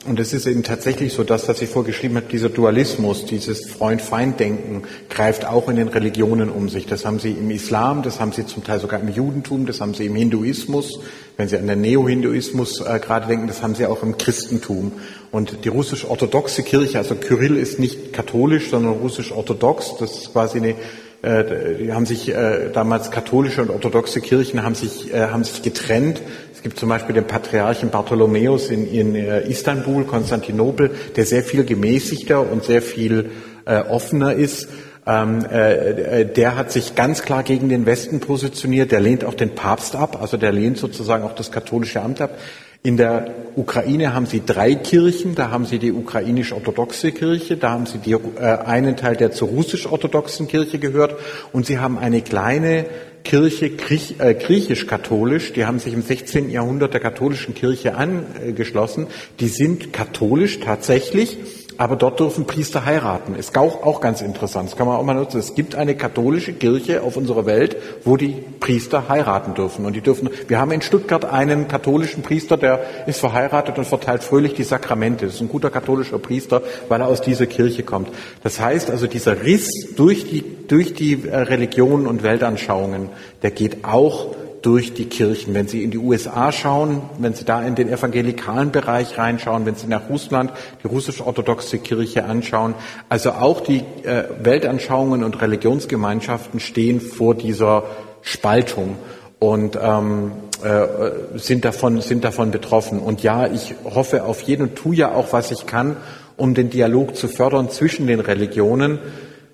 Und 0.04 0.20
es 0.20 0.32
ist 0.32 0.46
eben 0.46 0.62
tatsächlich 0.62 1.12
so, 1.12 1.24
dass, 1.24 1.48
was 1.48 1.60
ich 1.62 1.68
vorgeschrieben 1.68 2.16
habe, 2.16 2.26
dieser 2.30 2.48
Dualismus, 2.48 3.24
dieses 3.24 3.66
Freund-Feind-Denken 3.66 4.82
greift 5.08 5.44
auch 5.44 5.68
in 5.68 5.76
den 5.76 5.88
Religionen 5.88 6.48
um 6.48 6.68
sich. 6.68 6.86
Das 6.86 7.04
haben 7.04 7.18
Sie 7.18 7.32
im 7.32 7.50
Islam, 7.50 8.02
das 8.02 8.20
haben 8.20 8.30
Sie 8.30 8.46
zum 8.46 8.62
Teil 8.62 8.78
sogar 8.78 9.00
im 9.00 9.08
Judentum, 9.08 9.66
das 9.66 9.80
haben 9.80 9.94
Sie 9.94 10.06
im 10.06 10.14
Hinduismus. 10.14 11.00
Wenn 11.36 11.48
Sie 11.48 11.58
an 11.58 11.66
den 11.66 11.80
Neo-Hinduismus 11.80 12.80
äh, 12.82 13.00
gerade 13.00 13.26
denken, 13.26 13.48
das 13.48 13.62
haben 13.62 13.74
Sie 13.74 13.84
auch 13.86 14.04
im 14.04 14.16
Christentum. 14.16 14.92
Und 15.32 15.64
die 15.64 15.68
russisch-orthodoxe 15.68 16.62
Kirche, 16.62 16.98
also 16.98 17.16
Kyrill 17.16 17.56
ist 17.56 17.80
nicht 17.80 18.12
katholisch, 18.12 18.70
sondern 18.70 18.92
russisch-orthodox. 18.92 19.96
Das 19.98 20.12
ist 20.18 20.32
quasi 20.32 20.58
eine 20.58 20.76
äh, 21.22 21.78
die 21.78 21.92
haben 21.92 22.06
sich 22.06 22.28
äh, 22.28 22.70
damals 22.72 23.10
katholische 23.10 23.62
und 23.62 23.70
orthodoxe 23.70 24.20
Kirchen 24.20 24.62
haben 24.62 24.74
sich, 24.74 25.12
äh, 25.12 25.28
haben 25.28 25.42
sich 25.42 25.62
getrennt. 25.62 26.22
Es 26.56 26.62
gibt 26.62 26.80
zum 26.80 26.88
Beispiel 26.88 27.14
den 27.14 27.26
Patriarchen 27.26 27.90
Bartholomäus 27.90 28.70
in, 28.70 28.90
in 28.90 29.14
äh, 29.14 29.42
Istanbul, 29.42 30.04
Konstantinopel, 30.04 30.90
der 31.14 31.26
sehr 31.26 31.42
viel 31.42 31.64
gemäßigter 31.64 32.50
und 32.50 32.64
sehr 32.64 32.80
viel 32.80 33.30
äh, 33.66 33.80
offener 33.80 34.32
ist. 34.32 34.66
Ähm, 35.06 35.44
äh, 35.52 36.22
äh, 36.22 36.24
der 36.24 36.56
hat 36.56 36.72
sich 36.72 36.94
ganz 36.94 37.22
klar 37.22 37.42
gegen 37.42 37.68
den 37.68 37.84
Westen 37.84 38.20
positioniert. 38.20 38.90
Der 38.90 39.00
lehnt 39.00 39.22
auch 39.22 39.34
den 39.34 39.54
Papst 39.54 39.94
ab, 39.94 40.18
also 40.20 40.38
der 40.38 40.50
lehnt 40.50 40.78
sozusagen 40.78 41.24
auch 41.24 41.34
das 41.34 41.52
katholische 41.52 42.00
Amt 42.00 42.22
ab. 42.22 42.38
In 42.82 42.96
der 42.96 43.34
Ukraine 43.54 44.14
haben 44.14 44.26
sie 44.26 44.42
drei 44.44 44.74
Kirchen. 44.76 45.34
Da 45.34 45.50
haben 45.50 45.66
sie 45.66 45.78
die 45.78 45.92
ukrainisch-orthodoxe 45.92 47.12
Kirche, 47.12 47.58
da 47.58 47.70
haben 47.70 47.84
sie 47.84 47.98
die, 47.98 48.12
äh, 48.12 48.18
einen 48.64 48.96
Teil, 48.96 49.16
der 49.16 49.30
zur 49.30 49.48
russisch-orthodoxen 49.48 50.48
Kirche 50.48 50.78
gehört, 50.78 51.16
und 51.52 51.66
sie 51.66 51.78
haben 51.78 51.98
eine 51.98 52.22
kleine 52.22 52.86
Kirche 53.26 53.66
äh, 53.66 54.34
griechisch-katholisch. 54.34 55.52
Die 55.52 55.66
haben 55.66 55.80
sich 55.80 55.92
im 55.92 56.02
16. 56.02 56.48
Jahrhundert 56.48 56.94
der 56.94 57.00
katholischen 57.00 57.54
Kirche 57.54 57.96
angeschlossen. 57.96 59.08
Die 59.40 59.48
sind 59.48 59.92
katholisch 59.92 60.60
tatsächlich 60.60 61.36
aber 61.78 61.96
dort 61.96 62.20
dürfen 62.20 62.46
Priester 62.46 62.84
heiraten. 62.84 63.34
Ist 63.34 63.56
auch, 63.56 64.00
ganz 64.00 64.20
interessant. 64.20 64.70
Das 64.70 64.76
kann 64.76 64.86
man 64.86 64.96
auch 64.96 65.02
mal 65.02 65.14
nutzen. 65.14 65.38
Es 65.38 65.54
gibt 65.54 65.74
eine 65.74 65.94
katholische 65.94 66.52
Kirche 66.52 67.02
auf 67.02 67.16
unserer 67.16 67.46
Welt, 67.46 67.76
wo 68.04 68.16
die 68.16 68.36
Priester 68.60 69.08
heiraten 69.08 69.54
dürfen. 69.54 69.84
Und 69.84 69.94
die 69.94 70.00
dürfen, 70.00 70.30
wir 70.48 70.58
haben 70.58 70.70
in 70.70 70.82
Stuttgart 70.82 71.24
einen 71.24 71.68
katholischen 71.68 72.22
Priester, 72.22 72.56
der 72.56 72.80
ist 73.06 73.20
verheiratet 73.20 73.78
und 73.78 73.86
verteilt 73.86 74.22
fröhlich 74.22 74.54
die 74.54 74.64
Sakramente. 74.64 75.26
Das 75.26 75.34
ist 75.36 75.40
ein 75.40 75.48
guter 75.48 75.70
katholischer 75.70 76.18
Priester, 76.18 76.62
weil 76.88 77.00
er 77.00 77.08
aus 77.08 77.20
dieser 77.20 77.46
Kirche 77.46 77.82
kommt. 77.82 78.08
Das 78.42 78.60
heißt 78.60 78.90
also, 78.90 79.06
dieser 79.06 79.42
Riss 79.42 79.68
durch 79.96 80.28
die, 80.28 80.44
durch 80.68 80.94
die 80.94 81.26
äh, 81.26 81.36
Religionen 81.36 82.06
und 82.06 82.22
Weltanschauungen, 82.22 83.10
der 83.42 83.50
geht 83.50 83.84
auch 83.84 84.34
durch 84.66 84.94
die 84.94 85.04
Kirchen. 85.04 85.54
Wenn 85.54 85.68
Sie 85.68 85.84
in 85.84 85.92
die 85.92 85.98
USA 85.98 86.50
schauen, 86.50 87.02
wenn 87.18 87.34
Sie 87.34 87.44
da 87.44 87.62
in 87.62 87.76
den 87.76 87.88
evangelikalen 87.88 88.72
Bereich 88.72 89.16
reinschauen, 89.16 89.64
wenn 89.64 89.76
Sie 89.76 89.86
nach 89.86 90.10
Russland 90.10 90.50
die 90.82 90.88
russisch-orthodoxe 90.88 91.78
Kirche 91.78 92.24
anschauen, 92.24 92.74
also 93.08 93.30
auch 93.30 93.60
die 93.60 93.84
äh, 94.02 94.24
Weltanschauungen 94.42 95.22
und 95.22 95.40
Religionsgemeinschaften 95.40 96.58
stehen 96.58 97.00
vor 97.00 97.36
dieser 97.36 97.84
Spaltung 98.22 98.96
und 99.38 99.78
ähm, 99.80 100.32
äh, 100.64 101.38
sind 101.38 101.64
davon 101.64 102.00
sind 102.00 102.24
davon 102.24 102.50
betroffen. 102.50 102.98
Und 102.98 103.22
ja, 103.22 103.46
ich 103.46 103.76
hoffe 103.84 104.24
auf 104.24 104.40
jeden 104.40 104.62
und 104.62 104.74
tue 104.74 104.96
ja 104.96 105.14
auch, 105.14 105.32
was 105.32 105.52
ich 105.52 105.66
kann, 105.66 105.96
um 106.36 106.54
den 106.54 106.70
Dialog 106.70 107.14
zu 107.14 107.28
fördern 107.28 107.70
zwischen 107.70 108.08
den 108.08 108.18
Religionen. 108.18 108.98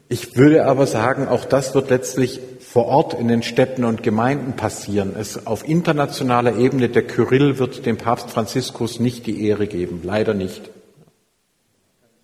Ich 0.08 0.36
würde 0.38 0.64
aber 0.64 0.86
sagen, 0.86 1.28
auch 1.28 1.44
das 1.44 1.74
wird 1.74 1.90
letztlich 1.90 2.40
vor 2.72 2.86
Ort 2.86 3.12
in 3.12 3.28
den 3.28 3.42
Städten 3.42 3.84
und 3.84 4.02
Gemeinden 4.02 4.56
passieren. 4.56 5.14
Es 5.14 5.46
auf 5.46 5.68
internationaler 5.68 6.56
Ebene, 6.56 6.88
der 6.88 7.06
Kyrill 7.06 7.58
wird 7.58 7.84
dem 7.84 7.98
Papst 7.98 8.30
Franziskus 8.30 8.98
nicht 8.98 9.26
die 9.26 9.46
Ehre 9.46 9.66
geben, 9.66 10.00
leider 10.02 10.32
nicht. 10.32 10.70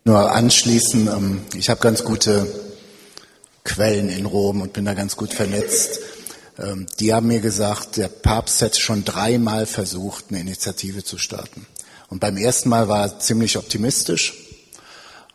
Nur 0.05 0.33
anschließen, 0.33 1.07
ähm, 1.09 1.43
ich 1.55 1.69
habe 1.69 1.83
ganz 1.83 2.03
gute 2.03 2.47
Quellen 3.63 4.09
in 4.09 4.25
Rom 4.25 4.63
und 4.63 4.73
bin 4.73 4.87
da 4.87 4.95
ganz 4.95 5.19
gut 5.19 5.35
vernetzt. 5.35 6.01
Ähm, 6.59 6.87
die 6.99 7.13
haben 7.13 7.27
mir 7.27 7.41
gesagt, 7.41 7.99
der 7.99 8.09
Papst 8.09 8.63
hätte 8.63 8.81
schon 8.81 9.05
dreimal 9.05 9.67
versucht, 9.67 10.27
eine 10.31 10.41
Initiative 10.41 11.05
zu 11.05 11.19
starten. 11.19 11.67
Und 12.09 12.21
beim 12.21 12.39
ersten 12.39 12.71
Mal 12.71 12.89
war 12.89 13.03
er 13.03 13.19
ziemlich 13.19 13.59
optimistisch. 13.59 14.48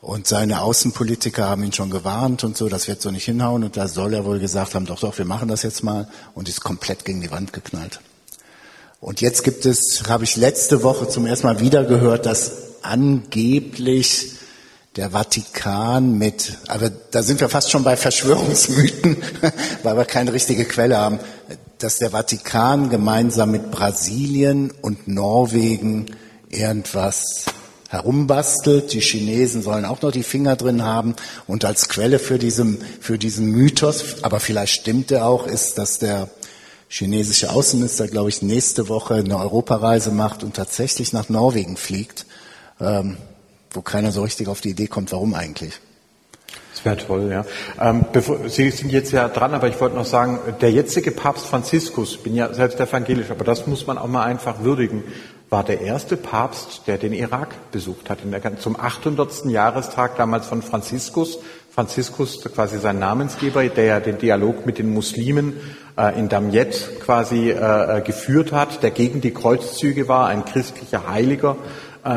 Und 0.04 0.26
seine 0.26 0.60
Außenpolitiker 0.60 1.48
haben 1.48 1.64
ihn 1.64 1.72
schon 1.72 1.88
gewarnt 1.88 2.44
und 2.44 2.58
so, 2.58 2.68
das 2.68 2.88
wird 2.88 3.00
so 3.00 3.10
nicht 3.10 3.24
hinhauen. 3.24 3.64
Und 3.64 3.78
da 3.78 3.88
soll 3.88 4.12
er 4.12 4.26
wohl 4.26 4.38
gesagt 4.38 4.74
haben, 4.74 4.84
doch, 4.84 5.00
doch, 5.00 5.16
wir 5.16 5.24
machen 5.24 5.48
das 5.48 5.62
jetzt 5.62 5.82
mal. 5.82 6.08
Und 6.34 6.46
ist 6.46 6.60
komplett 6.60 7.06
gegen 7.06 7.22
die 7.22 7.30
Wand 7.30 7.54
geknallt. 7.54 8.00
Und 9.00 9.22
jetzt 9.22 9.44
gibt 9.44 9.64
es, 9.64 10.02
habe 10.06 10.24
ich 10.24 10.36
letzte 10.36 10.82
Woche 10.82 11.08
zum 11.08 11.24
ersten 11.24 11.46
Mal 11.46 11.60
wieder 11.60 11.84
gehört, 11.84 12.26
dass 12.26 12.52
angeblich 12.82 14.32
der 14.96 15.12
Vatikan 15.12 16.18
mit, 16.18 16.58
aber 16.68 16.90
da 16.90 17.22
sind 17.22 17.40
wir 17.40 17.48
fast 17.48 17.70
schon 17.70 17.82
bei 17.82 17.96
Verschwörungsmythen, 17.96 19.16
weil 19.84 19.96
wir 19.96 20.04
keine 20.04 20.34
richtige 20.34 20.66
Quelle 20.66 20.98
haben, 20.98 21.18
dass 21.78 21.96
der 21.96 22.10
Vatikan 22.10 22.90
gemeinsam 22.90 23.52
mit 23.52 23.70
Brasilien 23.70 24.70
und 24.82 25.08
Norwegen 25.08 26.14
irgendwas 26.50 27.46
herumbastelt. 27.94 28.92
Die 28.92 29.00
Chinesen 29.00 29.62
sollen 29.62 29.84
auch 29.84 30.02
noch 30.02 30.12
die 30.12 30.22
Finger 30.22 30.56
drin 30.56 30.82
haben. 30.82 31.14
Und 31.46 31.64
als 31.64 31.88
Quelle 31.88 32.18
für, 32.18 32.38
diesem, 32.38 32.78
für 33.00 33.18
diesen 33.18 33.46
Mythos, 33.46 34.22
aber 34.22 34.40
vielleicht 34.40 34.74
stimmt 34.74 35.10
er 35.10 35.26
auch, 35.26 35.46
ist, 35.46 35.78
dass 35.78 35.98
der 35.98 36.28
chinesische 36.88 37.50
Außenminister, 37.50 38.06
glaube 38.08 38.28
ich, 38.28 38.42
nächste 38.42 38.88
Woche 38.88 39.14
eine 39.14 39.38
Europareise 39.38 40.10
macht 40.10 40.44
und 40.44 40.54
tatsächlich 40.54 41.12
nach 41.12 41.28
Norwegen 41.28 41.76
fliegt, 41.76 42.26
ähm, 42.80 43.16
wo 43.72 43.80
keiner 43.80 44.12
so 44.12 44.22
richtig 44.22 44.48
auf 44.48 44.60
die 44.60 44.70
Idee 44.70 44.86
kommt, 44.86 45.10
warum 45.10 45.34
eigentlich. 45.34 45.80
Das 46.72 46.84
wäre 46.84 46.96
toll, 46.96 47.30
ja. 47.30 47.44
Ähm, 47.80 48.04
bevor, 48.12 48.48
Sie 48.48 48.70
sind 48.70 48.90
jetzt 48.90 49.12
ja 49.12 49.28
dran, 49.28 49.54
aber 49.54 49.68
ich 49.68 49.80
wollte 49.80 49.96
noch 49.96 50.04
sagen, 50.04 50.40
der 50.60 50.72
jetzige 50.72 51.12
Papst 51.12 51.46
Franziskus, 51.46 52.12
ich 52.12 52.22
bin 52.22 52.34
ja 52.34 52.52
selbst 52.52 52.80
evangelisch, 52.80 53.30
aber 53.30 53.44
das 53.44 53.66
muss 53.66 53.86
man 53.86 53.96
auch 53.96 54.08
mal 54.08 54.24
einfach 54.24 54.62
würdigen, 54.62 55.04
war 55.54 55.62
der 55.62 55.82
erste 55.82 56.16
Papst, 56.16 56.88
der 56.88 56.98
den 56.98 57.12
Irak 57.12 57.70
besucht 57.70 58.10
hat. 58.10 58.18
Zum 58.58 58.74
800. 58.74 59.44
Jahrestag 59.44 60.16
damals 60.16 60.48
von 60.48 60.62
Franziskus. 60.62 61.38
Franziskus, 61.70 62.40
quasi 62.42 62.80
sein 62.80 62.98
Namensgeber, 62.98 63.62
der 63.68 63.84
ja 63.84 64.00
den 64.00 64.18
Dialog 64.18 64.66
mit 64.66 64.78
den 64.78 64.92
Muslimen 64.92 65.52
äh, 65.96 66.18
in 66.18 66.28
Damiette 66.28 66.96
quasi 66.98 67.50
äh, 67.50 67.98
äh, 67.98 68.00
geführt 68.00 68.50
hat, 68.50 68.82
der 68.82 68.90
gegen 68.90 69.20
die 69.20 69.32
Kreuzzüge 69.32 70.08
war, 70.08 70.26
ein 70.26 70.44
christlicher 70.44 71.08
Heiliger 71.08 71.56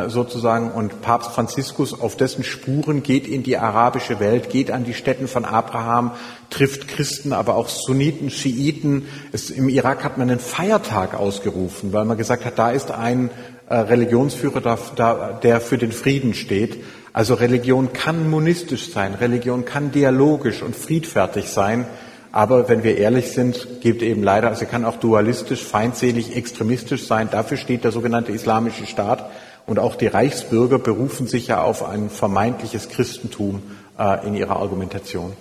sozusagen. 0.07 0.71
Und 0.71 1.01
Papst 1.01 1.31
Franziskus 1.31 1.99
auf 1.99 2.17
dessen 2.17 2.43
Spuren 2.43 3.03
geht 3.03 3.27
in 3.27 3.43
die 3.43 3.57
arabische 3.57 4.19
Welt, 4.19 4.49
geht 4.49 4.69
an 4.69 4.83
die 4.83 4.93
Städten 4.93 5.27
von 5.27 5.45
Abraham, 5.45 6.11
trifft 6.49 6.87
Christen, 6.87 7.33
aber 7.33 7.55
auch 7.55 7.69
Sunniten, 7.69 8.29
Schiiten. 8.29 9.05
Es, 9.31 9.49
Im 9.49 9.69
Irak 9.69 10.03
hat 10.03 10.17
man 10.17 10.29
einen 10.29 10.39
Feiertag 10.39 11.13
ausgerufen, 11.13 11.93
weil 11.93 12.05
man 12.05 12.17
gesagt 12.17 12.45
hat, 12.45 12.59
da 12.59 12.71
ist 12.71 12.91
ein 12.91 13.29
äh, 13.69 13.75
Religionsführer, 13.75 14.61
da, 14.61 14.77
da, 14.95 15.39
der 15.41 15.61
für 15.61 15.77
den 15.77 15.91
Frieden 15.91 16.33
steht. 16.33 16.83
Also 17.13 17.33
Religion 17.33 17.93
kann 17.93 18.29
monistisch 18.29 18.91
sein, 18.91 19.13
Religion 19.13 19.65
kann 19.65 19.91
dialogisch 19.91 20.61
und 20.61 20.75
friedfertig 20.75 21.49
sein. 21.49 21.85
Aber 22.31 22.69
wenn 22.69 22.83
wir 22.83 22.97
ehrlich 22.97 23.31
sind, 23.31 23.81
gibt 23.81 24.03
eben 24.03 24.21
leider, 24.21 24.49
also 24.49 24.65
kann 24.65 24.85
auch 24.85 24.97
dualistisch, 24.97 25.63
feindselig, 25.63 26.35
extremistisch 26.35 27.07
sein. 27.07 27.29
Dafür 27.31 27.57
steht 27.57 27.83
der 27.83 27.91
sogenannte 27.91 28.31
Islamische 28.31 28.85
Staat. 28.85 29.31
Und 29.67 29.79
auch 29.79 29.95
die 29.95 30.07
Reichsbürger 30.07 30.79
berufen 30.79 31.27
sich 31.27 31.47
ja 31.47 31.61
auf 31.61 31.83
ein 31.83 32.09
vermeintliches 32.09 32.87
Christentum 32.87 33.61
äh, 33.99 34.25
in 34.25 34.33
ihrer 34.33 34.55
Argumentation. 34.55 35.35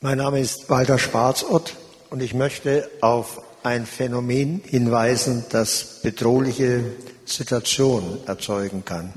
Mein 0.00 0.18
Name 0.18 0.40
ist 0.40 0.70
Walter 0.70 0.98
Schwarzott 0.98 1.76
und 2.08 2.22
ich 2.22 2.32
möchte 2.32 2.88
auf 3.02 3.42
ein 3.62 3.84
Phänomen 3.84 4.62
hinweisen, 4.64 5.44
das 5.50 6.00
bedrohliche 6.02 6.84
Situationen 7.26 8.26
erzeugen 8.26 8.86
kann. 8.86 9.12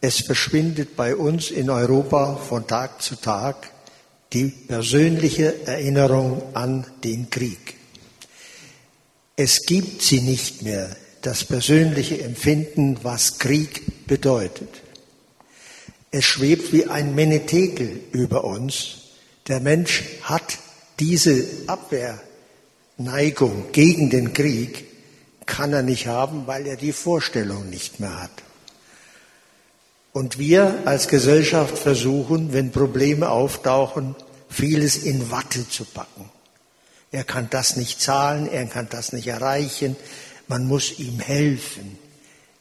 Es 0.00 0.20
verschwindet 0.20 0.96
bei 0.96 1.16
uns 1.16 1.50
in 1.50 1.68
Europa 1.68 2.36
von 2.36 2.66
Tag 2.66 3.02
zu 3.02 3.16
Tag 3.16 3.72
die 4.32 4.46
persönliche 4.46 5.66
Erinnerung 5.66 6.40
an 6.54 6.86
den 7.04 7.28
Krieg. 7.28 7.77
Es 9.40 9.66
gibt 9.66 10.02
sie 10.02 10.20
nicht 10.20 10.62
mehr, 10.62 10.96
das 11.22 11.44
persönliche 11.44 12.20
Empfinden, 12.20 12.98
was 13.04 13.38
Krieg 13.38 14.04
bedeutet. 14.08 14.68
Es 16.10 16.24
schwebt 16.24 16.72
wie 16.72 16.86
ein 16.86 17.14
Menetekel 17.14 18.00
über 18.10 18.42
uns. 18.42 18.96
Der 19.46 19.60
Mensch 19.60 20.02
hat 20.22 20.58
diese 20.98 21.44
Abwehrneigung 21.68 23.66
gegen 23.70 24.10
den 24.10 24.32
Krieg, 24.32 24.86
kann 25.46 25.72
er 25.72 25.84
nicht 25.84 26.08
haben, 26.08 26.48
weil 26.48 26.66
er 26.66 26.76
die 26.76 26.90
Vorstellung 26.90 27.70
nicht 27.70 28.00
mehr 28.00 28.20
hat. 28.20 28.42
Und 30.12 30.40
wir 30.40 30.82
als 30.84 31.06
Gesellschaft 31.06 31.78
versuchen, 31.78 32.52
wenn 32.52 32.72
Probleme 32.72 33.30
auftauchen, 33.30 34.16
vieles 34.48 34.96
in 34.96 35.30
Watte 35.30 35.68
zu 35.68 35.84
packen. 35.84 36.28
Er 37.10 37.24
kann 37.24 37.48
das 37.50 37.76
nicht 37.76 38.00
zahlen, 38.00 38.48
er 38.50 38.66
kann 38.66 38.88
das 38.90 39.12
nicht 39.12 39.26
erreichen. 39.26 39.96
Man 40.46 40.66
muss 40.66 40.98
ihm 40.98 41.20
helfen. 41.20 41.98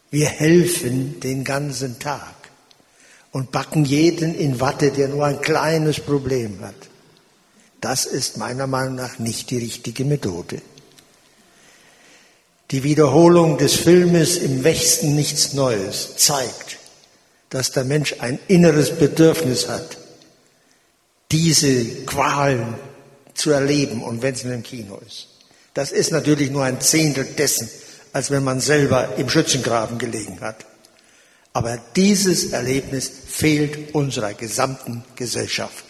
Wir 0.10 0.28
helfen 0.28 1.20
den 1.20 1.43
ganzen 1.43 2.00
Tag 2.00 2.36
und 3.32 3.52
backen 3.52 3.84
jeden 3.84 4.34
in 4.34 4.60
Watte, 4.62 4.91
der 4.91 5.10
nur 5.10 5.26
ein 5.26 5.41
kleines 5.41 6.00
Problem 6.00 6.60
hat. 6.62 6.76
Das 7.82 8.06
ist 8.06 8.38
meiner 8.38 8.68
Meinung 8.68 8.95
nach 8.95 9.20
nicht 9.20 9.50
die 9.52 9.58
richtige 9.58 10.06
Methode. 10.06 10.62
Die 12.72 12.84
Wiederholung 12.84 13.58
des 13.58 13.76
Filmes 13.76 14.38
im 14.38 14.64
Westen 14.64 15.16
nichts 15.16 15.54
Neues 15.54 16.16
zeigt, 16.18 16.78
dass 17.50 17.72
der 17.72 17.86
Mensch 17.86 18.16
ein 18.20 18.39
inneres 18.48 18.98
Bedürfnis 18.98 19.70
hat, 19.70 19.98
diese 21.32 21.86
Qualen 22.06 22.76
zu 23.38 23.52
erleben 23.52 24.04
und 24.04 24.22
wenn 24.22 24.34
es 24.34 24.44
in 24.44 24.52
einem 24.52 24.64
Kino 24.64 25.00
ist. 25.06 25.28
Das 25.74 25.92
ist 25.92 26.12
natürlich 26.12 26.50
nur 26.50 26.64
ein 26.64 26.82
Zehntel 26.82 27.24
dessen, 27.24 27.70
als 28.14 28.32
wenn 28.32 28.44
man 28.44 28.60
selber 28.60 29.16
im 29.18 29.30
Schützengraben 29.30 29.98
gelegen 29.98 30.42
hat. 30.42 30.66
Aber 31.54 31.78
dieses 31.96 32.52
Erlebnis 32.52 33.12
fehlt 33.28 33.94
unserer 33.94 34.34
gesamten 34.34 35.04
Gesellschaft. 35.16 35.84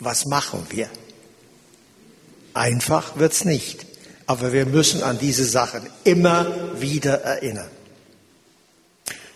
Was 0.00 0.26
machen 0.26 0.66
wir? 0.70 0.88
Einfach 2.52 3.16
wird's 3.18 3.44
nicht. 3.44 3.86
Aber 4.26 4.52
wir 4.52 4.66
müssen 4.66 5.02
an 5.02 5.18
diese 5.18 5.44
Sachen 5.44 5.82
immer 6.04 6.80
wieder 6.80 7.22
erinnern. 7.22 7.70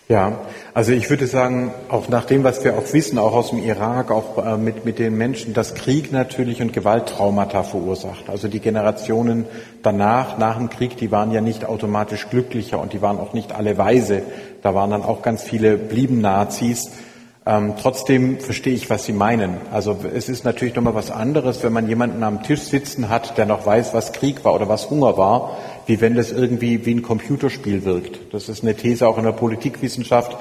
Ja, 0.07 0.47
also 0.73 0.91
ich 0.91 1.09
würde 1.09 1.25
sagen, 1.25 1.73
auch 1.89 2.09
nach 2.09 2.25
dem, 2.25 2.43
was 2.43 2.63
wir 2.63 2.77
auch 2.77 2.93
wissen, 2.93 3.17
auch 3.17 3.33
aus 3.33 3.49
dem 3.49 3.63
Irak, 3.63 4.11
auch 4.11 4.37
äh, 4.37 4.57
mit, 4.57 4.85
mit 4.85 4.99
den 4.99 5.17
Menschen, 5.17 5.53
dass 5.53 5.73
Krieg 5.73 6.11
natürlich 6.11 6.61
und 6.61 6.73
Gewalttraumata 6.73 7.63
verursacht. 7.63 8.29
Also 8.29 8.47
die 8.47 8.59
Generationen 8.59 9.45
danach, 9.81 10.37
nach 10.37 10.57
dem 10.57 10.69
Krieg, 10.69 10.97
die 10.97 11.11
waren 11.11 11.31
ja 11.31 11.41
nicht 11.41 11.65
automatisch 11.65 12.29
glücklicher 12.29 12.79
und 12.79 12.93
die 12.93 13.01
waren 13.01 13.17
auch 13.17 13.33
nicht 13.33 13.51
alle 13.53 13.77
weise. 13.77 14.21
Da 14.61 14.75
waren 14.75 14.91
dann 14.91 15.03
auch 15.03 15.21
ganz 15.23 15.43
viele 15.43 15.75
blieben 15.77 16.21
Nazis. 16.21 16.91
Ähm, 17.45 17.73
trotzdem 17.81 18.39
verstehe 18.39 18.73
ich, 18.73 18.91
was 18.91 19.05
Sie 19.05 19.13
meinen. 19.13 19.57
Also 19.71 19.97
es 20.13 20.29
ist 20.29 20.45
natürlich 20.45 20.75
nochmal 20.75 20.93
was 20.93 21.09
anderes, 21.09 21.63
wenn 21.63 21.73
man 21.73 21.87
jemanden 21.87 22.21
am 22.21 22.43
Tisch 22.43 22.61
sitzen 22.61 23.09
hat, 23.09 23.39
der 23.39 23.47
noch 23.47 23.65
weiß, 23.65 23.95
was 23.95 24.11
Krieg 24.11 24.45
war 24.45 24.53
oder 24.53 24.69
was 24.69 24.91
Hunger 24.91 25.17
war, 25.17 25.57
wie 25.89 25.99
wenn 26.01 26.15
das 26.15 26.31
irgendwie 26.31 26.85
wie 26.85 26.93
ein 26.93 27.01
Computerspiel 27.01 27.83
wirkt. 27.83 28.31
Das 28.31 28.47
ist 28.47 28.61
eine 28.61 28.75
These 28.75 29.07
auch 29.07 29.17
in 29.17 29.23
der 29.23 29.31
Politikwissenschaft. 29.31 30.37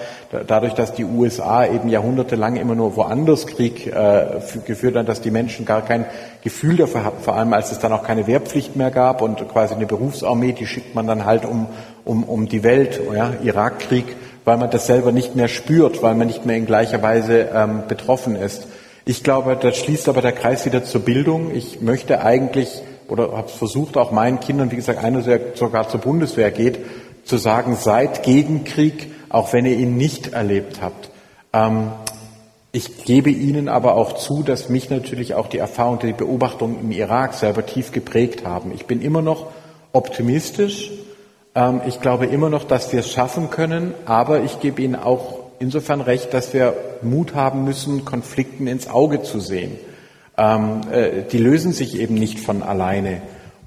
Dadurch, 0.46 0.74
dass 0.74 0.92
die 0.92 1.06
USA 1.06 1.64
eben 1.64 1.88
jahrhundertelang 1.88 2.56
immer 2.56 2.74
nur 2.74 2.96
woanders 2.96 3.46
Krieg 3.46 3.86
äh, 3.86 4.40
geführt 4.66 4.96
haben, 4.96 5.06
dass 5.06 5.22
die 5.22 5.30
Menschen 5.30 5.64
gar 5.64 5.82
kein 5.82 6.04
Gefühl 6.44 6.76
dafür 6.76 7.04
hatten, 7.04 7.22
vor 7.22 7.34
allem 7.34 7.54
als 7.54 7.72
es 7.72 7.78
dann 7.78 7.94
auch 7.94 8.02
keine 8.02 8.26
Wehrpflicht 8.26 8.76
mehr 8.76 8.90
gab 8.90 9.22
und 9.22 9.48
quasi 9.48 9.74
eine 9.74 9.86
Berufsarmee, 9.86 10.52
die 10.52 10.66
schickt 10.66 10.94
man 10.94 11.06
dann 11.06 11.24
halt 11.24 11.46
um, 11.46 11.66
um, 12.04 12.24
um 12.24 12.46
die 12.46 12.62
Welt, 12.62 13.00
ja, 13.14 13.32
Irakkrieg 13.42 14.04
weil 14.44 14.56
man 14.56 14.70
das 14.70 14.86
selber 14.86 15.12
nicht 15.12 15.36
mehr 15.36 15.48
spürt, 15.48 16.02
weil 16.02 16.14
man 16.14 16.26
nicht 16.26 16.46
mehr 16.46 16.56
in 16.56 16.64
gleicher 16.64 17.02
Weise 17.02 17.50
ähm, 17.54 17.82
betroffen 17.86 18.34
ist. 18.34 18.66
Ich 19.04 19.22
glaube, 19.22 19.58
das 19.60 19.76
schließt 19.76 20.08
aber 20.08 20.22
der 20.22 20.32
Kreis 20.32 20.64
wieder 20.64 20.84
zur 20.84 21.02
Bildung. 21.02 21.54
Ich 21.54 21.82
möchte 21.82 22.22
eigentlich 22.22 22.82
oder 23.08 23.32
habe 23.36 23.48
versucht, 23.48 23.96
auch 23.96 24.10
meinen 24.10 24.40
Kindern, 24.40 24.70
wie 24.70 24.76
gesagt, 24.76 25.02
einer 25.02 25.22
der 25.22 25.40
sogar 25.54 25.88
zur 25.88 26.00
Bundeswehr 26.00 26.50
geht, 26.50 26.78
zu 27.24 27.36
sagen, 27.36 27.76
seid 27.76 28.22
gegen 28.22 28.64
Krieg, 28.64 29.12
auch 29.28 29.52
wenn 29.52 29.66
ihr 29.66 29.76
ihn 29.76 29.96
nicht 29.96 30.32
erlebt 30.32 30.80
habt. 30.80 31.10
Ähm, 31.52 31.92
ich 32.70 33.04
gebe 33.04 33.30
Ihnen 33.30 33.68
aber 33.68 33.94
auch 33.94 34.12
zu, 34.12 34.42
dass 34.42 34.68
mich 34.68 34.90
natürlich 34.90 35.34
auch 35.34 35.48
die 35.48 35.58
Erfahrung, 35.58 35.98
die 35.98 36.12
Beobachtungen 36.12 36.80
im 36.80 36.92
Irak 36.92 37.34
selber 37.34 37.64
tief 37.64 37.92
geprägt 37.92 38.46
haben. 38.46 38.72
Ich 38.72 38.86
bin 38.86 39.00
immer 39.00 39.22
noch 39.22 39.46
optimistisch 39.92 40.90
ähm, 41.58 41.80
ich 41.86 42.00
glaube 42.00 42.26
immer 42.26 42.50
noch, 42.50 42.64
dass 42.64 42.92
wir 42.92 43.00
es 43.00 43.10
schaffen 43.10 43.50
können, 43.50 43.94
aber 44.06 44.42
ich 44.42 44.60
gebe 44.60 44.80
Ihnen 44.80 44.94
auch 44.94 45.40
insofern 45.58 46.00
recht, 46.00 46.32
dass 46.32 46.54
wir 46.54 46.74
Mut 47.02 47.34
haben 47.34 47.64
müssen, 47.64 48.04
Konflikten 48.04 48.68
ins 48.68 48.88
Auge 48.88 49.22
zu 49.22 49.40
sehen. 49.40 49.76
Ähm, 50.38 50.80
äh, 50.92 51.22
die 51.30 51.38
lösen 51.38 51.72
sich 51.72 51.98
eben 51.98 52.14
nicht 52.14 52.38
von 52.38 52.62
alleine. 52.62 53.20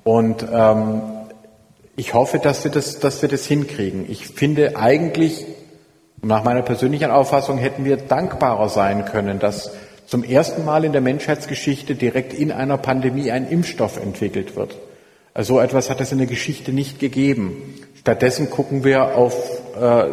Und 0.03 0.45
ähm, 0.51 1.01
ich 1.97 2.13
hoffe, 2.13 2.39
dass 2.39 2.63
wir 2.63 2.71
das, 2.71 2.99
dass 2.99 3.21
wir 3.21 3.29
das 3.29 3.45
hinkriegen. 3.45 4.05
Ich 4.09 4.27
finde 4.27 4.77
eigentlich, 4.77 5.45
nach 6.21 6.43
meiner 6.43 6.61
persönlichen 6.61 7.11
Auffassung, 7.11 7.57
hätten 7.57 7.83
wir 7.83 7.97
dankbarer 7.97 8.69
sein 8.69 9.05
können, 9.05 9.39
dass 9.39 9.71
zum 10.07 10.23
ersten 10.23 10.65
Mal 10.65 10.85
in 10.85 10.93
der 10.93 11.01
Menschheitsgeschichte 11.01 11.95
direkt 11.95 12.33
in 12.33 12.51
einer 12.51 12.77
Pandemie 12.77 13.31
ein 13.31 13.47
Impfstoff 13.47 14.01
entwickelt 14.01 14.55
wird. 14.55 14.77
So 15.39 15.59
etwas 15.59 15.89
hat 15.89 16.01
es 16.01 16.11
in 16.11 16.17
der 16.17 16.27
Geschichte 16.27 16.71
nicht 16.71 16.99
gegeben. 16.99 17.75
Stattdessen 17.99 18.49
gucken 18.49 18.83
wir 18.83 19.15
auf 19.15 19.35
äh, 19.79 20.03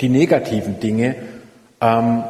die 0.00 0.08
negativen 0.08 0.80
Dinge. 0.80 1.16
Ähm, 1.80 2.24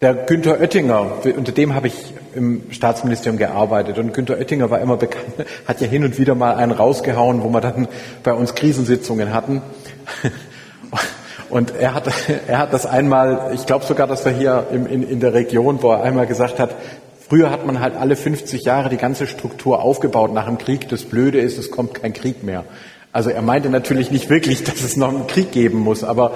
der 0.00 0.14
Günther 0.14 0.60
Oettinger, 0.60 1.24
unter 1.36 1.52
dem 1.52 1.74
habe 1.74 1.88
ich 1.88 2.14
im 2.34 2.62
Staatsministerium 2.70 3.38
gearbeitet 3.38 3.98
und 3.98 4.12
Günther 4.12 4.38
Oettinger 4.38 4.70
war 4.70 4.80
immer 4.80 4.96
bekannt, 4.96 5.26
hat 5.66 5.80
ja 5.80 5.86
hin 5.86 6.04
und 6.04 6.18
wieder 6.18 6.34
mal 6.34 6.54
einen 6.56 6.72
rausgehauen, 6.72 7.42
wo 7.42 7.48
wir 7.48 7.60
dann 7.60 7.88
bei 8.22 8.32
uns 8.32 8.54
Krisensitzungen 8.54 9.32
hatten. 9.32 9.62
Und 11.48 11.76
er 11.76 11.94
hat, 11.94 12.08
er 12.48 12.58
hat 12.58 12.72
das 12.72 12.86
einmal, 12.86 13.52
ich 13.54 13.66
glaube 13.66 13.84
sogar, 13.84 14.08
dass 14.08 14.26
er 14.26 14.32
hier 14.32 14.66
im, 14.72 14.84
in, 14.84 15.08
in 15.08 15.20
der 15.20 15.32
Region, 15.32 15.80
wo 15.80 15.92
er 15.92 16.02
einmal 16.02 16.26
gesagt 16.26 16.58
hat, 16.58 16.74
Früher 17.28 17.50
hat 17.50 17.66
man 17.66 17.80
halt 17.80 17.96
alle 17.96 18.14
50 18.14 18.64
Jahre 18.64 18.88
die 18.88 18.98
ganze 18.98 19.26
Struktur 19.26 19.82
aufgebaut 19.82 20.32
nach 20.32 20.46
dem 20.46 20.58
Krieg. 20.58 20.88
Das 20.88 21.02
Blöde 21.02 21.40
ist, 21.40 21.58
es 21.58 21.72
kommt 21.72 21.94
kein 21.94 22.12
Krieg 22.12 22.44
mehr. 22.44 22.62
Also 23.10 23.30
er 23.30 23.42
meinte 23.42 23.68
natürlich 23.68 24.12
nicht 24.12 24.30
wirklich, 24.30 24.62
dass 24.62 24.80
es 24.82 24.96
noch 24.96 25.08
einen 25.08 25.26
Krieg 25.26 25.50
geben 25.50 25.80
muss, 25.80 26.04
aber 26.04 26.34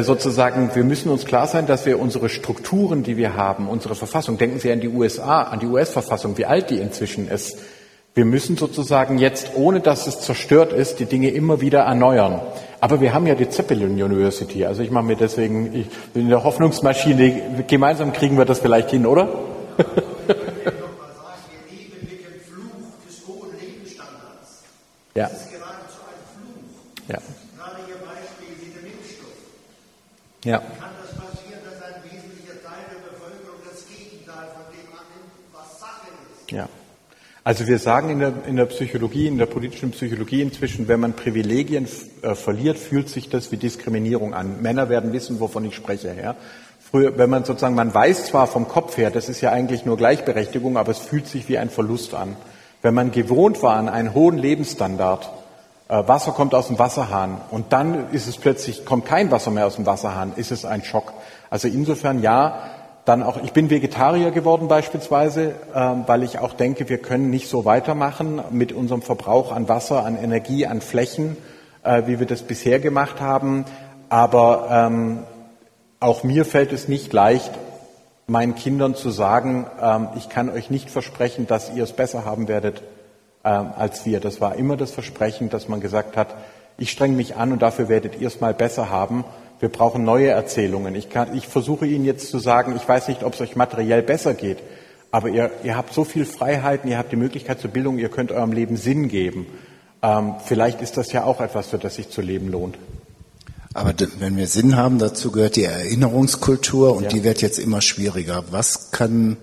sozusagen, 0.00 0.74
wir 0.74 0.84
müssen 0.84 1.10
uns 1.10 1.24
klar 1.24 1.46
sein, 1.46 1.66
dass 1.66 1.86
wir 1.86 2.00
unsere 2.00 2.28
Strukturen, 2.28 3.02
die 3.02 3.16
wir 3.16 3.36
haben, 3.36 3.68
unsere 3.68 3.94
Verfassung, 3.94 4.38
denken 4.38 4.58
Sie 4.58 4.72
an 4.72 4.80
die 4.80 4.88
USA, 4.88 5.42
an 5.42 5.60
die 5.60 5.66
US-Verfassung, 5.66 6.36
wie 6.38 6.46
alt 6.46 6.70
die 6.70 6.78
inzwischen 6.78 7.28
ist. 7.28 7.58
Wir 8.14 8.24
müssen 8.24 8.56
sozusagen 8.56 9.18
jetzt, 9.18 9.50
ohne 9.54 9.80
dass 9.80 10.06
es 10.06 10.20
zerstört 10.20 10.72
ist, 10.72 11.00
die 11.00 11.04
Dinge 11.04 11.30
immer 11.30 11.60
wieder 11.60 11.80
erneuern. 11.80 12.40
Aber 12.80 13.00
wir 13.00 13.12
haben 13.12 13.26
ja 13.26 13.34
die 13.34 13.48
Zeppelin 13.48 14.02
University. 14.02 14.64
Also 14.64 14.82
ich 14.82 14.90
mache 14.90 15.04
mir 15.04 15.16
deswegen, 15.16 15.74
ich 15.74 15.88
bin 16.12 16.22
in 16.22 16.28
der 16.30 16.42
Hoffnungsmaschine, 16.42 17.64
gemeinsam 17.66 18.12
kriegen 18.12 18.38
wir 18.38 18.44
das 18.44 18.60
vielleicht 18.60 18.90
hin, 18.90 19.06
oder? 19.06 19.28
Ja. 25.16 25.28
Das 25.28 25.32
ist 25.32 25.50
geradezu 25.50 26.00
ein 26.04 26.20
Fluch. 26.36 27.08
Ja. 27.08 27.16
Gerade 27.56 27.80
Ihr 27.88 27.96
Beispiel 28.04 28.52
mit 28.60 28.76
dem 28.76 28.84
Impfstoff. 28.92 29.32
Ja. 30.46 30.58
Kann 30.58 30.90
das 31.02 31.10
passieren, 31.10 31.58
dass 31.64 31.82
ein 31.82 32.04
wesentlicher 32.04 32.62
Teil 32.62 32.86
der 32.86 33.02
Bevölkerung 33.10 33.58
das 33.68 33.82
Gegenteil 33.88 34.46
von 34.54 34.62
dem 34.70 34.86
annimmt, 34.94 35.34
was 35.52 35.80
Sache 35.80 36.06
ist? 36.22 36.52
Ja. 36.52 36.68
Also 37.42 37.66
wir 37.66 37.80
sagen 37.80 38.10
in 38.10 38.20
der, 38.20 38.32
in 38.46 38.54
der 38.54 38.66
Psychologie, 38.66 39.26
in 39.26 39.38
der 39.38 39.46
politischen 39.46 39.90
Psychologie 39.90 40.42
inzwischen, 40.42 40.86
wenn 40.86 41.00
man 41.00 41.14
Privilegien 41.14 41.88
äh, 42.22 42.36
verliert, 42.36 42.78
fühlt 42.78 43.08
sich 43.08 43.28
das 43.28 43.50
wie 43.50 43.56
Diskriminierung 43.56 44.34
an. 44.34 44.62
Männer 44.62 44.88
werden 44.88 45.12
wissen, 45.12 45.40
wovon 45.40 45.64
ich 45.64 45.74
spreche. 45.74 46.14
Ja? 46.14 46.36
Früher, 46.80 47.18
wenn 47.18 47.28
man 47.28 47.44
sozusagen, 47.44 47.74
man 47.74 47.92
weiß 47.92 48.26
zwar 48.26 48.46
vom 48.46 48.68
Kopf 48.68 48.96
her, 48.98 49.10
das 49.10 49.28
ist 49.28 49.40
ja 49.40 49.50
eigentlich 49.50 49.84
nur 49.84 49.96
Gleichberechtigung, 49.96 50.76
aber 50.76 50.92
es 50.92 51.00
fühlt 51.00 51.26
sich 51.26 51.48
wie 51.48 51.58
ein 51.58 51.70
Verlust 51.70 52.14
an. 52.14 52.36
Wenn 52.82 52.94
man 52.94 53.10
gewohnt 53.10 53.64
war 53.64 53.74
an 53.74 53.88
einen 53.88 54.14
hohen 54.14 54.38
Lebensstandard, 54.38 55.28
Wasser 55.88 56.32
kommt 56.32 56.54
aus 56.54 56.66
dem 56.66 56.78
Wasserhahn 56.80 57.40
und 57.52 57.72
dann 57.72 58.10
ist 58.10 58.26
es 58.26 58.38
plötzlich, 58.38 58.84
kommt 58.84 59.06
kein 59.06 59.30
Wasser 59.30 59.52
mehr 59.52 59.66
aus 59.66 59.76
dem 59.76 59.86
Wasserhahn, 59.86 60.32
ist 60.34 60.50
es 60.50 60.64
ein 60.64 60.82
Schock. 60.82 61.12
Also 61.48 61.68
insofern 61.68 62.22
ja, 62.22 62.58
dann 63.04 63.22
auch, 63.22 63.36
ich 63.42 63.52
bin 63.52 63.70
Vegetarier 63.70 64.32
geworden 64.32 64.66
beispielsweise, 64.66 65.54
äh, 65.72 65.80
weil 66.06 66.24
ich 66.24 66.40
auch 66.40 66.54
denke, 66.54 66.88
wir 66.88 66.98
können 66.98 67.30
nicht 67.30 67.48
so 67.48 67.64
weitermachen 67.64 68.42
mit 68.50 68.72
unserem 68.72 69.00
Verbrauch 69.00 69.52
an 69.52 69.68
Wasser, 69.68 70.04
an 70.04 70.16
Energie, 70.16 70.66
an 70.66 70.80
Flächen, 70.80 71.36
äh, 71.84 72.02
wie 72.06 72.18
wir 72.18 72.26
das 72.26 72.42
bisher 72.42 72.80
gemacht 72.80 73.20
haben. 73.20 73.64
Aber 74.08 74.68
ähm, 74.70 75.20
auch 76.00 76.24
mir 76.24 76.44
fällt 76.44 76.72
es 76.72 76.88
nicht 76.88 77.12
leicht, 77.12 77.52
meinen 78.26 78.56
Kindern 78.56 78.96
zu 78.96 79.10
sagen, 79.10 79.66
ähm, 79.80 80.08
ich 80.16 80.28
kann 80.28 80.50
euch 80.50 80.68
nicht 80.68 80.90
versprechen, 80.90 81.46
dass 81.46 81.72
ihr 81.72 81.84
es 81.84 81.92
besser 81.92 82.24
haben 82.24 82.48
werdet 82.48 82.82
ähm, 83.46 83.68
als 83.76 84.04
wir. 84.04 84.20
Das 84.20 84.40
war 84.40 84.56
immer 84.56 84.76
das 84.76 84.90
Versprechen, 84.90 85.48
dass 85.48 85.68
man 85.68 85.80
gesagt 85.80 86.16
hat, 86.16 86.34
ich 86.78 86.90
strenge 86.90 87.16
mich 87.16 87.36
an 87.36 87.52
und 87.52 87.62
dafür 87.62 87.88
werdet 87.88 88.20
ihr 88.20 88.26
es 88.26 88.40
mal 88.40 88.52
besser 88.52 88.90
haben. 88.90 89.24
Wir 89.60 89.70
brauchen 89.70 90.04
neue 90.04 90.28
Erzählungen. 90.28 90.94
Ich, 90.94 91.08
kann, 91.08 91.34
ich 91.34 91.48
versuche 91.48 91.86
Ihnen 91.86 92.04
jetzt 92.04 92.30
zu 92.30 92.38
sagen, 92.38 92.74
ich 92.76 92.86
weiß 92.86 93.08
nicht, 93.08 93.22
ob 93.22 93.32
es 93.34 93.40
euch 93.40 93.56
materiell 93.56 94.02
besser 94.02 94.34
geht, 94.34 94.58
aber 95.10 95.28
ihr, 95.30 95.50
ihr 95.64 95.76
habt 95.76 95.94
so 95.94 96.04
viel 96.04 96.26
Freiheiten, 96.26 96.90
ihr 96.90 96.98
habt 96.98 97.12
die 97.12 97.16
Möglichkeit 97.16 97.60
zur 97.60 97.70
Bildung, 97.70 97.98
ihr 97.98 98.10
könnt 98.10 98.32
eurem 98.32 98.52
Leben 98.52 98.76
Sinn 98.76 99.08
geben. 99.08 99.46
Ähm, 100.02 100.34
vielleicht 100.44 100.82
ist 100.82 100.98
das 100.98 101.12
ja 101.12 101.24
auch 101.24 101.40
etwas, 101.40 101.68
für 101.68 101.78
das 101.78 101.94
sich 101.94 102.10
zu 102.10 102.20
leben 102.20 102.50
lohnt. 102.50 102.76
Aber 103.72 103.94
wenn 104.18 104.36
wir 104.36 104.48
Sinn 104.48 104.76
haben, 104.76 104.98
dazu 104.98 105.30
gehört 105.30 105.56
die 105.56 105.64
Erinnerungskultur 105.64 106.96
und 106.96 107.04
ja. 107.04 107.08
die 107.10 107.24
wird 107.24 107.42
jetzt 107.42 107.58
immer 107.58 107.80
schwieriger. 107.80 108.44
Was 108.50 108.90
kann, 108.90 109.36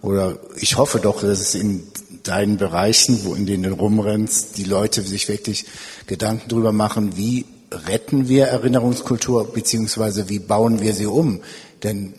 oder 0.00 0.36
ich 0.56 0.76
hoffe 0.76 1.00
doch, 1.00 1.22
dass 1.22 1.40
es 1.40 1.54
in 1.54 1.82
deinen 2.28 2.56
Bereichen, 2.56 3.24
wo 3.24 3.34
in 3.34 3.46
denen 3.46 3.64
du 3.64 3.74
rumrennst, 3.74 4.56
die 4.58 4.64
Leute 4.64 5.02
sich 5.02 5.28
wirklich 5.28 5.64
Gedanken 6.06 6.48
drüber 6.48 6.72
machen, 6.72 7.16
wie 7.16 7.46
retten 7.70 8.28
wir 8.28 8.46
Erinnerungskultur, 8.46 9.52
beziehungsweise 9.52 10.28
wie 10.28 10.38
bauen 10.38 10.80
wir 10.80 10.94
sie 10.94 11.06
um? 11.06 11.40
Denn 11.82 12.14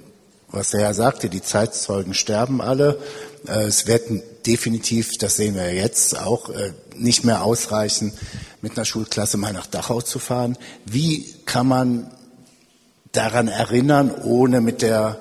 was 0.52 0.72
der 0.72 0.82
Herr 0.82 0.94
sagte, 0.94 1.30
die 1.30 1.42
Zeitzeugen 1.42 2.14
sterben 2.14 2.62
alle. 2.62 3.00
Äh, 3.48 3.66
es 3.66 3.88
wird 3.88 4.10
definitiv, 4.46 5.18
das 5.18 5.36
sehen 5.36 5.56
wir 5.56 5.74
jetzt 5.74 6.20
auch, 6.20 6.50
äh, 6.50 6.74
nicht 6.96 7.24
mehr 7.24 7.44
ausreichen, 7.44 8.14
mit 8.62 8.76
einer 8.76 8.86
Schulklasse 8.86 9.38
mal 9.38 9.54
nach 9.54 9.68
Dachau 9.68 10.02
zu 10.02 10.20
fahren. 10.20 10.58
Wie 10.86 11.34
kann 11.46 11.68
man 11.68 12.12
daran 13.12 13.48
erinnern, 13.48 14.14
ohne 14.24 14.62
mit 14.62 14.82
der, 14.82 15.20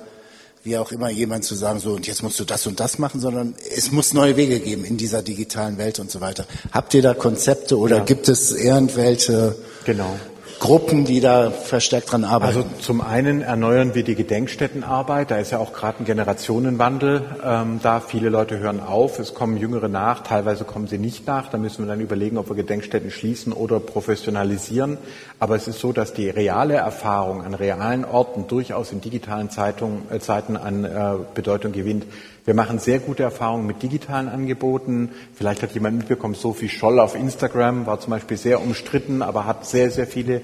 wie 0.69 0.77
auch 0.77 0.93
immer, 0.93 1.09
jemand 1.09 1.45
zu 1.45 1.55
sagen, 1.55 1.81
so, 1.81 1.93
und 1.93 2.07
jetzt 2.07 2.23
musst 2.23 2.39
du 2.39 2.45
das 2.45 2.67
und 2.67 2.79
das 2.79 2.99
machen, 2.99 3.21
sondern 3.21 3.55
es 3.75 3.91
muss 3.91 4.13
neue 4.13 4.37
Wege 4.37 4.61
geben 4.61 4.85
in 4.85 4.99
dieser 4.99 5.23
digitalen 5.23 5.79
Welt 5.79 5.99
und 5.99 6.11
so 6.11 6.21
weiter. 6.21 6.45
Habt 6.73 6.93
ihr 6.93 7.01
da 7.01 7.15
Konzepte 7.15 7.79
oder 7.79 7.99
ja. 7.99 8.05
gibt 8.05 8.29
es 8.29 8.53
irgendwelche 8.53 9.57
genau. 9.85 10.15
Gruppen, 10.61 11.05
die 11.05 11.21
da 11.21 11.51
verstärkt 11.51 12.11
dran 12.11 12.25
arbeiten? 12.25 12.57
Also 12.57 12.69
zum 12.81 13.01
einen 13.01 13.43
erneuern 13.43 13.95
wir 13.95 14.03
die 14.03 14.17
Gedenkstättenarbeit. 14.17 15.31
Da 15.31 15.39
ist 15.39 15.53
ja 15.53 15.59
auch 15.59 15.73
gerade 15.73 16.01
ein 16.01 16.05
Generationenwandel 16.05 17.23
ähm, 17.45 17.81
da. 17.83 18.01
Viele 18.01 18.29
Leute 18.29 18.59
hören 18.59 18.81
auf, 18.81 19.19
es 19.21 19.35
kommen 19.35 19.57
Jüngere 19.57 19.89
nach, 19.89 20.23
teilweise 20.25 20.65
kommen 20.65 20.89
sie 20.89 20.99
nicht 20.99 21.27
nach. 21.27 21.49
Da 21.49 21.59
müssen 21.59 21.85
wir 21.85 21.89
dann 21.89 22.01
überlegen, 22.01 22.39
ob 22.39 22.49
wir 22.49 22.57
Gedenkstätten 22.57 23.11
schließen 23.11 23.53
oder 23.53 23.79
professionalisieren. 23.79 24.99
Aber 25.39 25.55
es 25.55 25.69
ist 25.69 25.79
so, 25.79 25.93
dass 25.93 26.13
die 26.13 26.29
reale 26.29 26.75
Erfahrung 26.75 27.45
an 27.45 27.55
realen 27.55 28.05
Orten 28.05 28.49
durchaus 28.49 28.91
in 28.91 29.01
digitalen 29.01 29.51
Zeitungen, 29.51 30.03
äh, 30.11 30.19
Zeiten 30.19 30.57
an 30.57 30.85
äh, 30.85 31.15
Bedeutung 31.35 31.73
gewinnt. 31.73 32.05
Wir 32.49 32.55
machen 32.55 32.79
sehr 32.79 32.99
gute 32.99 33.25
Erfahrungen 33.25 33.67
mit 33.67 33.83
digitalen 33.83 34.27
Angeboten. 34.27 35.11
Vielleicht 35.35 35.63
hat 35.63 35.73
jemand 35.73 35.99
mitbekommen, 35.99 36.33
Sophie 36.33 36.71
Scholl 36.71 36.99
auf 36.99 37.15
Instagram 37.15 37.85
war 37.85 38.01
zum 38.01 38.13
Beispiel 38.13 38.39
sehr 38.39 38.63
umstritten, 38.63 39.21
aber 39.21 39.45
hat 39.45 39.67
sehr, 39.67 39.91
sehr 39.91 40.07
viele 40.07 40.41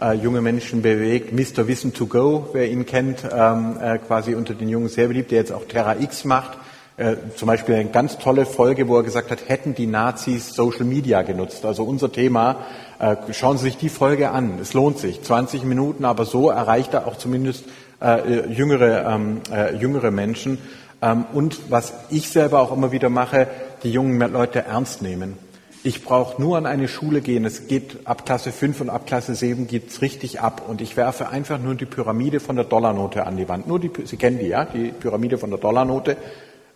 äh, 0.00 0.12
junge 0.12 0.40
Menschen 0.40 0.82
bewegt. 0.82 1.32
Mr. 1.32 1.66
Wissen 1.66 1.92
to 1.92 2.06
Go, 2.06 2.50
wer 2.52 2.70
ihn 2.70 2.86
kennt, 2.86 3.24
ähm, 3.28 3.76
äh, 3.82 3.98
quasi 3.98 4.36
unter 4.36 4.54
den 4.54 4.68
Jungen 4.68 4.88
sehr 4.88 5.08
beliebt, 5.08 5.32
der 5.32 5.38
jetzt 5.38 5.50
auch 5.50 5.64
Terra 5.64 5.96
X 5.98 6.24
macht. 6.24 6.58
Äh, 6.96 7.16
zum 7.34 7.48
Beispiel 7.48 7.74
eine 7.74 7.90
ganz 7.90 8.18
tolle 8.18 8.46
Folge, 8.46 8.86
wo 8.86 8.96
er 8.96 9.02
gesagt 9.02 9.32
hat, 9.32 9.48
hätten 9.48 9.74
die 9.74 9.88
Nazis 9.88 10.54
Social 10.54 10.84
Media 10.84 11.22
genutzt. 11.22 11.64
Also 11.64 11.82
unser 11.82 12.12
Thema, 12.12 12.66
äh, 13.00 13.16
schauen 13.32 13.58
Sie 13.58 13.64
sich 13.64 13.76
die 13.76 13.88
Folge 13.88 14.30
an. 14.30 14.60
Es 14.62 14.74
lohnt 14.74 15.00
sich. 15.00 15.22
20 15.22 15.64
Minuten, 15.64 16.04
aber 16.04 16.24
so 16.24 16.50
erreicht 16.50 16.94
er 16.94 17.08
auch 17.08 17.16
zumindest 17.16 17.64
äh, 18.00 18.46
jüngere, 18.48 19.12
ähm, 19.12 19.40
äh, 19.52 19.74
jüngere 19.74 20.12
Menschen. 20.12 20.58
Ähm, 21.00 21.24
und 21.32 21.70
was 21.70 21.92
ich 22.10 22.28
selber 22.28 22.60
auch 22.60 22.72
immer 22.72 22.92
wieder 22.92 23.08
mache, 23.08 23.48
die 23.82 23.92
jungen 23.92 24.18
Leute 24.32 24.64
ernst 24.64 25.02
nehmen. 25.02 25.38
Ich 25.84 26.04
brauche 26.04 26.42
nur 26.42 26.58
an 26.58 26.66
eine 26.66 26.88
Schule 26.88 27.20
gehen. 27.20 27.44
Es 27.44 27.68
geht 27.68 27.98
ab 28.04 28.26
Klasse 28.26 28.50
5 28.50 28.80
und 28.80 28.90
ab 28.90 29.06
Klasse 29.06 29.36
7 29.36 29.68
geht's 29.68 30.02
richtig 30.02 30.40
ab. 30.40 30.62
Und 30.66 30.80
ich 30.80 30.96
werfe 30.96 31.28
einfach 31.28 31.58
nur 31.58 31.76
die 31.76 31.86
Pyramide 31.86 32.40
von 32.40 32.56
der 32.56 32.64
Dollarnote 32.64 33.24
an 33.24 33.36
die 33.36 33.48
Wand. 33.48 33.68
Nur 33.68 33.78
die, 33.78 33.90
Sie 34.04 34.16
kennen 34.16 34.40
die, 34.40 34.48
ja? 34.48 34.64
Die 34.64 34.88
Pyramide 34.88 35.38
von 35.38 35.50
der 35.50 35.60
Dollarnote. 35.60 36.16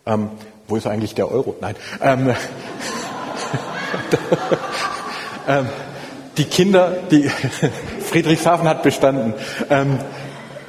Ähm, 0.07 0.31
wo 0.69 0.77
ist 0.77 0.87
eigentlich 0.87 1.15
der 1.15 1.31
Euro? 1.31 1.57
Nein. 1.61 1.75
Ähm, 2.01 2.31
ähm, 5.49 5.67
die 6.37 6.45
Kinder, 6.45 6.97
die 7.11 7.29
Friedrichshafen 8.01 8.69
hat 8.69 8.85
bestanden. 8.85 9.35
Ähm, 9.69 9.99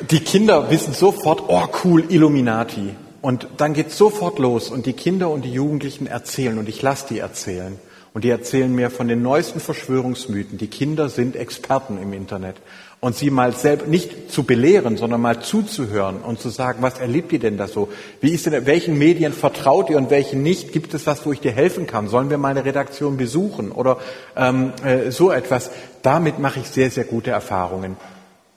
die 0.09 0.19
Kinder 0.19 0.71
wissen 0.71 0.93
sofort, 0.93 1.43
oh 1.47 1.67
cool, 1.83 2.03
Illuminati. 2.09 2.95
Und 3.23 3.47
dann 3.55 3.71
geht 3.71 3.89
sofort 3.89 4.37
los 4.37 4.69
und 4.69 4.85
die 4.85 4.91
Kinder 4.91 5.29
und 5.29 5.45
die 5.45 5.53
Jugendlichen 5.53 6.07
erzählen 6.07 6.57
und 6.57 6.67
ich 6.67 6.81
lasse 6.81 7.05
die 7.09 7.19
erzählen. 7.19 7.79
Und 8.13 8.25
die 8.25 8.29
erzählen 8.29 8.75
mir 8.75 8.89
von 8.89 9.07
den 9.07 9.21
neuesten 9.21 9.61
Verschwörungsmythen. 9.61 10.57
Die 10.57 10.67
Kinder 10.67 11.07
sind 11.07 11.37
Experten 11.37 11.97
im 12.01 12.11
Internet. 12.11 12.57
Und 12.99 13.15
sie 13.15 13.29
mal 13.29 13.53
selbst 13.53 13.87
nicht 13.87 14.29
zu 14.29 14.43
belehren, 14.43 14.97
sondern 14.97 15.21
mal 15.21 15.39
zuzuhören 15.39 16.17
und 16.17 16.41
zu 16.41 16.49
sagen, 16.49 16.81
was 16.81 16.99
erlebt 16.99 17.31
ihr 17.31 17.39
denn 17.39 17.55
da 17.55 17.69
so? 17.69 17.87
Wie 18.19 18.31
ist 18.31 18.45
denn, 18.45 18.65
welchen 18.65 18.97
Medien 18.97 19.31
vertraut 19.31 19.89
ihr 19.89 19.97
und 19.97 20.09
welchen 20.09 20.43
nicht? 20.43 20.73
Gibt 20.73 20.93
es 20.93 21.07
was, 21.07 21.25
wo 21.25 21.31
ich 21.31 21.39
dir 21.39 21.53
helfen 21.53 21.87
kann? 21.87 22.09
Sollen 22.09 22.29
wir 22.29 22.37
mal 22.37 22.49
eine 22.49 22.65
Redaktion 22.65 23.15
besuchen 23.15 23.71
oder 23.71 23.99
ähm, 24.35 24.73
äh, 24.83 25.11
so 25.11 25.31
etwas? 25.31 25.71
Damit 26.01 26.39
mache 26.39 26.59
ich 26.59 26.67
sehr, 26.67 26.91
sehr 26.91 27.05
gute 27.05 27.31
Erfahrungen. 27.31 27.95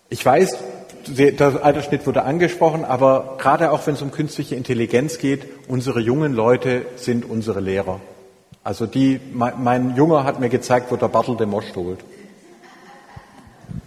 Ich 0.09 0.27
weiß, 0.27 0.57
der 1.09 1.65
Altersschnitt 1.65 2.07
wurde 2.07 2.23
angesprochen, 2.23 2.85
aber 2.85 3.37
gerade 3.39 3.71
auch 3.71 3.87
wenn 3.87 3.95
es 3.95 4.03
um 4.03 4.11
künstliche 4.11 4.55
Intelligenz 4.55 5.19
geht, 5.19 5.47
unsere 5.69 6.01
jungen 6.01 6.33
Leute 6.33 6.87
sind 6.97 7.25
unsere 7.25 7.61
Lehrer. 7.61 8.01
Also 8.65 8.87
die, 8.87 9.21
mein, 9.33 9.63
mein 9.63 9.97
Junger 9.97 10.25
hat 10.25 10.41
mir 10.41 10.49
gezeigt, 10.49 10.91
wo 10.91 10.97
der 10.97 11.09
Bartel 11.09 11.37
den 11.37 11.51
Most 11.51 11.77
holt. 11.77 12.01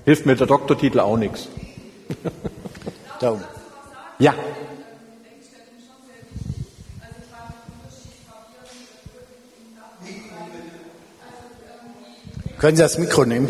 Hilft 0.05 0.25
mir 0.25 0.35
der 0.35 0.47
Doktortitel 0.47 0.99
auch 0.99 1.17
nichts. 1.17 1.47
Ja. 4.17 4.33
Können 12.57 12.75
Sie 12.75 12.83
das 12.83 12.97
Mikro 12.97 13.25
nehmen? 13.25 13.49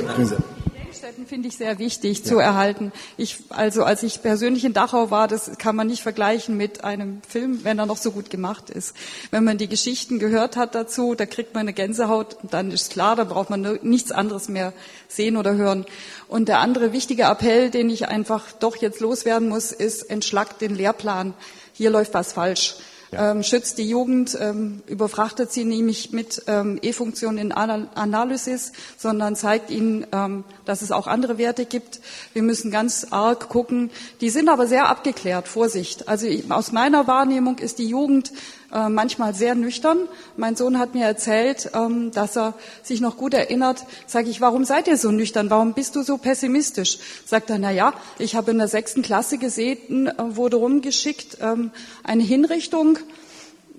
Finde 1.30 1.48
ich 1.48 1.58
sehr 1.58 1.78
wichtig 1.78 2.20
ja. 2.20 2.24
zu 2.24 2.40
erhalten. 2.40 2.92
Ich, 3.16 3.38
also 3.50 3.84
als 3.84 4.02
ich 4.02 4.24
persönlich 4.24 4.66
in 4.66 4.74
Dachau 4.74 5.12
war, 5.12 5.28
das 5.28 5.60
kann 5.60 5.76
man 5.76 5.86
nicht 5.86 6.02
vergleichen 6.02 6.58
mit 6.58 6.84
einem 6.84 7.22
Film, 7.28 7.64
wenn 7.64 7.78
er 7.78 7.86
noch 7.86 7.98
so 7.98 8.12
gut 8.12 8.32
gemacht 8.32 8.72
ist. 8.72 8.96
Wenn 9.30 9.44
man 9.44 9.60
die 9.60 9.68
Geschichten 9.68 10.18
gehört 10.18 10.58
hat 10.58 10.74
dazu, 10.74 11.14
da 11.14 11.28
kriegt 11.28 11.54
man 11.54 11.62
eine 11.62 11.74
Gänsehaut, 11.74 12.38
dann 12.50 12.72
ist 12.72 12.92
klar, 12.92 13.16
da 13.16 13.26
braucht 13.26 13.52
man 13.52 13.80
nichts 13.84 14.12
anderes 14.12 14.50
mehr 14.50 14.74
sehen 15.08 15.38
oder 15.38 15.54
hören. 15.54 15.86
Und 16.28 16.50
der 16.50 16.60
andere 16.60 16.94
wichtige 16.94 17.24
Appell, 17.24 17.70
den 17.70 17.92
ich 17.92 18.08
einfach 18.08 18.52
doch 18.54 18.76
jetzt 18.78 19.00
loswerden 19.00 19.50
muss, 19.50 19.72
ist, 19.72 20.10
entschlackt 20.10 20.62
den 20.62 20.74
Lehrplan. 20.74 21.36
Hier 21.74 21.92
läuft 21.92 22.16
was 22.16 22.34
falsch 22.34 22.76
ja. 23.12 23.32
ähm, 23.32 23.44
schützt 23.44 23.78
die 23.78 23.90
Jugend, 23.90 24.38
ähm, 24.40 24.82
überfrachtet 24.88 25.52
sie 25.52 25.66
nämlich 25.66 26.12
mit 26.12 26.44
ähm, 26.48 26.80
E-Funktionen 26.82 27.38
in 27.38 27.52
Analysis, 27.52 28.72
sondern 28.98 29.36
zeigt 29.36 29.70
ihnen, 29.70 30.06
ähm, 30.12 30.44
dass 30.66 30.82
es 30.82 30.92
auch 30.92 31.08
andere 31.08 31.38
Werte 31.38 31.66
gibt. 31.66 32.02
Wir 32.34 32.44
müssen 32.44 32.72
ganz 32.72 33.08
arg 33.12 33.50
gucken. 33.50 33.92
Die 34.22 34.30
sind 34.30 34.50
aber 34.50 34.68
sehr 34.68 34.88
abgeklärt. 34.88 35.48
Vorsicht. 35.48 36.08
Also 36.08 36.28
aus 36.50 36.72
meiner 36.72 37.08
Wahrnehmung 37.08 37.60
ist 37.60 37.80
die 37.80 37.88
Jugend 37.88 38.32
äh, 38.74 38.90
manchmal 38.90 39.34
sehr 39.34 39.56
nüchtern. 39.56 40.08
Mein 40.38 40.56
Sohn 40.56 40.78
hat 40.78 40.94
mir 40.94 41.06
erzählt, 41.06 41.72
ähm, 41.74 42.12
dass 42.12 42.38
er 42.38 42.54
sich 42.84 43.02
noch 43.02 43.18
gut 43.18 43.34
erinnert. 43.34 43.86
Sage 44.06 44.30
ich, 44.30 44.42
warum 44.42 44.66
seid 44.66 44.88
ihr 44.88 44.98
so 44.98 45.12
nüchtern? 45.12 45.50
Warum 45.50 45.74
bist 45.74 45.96
du 45.96 46.04
so 46.04 46.18
pessimistisch? 46.18 47.00
Sagt 47.26 47.50
er, 47.50 47.58
na 47.58 47.72
ja, 47.72 47.94
ich 48.20 48.36
habe 48.36 48.52
in 48.52 48.58
der 48.58 48.68
sechsten 48.68 49.02
Klasse 49.02 49.38
gesehen, 49.38 50.08
äh, 50.08 50.14
wurde 50.36 50.58
rumgeschickt, 50.58 51.38
ähm, 51.42 51.72
eine 52.04 52.24
Hinrichtung. 52.24 53.00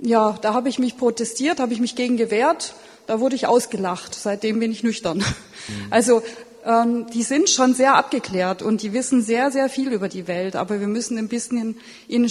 Ja, 0.03 0.37
da 0.41 0.55
habe 0.55 0.69
ich 0.69 0.79
mich 0.79 0.97
protestiert, 0.97 1.61
habe 1.61 1.73
ich 1.73 1.81
mich 1.81 1.95
gegen 1.95 2.17
gewehrt. 2.17 2.75
Da 3.07 3.21
wurde 3.21 3.37
ich 3.37 3.47
ausgelacht. 3.47 4.15
Seitdem 4.15 4.61
bin 4.61 4.73
ich 4.73 4.83
nüchtern. 4.83 5.25
Mhm. 5.69 5.87
Also 5.91 6.23
ähm, 6.65 7.07
die 7.13 7.23
sind 7.23 7.51
schon 7.51 7.75
sehr 7.75 7.95
abgeklärt 7.95 8.63
und 8.63 8.81
die 8.81 8.95
wissen 8.95 9.23
sehr, 9.23 9.51
sehr 9.51 9.69
viel 9.69 9.93
über 9.93 10.09
die 10.09 10.27
Welt. 10.27 10.57
Aber 10.57 10.81
wir 10.81 10.89
müssen 10.89 11.19
ein 11.19 11.29
bisschen 11.29 11.77
ihnen 12.09 12.31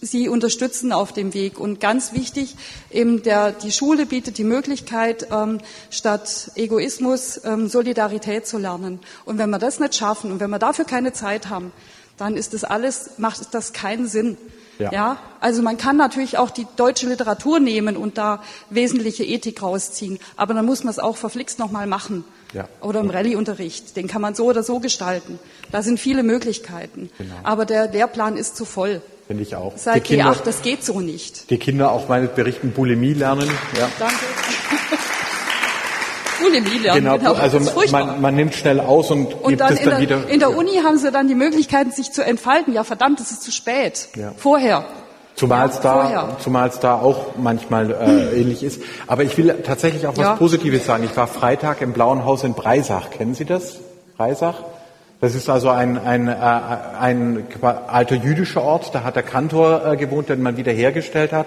sie 0.00 0.28
unterstützen 0.28 0.92
auf 0.92 1.12
dem 1.12 1.34
Weg. 1.34 1.58
Und 1.58 1.80
ganz 1.80 2.12
wichtig, 2.12 2.56
eben 2.90 3.22
der, 3.22 3.52
die 3.52 3.72
Schule 3.72 4.06
bietet 4.06 4.38
die 4.38 4.44
Möglichkeit, 4.44 5.28
ähm, 5.32 5.60
statt 5.90 6.50
Egoismus 6.54 7.40
ähm, 7.44 7.68
Solidarität 7.68 8.46
zu 8.46 8.58
lernen. 8.58 9.00
Und 9.24 9.38
wenn 9.38 9.50
wir 9.50 9.58
das 9.58 9.80
nicht 9.80 9.94
schaffen 9.94 10.32
und 10.32 10.40
wenn 10.40 10.50
wir 10.50 10.58
dafür 10.58 10.84
keine 10.84 11.12
Zeit 11.12 11.48
haben, 11.48 11.72
dann 12.16 12.36
ist 12.36 12.54
das 12.54 12.64
alles, 12.64 13.12
macht 13.18 13.54
das 13.54 13.72
keinen 13.72 14.08
Sinn. 14.08 14.36
Ja. 14.78 14.92
ja. 14.92 15.18
also 15.40 15.62
man 15.62 15.78
kann 15.78 15.96
natürlich 15.96 16.36
auch 16.36 16.50
die 16.50 16.66
deutsche 16.76 17.06
Literatur 17.06 17.60
nehmen 17.60 17.96
und 17.96 18.18
da 18.18 18.42
wesentliche 18.68 19.24
Ethik 19.24 19.62
rausziehen, 19.62 20.18
aber 20.36 20.52
dann 20.52 20.66
muss 20.66 20.84
man 20.84 20.90
es 20.90 20.98
auch 20.98 21.16
verflixt 21.16 21.58
nochmal 21.58 21.86
machen. 21.86 22.24
Ja. 22.52 22.68
Oder 22.80 23.00
im 23.00 23.10
Rallye-Unterricht, 23.10 23.96
den 23.96 24.06
kann 24.06 24.22
man 24.22 24.34
so 24.34 24.44
oder 24.44 24.62
so 24.62 24.78
gestalten. 24.78 25.38
Da 25.72 25.82
sind 25.82 25.98
viele 25.98 26.22
Möglichkeiten. 26.22 27.10
Genau. 27.18 27.34
Aber 27.42 27.64
der 27.64 27.90
Lehrplan 27.90 28.36
ist 28.36 28.56
zu 28.56 28.64
voll. 28.64 29.02
Finde 29.26 29.42
ich 29.42 29.56
auch. 29.56 29.72
Seit 29.76 30.04
Kinder, 30.04 30.32
G8, 30.32 30.44
das 30.44 30.62
geht 30.62 30.84
so 30.84 31.00
nicht. 31.00 31.50
Die 31.50 31.58
Kinder 31.58 31.90
auch 31.90 32.08
meine 32.08 32.28
berichten 32.28 32.70
Bulimie 32.70 33.12
lernen. 33.12 33.50
Ja. 33.76 33.88
Danke. 33.98 34.14
Bulimie 36.40 36.78
lernen. 36.78 37.04
Genau, 37.04 37.18
genau. 37.18 37.32
also 37.32 37.58
man, 37.90 38.20
man, 38.20 38.36
nimmt 38.36 38.54
schnell 38.54 38.78
aus 38.78 39.10
und, 39.10 39.34
und 39.34 39.48
gibt 39.48 39.60
dann 39.60 39.72
es 39.72 39.80
dann 39.80 39.90
der, 39.90 40.00
wieder. 40.00 40.28
In 40.28 40.38
der 40.38 40.56
Uni 40.56 40.76
haben 40.84 40.98
sie 40.98 41.10
dann 41.10 41.26
die 41.26 41.34
Möglichkeiten, 41.34 41.90
sich 41.90 42.12
zu 42.12 42.24
entfalten. 42.24 42.72
Ja, 42.72 42.84
verdammt, 42.84 43.18
es 43.18 43.32
ist 43.32 43.42
zu 43.42 43.50
spät. 43.50 44.10
Ja. 44.14 44.32
Vorher. 44.36 44.84
Zumal 45.34 45.68
es 45.68 45.80
da, 45.80 46.36
zumal 46.38 46.68
es 46.68 46.78
da 46.78 46.94
auch 46.94 47.36
manchmal 47.36 47.90
äh, 47.90 48.32
ähnlich 48.40 48.62
ist. 48.62 48.80
Aber 49.06 49.24
ich 49.24 49.36
will 49.36 49.54
tatsächlich 49.64 50.06
auch 50.06 50.16
was. 50.16 50.38
Positives 50.38 50.86
sagen. 50.86 51.04
Ich 51.04 51.16
war 51.16 51.26
Freitag 51.26 51.82
im 51.82 51.92
Blauen 51.92 52.24
Haus 52.24 52.44
in 52.44 52.54
Breisach. 52.54 53.10
Kennen 53.10 53.34
Sie 53.34 53.44
das? 53.44 53.78
Breisach? 54.16 54.54
Das 55.18 55.34
ist 55.34 55.48
also 55.48 55.70
ein, 55.70 55.98
ein, 55.98 56.28
äh, 56.28 56.32
ein 56.32 57.44
alter 57.62 58.16
jüdischer 58.16 58.62
Ort, 58.62 58.94
da 58.94 59.02
hat 59.02 59.16
der 59.16 59.22
Kantor 59.22 59.86
äh, 59.86 59.96
gewohnt, 59.96 60.28
den 60.28 60.42
man 60.42 60.58
wiederhergestellt 60.58 61.32
hat. 61.32 61.46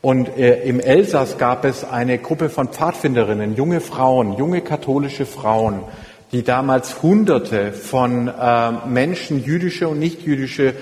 Und 0.00 0.36
äh, 0.38 0.62
im 0.62 0.78
Elsass 0.78 1.36
gab 1.36 1.64
es 1.64 1.82
eine 1.82 2.18
Gruppe 2.18 2.48
von 2.50 2.68
Pfadfinderinnen, 2.68 3.56
junge 3.56 3.80
Frauen, 3.80 4.38
junge 4.38 4.60
katholische 4.60 5.26
Frauen, 5.26 5.82
die 6.30 6.44
damals 6.44 7.02
Hunderte 7.02 7.72
von 7.72 8.28
äh, 8.28 8.70
Menschen, 8.86 9.42
jüdische 9.42 9.88
und 9.88 9.98
nichtjüdische 9.98 10.74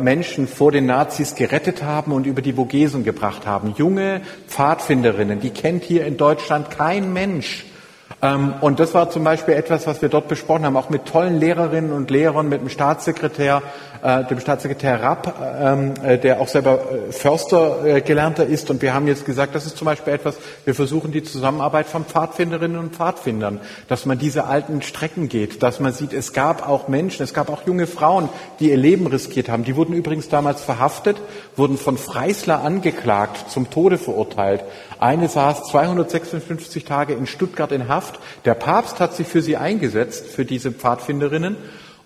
Menschen 0.00 0.48
vor 0.48 0.72
den 0.72 0.86
Nazis 0.86 1.34
gerettet 1.34 1.82
haben 1.82 2.12
und 2.12 2.26
über 2.26 2.40
die 2.40 2.54
Vogesen 2.54 3.04
gebracht 3.04 3.46
haben. 3.46 3.74
Junge 3.76 4.22
Pfadfinderinnen, 4.48 5.40
die 5.40 5.50
kennt 5.50 5.84
hier 5.84 6.06
in 6.06 6.16
Deutschland 6.16 6.70
kein 6.70 7.12
Mensch. 7.12 7.66
Ähm, 8.22 8.54
und 8.60 8.80
das 8.80 8.94
war 8.94 9.10
zum 9.10 9.24
Beispiel 9.24 9.54
etwas, 9.54 9.86
was 9.86 10.00
wir 10.00 10.08
dort 10.08 10.28
besprochen 10.28 10.64
haben, 10.64 10.76
auch 10.76 10.88
mit 10.88 11.04
tollen 11.04 11.38
Lehrerinnen 11.38 11.92
und 11.92 12.10
Lehrern, 12.10 12.48
mit 12.48 12.62
dem 12.62 12.70
Staatssekretär, 12.70 13.62
äh, 14.02 14.24
dem 14.24 14.40
Staatssekretär 14.40 15.02
Rapp, 15.02 15.34
ähm, 15.60 15.94
äh, 16.02 16.18
der 16.18 16.40
auch 16.40 16.48
selber 16.48 16.80
äh, 17.08 17.12
Förster 17.12 18.00
gelernter 18.00 18.46
ist. 18.46 18.70
Und 18.70 18.80
wir 18.80 18.94
haben 18.94 19.06
jetzt 19.06 19.26
gesagt, 19.26 19.54
das 19.54 19.66
ist 19.66 19.76
zum 19.76 19.84
Beispiel 19.84 20.14
etwas, 20.14 20.36
wir 20.64 20.74
versuchen 20.74 21.12
die 21.12 21.22
Zusammenarbeit 21.22 21.86
von 21.86 22.04
Pfadfinderinnen 22.04 22.78
und 22.78 22.94
Pfadfindern, 22.94 23.60
dass 23.88 24.06
man 24.06 24.18
diese 24.18 24.44
alten 24.44 24.80
Strecken 24.80 25.28
geht, 25.28 25.62
dass 25.62 25.80
man 25.80 25.92
sieht, 25.92 26.12
es 26.12 26.32
gab 26.32 26.66
auch 26.66 26.88
Menschen, 26.88 27.22
es 27.22 27.34
gab 27.34 27.50
auch 27.50 27.66
junge 27.66 27.86
Frauen, 27.86 28.28
die 28.60 28.70
ihr 28.70 28.76
Leben 28.76 29.06
riskiert 29.06 29.48
haben. 29.48 29.64
Die 29.64 29.76
wurden 29.76 29.92
übrigens 29.92 30.28
damals 30.28 30.62
verhaftet, 30.62 31.18
wurden 31.54 31.76
von 31.76 31.98
Freisler 31.98 32.62
angeklagt, 32.62 33.50
zum 33.50 33.70
Tode 33.70 33.98
verurteilt. 33.98 34.64
Eine 34.98 35.28
saß 35.28 35.64
256 35.64 36.84
Tage 36.84 37.12
in 37.12 37.26
Stuttgart 37.26 37.70
in 37.72 37.88
Haft. 37.88 38.15
Der 38.44 38.54
Papst 38.54 39.00
hat 39.00 39.14
sich 39.14 39.26
für 39.26 39.42
sie 39.42 39.56
eingesetzt, 39.56 40.26
für 40.26 40.44
diese 40.44 40.72
Pfadfinderinnen. 40.72 41.56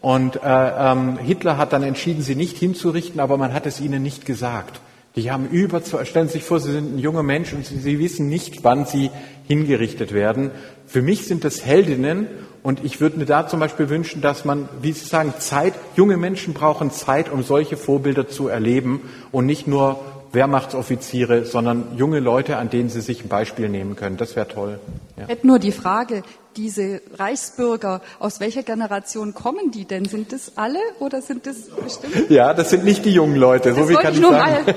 Und 0.00 0.36
äh, 0.36 0.40
ähm, 0.44 1.18
Hitler 1.18 1.58
hat 1.58 1.72
dann 1.72 1.82
entschieden, 1.82 2.22
sie 2.22 2.34
nicht 2.34 2.56
hinzurichten, 2.56 3.20
aber 3.20 3.36
man 3.36 3.52
hat 3.52 3.66
es 3.66 3.80
ihnen 3.80 4.02
nicht 4.02 4.24
gesagt. 4.24 4.80
Die 5.16 5.30
haben 5.30 5.48
über, 5.48 5.82
stellen 6.04 6.28
Sie 6.28 6.34
sich 6.34 6.44
vor, 6.44 6.60
Sie 6.60 6.70
sind 6.70 6.94
ein 6.94 6.98
junger 6.98 7.24
Mensch 7.24 7.52
und 7.52 7.66
sie, 7.66 7.80
sie 7.80 7.98
wissen 7.98 8.28
nicht, 8.28 8.62
wann 8.62 8.86
Sie 8.86 9.10
hingerichtet 9.48 10.12
werden. 10.12 10.52
Für 10.86 11.02
mich 11.02 11.26
sind 11.26 11.42
das 11.42 11.66
Heldinnen 11.66 12.28
und 12.62 12.84
ich 12.84 13.00
würde 13.00 13.18
mir 13.18 13.26
da 13.26 13.48
zum 13.48 13.58
Beispiel 13.58 13.88
wünschen, 13.88 14.22
dass 14.22 14.44
man, 14.44 14.68
wie 14.80 14.92
Sie 14.92 15.04
sagen, 15.04 15.34
Zeit, 15.38 15.74
junge 15.96 16.16
Menschen 16.16 16.54
brauchen 16.54 16.92
Zeit, 16.92 17.30
um 17.30 17.42
solche 17.42 17.76
Vorbilder 17.76 18.28
zu 18.28 18.46
erleben 18.46 19.00
und 19.32 19.46
nicht 19.46 19.66
nur 19.66 20.00
Wehrmachtsoffiziere, 20.32 21.44
sondern 21.44 21.96
junge 21.96 22.20
Leute, 22.20 22.56
an 22.56 22.70
denen 22.70 22.88
Sie 22.88 23.00
sich 23.00 23.24
ein 23.24 23.28
Beispiel 23.28 23.68
nehmen 23.68 23.96
können. 23.96 24.16
Das 24.16 24.36
wäre 24.36 24.46
toll. 24.46 24.78
Ja. 25.16 25.24
Ich 25.24 25.28
hätte 25.28 25.46
nur 25.46 25.58
die 25.58 25.72
Frage, 25.72 26.22
diese 26.56 27.00
Reichsbürger, 27.14 28.00
aus 28.18 28.40
welcher 28.40 28.62
Generation 28.62 29.34
kommen 29.34 29.70
die 29.70 29.84
denn? 29.84 30.04
Sind 30.04 30.32
das 30.32 30.52
alle 30.56 30.78
oder 30.98 31.20
sind 31.22 31.46
das 31.46 31.68
bestimmt? 31.70 32.30
Ja, 32.30 32.54
das 32.54 32.70
sind 32.70 32.84
nicht 32.84 33.04
die 33.04 33.12
jungen 33.12 33.36
Leute, 33.36 33.74
so 33.74 33.88
wie 33.88 33.94
kann 33.94 34.14
ich, 34.14 34.20
sagen. 34.20 34.66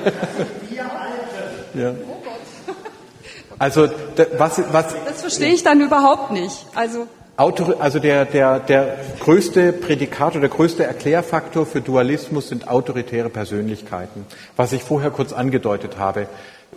ja. 1.74 1.96
Also 3.60 3.88
was, 4.38 4.62
was 4.72 4.96
Das 5.06 5.22
verstehe 5.22 5.54
ich 5.54 5.64
dann 5.64 5.82
überhaupt 5.82 6.32
nicht. 6.32 6.66
Also 6.76 7.08
Autor, 7.36 7.82
also 7.82 7.98
der, 7.98 8.26
der, 8.26 8.60
der 8.60 8.96
größte 9.20 9.74
Prädikator, 9.74 10.40
der 10.40 10.52
größte 10.52 10.84
Erklärfaktor 10.84 11.66
für 11.66 11.82
Dualismus 11.82 12.50
sind 12.50 12.68
autoritäre 12.68 13.30
Persönlichkeiten. 13.30 14.28
Was 14.56 14.72
ich 14.72 14.84
vorher 14.84 15.10
kurz 15.10 15.34
angedeutet 15.34 15.98
habe. 15.98 16.28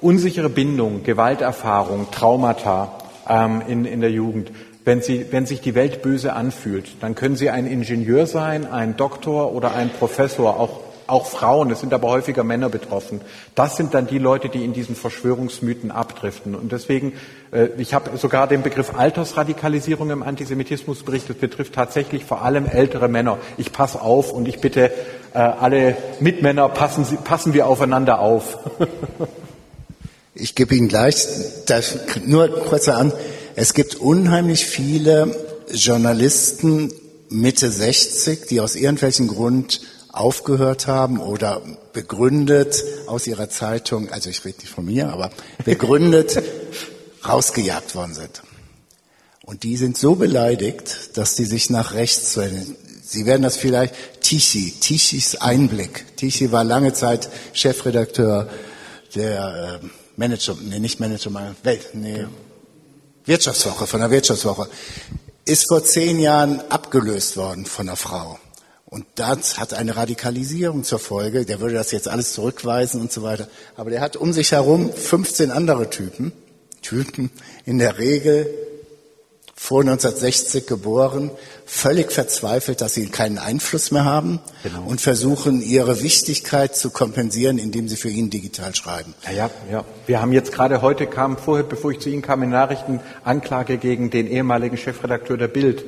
Unsichere 0.01 0.49
Bindung, 0.49 1.03
Gewalterfahrung, 1.03 2.11
Traumata 2.11 2.99
ähm, 3.29 3.63
in, 3.69 3.85
in 3.85 4.01
der 4.01 4.11
Jugend. 4.11 4.51
Wenn, 4.83 5.03
sie, 5.03 5.27
wenn 5.31 5.45
sich 5.45 5.61
die 5.61 5.75
Welt 5.75 6.01
böse 6.01 6.33
anfühlt, 6.33 7.03
dann 7.03 7.15
können 7.15 7.37
Sie 7.37 7.51
ein 7.51 7.67
Ingenieur 7.67 8.27
sein, 8.27 8.67
ein 8.71 8.97
Doktor 8.97 9.53
oder 9.53 9.75
ein 9.75 9.91
Professor, 9.91 10.61
auch 10.61 10.81
auch 11.07 11.27
Frauen, 11.27 11.71
es 11.71 11.81
sind 11.81 11.93
aber 11.93 12.09
häufiger 12.09 12.45
Männer 12.45 12.69
betroffen. 12.69 13.21
Das 13.55 13.77
sind 13.77 13.95
dann 13.95 14.07
die 14.07 14.19
Leute, 14.19 14.49
die 14.49 14.65
in 14.65 14.73
diesen 14.73 14.97
Verschwörungsmythen 14.97 15.91
abdriften. 15.91 16.55
Und 16.55 16.73
deswegen, 16.73 17.13
äh, 17.53 17.69
ich 17.79 17.95
habe 17.95 18.17
sogar 18.17 18.47
den 18.47 18.63
Begriff 18.63 18.95
Altersradikalisierung 18.97 20.11
im 20.11 20.23
Antisemitismusbericht, 20.23 21.31
das 21.31 21.37
betrifft 21.37 21.75
tatsächlich 21.75 22.25
vor 22.25 22.43
allem 22.43 22.67
ältere 22.67 23.09
Männer. 23.09 23.39
Ich 23.57 23.73
passe 23.73 24.01
auf 24.01 24.33
und 24.33 24.49
ich 24.49 24.61
bitte 24.61 24.91
äh, 25.35 25.39
alle 25.39 25.97
Mitmänner, 26.21 26.69
passen, 26.69 27.05
Sie, 27.05 27.17
passen 27.17 27.55
wir 27.55 27.67
aufeinander 27.67 28.21
auf. 28.21 28.59
ich 30.35 30.55
gebe 30.55 30.75
Ihnen 30.75 30.89
gleich 30.89 31.27
nur 32.25 32.49
kurz 32.49 32.89
an. 32.89 33.13
Es 33.55 33.75
gibt 33.75 33.95
unheimlich 33.95 34.67
viele 34.67 35.35
Journalisten 35.73 36.93
Mitte 37.29 37.71
60, 37.71 38.47
die 38.47 38.61
aus 38.61 38.77
irgendwelchen 38.77 39.29
Grund 39.29 39.81
aufgehört 40.17 40.87
haben 40.87 41.19
oder 41.21 41.63
begründet 41.93 42.83
aus 43.07 43.27
ihrer 43.27 43.49
Zeitung, 43.49 44.11
also 44.11 44.31
ich 44.31 44.45
rede 44.45 44.59
nicht 44.61 44.71
von 44.71 44.85
mir, 44.85 45.11
aber 45.11 45.31
begründet 45.65 46.43
rausgejagt 47.29 47.95
worden 47.95 48.15
sind. 48.15 48.43
Und 49.45 49.63
die 49.63 49.77
sind 49.77 49.97
so 49.97 50.17
beleidigt, 50.17 51.17
dass 51.17 51.35
die 51.35 51.45
sich 51.45 51.71
nach 51.71 51.95
rechts 51.95 52.37
wenden. 52.37 52.77
Sie 53.03 53.27
werden 53.27 53.43
das 53.43 53.57
vielleicht 53.57 53.95
Tichy, 54.21 54.73
Tichys 54.81 55.37
Einblick. 55.37 56.17
Tichy 56.17 56.51
war 56.51 56.65
lange 56.65 56.93
Zeit 56.93 57.29
Chefredakteur 57.53 58.49
der 59.15 59.81
äh, 59.83 59.87
Manager, 60.17 60.57
nee, 60.61 60.81
nicht 60.81 60.99
Manager, 60.99 61.31
Welt, 61.63 61.91
nee, 61.95 62.27
Wirtschaftswoche, 63.25 63.87
von 63.87 64.01
der 64.01 64.11
Wirtschaftswoche. 64.11 64.69
Ist 65.45 65.69
vor 65.69 65.85
zehn 65.85 66.19
Jahren 66.19 66.61
abgelöst 66.71 67.37
worden 67.37 67.67
von 67.67 67.89
einer 67.89 67.97
Frau. 67.97 68.39
Und 68.97 69.05
das 69.17 69.59
hat 69.59 69.75
eine 69.75 69.95
Radikalisierung 69.95 70.83
zur 70.83 70.99
Folge. 70.99 71.45
Der 71.45 71.61
würde 71.61 71.75
das 71.75 71.91
jetzt 71.91 72.09
alles 72.09 72.33
zurückweisen 72.33 72.99
und 72.99 73.13
so 73.13 73.23
weiter. 73.23 73.47
Aber 73.77 73.91
der 73.91 74.01
hat 74.01 74.17
um 74.17 74.33
sich 74.33 74.53
herum 74.53 74.91
15 74.91 75.51
andere 75.51 75.91
Typen, 75.91 76.33
Typen 76.81 77.31
in 77.67 77.79
der 77.79 77.99
Regel 77.99 78.49
vor 79.55 79.83
1960 79.83 80.67
geboren, 80.67 81.31
völlig 81.67 82.11
verzweifelt, 82.11 82.81
dass 82.81 82.95
sie 82.95 83.09
keinen 83.09 83.37
Einfluss 83.37 83.91
mehr 83.91 84.07
haben 84.07 84.41
genau. 84.63 84.85
und 84.87 85.03
versuchen, 85.03 85.61
ihre 85.61 86.03
Wichtigkeit 86.03 86.75
zu 86.75 86.89
kompensieren, 86.89 87.59
indem 87.59 87.91
sie 87.91 87.97
für 87.97 88.09
ihn 88.09 88.31
digital 88.31 88.75
schreiben. 88.75 89.13
Ja, 89.27 89.33
ja, 89.33 89.51
ja. 89.71 89.85
Wir 90.07 90.23
haben 90.23 90.33
jetzt 90.33 90.53
gerade 90.53 90.81
heute 90.81 91.07
kam 91.07 91.37
vorher, 91.37 91.65
bevor 91.65 91.91
ich 91.91 91.99
zu 91.99 92.09
Ihnen 92.09 92.23
kam, 92.23 92.43
in 92.43 92.49
Nachrichten 92.49 93.01
Anklage 93.25 93.77
gegen 93.77 94.09
den 94.09 94.27
ehemaligen 94.27 94.79
Chefredakteur 94.79 95.37
der 95.37 95.49
Bild 95.49 95.85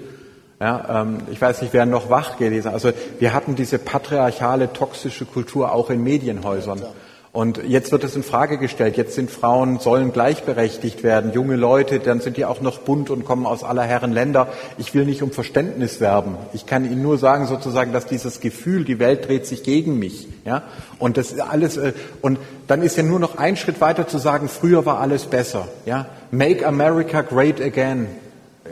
ja, 0.61 1.03
ähm, 1.03 1.19
ich 1.31 1.41
weiß 1.41 1.63
nicht, 1.63 1.73
wer 1.73 1.87
noch 1.87 2.11
wach 2.11 2.37
gelesen. 2.37 2.73
Also 2.73 2.93
wir 3.19 3.33
hatten 3.33 3.55
diese 3.55 3.79
patriarchale, 3.79 4.73
toxische 4.73 5.25
Kultur 5.25 5.73
auch 5.73 5.91
in 5.91 6.03
Medienhäusern. 6.03 6.83
Und 7.31 7.63
jetzt 7.69 7.93
wird 7.93 8.03
es 8.05 8.17
in 8.17 8.23
Frage 8.25 8.59
gestellt. 8.59 8.97
Jetzt 8.97 9.15
sind 9.15 9.31
Frauen, 9.31 9.79
sollen 9.79 10.13
gleichberechtigt 10.13 11.05
werden, 11.05 11.33
junge 11.33 11.57
Leute, 11.57 12.01
dann 12.01 12.21
sind 12.21 12.37
die 12.37 12.45
auch 12.45 12.63
noch 12.63 12.79
bunt 12.79 13.11
und 13.11 13.25
kommen 13.25 13.47
aus 13.47 13.63
aller 13.63 13.83
Herren 13.83 14.13
Länder. 14.13 14.49
Ich 14.79 14.95
will 14.95 15.05
nicht 15.05 15.23
um 15.23 15.31
Verständnis 15.31 16.01
werben. 16.01 16.37
Ich 16.53 16.67
kann 16.67 16.85
Ihnen 16.85 17.03
nur 17.03 17.19
sagen, 17.19 17.47
sozusagen, 17.47 17.93
dass 17.93 18.07
dieses 18.07 18.41
Gefühl, 18.41 18.85
die 18.85 18.99
Welt 18.99 19.29
dreht 19.29 19.47
sich 19.47 19.63
gegen 19.63 19.99
mich, 19.99 20.27
ja. 20.45 20.63
Und 20.99 21.17
das 21.17 21.39
alles, 21.39 21.77
äh, 21.77 21.93
und 22.23 22.39
dann 22.67 22.83
ist 22.83 22.97
ja 22.97 23.03
nur 23.03 23.21
noch 23.21 23.37
ein 23.37 23.57
Schritt 23.57 23.81
weiter 23.81 24.09
zu 24.09 24.19
sagen, 24.19 24.49
früher 24.49 24.87
war 24.87 24.99
alles 24.99 25.27
besser, 25.27 25.69
ja. 25.85 26.07
Make 26.31 26.67
America 26.67 27.21
great 27.21 27.61
again. 27.61 28.09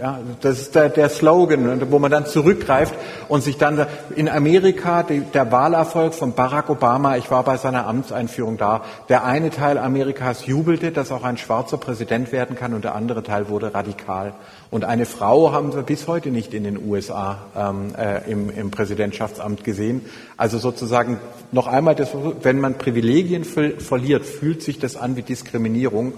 Ja, 0.01 0.21
das 0.43 0.61
ist 0.61 0.75
der, 0.75 0.91
der 0.91 1.09
Slogan, 1.09 1.91
wo 1.91 1.99
man 1.99 2.11
dann 2.11 2.27
zurückgreift 2.27 2.95
und 3.29 3.43
sich 3.43 3.57
dann 3.57 3.87
in 4.15 4.29
Amerika 4.29 5.03
die, 5.03 5.21
der 5.21 5.51
Wahlerfolg 5.51 6.13
von 6.13 6.35
Barack 6.35 6.69
Obama, 6.69 7.17
ich 7.17 7.31
war 7.31 7.45
bei 7.45 7.57
seiner 7.57 7.87
Amtseinführung 7.87 8.59
da, 8.59 8.83
der 9.09 9.25
eine 9.25 9.51
Teil 9.51 9.79
Amerikas 9.79 10.47
jubelte, 10.47 10.93
dass 10.93 11.13
auch 11.13 11.25
ein 11.25 11.39
schwarzer 11.39 11.79
Präsident 11.79 12.31
werden 12.31 12.57
kann 12.57 12.75
und 12.75 12.85
der 12.85 12.95
andere 12.95 13.23
Teil 13.23 13.49
wurde 13.49 13.73
radikal. 13.73 14.35
Und 14.71 14.85
eine 14.85 15.07
Frau 15.07 15.53
haben 15.53 15.73
wir 15.75 15.83
bis 15.83 16.07
heute 16.09 16.31
nicht 16.31 16.53
in 16.53 16.65
den 16.65 16.79
USA 16.87 17.39
ähm, 17.57 17.95
äh, 17.97 18.31
im, 18.31 18.51
im 18.51 18.71
Präsidentschaftsamt 18.71 19.65
gesehen. 19.65 20.03
Also 20.37 20.59
sozusagen 20.59 21.21
noch 21.53 21.69
einmal, 21.69 21.95
das, 21.95 22.11
wenn 22.43 22.61
man 22.61 22.75
Privilegien 22.75 23.45
verliert, 23.45 24.27
fühlt 24.27 24.63
sich 24.63 24.79
das 24.79 24.97
an 24.97 25.17
wie 25.17 25.23
Diskriminierung. 25.23 26.13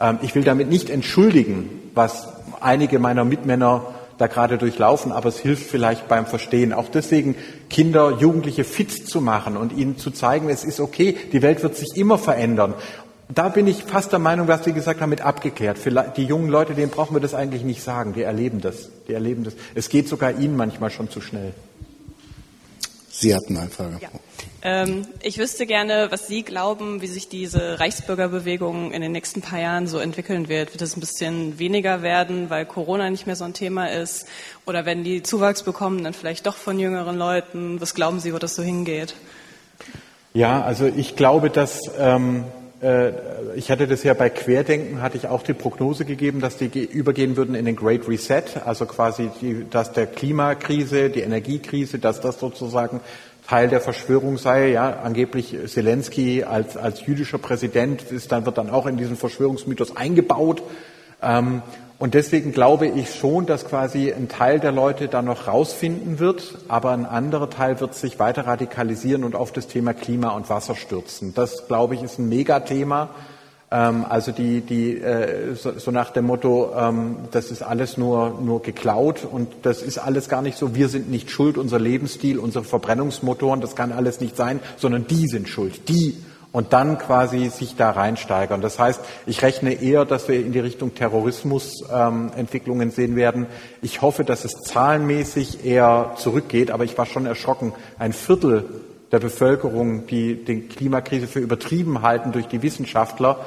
Ähm, 0.00 0.18
ich 0.22 0.34
will 0.34 0.44
damit 0.44 0.68
nicht 0.68 0.90
entschuldigen, 0.90 1.70
was 1.94 2.28
einige 2.64 2.98
meiner 2.98 3.24
Mitmänner 3.24 3.86
da 4.18 4.26
gerade 4.26 4.58
durchlaufen, 4.58 5.10
aber 5.12 5.28
es 5.28 5.38
hilft 5.38 5.68
vielleicht 5.68 6.08
beim 6.08 6.26
Verstehen. 6.26 6.72
Auch 6.72 6.88
deswegen 6.88 7.34
Kinder, 7.70 8.18
Jugendliche 8.18 8.64
fit 8.64 9.08
zu 9.08 9.20
machen 9.20 9.56
und 9.56 9.72
ihnen 9.72 9.98
zu 9.98 10.10
zeigen, 10.10 10.48
es 10.48 10.64
ist 10.64 10.80
okay, 10.80 11.16
die 11.32 11.42
Welt 11.42 11.62
wird 11.62 11.76
sich 11.76 11.96
immer 11.96 12.18
verändern. 12.18 12.74
Da 13.34 13.48
bin 13.48 13.66
ich 13.66 13.84
fast 13.84 14.12
der 14.12 14.18
Meinung, 14.18 14.46
was 14.48 14.64
Sie 14.64 14.72
gesagt 14.72 15.00
haben, 15.00 15.10
mit 15.10 15.22
abgeklärt. 15.22 15.78
Vielleicht 15.78 16.18
die 16.18 16.24
jungen 16.24 16.50
Leute, 16.50 16.74
denen 16.74 16.90
brauchen 16.90 17.16
wir 17.16 17.20
das 17.20 17.34
eigentlich 17.34 17.64
nicht 17.64 17.82
sagen. 17.82 18.12
Die 18.12 18.22
erleben 18.22 18.60
das. 18.60 18.90
Die 19.08 19.14
erleben 19.14 19.44
das. 19.44 19.54
Es 19.74 19.88
geht 19.88 20.06
sogar 20.06 20.38
ihnen 20.38 20.56
manchmal 20.56 20.90
schon 20.90 21.08
zu 21.08 21.20
schnell. 21.22 21.54
Sie 23.22 23.34
hatten 23.34 23.56
eine 23.56 23.70
Frage. 23.70 23.98
Ja. 24.00 24.08
Ähm, 24.64 25.06
ich 25.22 25.38
wüsste 25.38 25.64
gerne, 25.64 26.08
was 26.10 26.26
Sie 26.26 26.42
glauben, 26.42 27.02
wie 27.02 27.06
sich 27.06 27.28
diese 27.28 27.78
Reichsbürgerbewegung 27.78 28.90
in 28.90 29.00
den 29.00 29.12
nächsten 29.12 29.42
paar 29.42 29.60
Jahren 29.60 29.86
so 29.86 29.98
entwickeln 29.98 30.48
wird. 30.48 30.72
Wird 30.72 30.82
es 30.82 30.96
ein 30.96 31.00
bisschen 31.00 31.60
weniger 31.60 32.02
werden, 32.02 32.50
weil 32.50 32.66
Corona 32.66 33.10
nicht 33.10 33.28
mehr 33.28 33.36
so 33.36 33.44
ein 33.44 33.54
Thema 33.54 33.86
ist? 33.86 34.26
Oder 34.66 34.86
wenn 34.86 35.04
die 35.04 35.22
Zuwachs 35.22 35.62
bekommen, 35.62 36.02
dann 36.02 36.14
vielleicht 36.14 36.46
doch 36.46 36.56
von 36.56 36.80
jüngeren 36.80 37.16
Leuten? 37.16 37.80
Was 37.80 37.94
glauben 37.94 38.18
Sie, 38.18 38.34
wo 38.34 38.38
das 38.38 38.56
so 38.56 38.62
hingeht? 38.64 39.14
Ja, 40.34 40.62
also 40.62 40.86
ich 40.86 41.14
glaube, 41.14 41.48
dass 41.48 41.78
ähm, 41.98 42.42
äh, 42.42 42.61
ich 43.54 43.70
hatte 43.70 43.86
das 43.86 44.02
ja 44.02 44.12
bei 44.12 44.28
Querdenken, 44.28 45.02
hatte 45.02 45.16
ich 45.16 45.28
auch 45.28 45.44
die 45.44 45.54
Prognose 45.54 46.04
gegeben, 46.04 46.40
dass 46.40 46.56
die 46.56 46.66
übergehen 46.84 47.36
würden 47.36 47.54
in 47.54 47.64
den 47.64 47.76
Great 47.76 48.08
Reset, 48.08 48.42
also 48.64 48.86
quasi, 48.86 49.30
die, 49.40 49.66
dass 49.70 49.92
der 49.92 50.06
Klimakrise, 50.06 51.08
die 51.08 51.20
Energiekrise, 51.20 52.00
dass 52.00 52.20
das 52.20 52.40
sozusagen 52.40 53.00
Teil 53.46 53.68
der 53.68 53.80
Verschwörung 53.80 54.38
sei. 54.38 54.70
Ja, 54.70 55.00
angeblich 55.02 55.56
Zelensky 55.66 56.44
als, 56.44 56.76
als 56.76 57.06
jüdischer 57.06 57.38
Präsident 57.38 58.02
ist 58.10 58.32
dann, 58.32 58.46
wird 58.46 58.58
dann 58.58 58.70
auch 58.70 58.86
in 58.86 58.96
diesen 58.96 59.16
Verschwörungsmythos 59.16 59.96
eingebaut. 59.96 60.62
Ähm, 61.22 61.62
Und 62.02 62.14
deswegen 62.14 62.50
glaube 62.50 62.88
ich 62.88 63.14
schon, 63.14 63.46
dass 63.46 63.64
quasi 63.64 64.12
ein 64.12 64.26
Teil 64.26 64.58
der 64.58 64.72
Leute 64.72 65.06
da 65.06 65.22
noch 65.22 65.46
rausfinden 65.46 66.18
wird, 66.18 66.58
aber 66.66 66.90
ein 66.90 67.06
anderer 67.06 67.48
Teil 67.48 67.78
wird 67.78 67.94
sich 67.94 68.18
weiter 68.18 68.44
radikalisieren 68.44 69.22
und 69.22 69.36
auf 69.36 69.52
das 69.52 69.68
Thema 69.68 69.94
Klima 69.94 70.30
und 70.30 70.50
Wasser 70.50 70.74
stürzen. 70.74 71.32
Das, 71.32 71.68
glaube 71.68 71.94
ich, 71.94 72.02
ist 72.02 72.18
ein 72.18 72.28
Megathema. 72.28 73.10
Ähm, 73.70 74.04
also 74.08 74.32
die, 74.32 74.62
die 74.62 74.98
äh, 74.98 75.54
so, 75.54 75.92
nach 75.92 76.10
dem 76.10 76.26
Motto, 76.26 76.72
ähm, 76.76 77.18
das 77.30 77.52
ist 77.52 77.62
alles 77.62 77.96
nur, 77.96 78.36
nur 78.40 78.62
geklaut 78.62 79.24
und 79.30 79.48
das 79.62 79.80
ist 79.80 79.98
alles 79.98 80.28
gar 80.28 80.42
nicht 80.42 80.58
so. 80.58 80.74
Wir 80.74 80.88
sind 80.88 81.08
nicht 81.08 81.30
schuld, 81.30 81.56
unser 81.56 81.78
Lebensstil, 81.78 82.40
unsere 82.40 82.64
Verbrennungsmotoren, 82.64 83.60
das 83.60 83.76
kann 83.76 83.92
alles 83.92 84.20
nicht 84.20 84.36
sein, 84.36 84.58
sondern 84.76 85.06
die 85.06 85.28
sind 85.28 85.48
schuld. 85.48 85.88
Die 85.88 86.16
und 86.52 86.74
dann 86.74 86.98
quasi 86.98 87.48
sich 87.48 87.76
da 87.76 87.90
reinsteigern. 87.90 88.60
Das 88.60 88.78
heißt, 88.78 89.00
ich 89.26 89.42
rechne 89.42 89.72
eher, 89.72 90.04
dass 90.04 90.28
wir 90.28 90.38
in 90.38 90.52
die 90.52 90.60
Richtung 90.60 90.94
Terrorismusentwicklungen 90.94 92.88
ähm, 92.88 92.94
sehen 92.94 93.16
werden. 93.16 93.46
Ich 93.80 94.02
hoffe, 94.02 94.22
dass 94.24 94.44
es 94.44 94.52
zahlenmäßig 94.60 95.64
eher 95.64 96.12
zurückgeht, 96.16 96.70
aber 96.70 96.84
ich 96.84 96.96
war 96.98 97.06
schon 97.06 97.26
erschrocken. 97.26 97.72
Ein 97.98 98.12
Viertel 98.12 98.66
der 99.10 99.18
Bevölkerung, 99.18 100.06
die 100.06 100.44
die 100.44 100.60
Klimakrise 100.68 101.26
für 101.26 101.40
übertrieben 101.40 102.02
halten 102.02 102.32
durch 102.32 102.48
die 102.48 102.62
Wissenschaftler, 102.62 103.44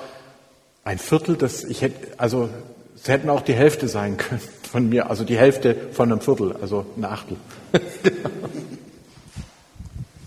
ein 0.83 0.99
Viertel, 0.99 1.35
das 1.35 1.63
ich 1.63 1.81
hätte, 1.81 2.19
also 2.19 2.49
es 2.95 3.07
hätten 3.07 3.29
auch 3.29 3.41
die 3.41 3.53
Hälfte 3.53 3.87
sein 3.87 4.17
können 4.17 4.41
von 4.71 4.89
mir, 4.89 5.09
also 5.09 5.23
die 5.23 5.37
Hälfte 5.37 5.75
von 5.93 6.11
einem 6.11 6.21
Viertel, 6.21 6.55
also 6.61 6.85
ein 6.97 7.05
Achtel. 7.05 7.37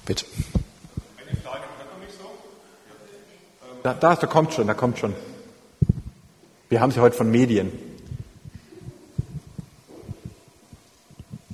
Bitte. 0.06 0.24
Da, 3.89 3.94
da, 3.94 4.16
da 4.16 4.27
kommt 4.27 4.52
schon, 4.52 4.66
da 4.66 4.74
kommt 4.74 4.98
schon. 4.98 5.15
Wir 6.69 6.82
haben 6.82 6.93
sie 6.93 7.01
heute 7.01 7.16
von 7.16 7.31
Medien. 7.31 7.73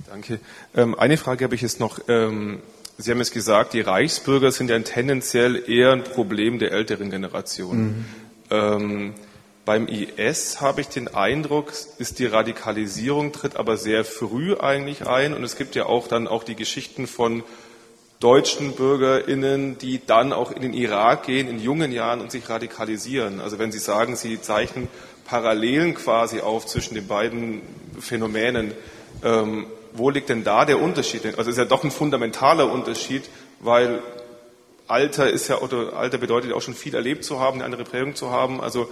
Danke. 0.09 0.41
Ähm, 0.75 0.99
eine 0.99 1.17
Frage 1.17 1.45
habe 1.45 1.55
ich 1.55 1.63
jetzt 1.63 1.79
noch. 1.79 2.01
Ähm, 2.09 2.61
Sie 2.99 3.13
haben 3.13 3.21
es 3.21 3.31
gesagt, 3.31 3.73
die 3.73 3.83
Reichsbürger 3.83 4.51
sind 4.51 4.69
ja 4.69 4.79
tendenziell 4.81 5.63
eher 5.71 5.93
ein 5.93 6.03
Problem 6.03 6.59
der 6.59 6.73
älteren 6.73 7.11
Generation. 7.11 7.79
Mhm. 7.79 8.05
Ähm, 8.51 9.15
beim 9.65 9.87
IS 9.87 10.61
habe 10.61 10.81
ich 10.81 10.89
den 10.89 11.07
Eindruck, 11.07 11.73
ist 11.99 12.19
die 12.19 12.27
Radikalisierung 12.27 13.31
tritt 13.31 13.55
aber 13.55 13.77
sehr 13.77 14.05
früh 14.05 14.57
eigentlich 14.57 15.07
ein 15.07 15.35
und 15.35 15.45
es 15.45 15.57
gibt 15.57 15.77
ja 15.77 15.87
auch 15.87 16.09
dann 16.09 16.27
auch 16.27 16.43
die 16.43 16.57
Geschichten 16.57 17.07
von 17.07 17.45
deutschen 18.21 18.73
BürgerInnen, 18.73 19.79
die 19.79 20.01
dann 20.07 20.33
auch 20.33 20.51
in 20.51 20.63
den 20.63 20.73
Irak 20.73 21.25
gehen 21.25 21.49
in 21.49 21.59
jungen 21.61 21.93
Jahren 21.93 22.21
und 22.21 22.31
sich 22.31 22.49
radikalisieren. 22.49 23.41
Also 23.41 23.59
wenn 23.59 23.73
Sie 23.73 23.79
sagen, 23.79 24.17
Sie 24.17 24.41
zeichnen 24.41 24.89
Parallelen 25.25 25.95
quasi 25.95 26.41
auf 26.41 26.67
zwischen 26.67 26.95
den 26.95 27.07
beiden 27.07 27.63
Phänomenen, 27.99 28.73
ähm, 29.23 29.67
wo 29.93 30.11
liegt 30.11 30.29
denn 30.29 30.45
da 30.45 30.65
der 30.65 30.81
Unterschied? 30.81 31.25
Also 31.25 31.43
es 31.43 31.49
ist 31.49 31.59
ja 31.59 31.65
doch 31.65 31.85
ein 31.85 31.91
fundamentaler 31.91 32.71
Unterschied, 32.71 33.23
weil 33.61 34.01
Alter 34.87 35.31
ist 35.31 35.49
ja, 35.49 35.59
oder 35.59 35.95
Alter 35.95 36.19
bedeutet 36.19 36.51
ja 36.51 36.57
auch 36.57 36.63
schon 36.63 36.75
viel 36.75 36.95
erlebt 36.95 37.25
zu 37.25 37.41
haben, 37.41 37.57
eine 37.57 37.65
andere 37.65 37.85
Prägung 37.85 38.15
zu 38.15 38.31
haben. 38.31 38.61
Also 38.61 38.89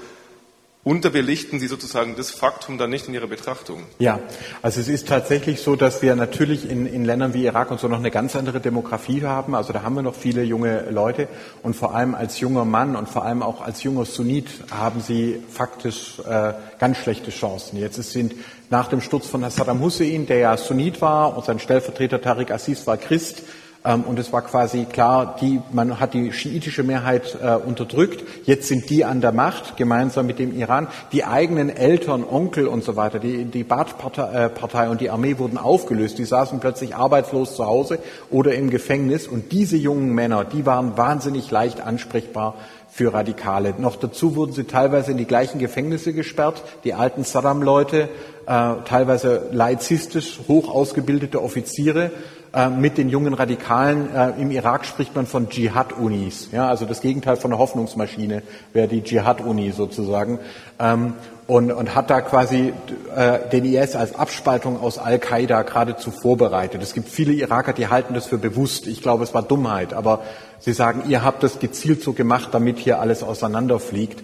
unterbelichten 0.85 1.61
Sie 1.61 1.69
sozusagen 1.69 2.17
das 2.17 2.33
Faktum 2.33 2.77
dann 2.77 2.91
nicht 2.91 3.07
in 3.07 3.15
Ihrer 3.15 3.29
Betrachtung? 3.29 3.85
Ja, 4.01 4.19
also 4.63 4.81
es 4.81 4.89
ist 4.89 5.07
tatsächlich 5.07 5.61
so, 5.61 5.77
dass 5.77 6.03
wir 6.03 6.17
natürlich 6.17 6.69
in, 6.69 6.87
in 6.87 7.05
Ländern 7.05 7.35
wie 7.35 7.45
Irak 7.45 7.71
und 7.71 7.79
so 7.79 7.87
noch 7.87 7.99
eine 7.99 8.11
ganz 8.11 8.35
andere 8.35 8.61
Demografie 8.61 9.23
haben. 9.23 9.55
Also 9.55 9.73
da 9.73 9.83
haben 9.83 9.95
wir 9.95 10.03
noch 10.03 10.17
viele 10.17 10.43
junge 10.43 10.91
Leute 10.91 11.29
und 11.63 11.77
vor 11.77 11.95
allem 11.95 12.17
als 12.17 12.41
junger 12.41 12.65
Mann 12.65 12.97
und 12.97 13.09
vor 13.09 13.25
allem 13.25 13.43
auch 13.43 13.61
als 13.61 13.85
junger 13.85 14.05
Sunnit 14.05 14.49
haben 14.73 15.01
sie 15.01 15.41
faktisch 15.49 16.19
äh, 16.29 16.53
ganz 16.81 16.97
schlechte 16.97 17.31
Chancen. 17.31 17.79
Jetzt 17.79 18.03
sind 18.03 18.35
nach 18.69 18.89
dem 18.89 19.01
Sturz 19.01 19.29
von 19.29 19.49
Saddam 19.51 19.81
Hussein, 19.81 20.27
der 20.27 20.39
ja 20.39 20.57
Sunnit 20.57 21.01
war 21.01 21.37
und 21.37 21.45
sein 21.45 21.61
Stellvertreter 21.61 22.21
Tariq 22.21 22.51
Aziz 22.51 22.87
war 22.89 22.97
Christ, 22.97 23.43
und 23.85 24.19
es 24.19 24.33
war 24.33 24.43
quasi 24.43 24.85
klar, 24.85 25.37
die, 25.41 25.61
man 25.73 25.99
hat 25.99 26.15
die 26.15 26.33
schiitische 26.33 26.85
Mehrheit 26.85 27.37
äh, 27.43 27.57
unterdrückt. 27.57 28.23
Jetzt 28.47 28.69
sind 28.69 28.89
die 28.91 29.05
an 29.05 29.21
der 29.21 29.33
Macht, 29.33 29.77
gemeinsam 29.77 30.27
mit 30.27 30.39
dem 30.39 30.57
Iran. 30.57 30.87
Die 31.11 31.25
eigenen 31.25 31.69
Eltern, 31.69 32.23
Onkel 32.23 32.69
und 32.69 32.85
so 32.85 32.95
weiter, 32.95 33.19
die, 33.19 33.45
die 33.45 33.65
Baath-Partei 33.65 34.87
äh, 34.87 34.89
und 34.89 35.01
die 35.01 35.11
Armee 35.11 35.39
wurden 35.39 35.59
aufgelöst. 35.59 36.19
Die 36.19 36.25
saßen 36.25 36.61
plötzlich 36.61 36.95
arbeitslos 36.95 37.57
zu 37.57 37.67
Hause 37.67 37.99
oder 38.31 38.55
im 38.55 38.71
Gefängnis. 38.71 39.27
Und 39.27 39.51
diese 39.51 39.77
jungen 39.77 40.15
Männer, 40.15 40.45
die 40.45 40.65
waren 40.65 40.97
wahnsinnig 40.97 41.51
leicht 41.51 41.81
ansprechbar 41.81 42.55
für 42.89 43.13
Radikale. 43.13 43.75
Noch 43.79 43.97
dazu 43.97 44.37
wurden 44.37 44.53
sie 44.53 44.65
teilweise 44.65 45.11
in 45.11 45.17
die 45.17 45.25
gleichen 45.25 45.59
Gefängnisse 45.59 46.13
gesperrt, 46.13 46.63
die 46.85 46.95
alten 46.95 47.25
Saddam-Leute, 47.25 48.11
äh, 48.47 48.75
teilweise 48.85 49.49
laizistisch 49.51 50.41
hoch 50.47 50.73
ausgebildete 50.73 51.43
Offiziere 51.43 52.13
äh, 52.55 52.69
mit 52.69 52.99
den 52.99 53.09
jungen 53.09 53.33
Radikalen. 53.33 54.15
Äh, 54.15 54.41
Im 54.41 54.51
Irak 54.51 54.85
spricht 54.85 55.17
man 55.17 55.27
von 55.27 55.49
Dschihad-Unis. 55.49 56.49
Ja, 56.53 56.69
also 56.69 56.85
das 56.85 57.01
Gegenteil 57.01 57.37
von 57.37 57.51
einer 57.51 57.59
Hoffnungsmaschine 57.59 58.43
wäre 58.75 58.89
die 58.89 59.03
Dschihad-Uni 59.03 59.73
sozusagen. 59.73 60.39
Ähm, 60.79 61.15
und, 61.47 61.73
und 61.73 61.95
hat 61.95 62.11
da 62.11 62.21
quasi 62.21 62.73
äh, 63.17 63.49
den 63.51 63.65
IS 63.65 63.97
als 63.97 64.15
Abspaltung 64.15 64.81
aus 64.81 64.99
Al-Qaida 64.99 65.63
geradezu 65.63 66.11
vorbereitet. 66.11 66.83
Es 66.83 66.95
gibt 66.95 67.09
viele 67.09 67.33
Iraker, 67.33 67.73
die 67.73 67.89
halten 67.89 68.15
das 68.15 68.27
für 68.27 68.39
bewusst. 68.39 68.87
Ich 68.87 69.03
glaube, 69.03 69.25
es 69.25 69.35
war 69.35 69.43
Dummheit. 69.43 69.93
Aber 69.95 70.23
sie 70.61 70.73
sagen, 70.73 71.05
ihr 71.09 71.25
habt 71.25 71.43
das 71.43 71.59
gezielt 71.59 72.03
so 72.03 72.13
gemacht, 72.13 72.51
damit 72.53 72.79
hier 72.79 73.01
alles 73.01 73.23
auseinanderfliegt. 73.23 74.23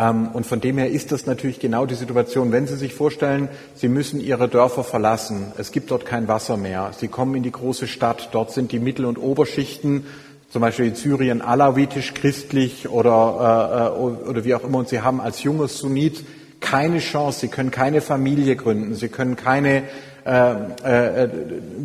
Ähm, 0.00 0.28
und 0.32 0.46
von 0.46 0.60
dem 0.60 0.78
her 0.78 0.90
ist 0.90 1.12
das 1.12 1.26
natürlich 1.26 1.60
genau 1.60 1.84
die 1.84 1.94
Situation. 1.94 2.52
Wenn 2.52 2.66
Sie 2.66 2.76
sich 2.76 2.94
vorstellen, 2.94 3.48
Sie 3.74 3.88
müssen 3.88 4.20
Ihre 4.20 4.48
Dörfer 4.48 4.82
verlassen, 4.82 5.52
es 5.58 5.72
gibt 5.72 5.90
dort 5.90 6.06
kein 6.06 6.26
Wasser 6.26 6.56
mehr, 6.56 6.92
Sie 6.96 7.08
kommen 7.08 7.34
in 7.34 7.42
die 7.42 7.52
große 7.52 7.86
Stadt, 7.86 8.30
dort 8.32 8.50
sind 8.50 8.72
die 8.72 8.78
Mittel- 8.78 9.04
und 9.04 9.18
Oberschichten, 9.18 10.06
zum 10.48 10.62
Beispiel 10.62 10.86
in 10.86 10.94
Syrien 10.94 11.42
alawitisch, 11.42 12.14
christlich 12.14 12.88
oder, 12.88 13.92
äh, 13.92 14.26
äh, 14.26 14.28
oder 14.30 14.44
wie 14.44 14.54
auch 14.54 14.64
immer, 14.64 14.78
und 14.78 14.88
Sie 14.88 15.02
haben 15.02 15.20
als 15.20 15.42
junger 15.42 15.68
Sunnit 15.68 16.24
keine 16.60 16.98
Chance, 16.98 17.40
Sie 17.40 17.48
können 17.48 17.70
keine 17.70 18.00
Familie 18.00 18.56
gründen, 18.56 18.94
Sie 18.94 19.08
können 19.08 19.36
keine 19.36 19.82
äh, 20.24 21.24
äh, 21.24 21.28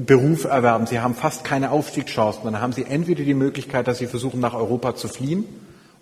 Beruf 0.05 0.45
erwerben, 0.45 0.87
Sie 0.87 0.99
haben 0.99 1.15
fast 1.15 1.43
keine 1.43 1.71
Aufstiegschancen. 1.71 2.43
Dann 2.43 2.59
haben 2.59 2.73
Sie 2.73 2.83
entweder 2.83 3.23
die 3.23 3.33
Möglichkeit, 3.33 3.87
dass 3.87 3.97
Sie 3.97 4.07
versuchen, 4.07 4.39
nach 4.39 4.53
Europa 4.53 4.95
zu 4.95 5.07
fliehen, 5.07 5.45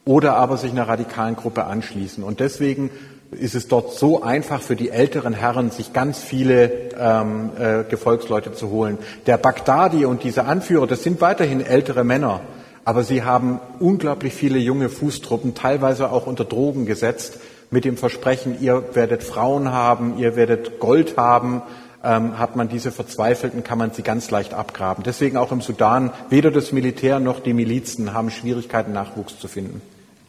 oder 0.06 0.36
aber 0.36 0.58
sich 0.58 0.72
einer 0.72 0.88
radikalen 0.88 1.36
Gruppe 1.36 1.66
anschließen. 1.66 2.24
Und 2.24 2.40
deswegen 2.40 2.90
ist 3.32 3.56
es 3.56 3.68
dort 3.68 3.94
so 3.94 4.22
einfach 4.22 4.62
für 4.62 4.76
die 4.76 4.90
älteren 4.90 5.34
Herren, 5.34 5.72
sich 5.72 5.94
ganz 5.94 6.20
viele 6.20 6.72
ähm, 6.98 7.52
äh, 7.58 7.84
Gefolgsleute 7.84 8.54
zu 8.54 8.70
holen. 8.70 8.98
Der 9.26 9.38
Bagdadi 9.38 10.06
und 10.06 10.24
diese 10.24 10.46
Anführer, 10.46 10.88
das 10.88 11.04
sind 11.04 11.22
weiterhin 11.22 11.62
ältere 11.62 12.04
Männer, 12.04 12.42
aber 12.86 13.04
sie 13.04 13.24
haben 13.24 13.60
unglaublich 13.80 14.34
viele 14.34 14.60
junge 14.60 14.90
Fußtruppen, 14.90 15.56
teilweise 15.56 16.12
auch 16.12 16.28
unter 16.28 16.46
Drogen 16.46 16.86
gesetzt, 16.86 17.40
mit 17.72 17.86
dem 17.86 17.98
Versprechen, 17.98 18.62
ihr 18.62 18.84
werdet 18.94 19.24
Frauen 19.24 19.72
haben, 19.72 20.20
ihr 20.20 20.36
werdet 20.36 20.80
Gold 20.80 21.18
haben, 21.18 21.64
ähm, 22.04 22.38
hat 22.38 22.56
man 22.56 22.70
diese 22.70 22.92
Verzweifelten, 22.92 23.64
kann 23.64 23.80
man 23.80 23.94
sie 23.94 24.04
ganz 24.04 24.30
leicht 24.30 24.54
abgraben. 24.54 25.04
Deswegen 25.04 25.38
auch 25.38 25.52
im 25.52 25.62
Sudan, 25.62 26.12
weder 26.30 26.52
das 26.52 26.72
Militär 26.72 27.20
noch 27.20 27.40
die 27.40 27.54
Milizen 27.54 28.14
haben 28.14 28.30
Schwierigkeiten, 28.30 28.92
Nachwuchs 28.92 29.40
zu 29.40 29.48
finden 29.48 29.82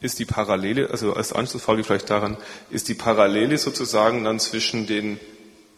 ist 0.04 0.18
die 0.18 0.26
Parallele, 0.26 0.90
also 0.90 1.14
als 1.14 1.32
Anschlussfrage 1.32 1.82
vielleicht 1.82 2.10
daran, 2.10 2.36
ist 2.70 2.88
die 2.88 2.94
Parallele 2.94 3.58
sozusagen 3.58 4.22
dann 4.24 4.38
zwischen 4.38 4.86
den 4.86 5.18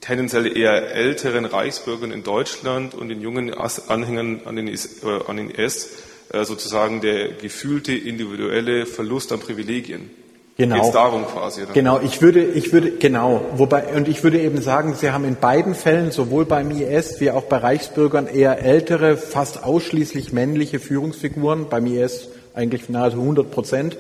tendenziell 0.01 0.57
eher 0.57 0.93
älteren 0.93 1.45
Reichsbürgern 1.45 2.11
in 2.11 2.23
Deutschland 2.23 2.95
und 2.95 3.09
den 3.09 3.21
jungen 3.21 3.55
Anhängern 3.55 4.43
an 4.45 4.57
den, 4.57 4.69
IS, 4.69 5.03
äh, 5.05 5.21
an 5.27 5.37
den 5.37 5.51
IS 5.51 5.91
äh, 6.33 6.45
sozusagen 6.45 7.01
der 7.01 7.33
gefühlte 7.33 7.95
individuelle 7.95 8.87
Verlust 8.87 9.33
an 9.33 9.41
Privilegien. 9.41 10.11
Genau. 10.57 10.77
Geht's 10.77 10.93
darum 10.93 11.27
quasi. 11.27 11.63
Oder? 11.63 11.73
Genau, 11.73 12.01
ich 12.01 12.23
würde, 12.23 12.43
ich 12.43 12.73
würde, 12.73 12.93
genau, 12.93 13.45
wobei, 13.57 13.85
und 13.95 14.09
ich 14.09 14.25
würde 14.25 14.41
eben 14.41 14.61
sagen, 14.63 14.95
Sie 14.95 15.11
haben 15.11 15.25
in 15.25 15.37
beiden 15.37 15.75
Fällen, 15.75 16.11
sowohl 16.11 16.47
beim 16.47 16.71
IS 16.71 17.21
wie 17.21 17.31
auch 17.31 17.45
bei 17.45 17.59
Reichsbürgern, 17.59 18.27
eher 18.27 18.63
ältere, 18.63 19.19
fast 19.19 19.63
ausschließlich 19.63 20.33
männliche 20.33 20.81
Führungsfiguren, 20.81 21.69
beim 21.69 21.87
IS 21.87 22.29
eigentlich 22.57 22.89
nahezu 22.89 23.21
100 23.21 23.51
Prozent. 23.51 23.97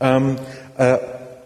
Ähm, 0.00 0.36
äh, 0.78 0.96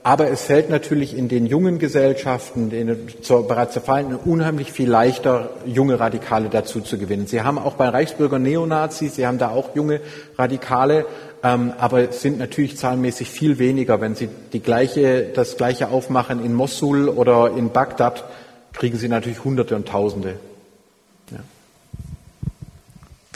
aber 0.02 0.30
es 0.30 0.44
fällt 0.44 0.70
natürlich 0.70 1.16
in 1.16 1.28
den 1.28 1.44
jungen 1.44 1.78
Gesellschaften, 1.78 2.70
denen 2.70 3.08
zur, 3.20 3.46
bereits 3.46 3.74
zerfallen, 3.74 4.16
unheimlich 4.16 4.72
viel 4.72 4.88
leichter, 4.88 5.50
junge 5.66 6.00
Radikale 6.00 6.48
dazu 6.48 6.80
zu 6.80 6.96
gewinnen. 6.96 7.26
Sie 7.26 7.42
haben 7.42 7.58
auch 7.58 7.74
bei 7.74 7.88
Reichsbürgern 7.88 8.42
Neonazis, 8.42 9.16
Sie 9.16 9.26
haben 9.26 9.36
da 9.36 9.50
auch 9.50 9.74
junge 9.74 10.00
Radikale, 10.38 11.04
ähm, 11.42 11.74
aber 11.78 12.12
sind 12.12 12.38
natürlich 12.38 12.78
zahlenmäßig 12.78 13.28
viel 13.28 13.58
weniger. 13.58 14.00
Wenn 14.00 14.14
Sie 14.14 14.30
die 14.54 14.60
gleiche, 14.60 15.24
das 15.34 15.58
gleiche 15.58 15.88
aufmachen 15.88 16.42
in 16.42 16.54
Mosul 16.54 17.08
oder 17.08 17.52
in 17.54 17.70
Bagdad, 17.70 18.24
kriegen 18.72 18.96
Sie 18.96 19.08
natürlich 19.08 19.44
Hunderte 19.44 19.76
und 19.76 19.86
Tausende. 19.86 20.36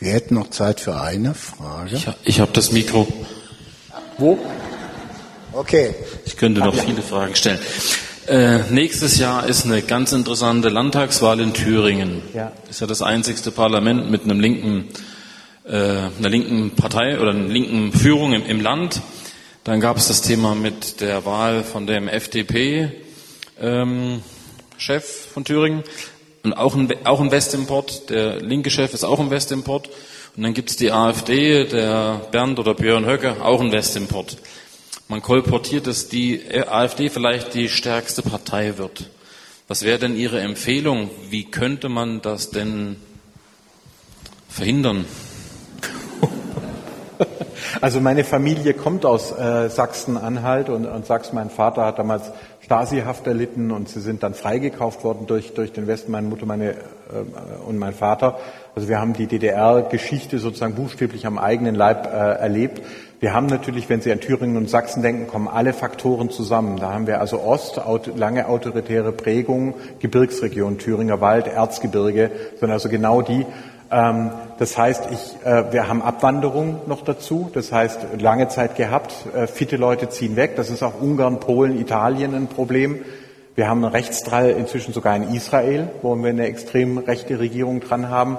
Wir 0.05 0.13
hätten 0.13 0.35
noch 0.35 0.51
Zeit 0.51 0.81
für 0.81 1.01
eine 1.01 1.33
Frage. 1.33 1.97
Ich, 1.97 2.07
ich 2.25 2.41
habe 2.41 2.53
das 2.53 2.73
Mikro. 2.73 3.09
Wo? 4.19 4.39
Okay. 5.55 5.95
Ich 6.27 6.37
könnte 6.37 6.61
noch 6.61 6.75
viele 6.75 7.01
Fragen 7.01 7.35
stellen. 7.35 7.59
Äh, 8.27 8.71
nächstes 8.71 9.17
Jahr 9.17 9.47
ist 9.47 9.65
eine 9.65 9.81
ganz 9.81 10.13
interessante 10.13 10.69
Landtagswahl 10.69 11.41
in 11.41 11.55
Thüringen. 11.55 12.21
Ja. 12.35 12.53
Ist 12.69 12.83
ja 12.83 12.87
das 12.87 13.01
einzigste 13.01 13.51
Parlament 13.51 14.11
mit 14.11 14.25
einem 14.25 14.41
linken, 14.41 14.91
äh, 15.67 15.73
einer 15.73 16.29
linken 16.29 16.73
Partei 16.73 17.19
oder 17.19 17.31
einer 17.31 17.49
linken 17.49 17.91
Führung 17.95 18.35
im, 18.35 18.45
im 18.45 18.61
Land. 18.61 19.01
Dann 19.65 19.81
gab 19.81 19.97
es 19.97 20.09
das 20.09 20.21
Thema 20.21 20.55
mit 20.55 21.01
der 21.01 21.25
Wahl 21.25 21.65
von 21.65 21.87
dem 21.87 22.09
FDP 22.09 22.93
ähm, 23.59 24.21
Chef 24.77 25.29
von 25.33 25.47
Thüringen 25.47 25.83
und 26.45 26.53
auch 26.53 26.77
ein, 26.77 26.93
auch 27.05 27.21
ein 27.21 27.33
Westimport. 27.33 28.11
Der 28.11 28.41
linke 28.41 28.71
Chef 28.71 28.95
ist 28.95 29.03
auch 29.03 29.19
ein 29.19 29.31
Westimport. 29.31 29.89
Und 30.37 30.43
dann 30.43 30.55
gibt's 30.55 30.77
die 30.77 30.93
AfD, 30.93 31.65
der 31.65 32.21
Bernd 32.31 32.59
oder 32.59 32.75
Björn 32.75 33.07
Höcke, 33.07 33.43
auch 33.43 33.61
ein 33.61 33.73
Westimport. 33.73 34.37
Man 35.09 35.23
kolportiert, 35.23 35.87
dass 35.87 36.09
die 36.09 36.43
AfD 36.53 37.09
vielleicht 37.09 37.55
die 37.55 37.69
stärkste 37.69 38.23
Partei 38.23 38.79
wird. 38.79 39.11
Was 39.69 39.83
wäre 39.83 39.99
denn 39.99 40.17
Ihre 40.17 40.41
Empfehlung? 40.41 41.11
Wie 41.31 41.45
könnte 41.45 41.89
man 41.89 42.21
das 42.21 42.51
denn 42.51 42.97
verhindern? 44.49 45.07
Also 47.81 48.01
meine 48.01 48.25
Familie 48.25 48.75
kommt 48.75 49.05
aus 49.05 49.33
äh, 49.33 49.69
Sachsen-Anhalt 49.69 50.69
und, 50.69 50.87
und 50.87 51.07
Sachsen. 51.07 51.35
Mein 51.35 51.51
Vater 51.51 51.85
hat 51.85 51.99
damals 51.99 52.31
Stasi-Haft 52.65 53.27
erlitten 53.27 53.71
und 53.71 53.89
sie 53.89 54.01
sind 54.01 54.23
dann 54.23 54.35
freigekauft 54.35 55.05
worden 55.05 55.27
durch, 55.27 55.55
durch 55.55 55.73
den 55.73 55.87
Westen, 55.87 56.13
meine 56.13 56.29
Mutter 56.29 56.47
meine, 56.47 56.71
äh, 56.71 56.77
und 57.67 57.79
mein 57.79 57.93
Vater. 57.93 58.39
Also 58.75 58.89
wir 58.89 59.01
haben 59.01 59.13
die 59.13 59.27
DDR-Geschichte 59.27 60.39
sozusagen 60.39 60.75
buchstäblich 60.75 61.27
am 61.27 61.39
eigenen 61.39 61.75
Leib 61.75 62.07
äh, 62.07 62.11
erlebt. 62.11 62.83
Wir 63.21 63.33
haben 63.33 63.47
natürlich, 63.47 63.89
wenn 63.89 64.01
Sie 64.01 64.13
an 64.13 64.21
Thüringen 64.21 64.57
und 64.57 64.69
Sachsen 64.69 65.03
denken, 65.03 65.29
kommen 65.29 65.49
alle 65.49 65.73
Faktoren 65.73 66.31
zusammen. 66.31 66.79
Da 66.79 66.93
haben 66.93 67.07
wir 67.07 67.21
also 67.21 67.41
Ost, 67.41 67.81
lange 68.17 68.49
autoritäre 68.49 69.13
Prägung, 69.13 69.75
Gebirgsregion, 70.01 70.79
Thüringer 70.79 71.21
Wald, 71.21 71.47
Erzgebirge, 71.47 72.31
sind 72.61 72.71
also 72.71 72.89
genau 72.89 73.23
die. 73.23 73.47
Ähm, 73.91 74.31
das 74.59 74.79
heißt, 74.79 75.09
ich, 75.11 75.47
äh, 75.47 75.73
wir 75.73 75.89
haben 75.89 76.03
Abwanderung 76.03 76.81
noch 76.87 77.03
dazu. 77.03 77.51
Das 77.53 77.73
heißt, 77.73 78.21
lange 78.21 78.49
Zeit 78.49 78.77
gehabt, 78.77 79.15
äh, 79.35 79.47
fitte 79.47 79.77
Leute 79.77 80.09
ziehen 80.09 80.37
weg. 80.37 80.57
Das 80.57 80.71
ist 80.71 80.83
auch 80.83 81.01
Ungarn, 81.01 81.41
Polen, 81.41 81.79
Italien 81.79 82.35
ein 82.35 82.49
Problem. 82.49 83.01
Wir 83.55 83.69
haben 83.69 83.85
einen 83.85 83.93
Rechtsdrall 83.93 84.51
inzwischen 84.51 84.93
sogar 84.93 85.15
in 85.15 85.35
Israel, 85.35 85.89
wo 86.03 86.17
wir 86.17 86.31
eine 86.31 86.47
extrem 86.47 86.99
rechte 86.99 87.39
Regierung 87.39 87.81
dran 87.81 88.09
haben. 88.09 88.39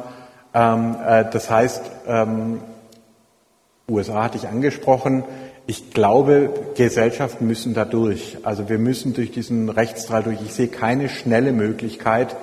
Ähm, 0.53 0.95
äh, 1.05 1.26
das 1.31 1.49
heißt, 1.49 1.84
ähm, 2.07 2.59
USA 3.89 4.23
hatte 4.23 4.38
ich 4.38 4.47
angesprochen. 4.47 5.23
Ich 5.67 5.91
glaube, 5.91 6.49
Gesellschaften 6.76 7.47
müssen 7.47 7.73
da 7.73 7.85
durch. 7.85 8.38
Also 8.43 8.69
wir 8.69 8.77
müssen 8.77 9.13
durch 9.13 9.31
diesen 9.31 9.69
Rechtsdrall 9.69 10.23
durch. 10.23 10.41
Ich 10.41 10.53
sehe 10.53 10.67
keine 10.67 11.09
schnelle 11.09 11.51
Möglichkeit, 11.51 12.35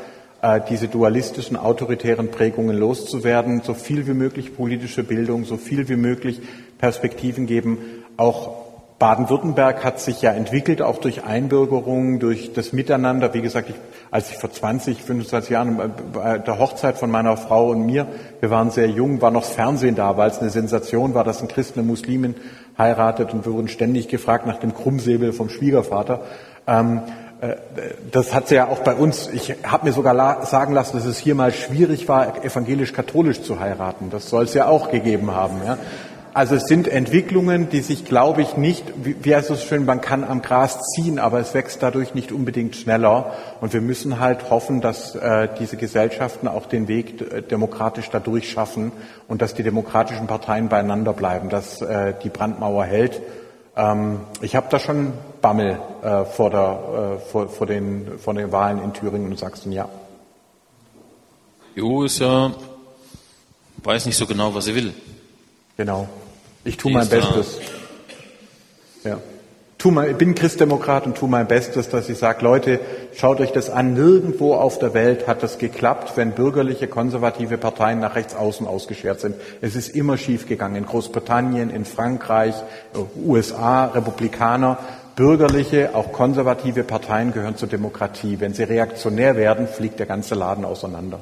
diese 0.68 0.88
dualistischen, 0.88 1.56
autoritären 1.56 2.32
Prägungen 2.32 2.76
loszuwerden. 2.76 3.62
So 3.62 3.74
viel 3.74 4.08
wie 4.08 4.14
möglich 4.14 4.56
politische 4.56 5.04
Bildung, 5.04 5.44
so 5.44 5.56
viel 5.56 5.88
wie 5.88 5.96
möglich 5.96 6.40
Perspektiven 6.78 7.46
geben. 7.46 7.78
Auch 8.16 8.62
Baden-Württemberg 9.02 9.82
hat 9.82 9.98
sich 9.98 10.22
ja 10.22 10.30
entwickelt, 10.30 10.80
auch 10.80 10.98
durch 10.98 11.24
Einbürgerungen, 11.24 12.20
durch 12.20 12.52
das 12.52 12.72
Miteinander. 12.72 13.34
Wie 13.34 13.42
gesagt, 13.42 13.70
ich, 13.70 13.74
als 14.12 14.30
ich 14.30 14.38
vor 14.38 14.52
20, 14.52 15.02
25 15.02 15.50
Jahren 15.50 15.92
bei 16.12 16.38
der 16.38 16.58
Hochzeit 16.60 16.98
von 16.98 17.10
meiner 17.10 17.36
Frau 17.36 17.70
und 17.70 17.84
mir, 17.84 18.06
wir 18.38 18.50
waren 18.50 18.70
sehr 18.70 18.88
jung, 18.88 19.20
war 19.20 19.32
noch 19.32 19.42
das 19.42 19.54
Fernsehen 19.54 19.96
da, 19.96 20.16
weil 20.16 20.30
es 20.30 20.38
eine 20.38 20.50
Sensation 20.50 21.14
war, 21.14 21.24
dass 21.24 21.42
ein 21.42 21.48
Christ 21.48 21.76
eine 21.76 21.84
Muslimin 21.84 22.36
heiratet 22.78 23.34
und 23.34 23.44
wir 23.44 23.52
wurden 23.52 23.66
ständig 23.66 24.06
gefragt 24.06 24.46
nach 24.46 24.60
dem 24.60 24.72
Krummsäbel 24.72 25.32
vom 25.32 25.48
Schwiegervater. 25.48 26.20
Ähm, 26.68 26.98
äh, 26.98 27.21
das 28.12 28.32
hat 28.32 28.48
sie 28.48 28.54
ja 28.54 28.68
auch 28.68 28.80
bei 28.80 28.94
uns, 28.94 29.28
ich 29.32 29.56
habe 29.64 29.86
mir 29.86 29.92
sogar 29.92 30.46
sagen 30.46 30.74
lassen, 30.74 30.96
dass 30.96 31.06
es 31.06 31.18
hier 31.18 31.34
mal 31.34 31.52
schwierig 31.52 32.06
war, 32.08 32.44
evangelisch-katholisch 32.44 33.42
zu 33.42 33.58
heiraten. 33.58 34.10
Das 34.10 34.28
soll 34.28 34.44
es 34.44 34.54
ja 34.54 34.66
auch 34.66 34.90
gegeben 34.90 35.32
haben. 35.32 35.60
Ja. 35.66 35.78
Also 36.34 36.54
es 36.54 36.64
sind 36.64 36.88
Entwicklungen, 36.88 37.68
die 37.68 37.80
sich, 37.80 38.06
glaube 38.06 38.40
ich, 38.40 38.56
nicht, 38.56 38.84
wie 39.04 39.34
heißt 39.34 39.50
es 39.50 39.64
schön, 39.64 39.84
man 39.84 40.00
kann 40.00 40.24
am 40.24 40.40
Gras 40.40 40.80
ziehen, 40.94 41.18
aber 41.18 41.40
es 41.40 41.52
wächst 41.52 41.82
dadurch 41.82 42.14
nicht 42.14 42.32
unbedingt 42.32 42.74
schneller. 42.74 43.32
Und 43.60 43.74
wir 43.74 43.82
müssen 43.82 44.18
halt 44.18 44.48
hoffen, 44.48 44.80
dass 44.80 45.14
äh, 45.14 45.48
diese 45.58 45.76
Gesellschaften 45.76 46.48
auch 46.48 46.66
den 46.66 46.88
Weg 46.88 47.20
äh, 47.20 47.42
demokratisch 47.42 48.08
dadurch 48.08 48.50
schaffen 48.50 48.92
und 49.28 49.42
dass 49.42 49.52
die 49.52 49.62
demokratischen 49.62 50.26
Parteien 50.26 50.68
beieinander 50.68 51.12
bleiben, 51.12 51.50
dass 51.50 51.82
äh, 51.82 52.14
die 52.22 52.30
Brandmauer 52.30 52.84
hält. 52.84 53.20
Ähm, 53.76 54.20
ich 54.40 54.56
habe 54.56 54.68
da 54.70 54.78
schon 54.78 55.12
Bammel 55.42 55.78
äh, 56.02 56.24
vor, 56.24 56.50
der, 56.50 57.18
äh, 57.18 57.30
vor, 57.30 57.48
vor, 57.48 57.66
den, 57.66 58.18
vor 58.18 58.32
den 58.32 58.50
Wahlen 58.52 58.82
in 58.82 58.94
Thüringen 58.94 59.30
und 59.30 59.38
Sachsen, 59.38 59.72
ja. 59.72 59.88
Die 61.76 61.82
EU 61.82 62.04
ist 62.04 62.20
ja, 62.20 62.52
weiß 63.82 64.06
nicht 64.06 64.16
so 64.16 64.26
genau, 64.26 64.54
was 64.54 64.66
sie 64.66 64.74
will. 64.74 64.94
Genau. 65.76 66.08
Ich 66.64 66.76
tue 66.76 66.92
mein 66.92 67.08
Bestes. 67.08 67.58
Ja. 69.04 69.18
Tu 69.78 69.90
mein, 69.90 70.12
ich 70.12 70.16
bin 70.16 70.36
Christdemokrat 70.36 71.06
und 71.06 71.16
tue 71.16 71.28
mein 71.28 71.48
Bestes, 71.48 71.88
dass 71.88 72.08
ich 72.08 72.16
sage, 72.16 72.44
Leute, 72.44 72.78
schaut 73.16 73.40
euch 73.40 73.50
das 73.50 73.68
an. 73.68 73.94
Nirgendwo 73.94 74.54
auf 74.54 74.78
der 74.78 74.94
Welt 74.94 75.26
hat 75.26 75.42
das 75.42 75.58
geklappt, 75.58 76.12
wenn 76.14 76.32
bürgerliche, 76.32 76.86
konservative 76.86 77.58
Parteien 77.58 77.98
nach 77.98 78.14
rechts 78.14 78.36
außen 78.36 78.64
ausgeschert 78.68 79.18
sind. 79.18 79.34
Es 79.60 79.74
ist 79.74 79.88
immer 79.88 80.18
schiefgegangen. 80.18 80.76
In 80.76 80.86
Großbritannien, 80.86 81.68
in 81.68 81.84
Frankreich, 81.84 82.54
USA, 83.16 83.86
Republikaner. 83.86 84.78
Bürgerliche, 85.14 85.94
auch 85.94 86.12
konservative 86.12 86.84
Parteien 86.84 87.32
gehören 87.32 87.56
zur 87.56 87.68
Demokratie. 87.68 88.40
Wenn 88.40 88.54
sie 88.54 88.62
reaktionär 88.62 89.36
werden, 89.36 89.68
fliegt 89.68 89.98
der 89.98 90.06
ganze 90.06 90.34
Laden 90.34 90.64
auseinander. 90.64 91.20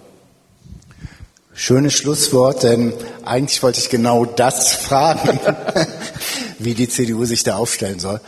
Schönes 1.52 1.94
Schlusswort, 1.94 2.62
denn 2.62 2.92
eigentlich 3.24 3.62
wollte 3.62 3.80
ich 3.80 3.90
genau 3.90 4.24
das 4.24 4.72
fragen, 4.72 5.40
wie 6.58 6.74
die 6.74 6.88
CDU 6.88 7.24
sich 7.24 7.42
da 7.42 7.56
aufstellen 7.56 7.98
soll. 7.98 8.20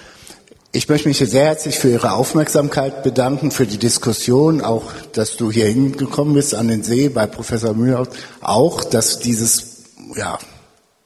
Ich 0.72 0.89
möchte 0.89 1.06
mich 1.06 1.18
sehr 1.18 1.44
herzlich 1.44 1.78
für 1.78 1.90
Ihre 1.90 2.12
Aufmerksamkeit 2.12 3.02
bedanken, 3.02 3.51
für 3.51 3.66
die 3.66 3.78
Diskussion, 3.78 4.62
auch, 4.62 4.90
dass 5.12 5.36
du 5.36 5.52
hier 5.52 5.66
hingekommen 5.66 6.34
bist 6.34 6.55
an 6.55 6.68
den 6.68 6.82
See 6.82 7.09
bei 7.09 7.26
Professor 7.26 7.74
Mühlhaus, 7.74 8.09
auch, 8.40 8.82
dass 8.82 9.18
dieses, 9.18 9.82
ja, 10.16 10.39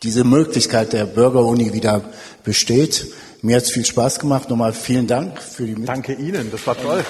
diese 0.03 0.25
Möglichkeit 0.25 0.93
der 0.93 1.05
Bürgeruni 1.05 1.73
wieder 1.73 2.03
besteht. 2.45 3.09
Mir 3.47 3.59
hat 3.59 3.63
es 3.63 3.71
viel 3.71 3.87
Spaß 3.87 4.19
gemacht. 4.19 4.51
Nochmal 4.51 4.73
vielen 4.73 5.07
Dank 5.07 5.41
für 5.41 5.67
die 5.67 5.77
Mit 5.77 5.89
Danke 5.89 6.15
Ihnen, 6.15 6.51
das 6.51 6.67
war 6.67 6.77
toll. 6.77 7.05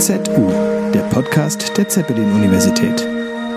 ZU, 0.00 0.50
der 0.92 1.02
Podcast 1.12 1.78
der 1.78 1.88
Zeppelin-Universität. 1.88 3.06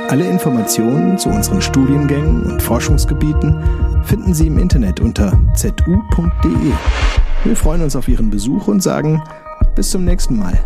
Alle 0.07 0.29
Informationen 0.29 1.17
zu 1.17 1.29
unseren 1.29 1.63
Studiengängen 1.63 2.43
und 2.43 2.61
Forschungsgebieten 2.61 4.03
finden 4.03 4.35
Sie 4.35 4.45
im 4.45 4.59
Internet 4.59 4.99
unter 4.99 5.31
zu.de. 5.55 6.73
Wir 7.43 7.55
freuen 7.55 7.81
uns 7.81 7.95
auf 7.95 8.07
Ihren 8.07 8.29
Besuch 8.29 8.67
und 8.67 8.83
sagen 8.83 9.23
bis 9.73 9.89
zum 9.89 10.05
nächsten 10.05 10.37
Mal. 10.37 10.63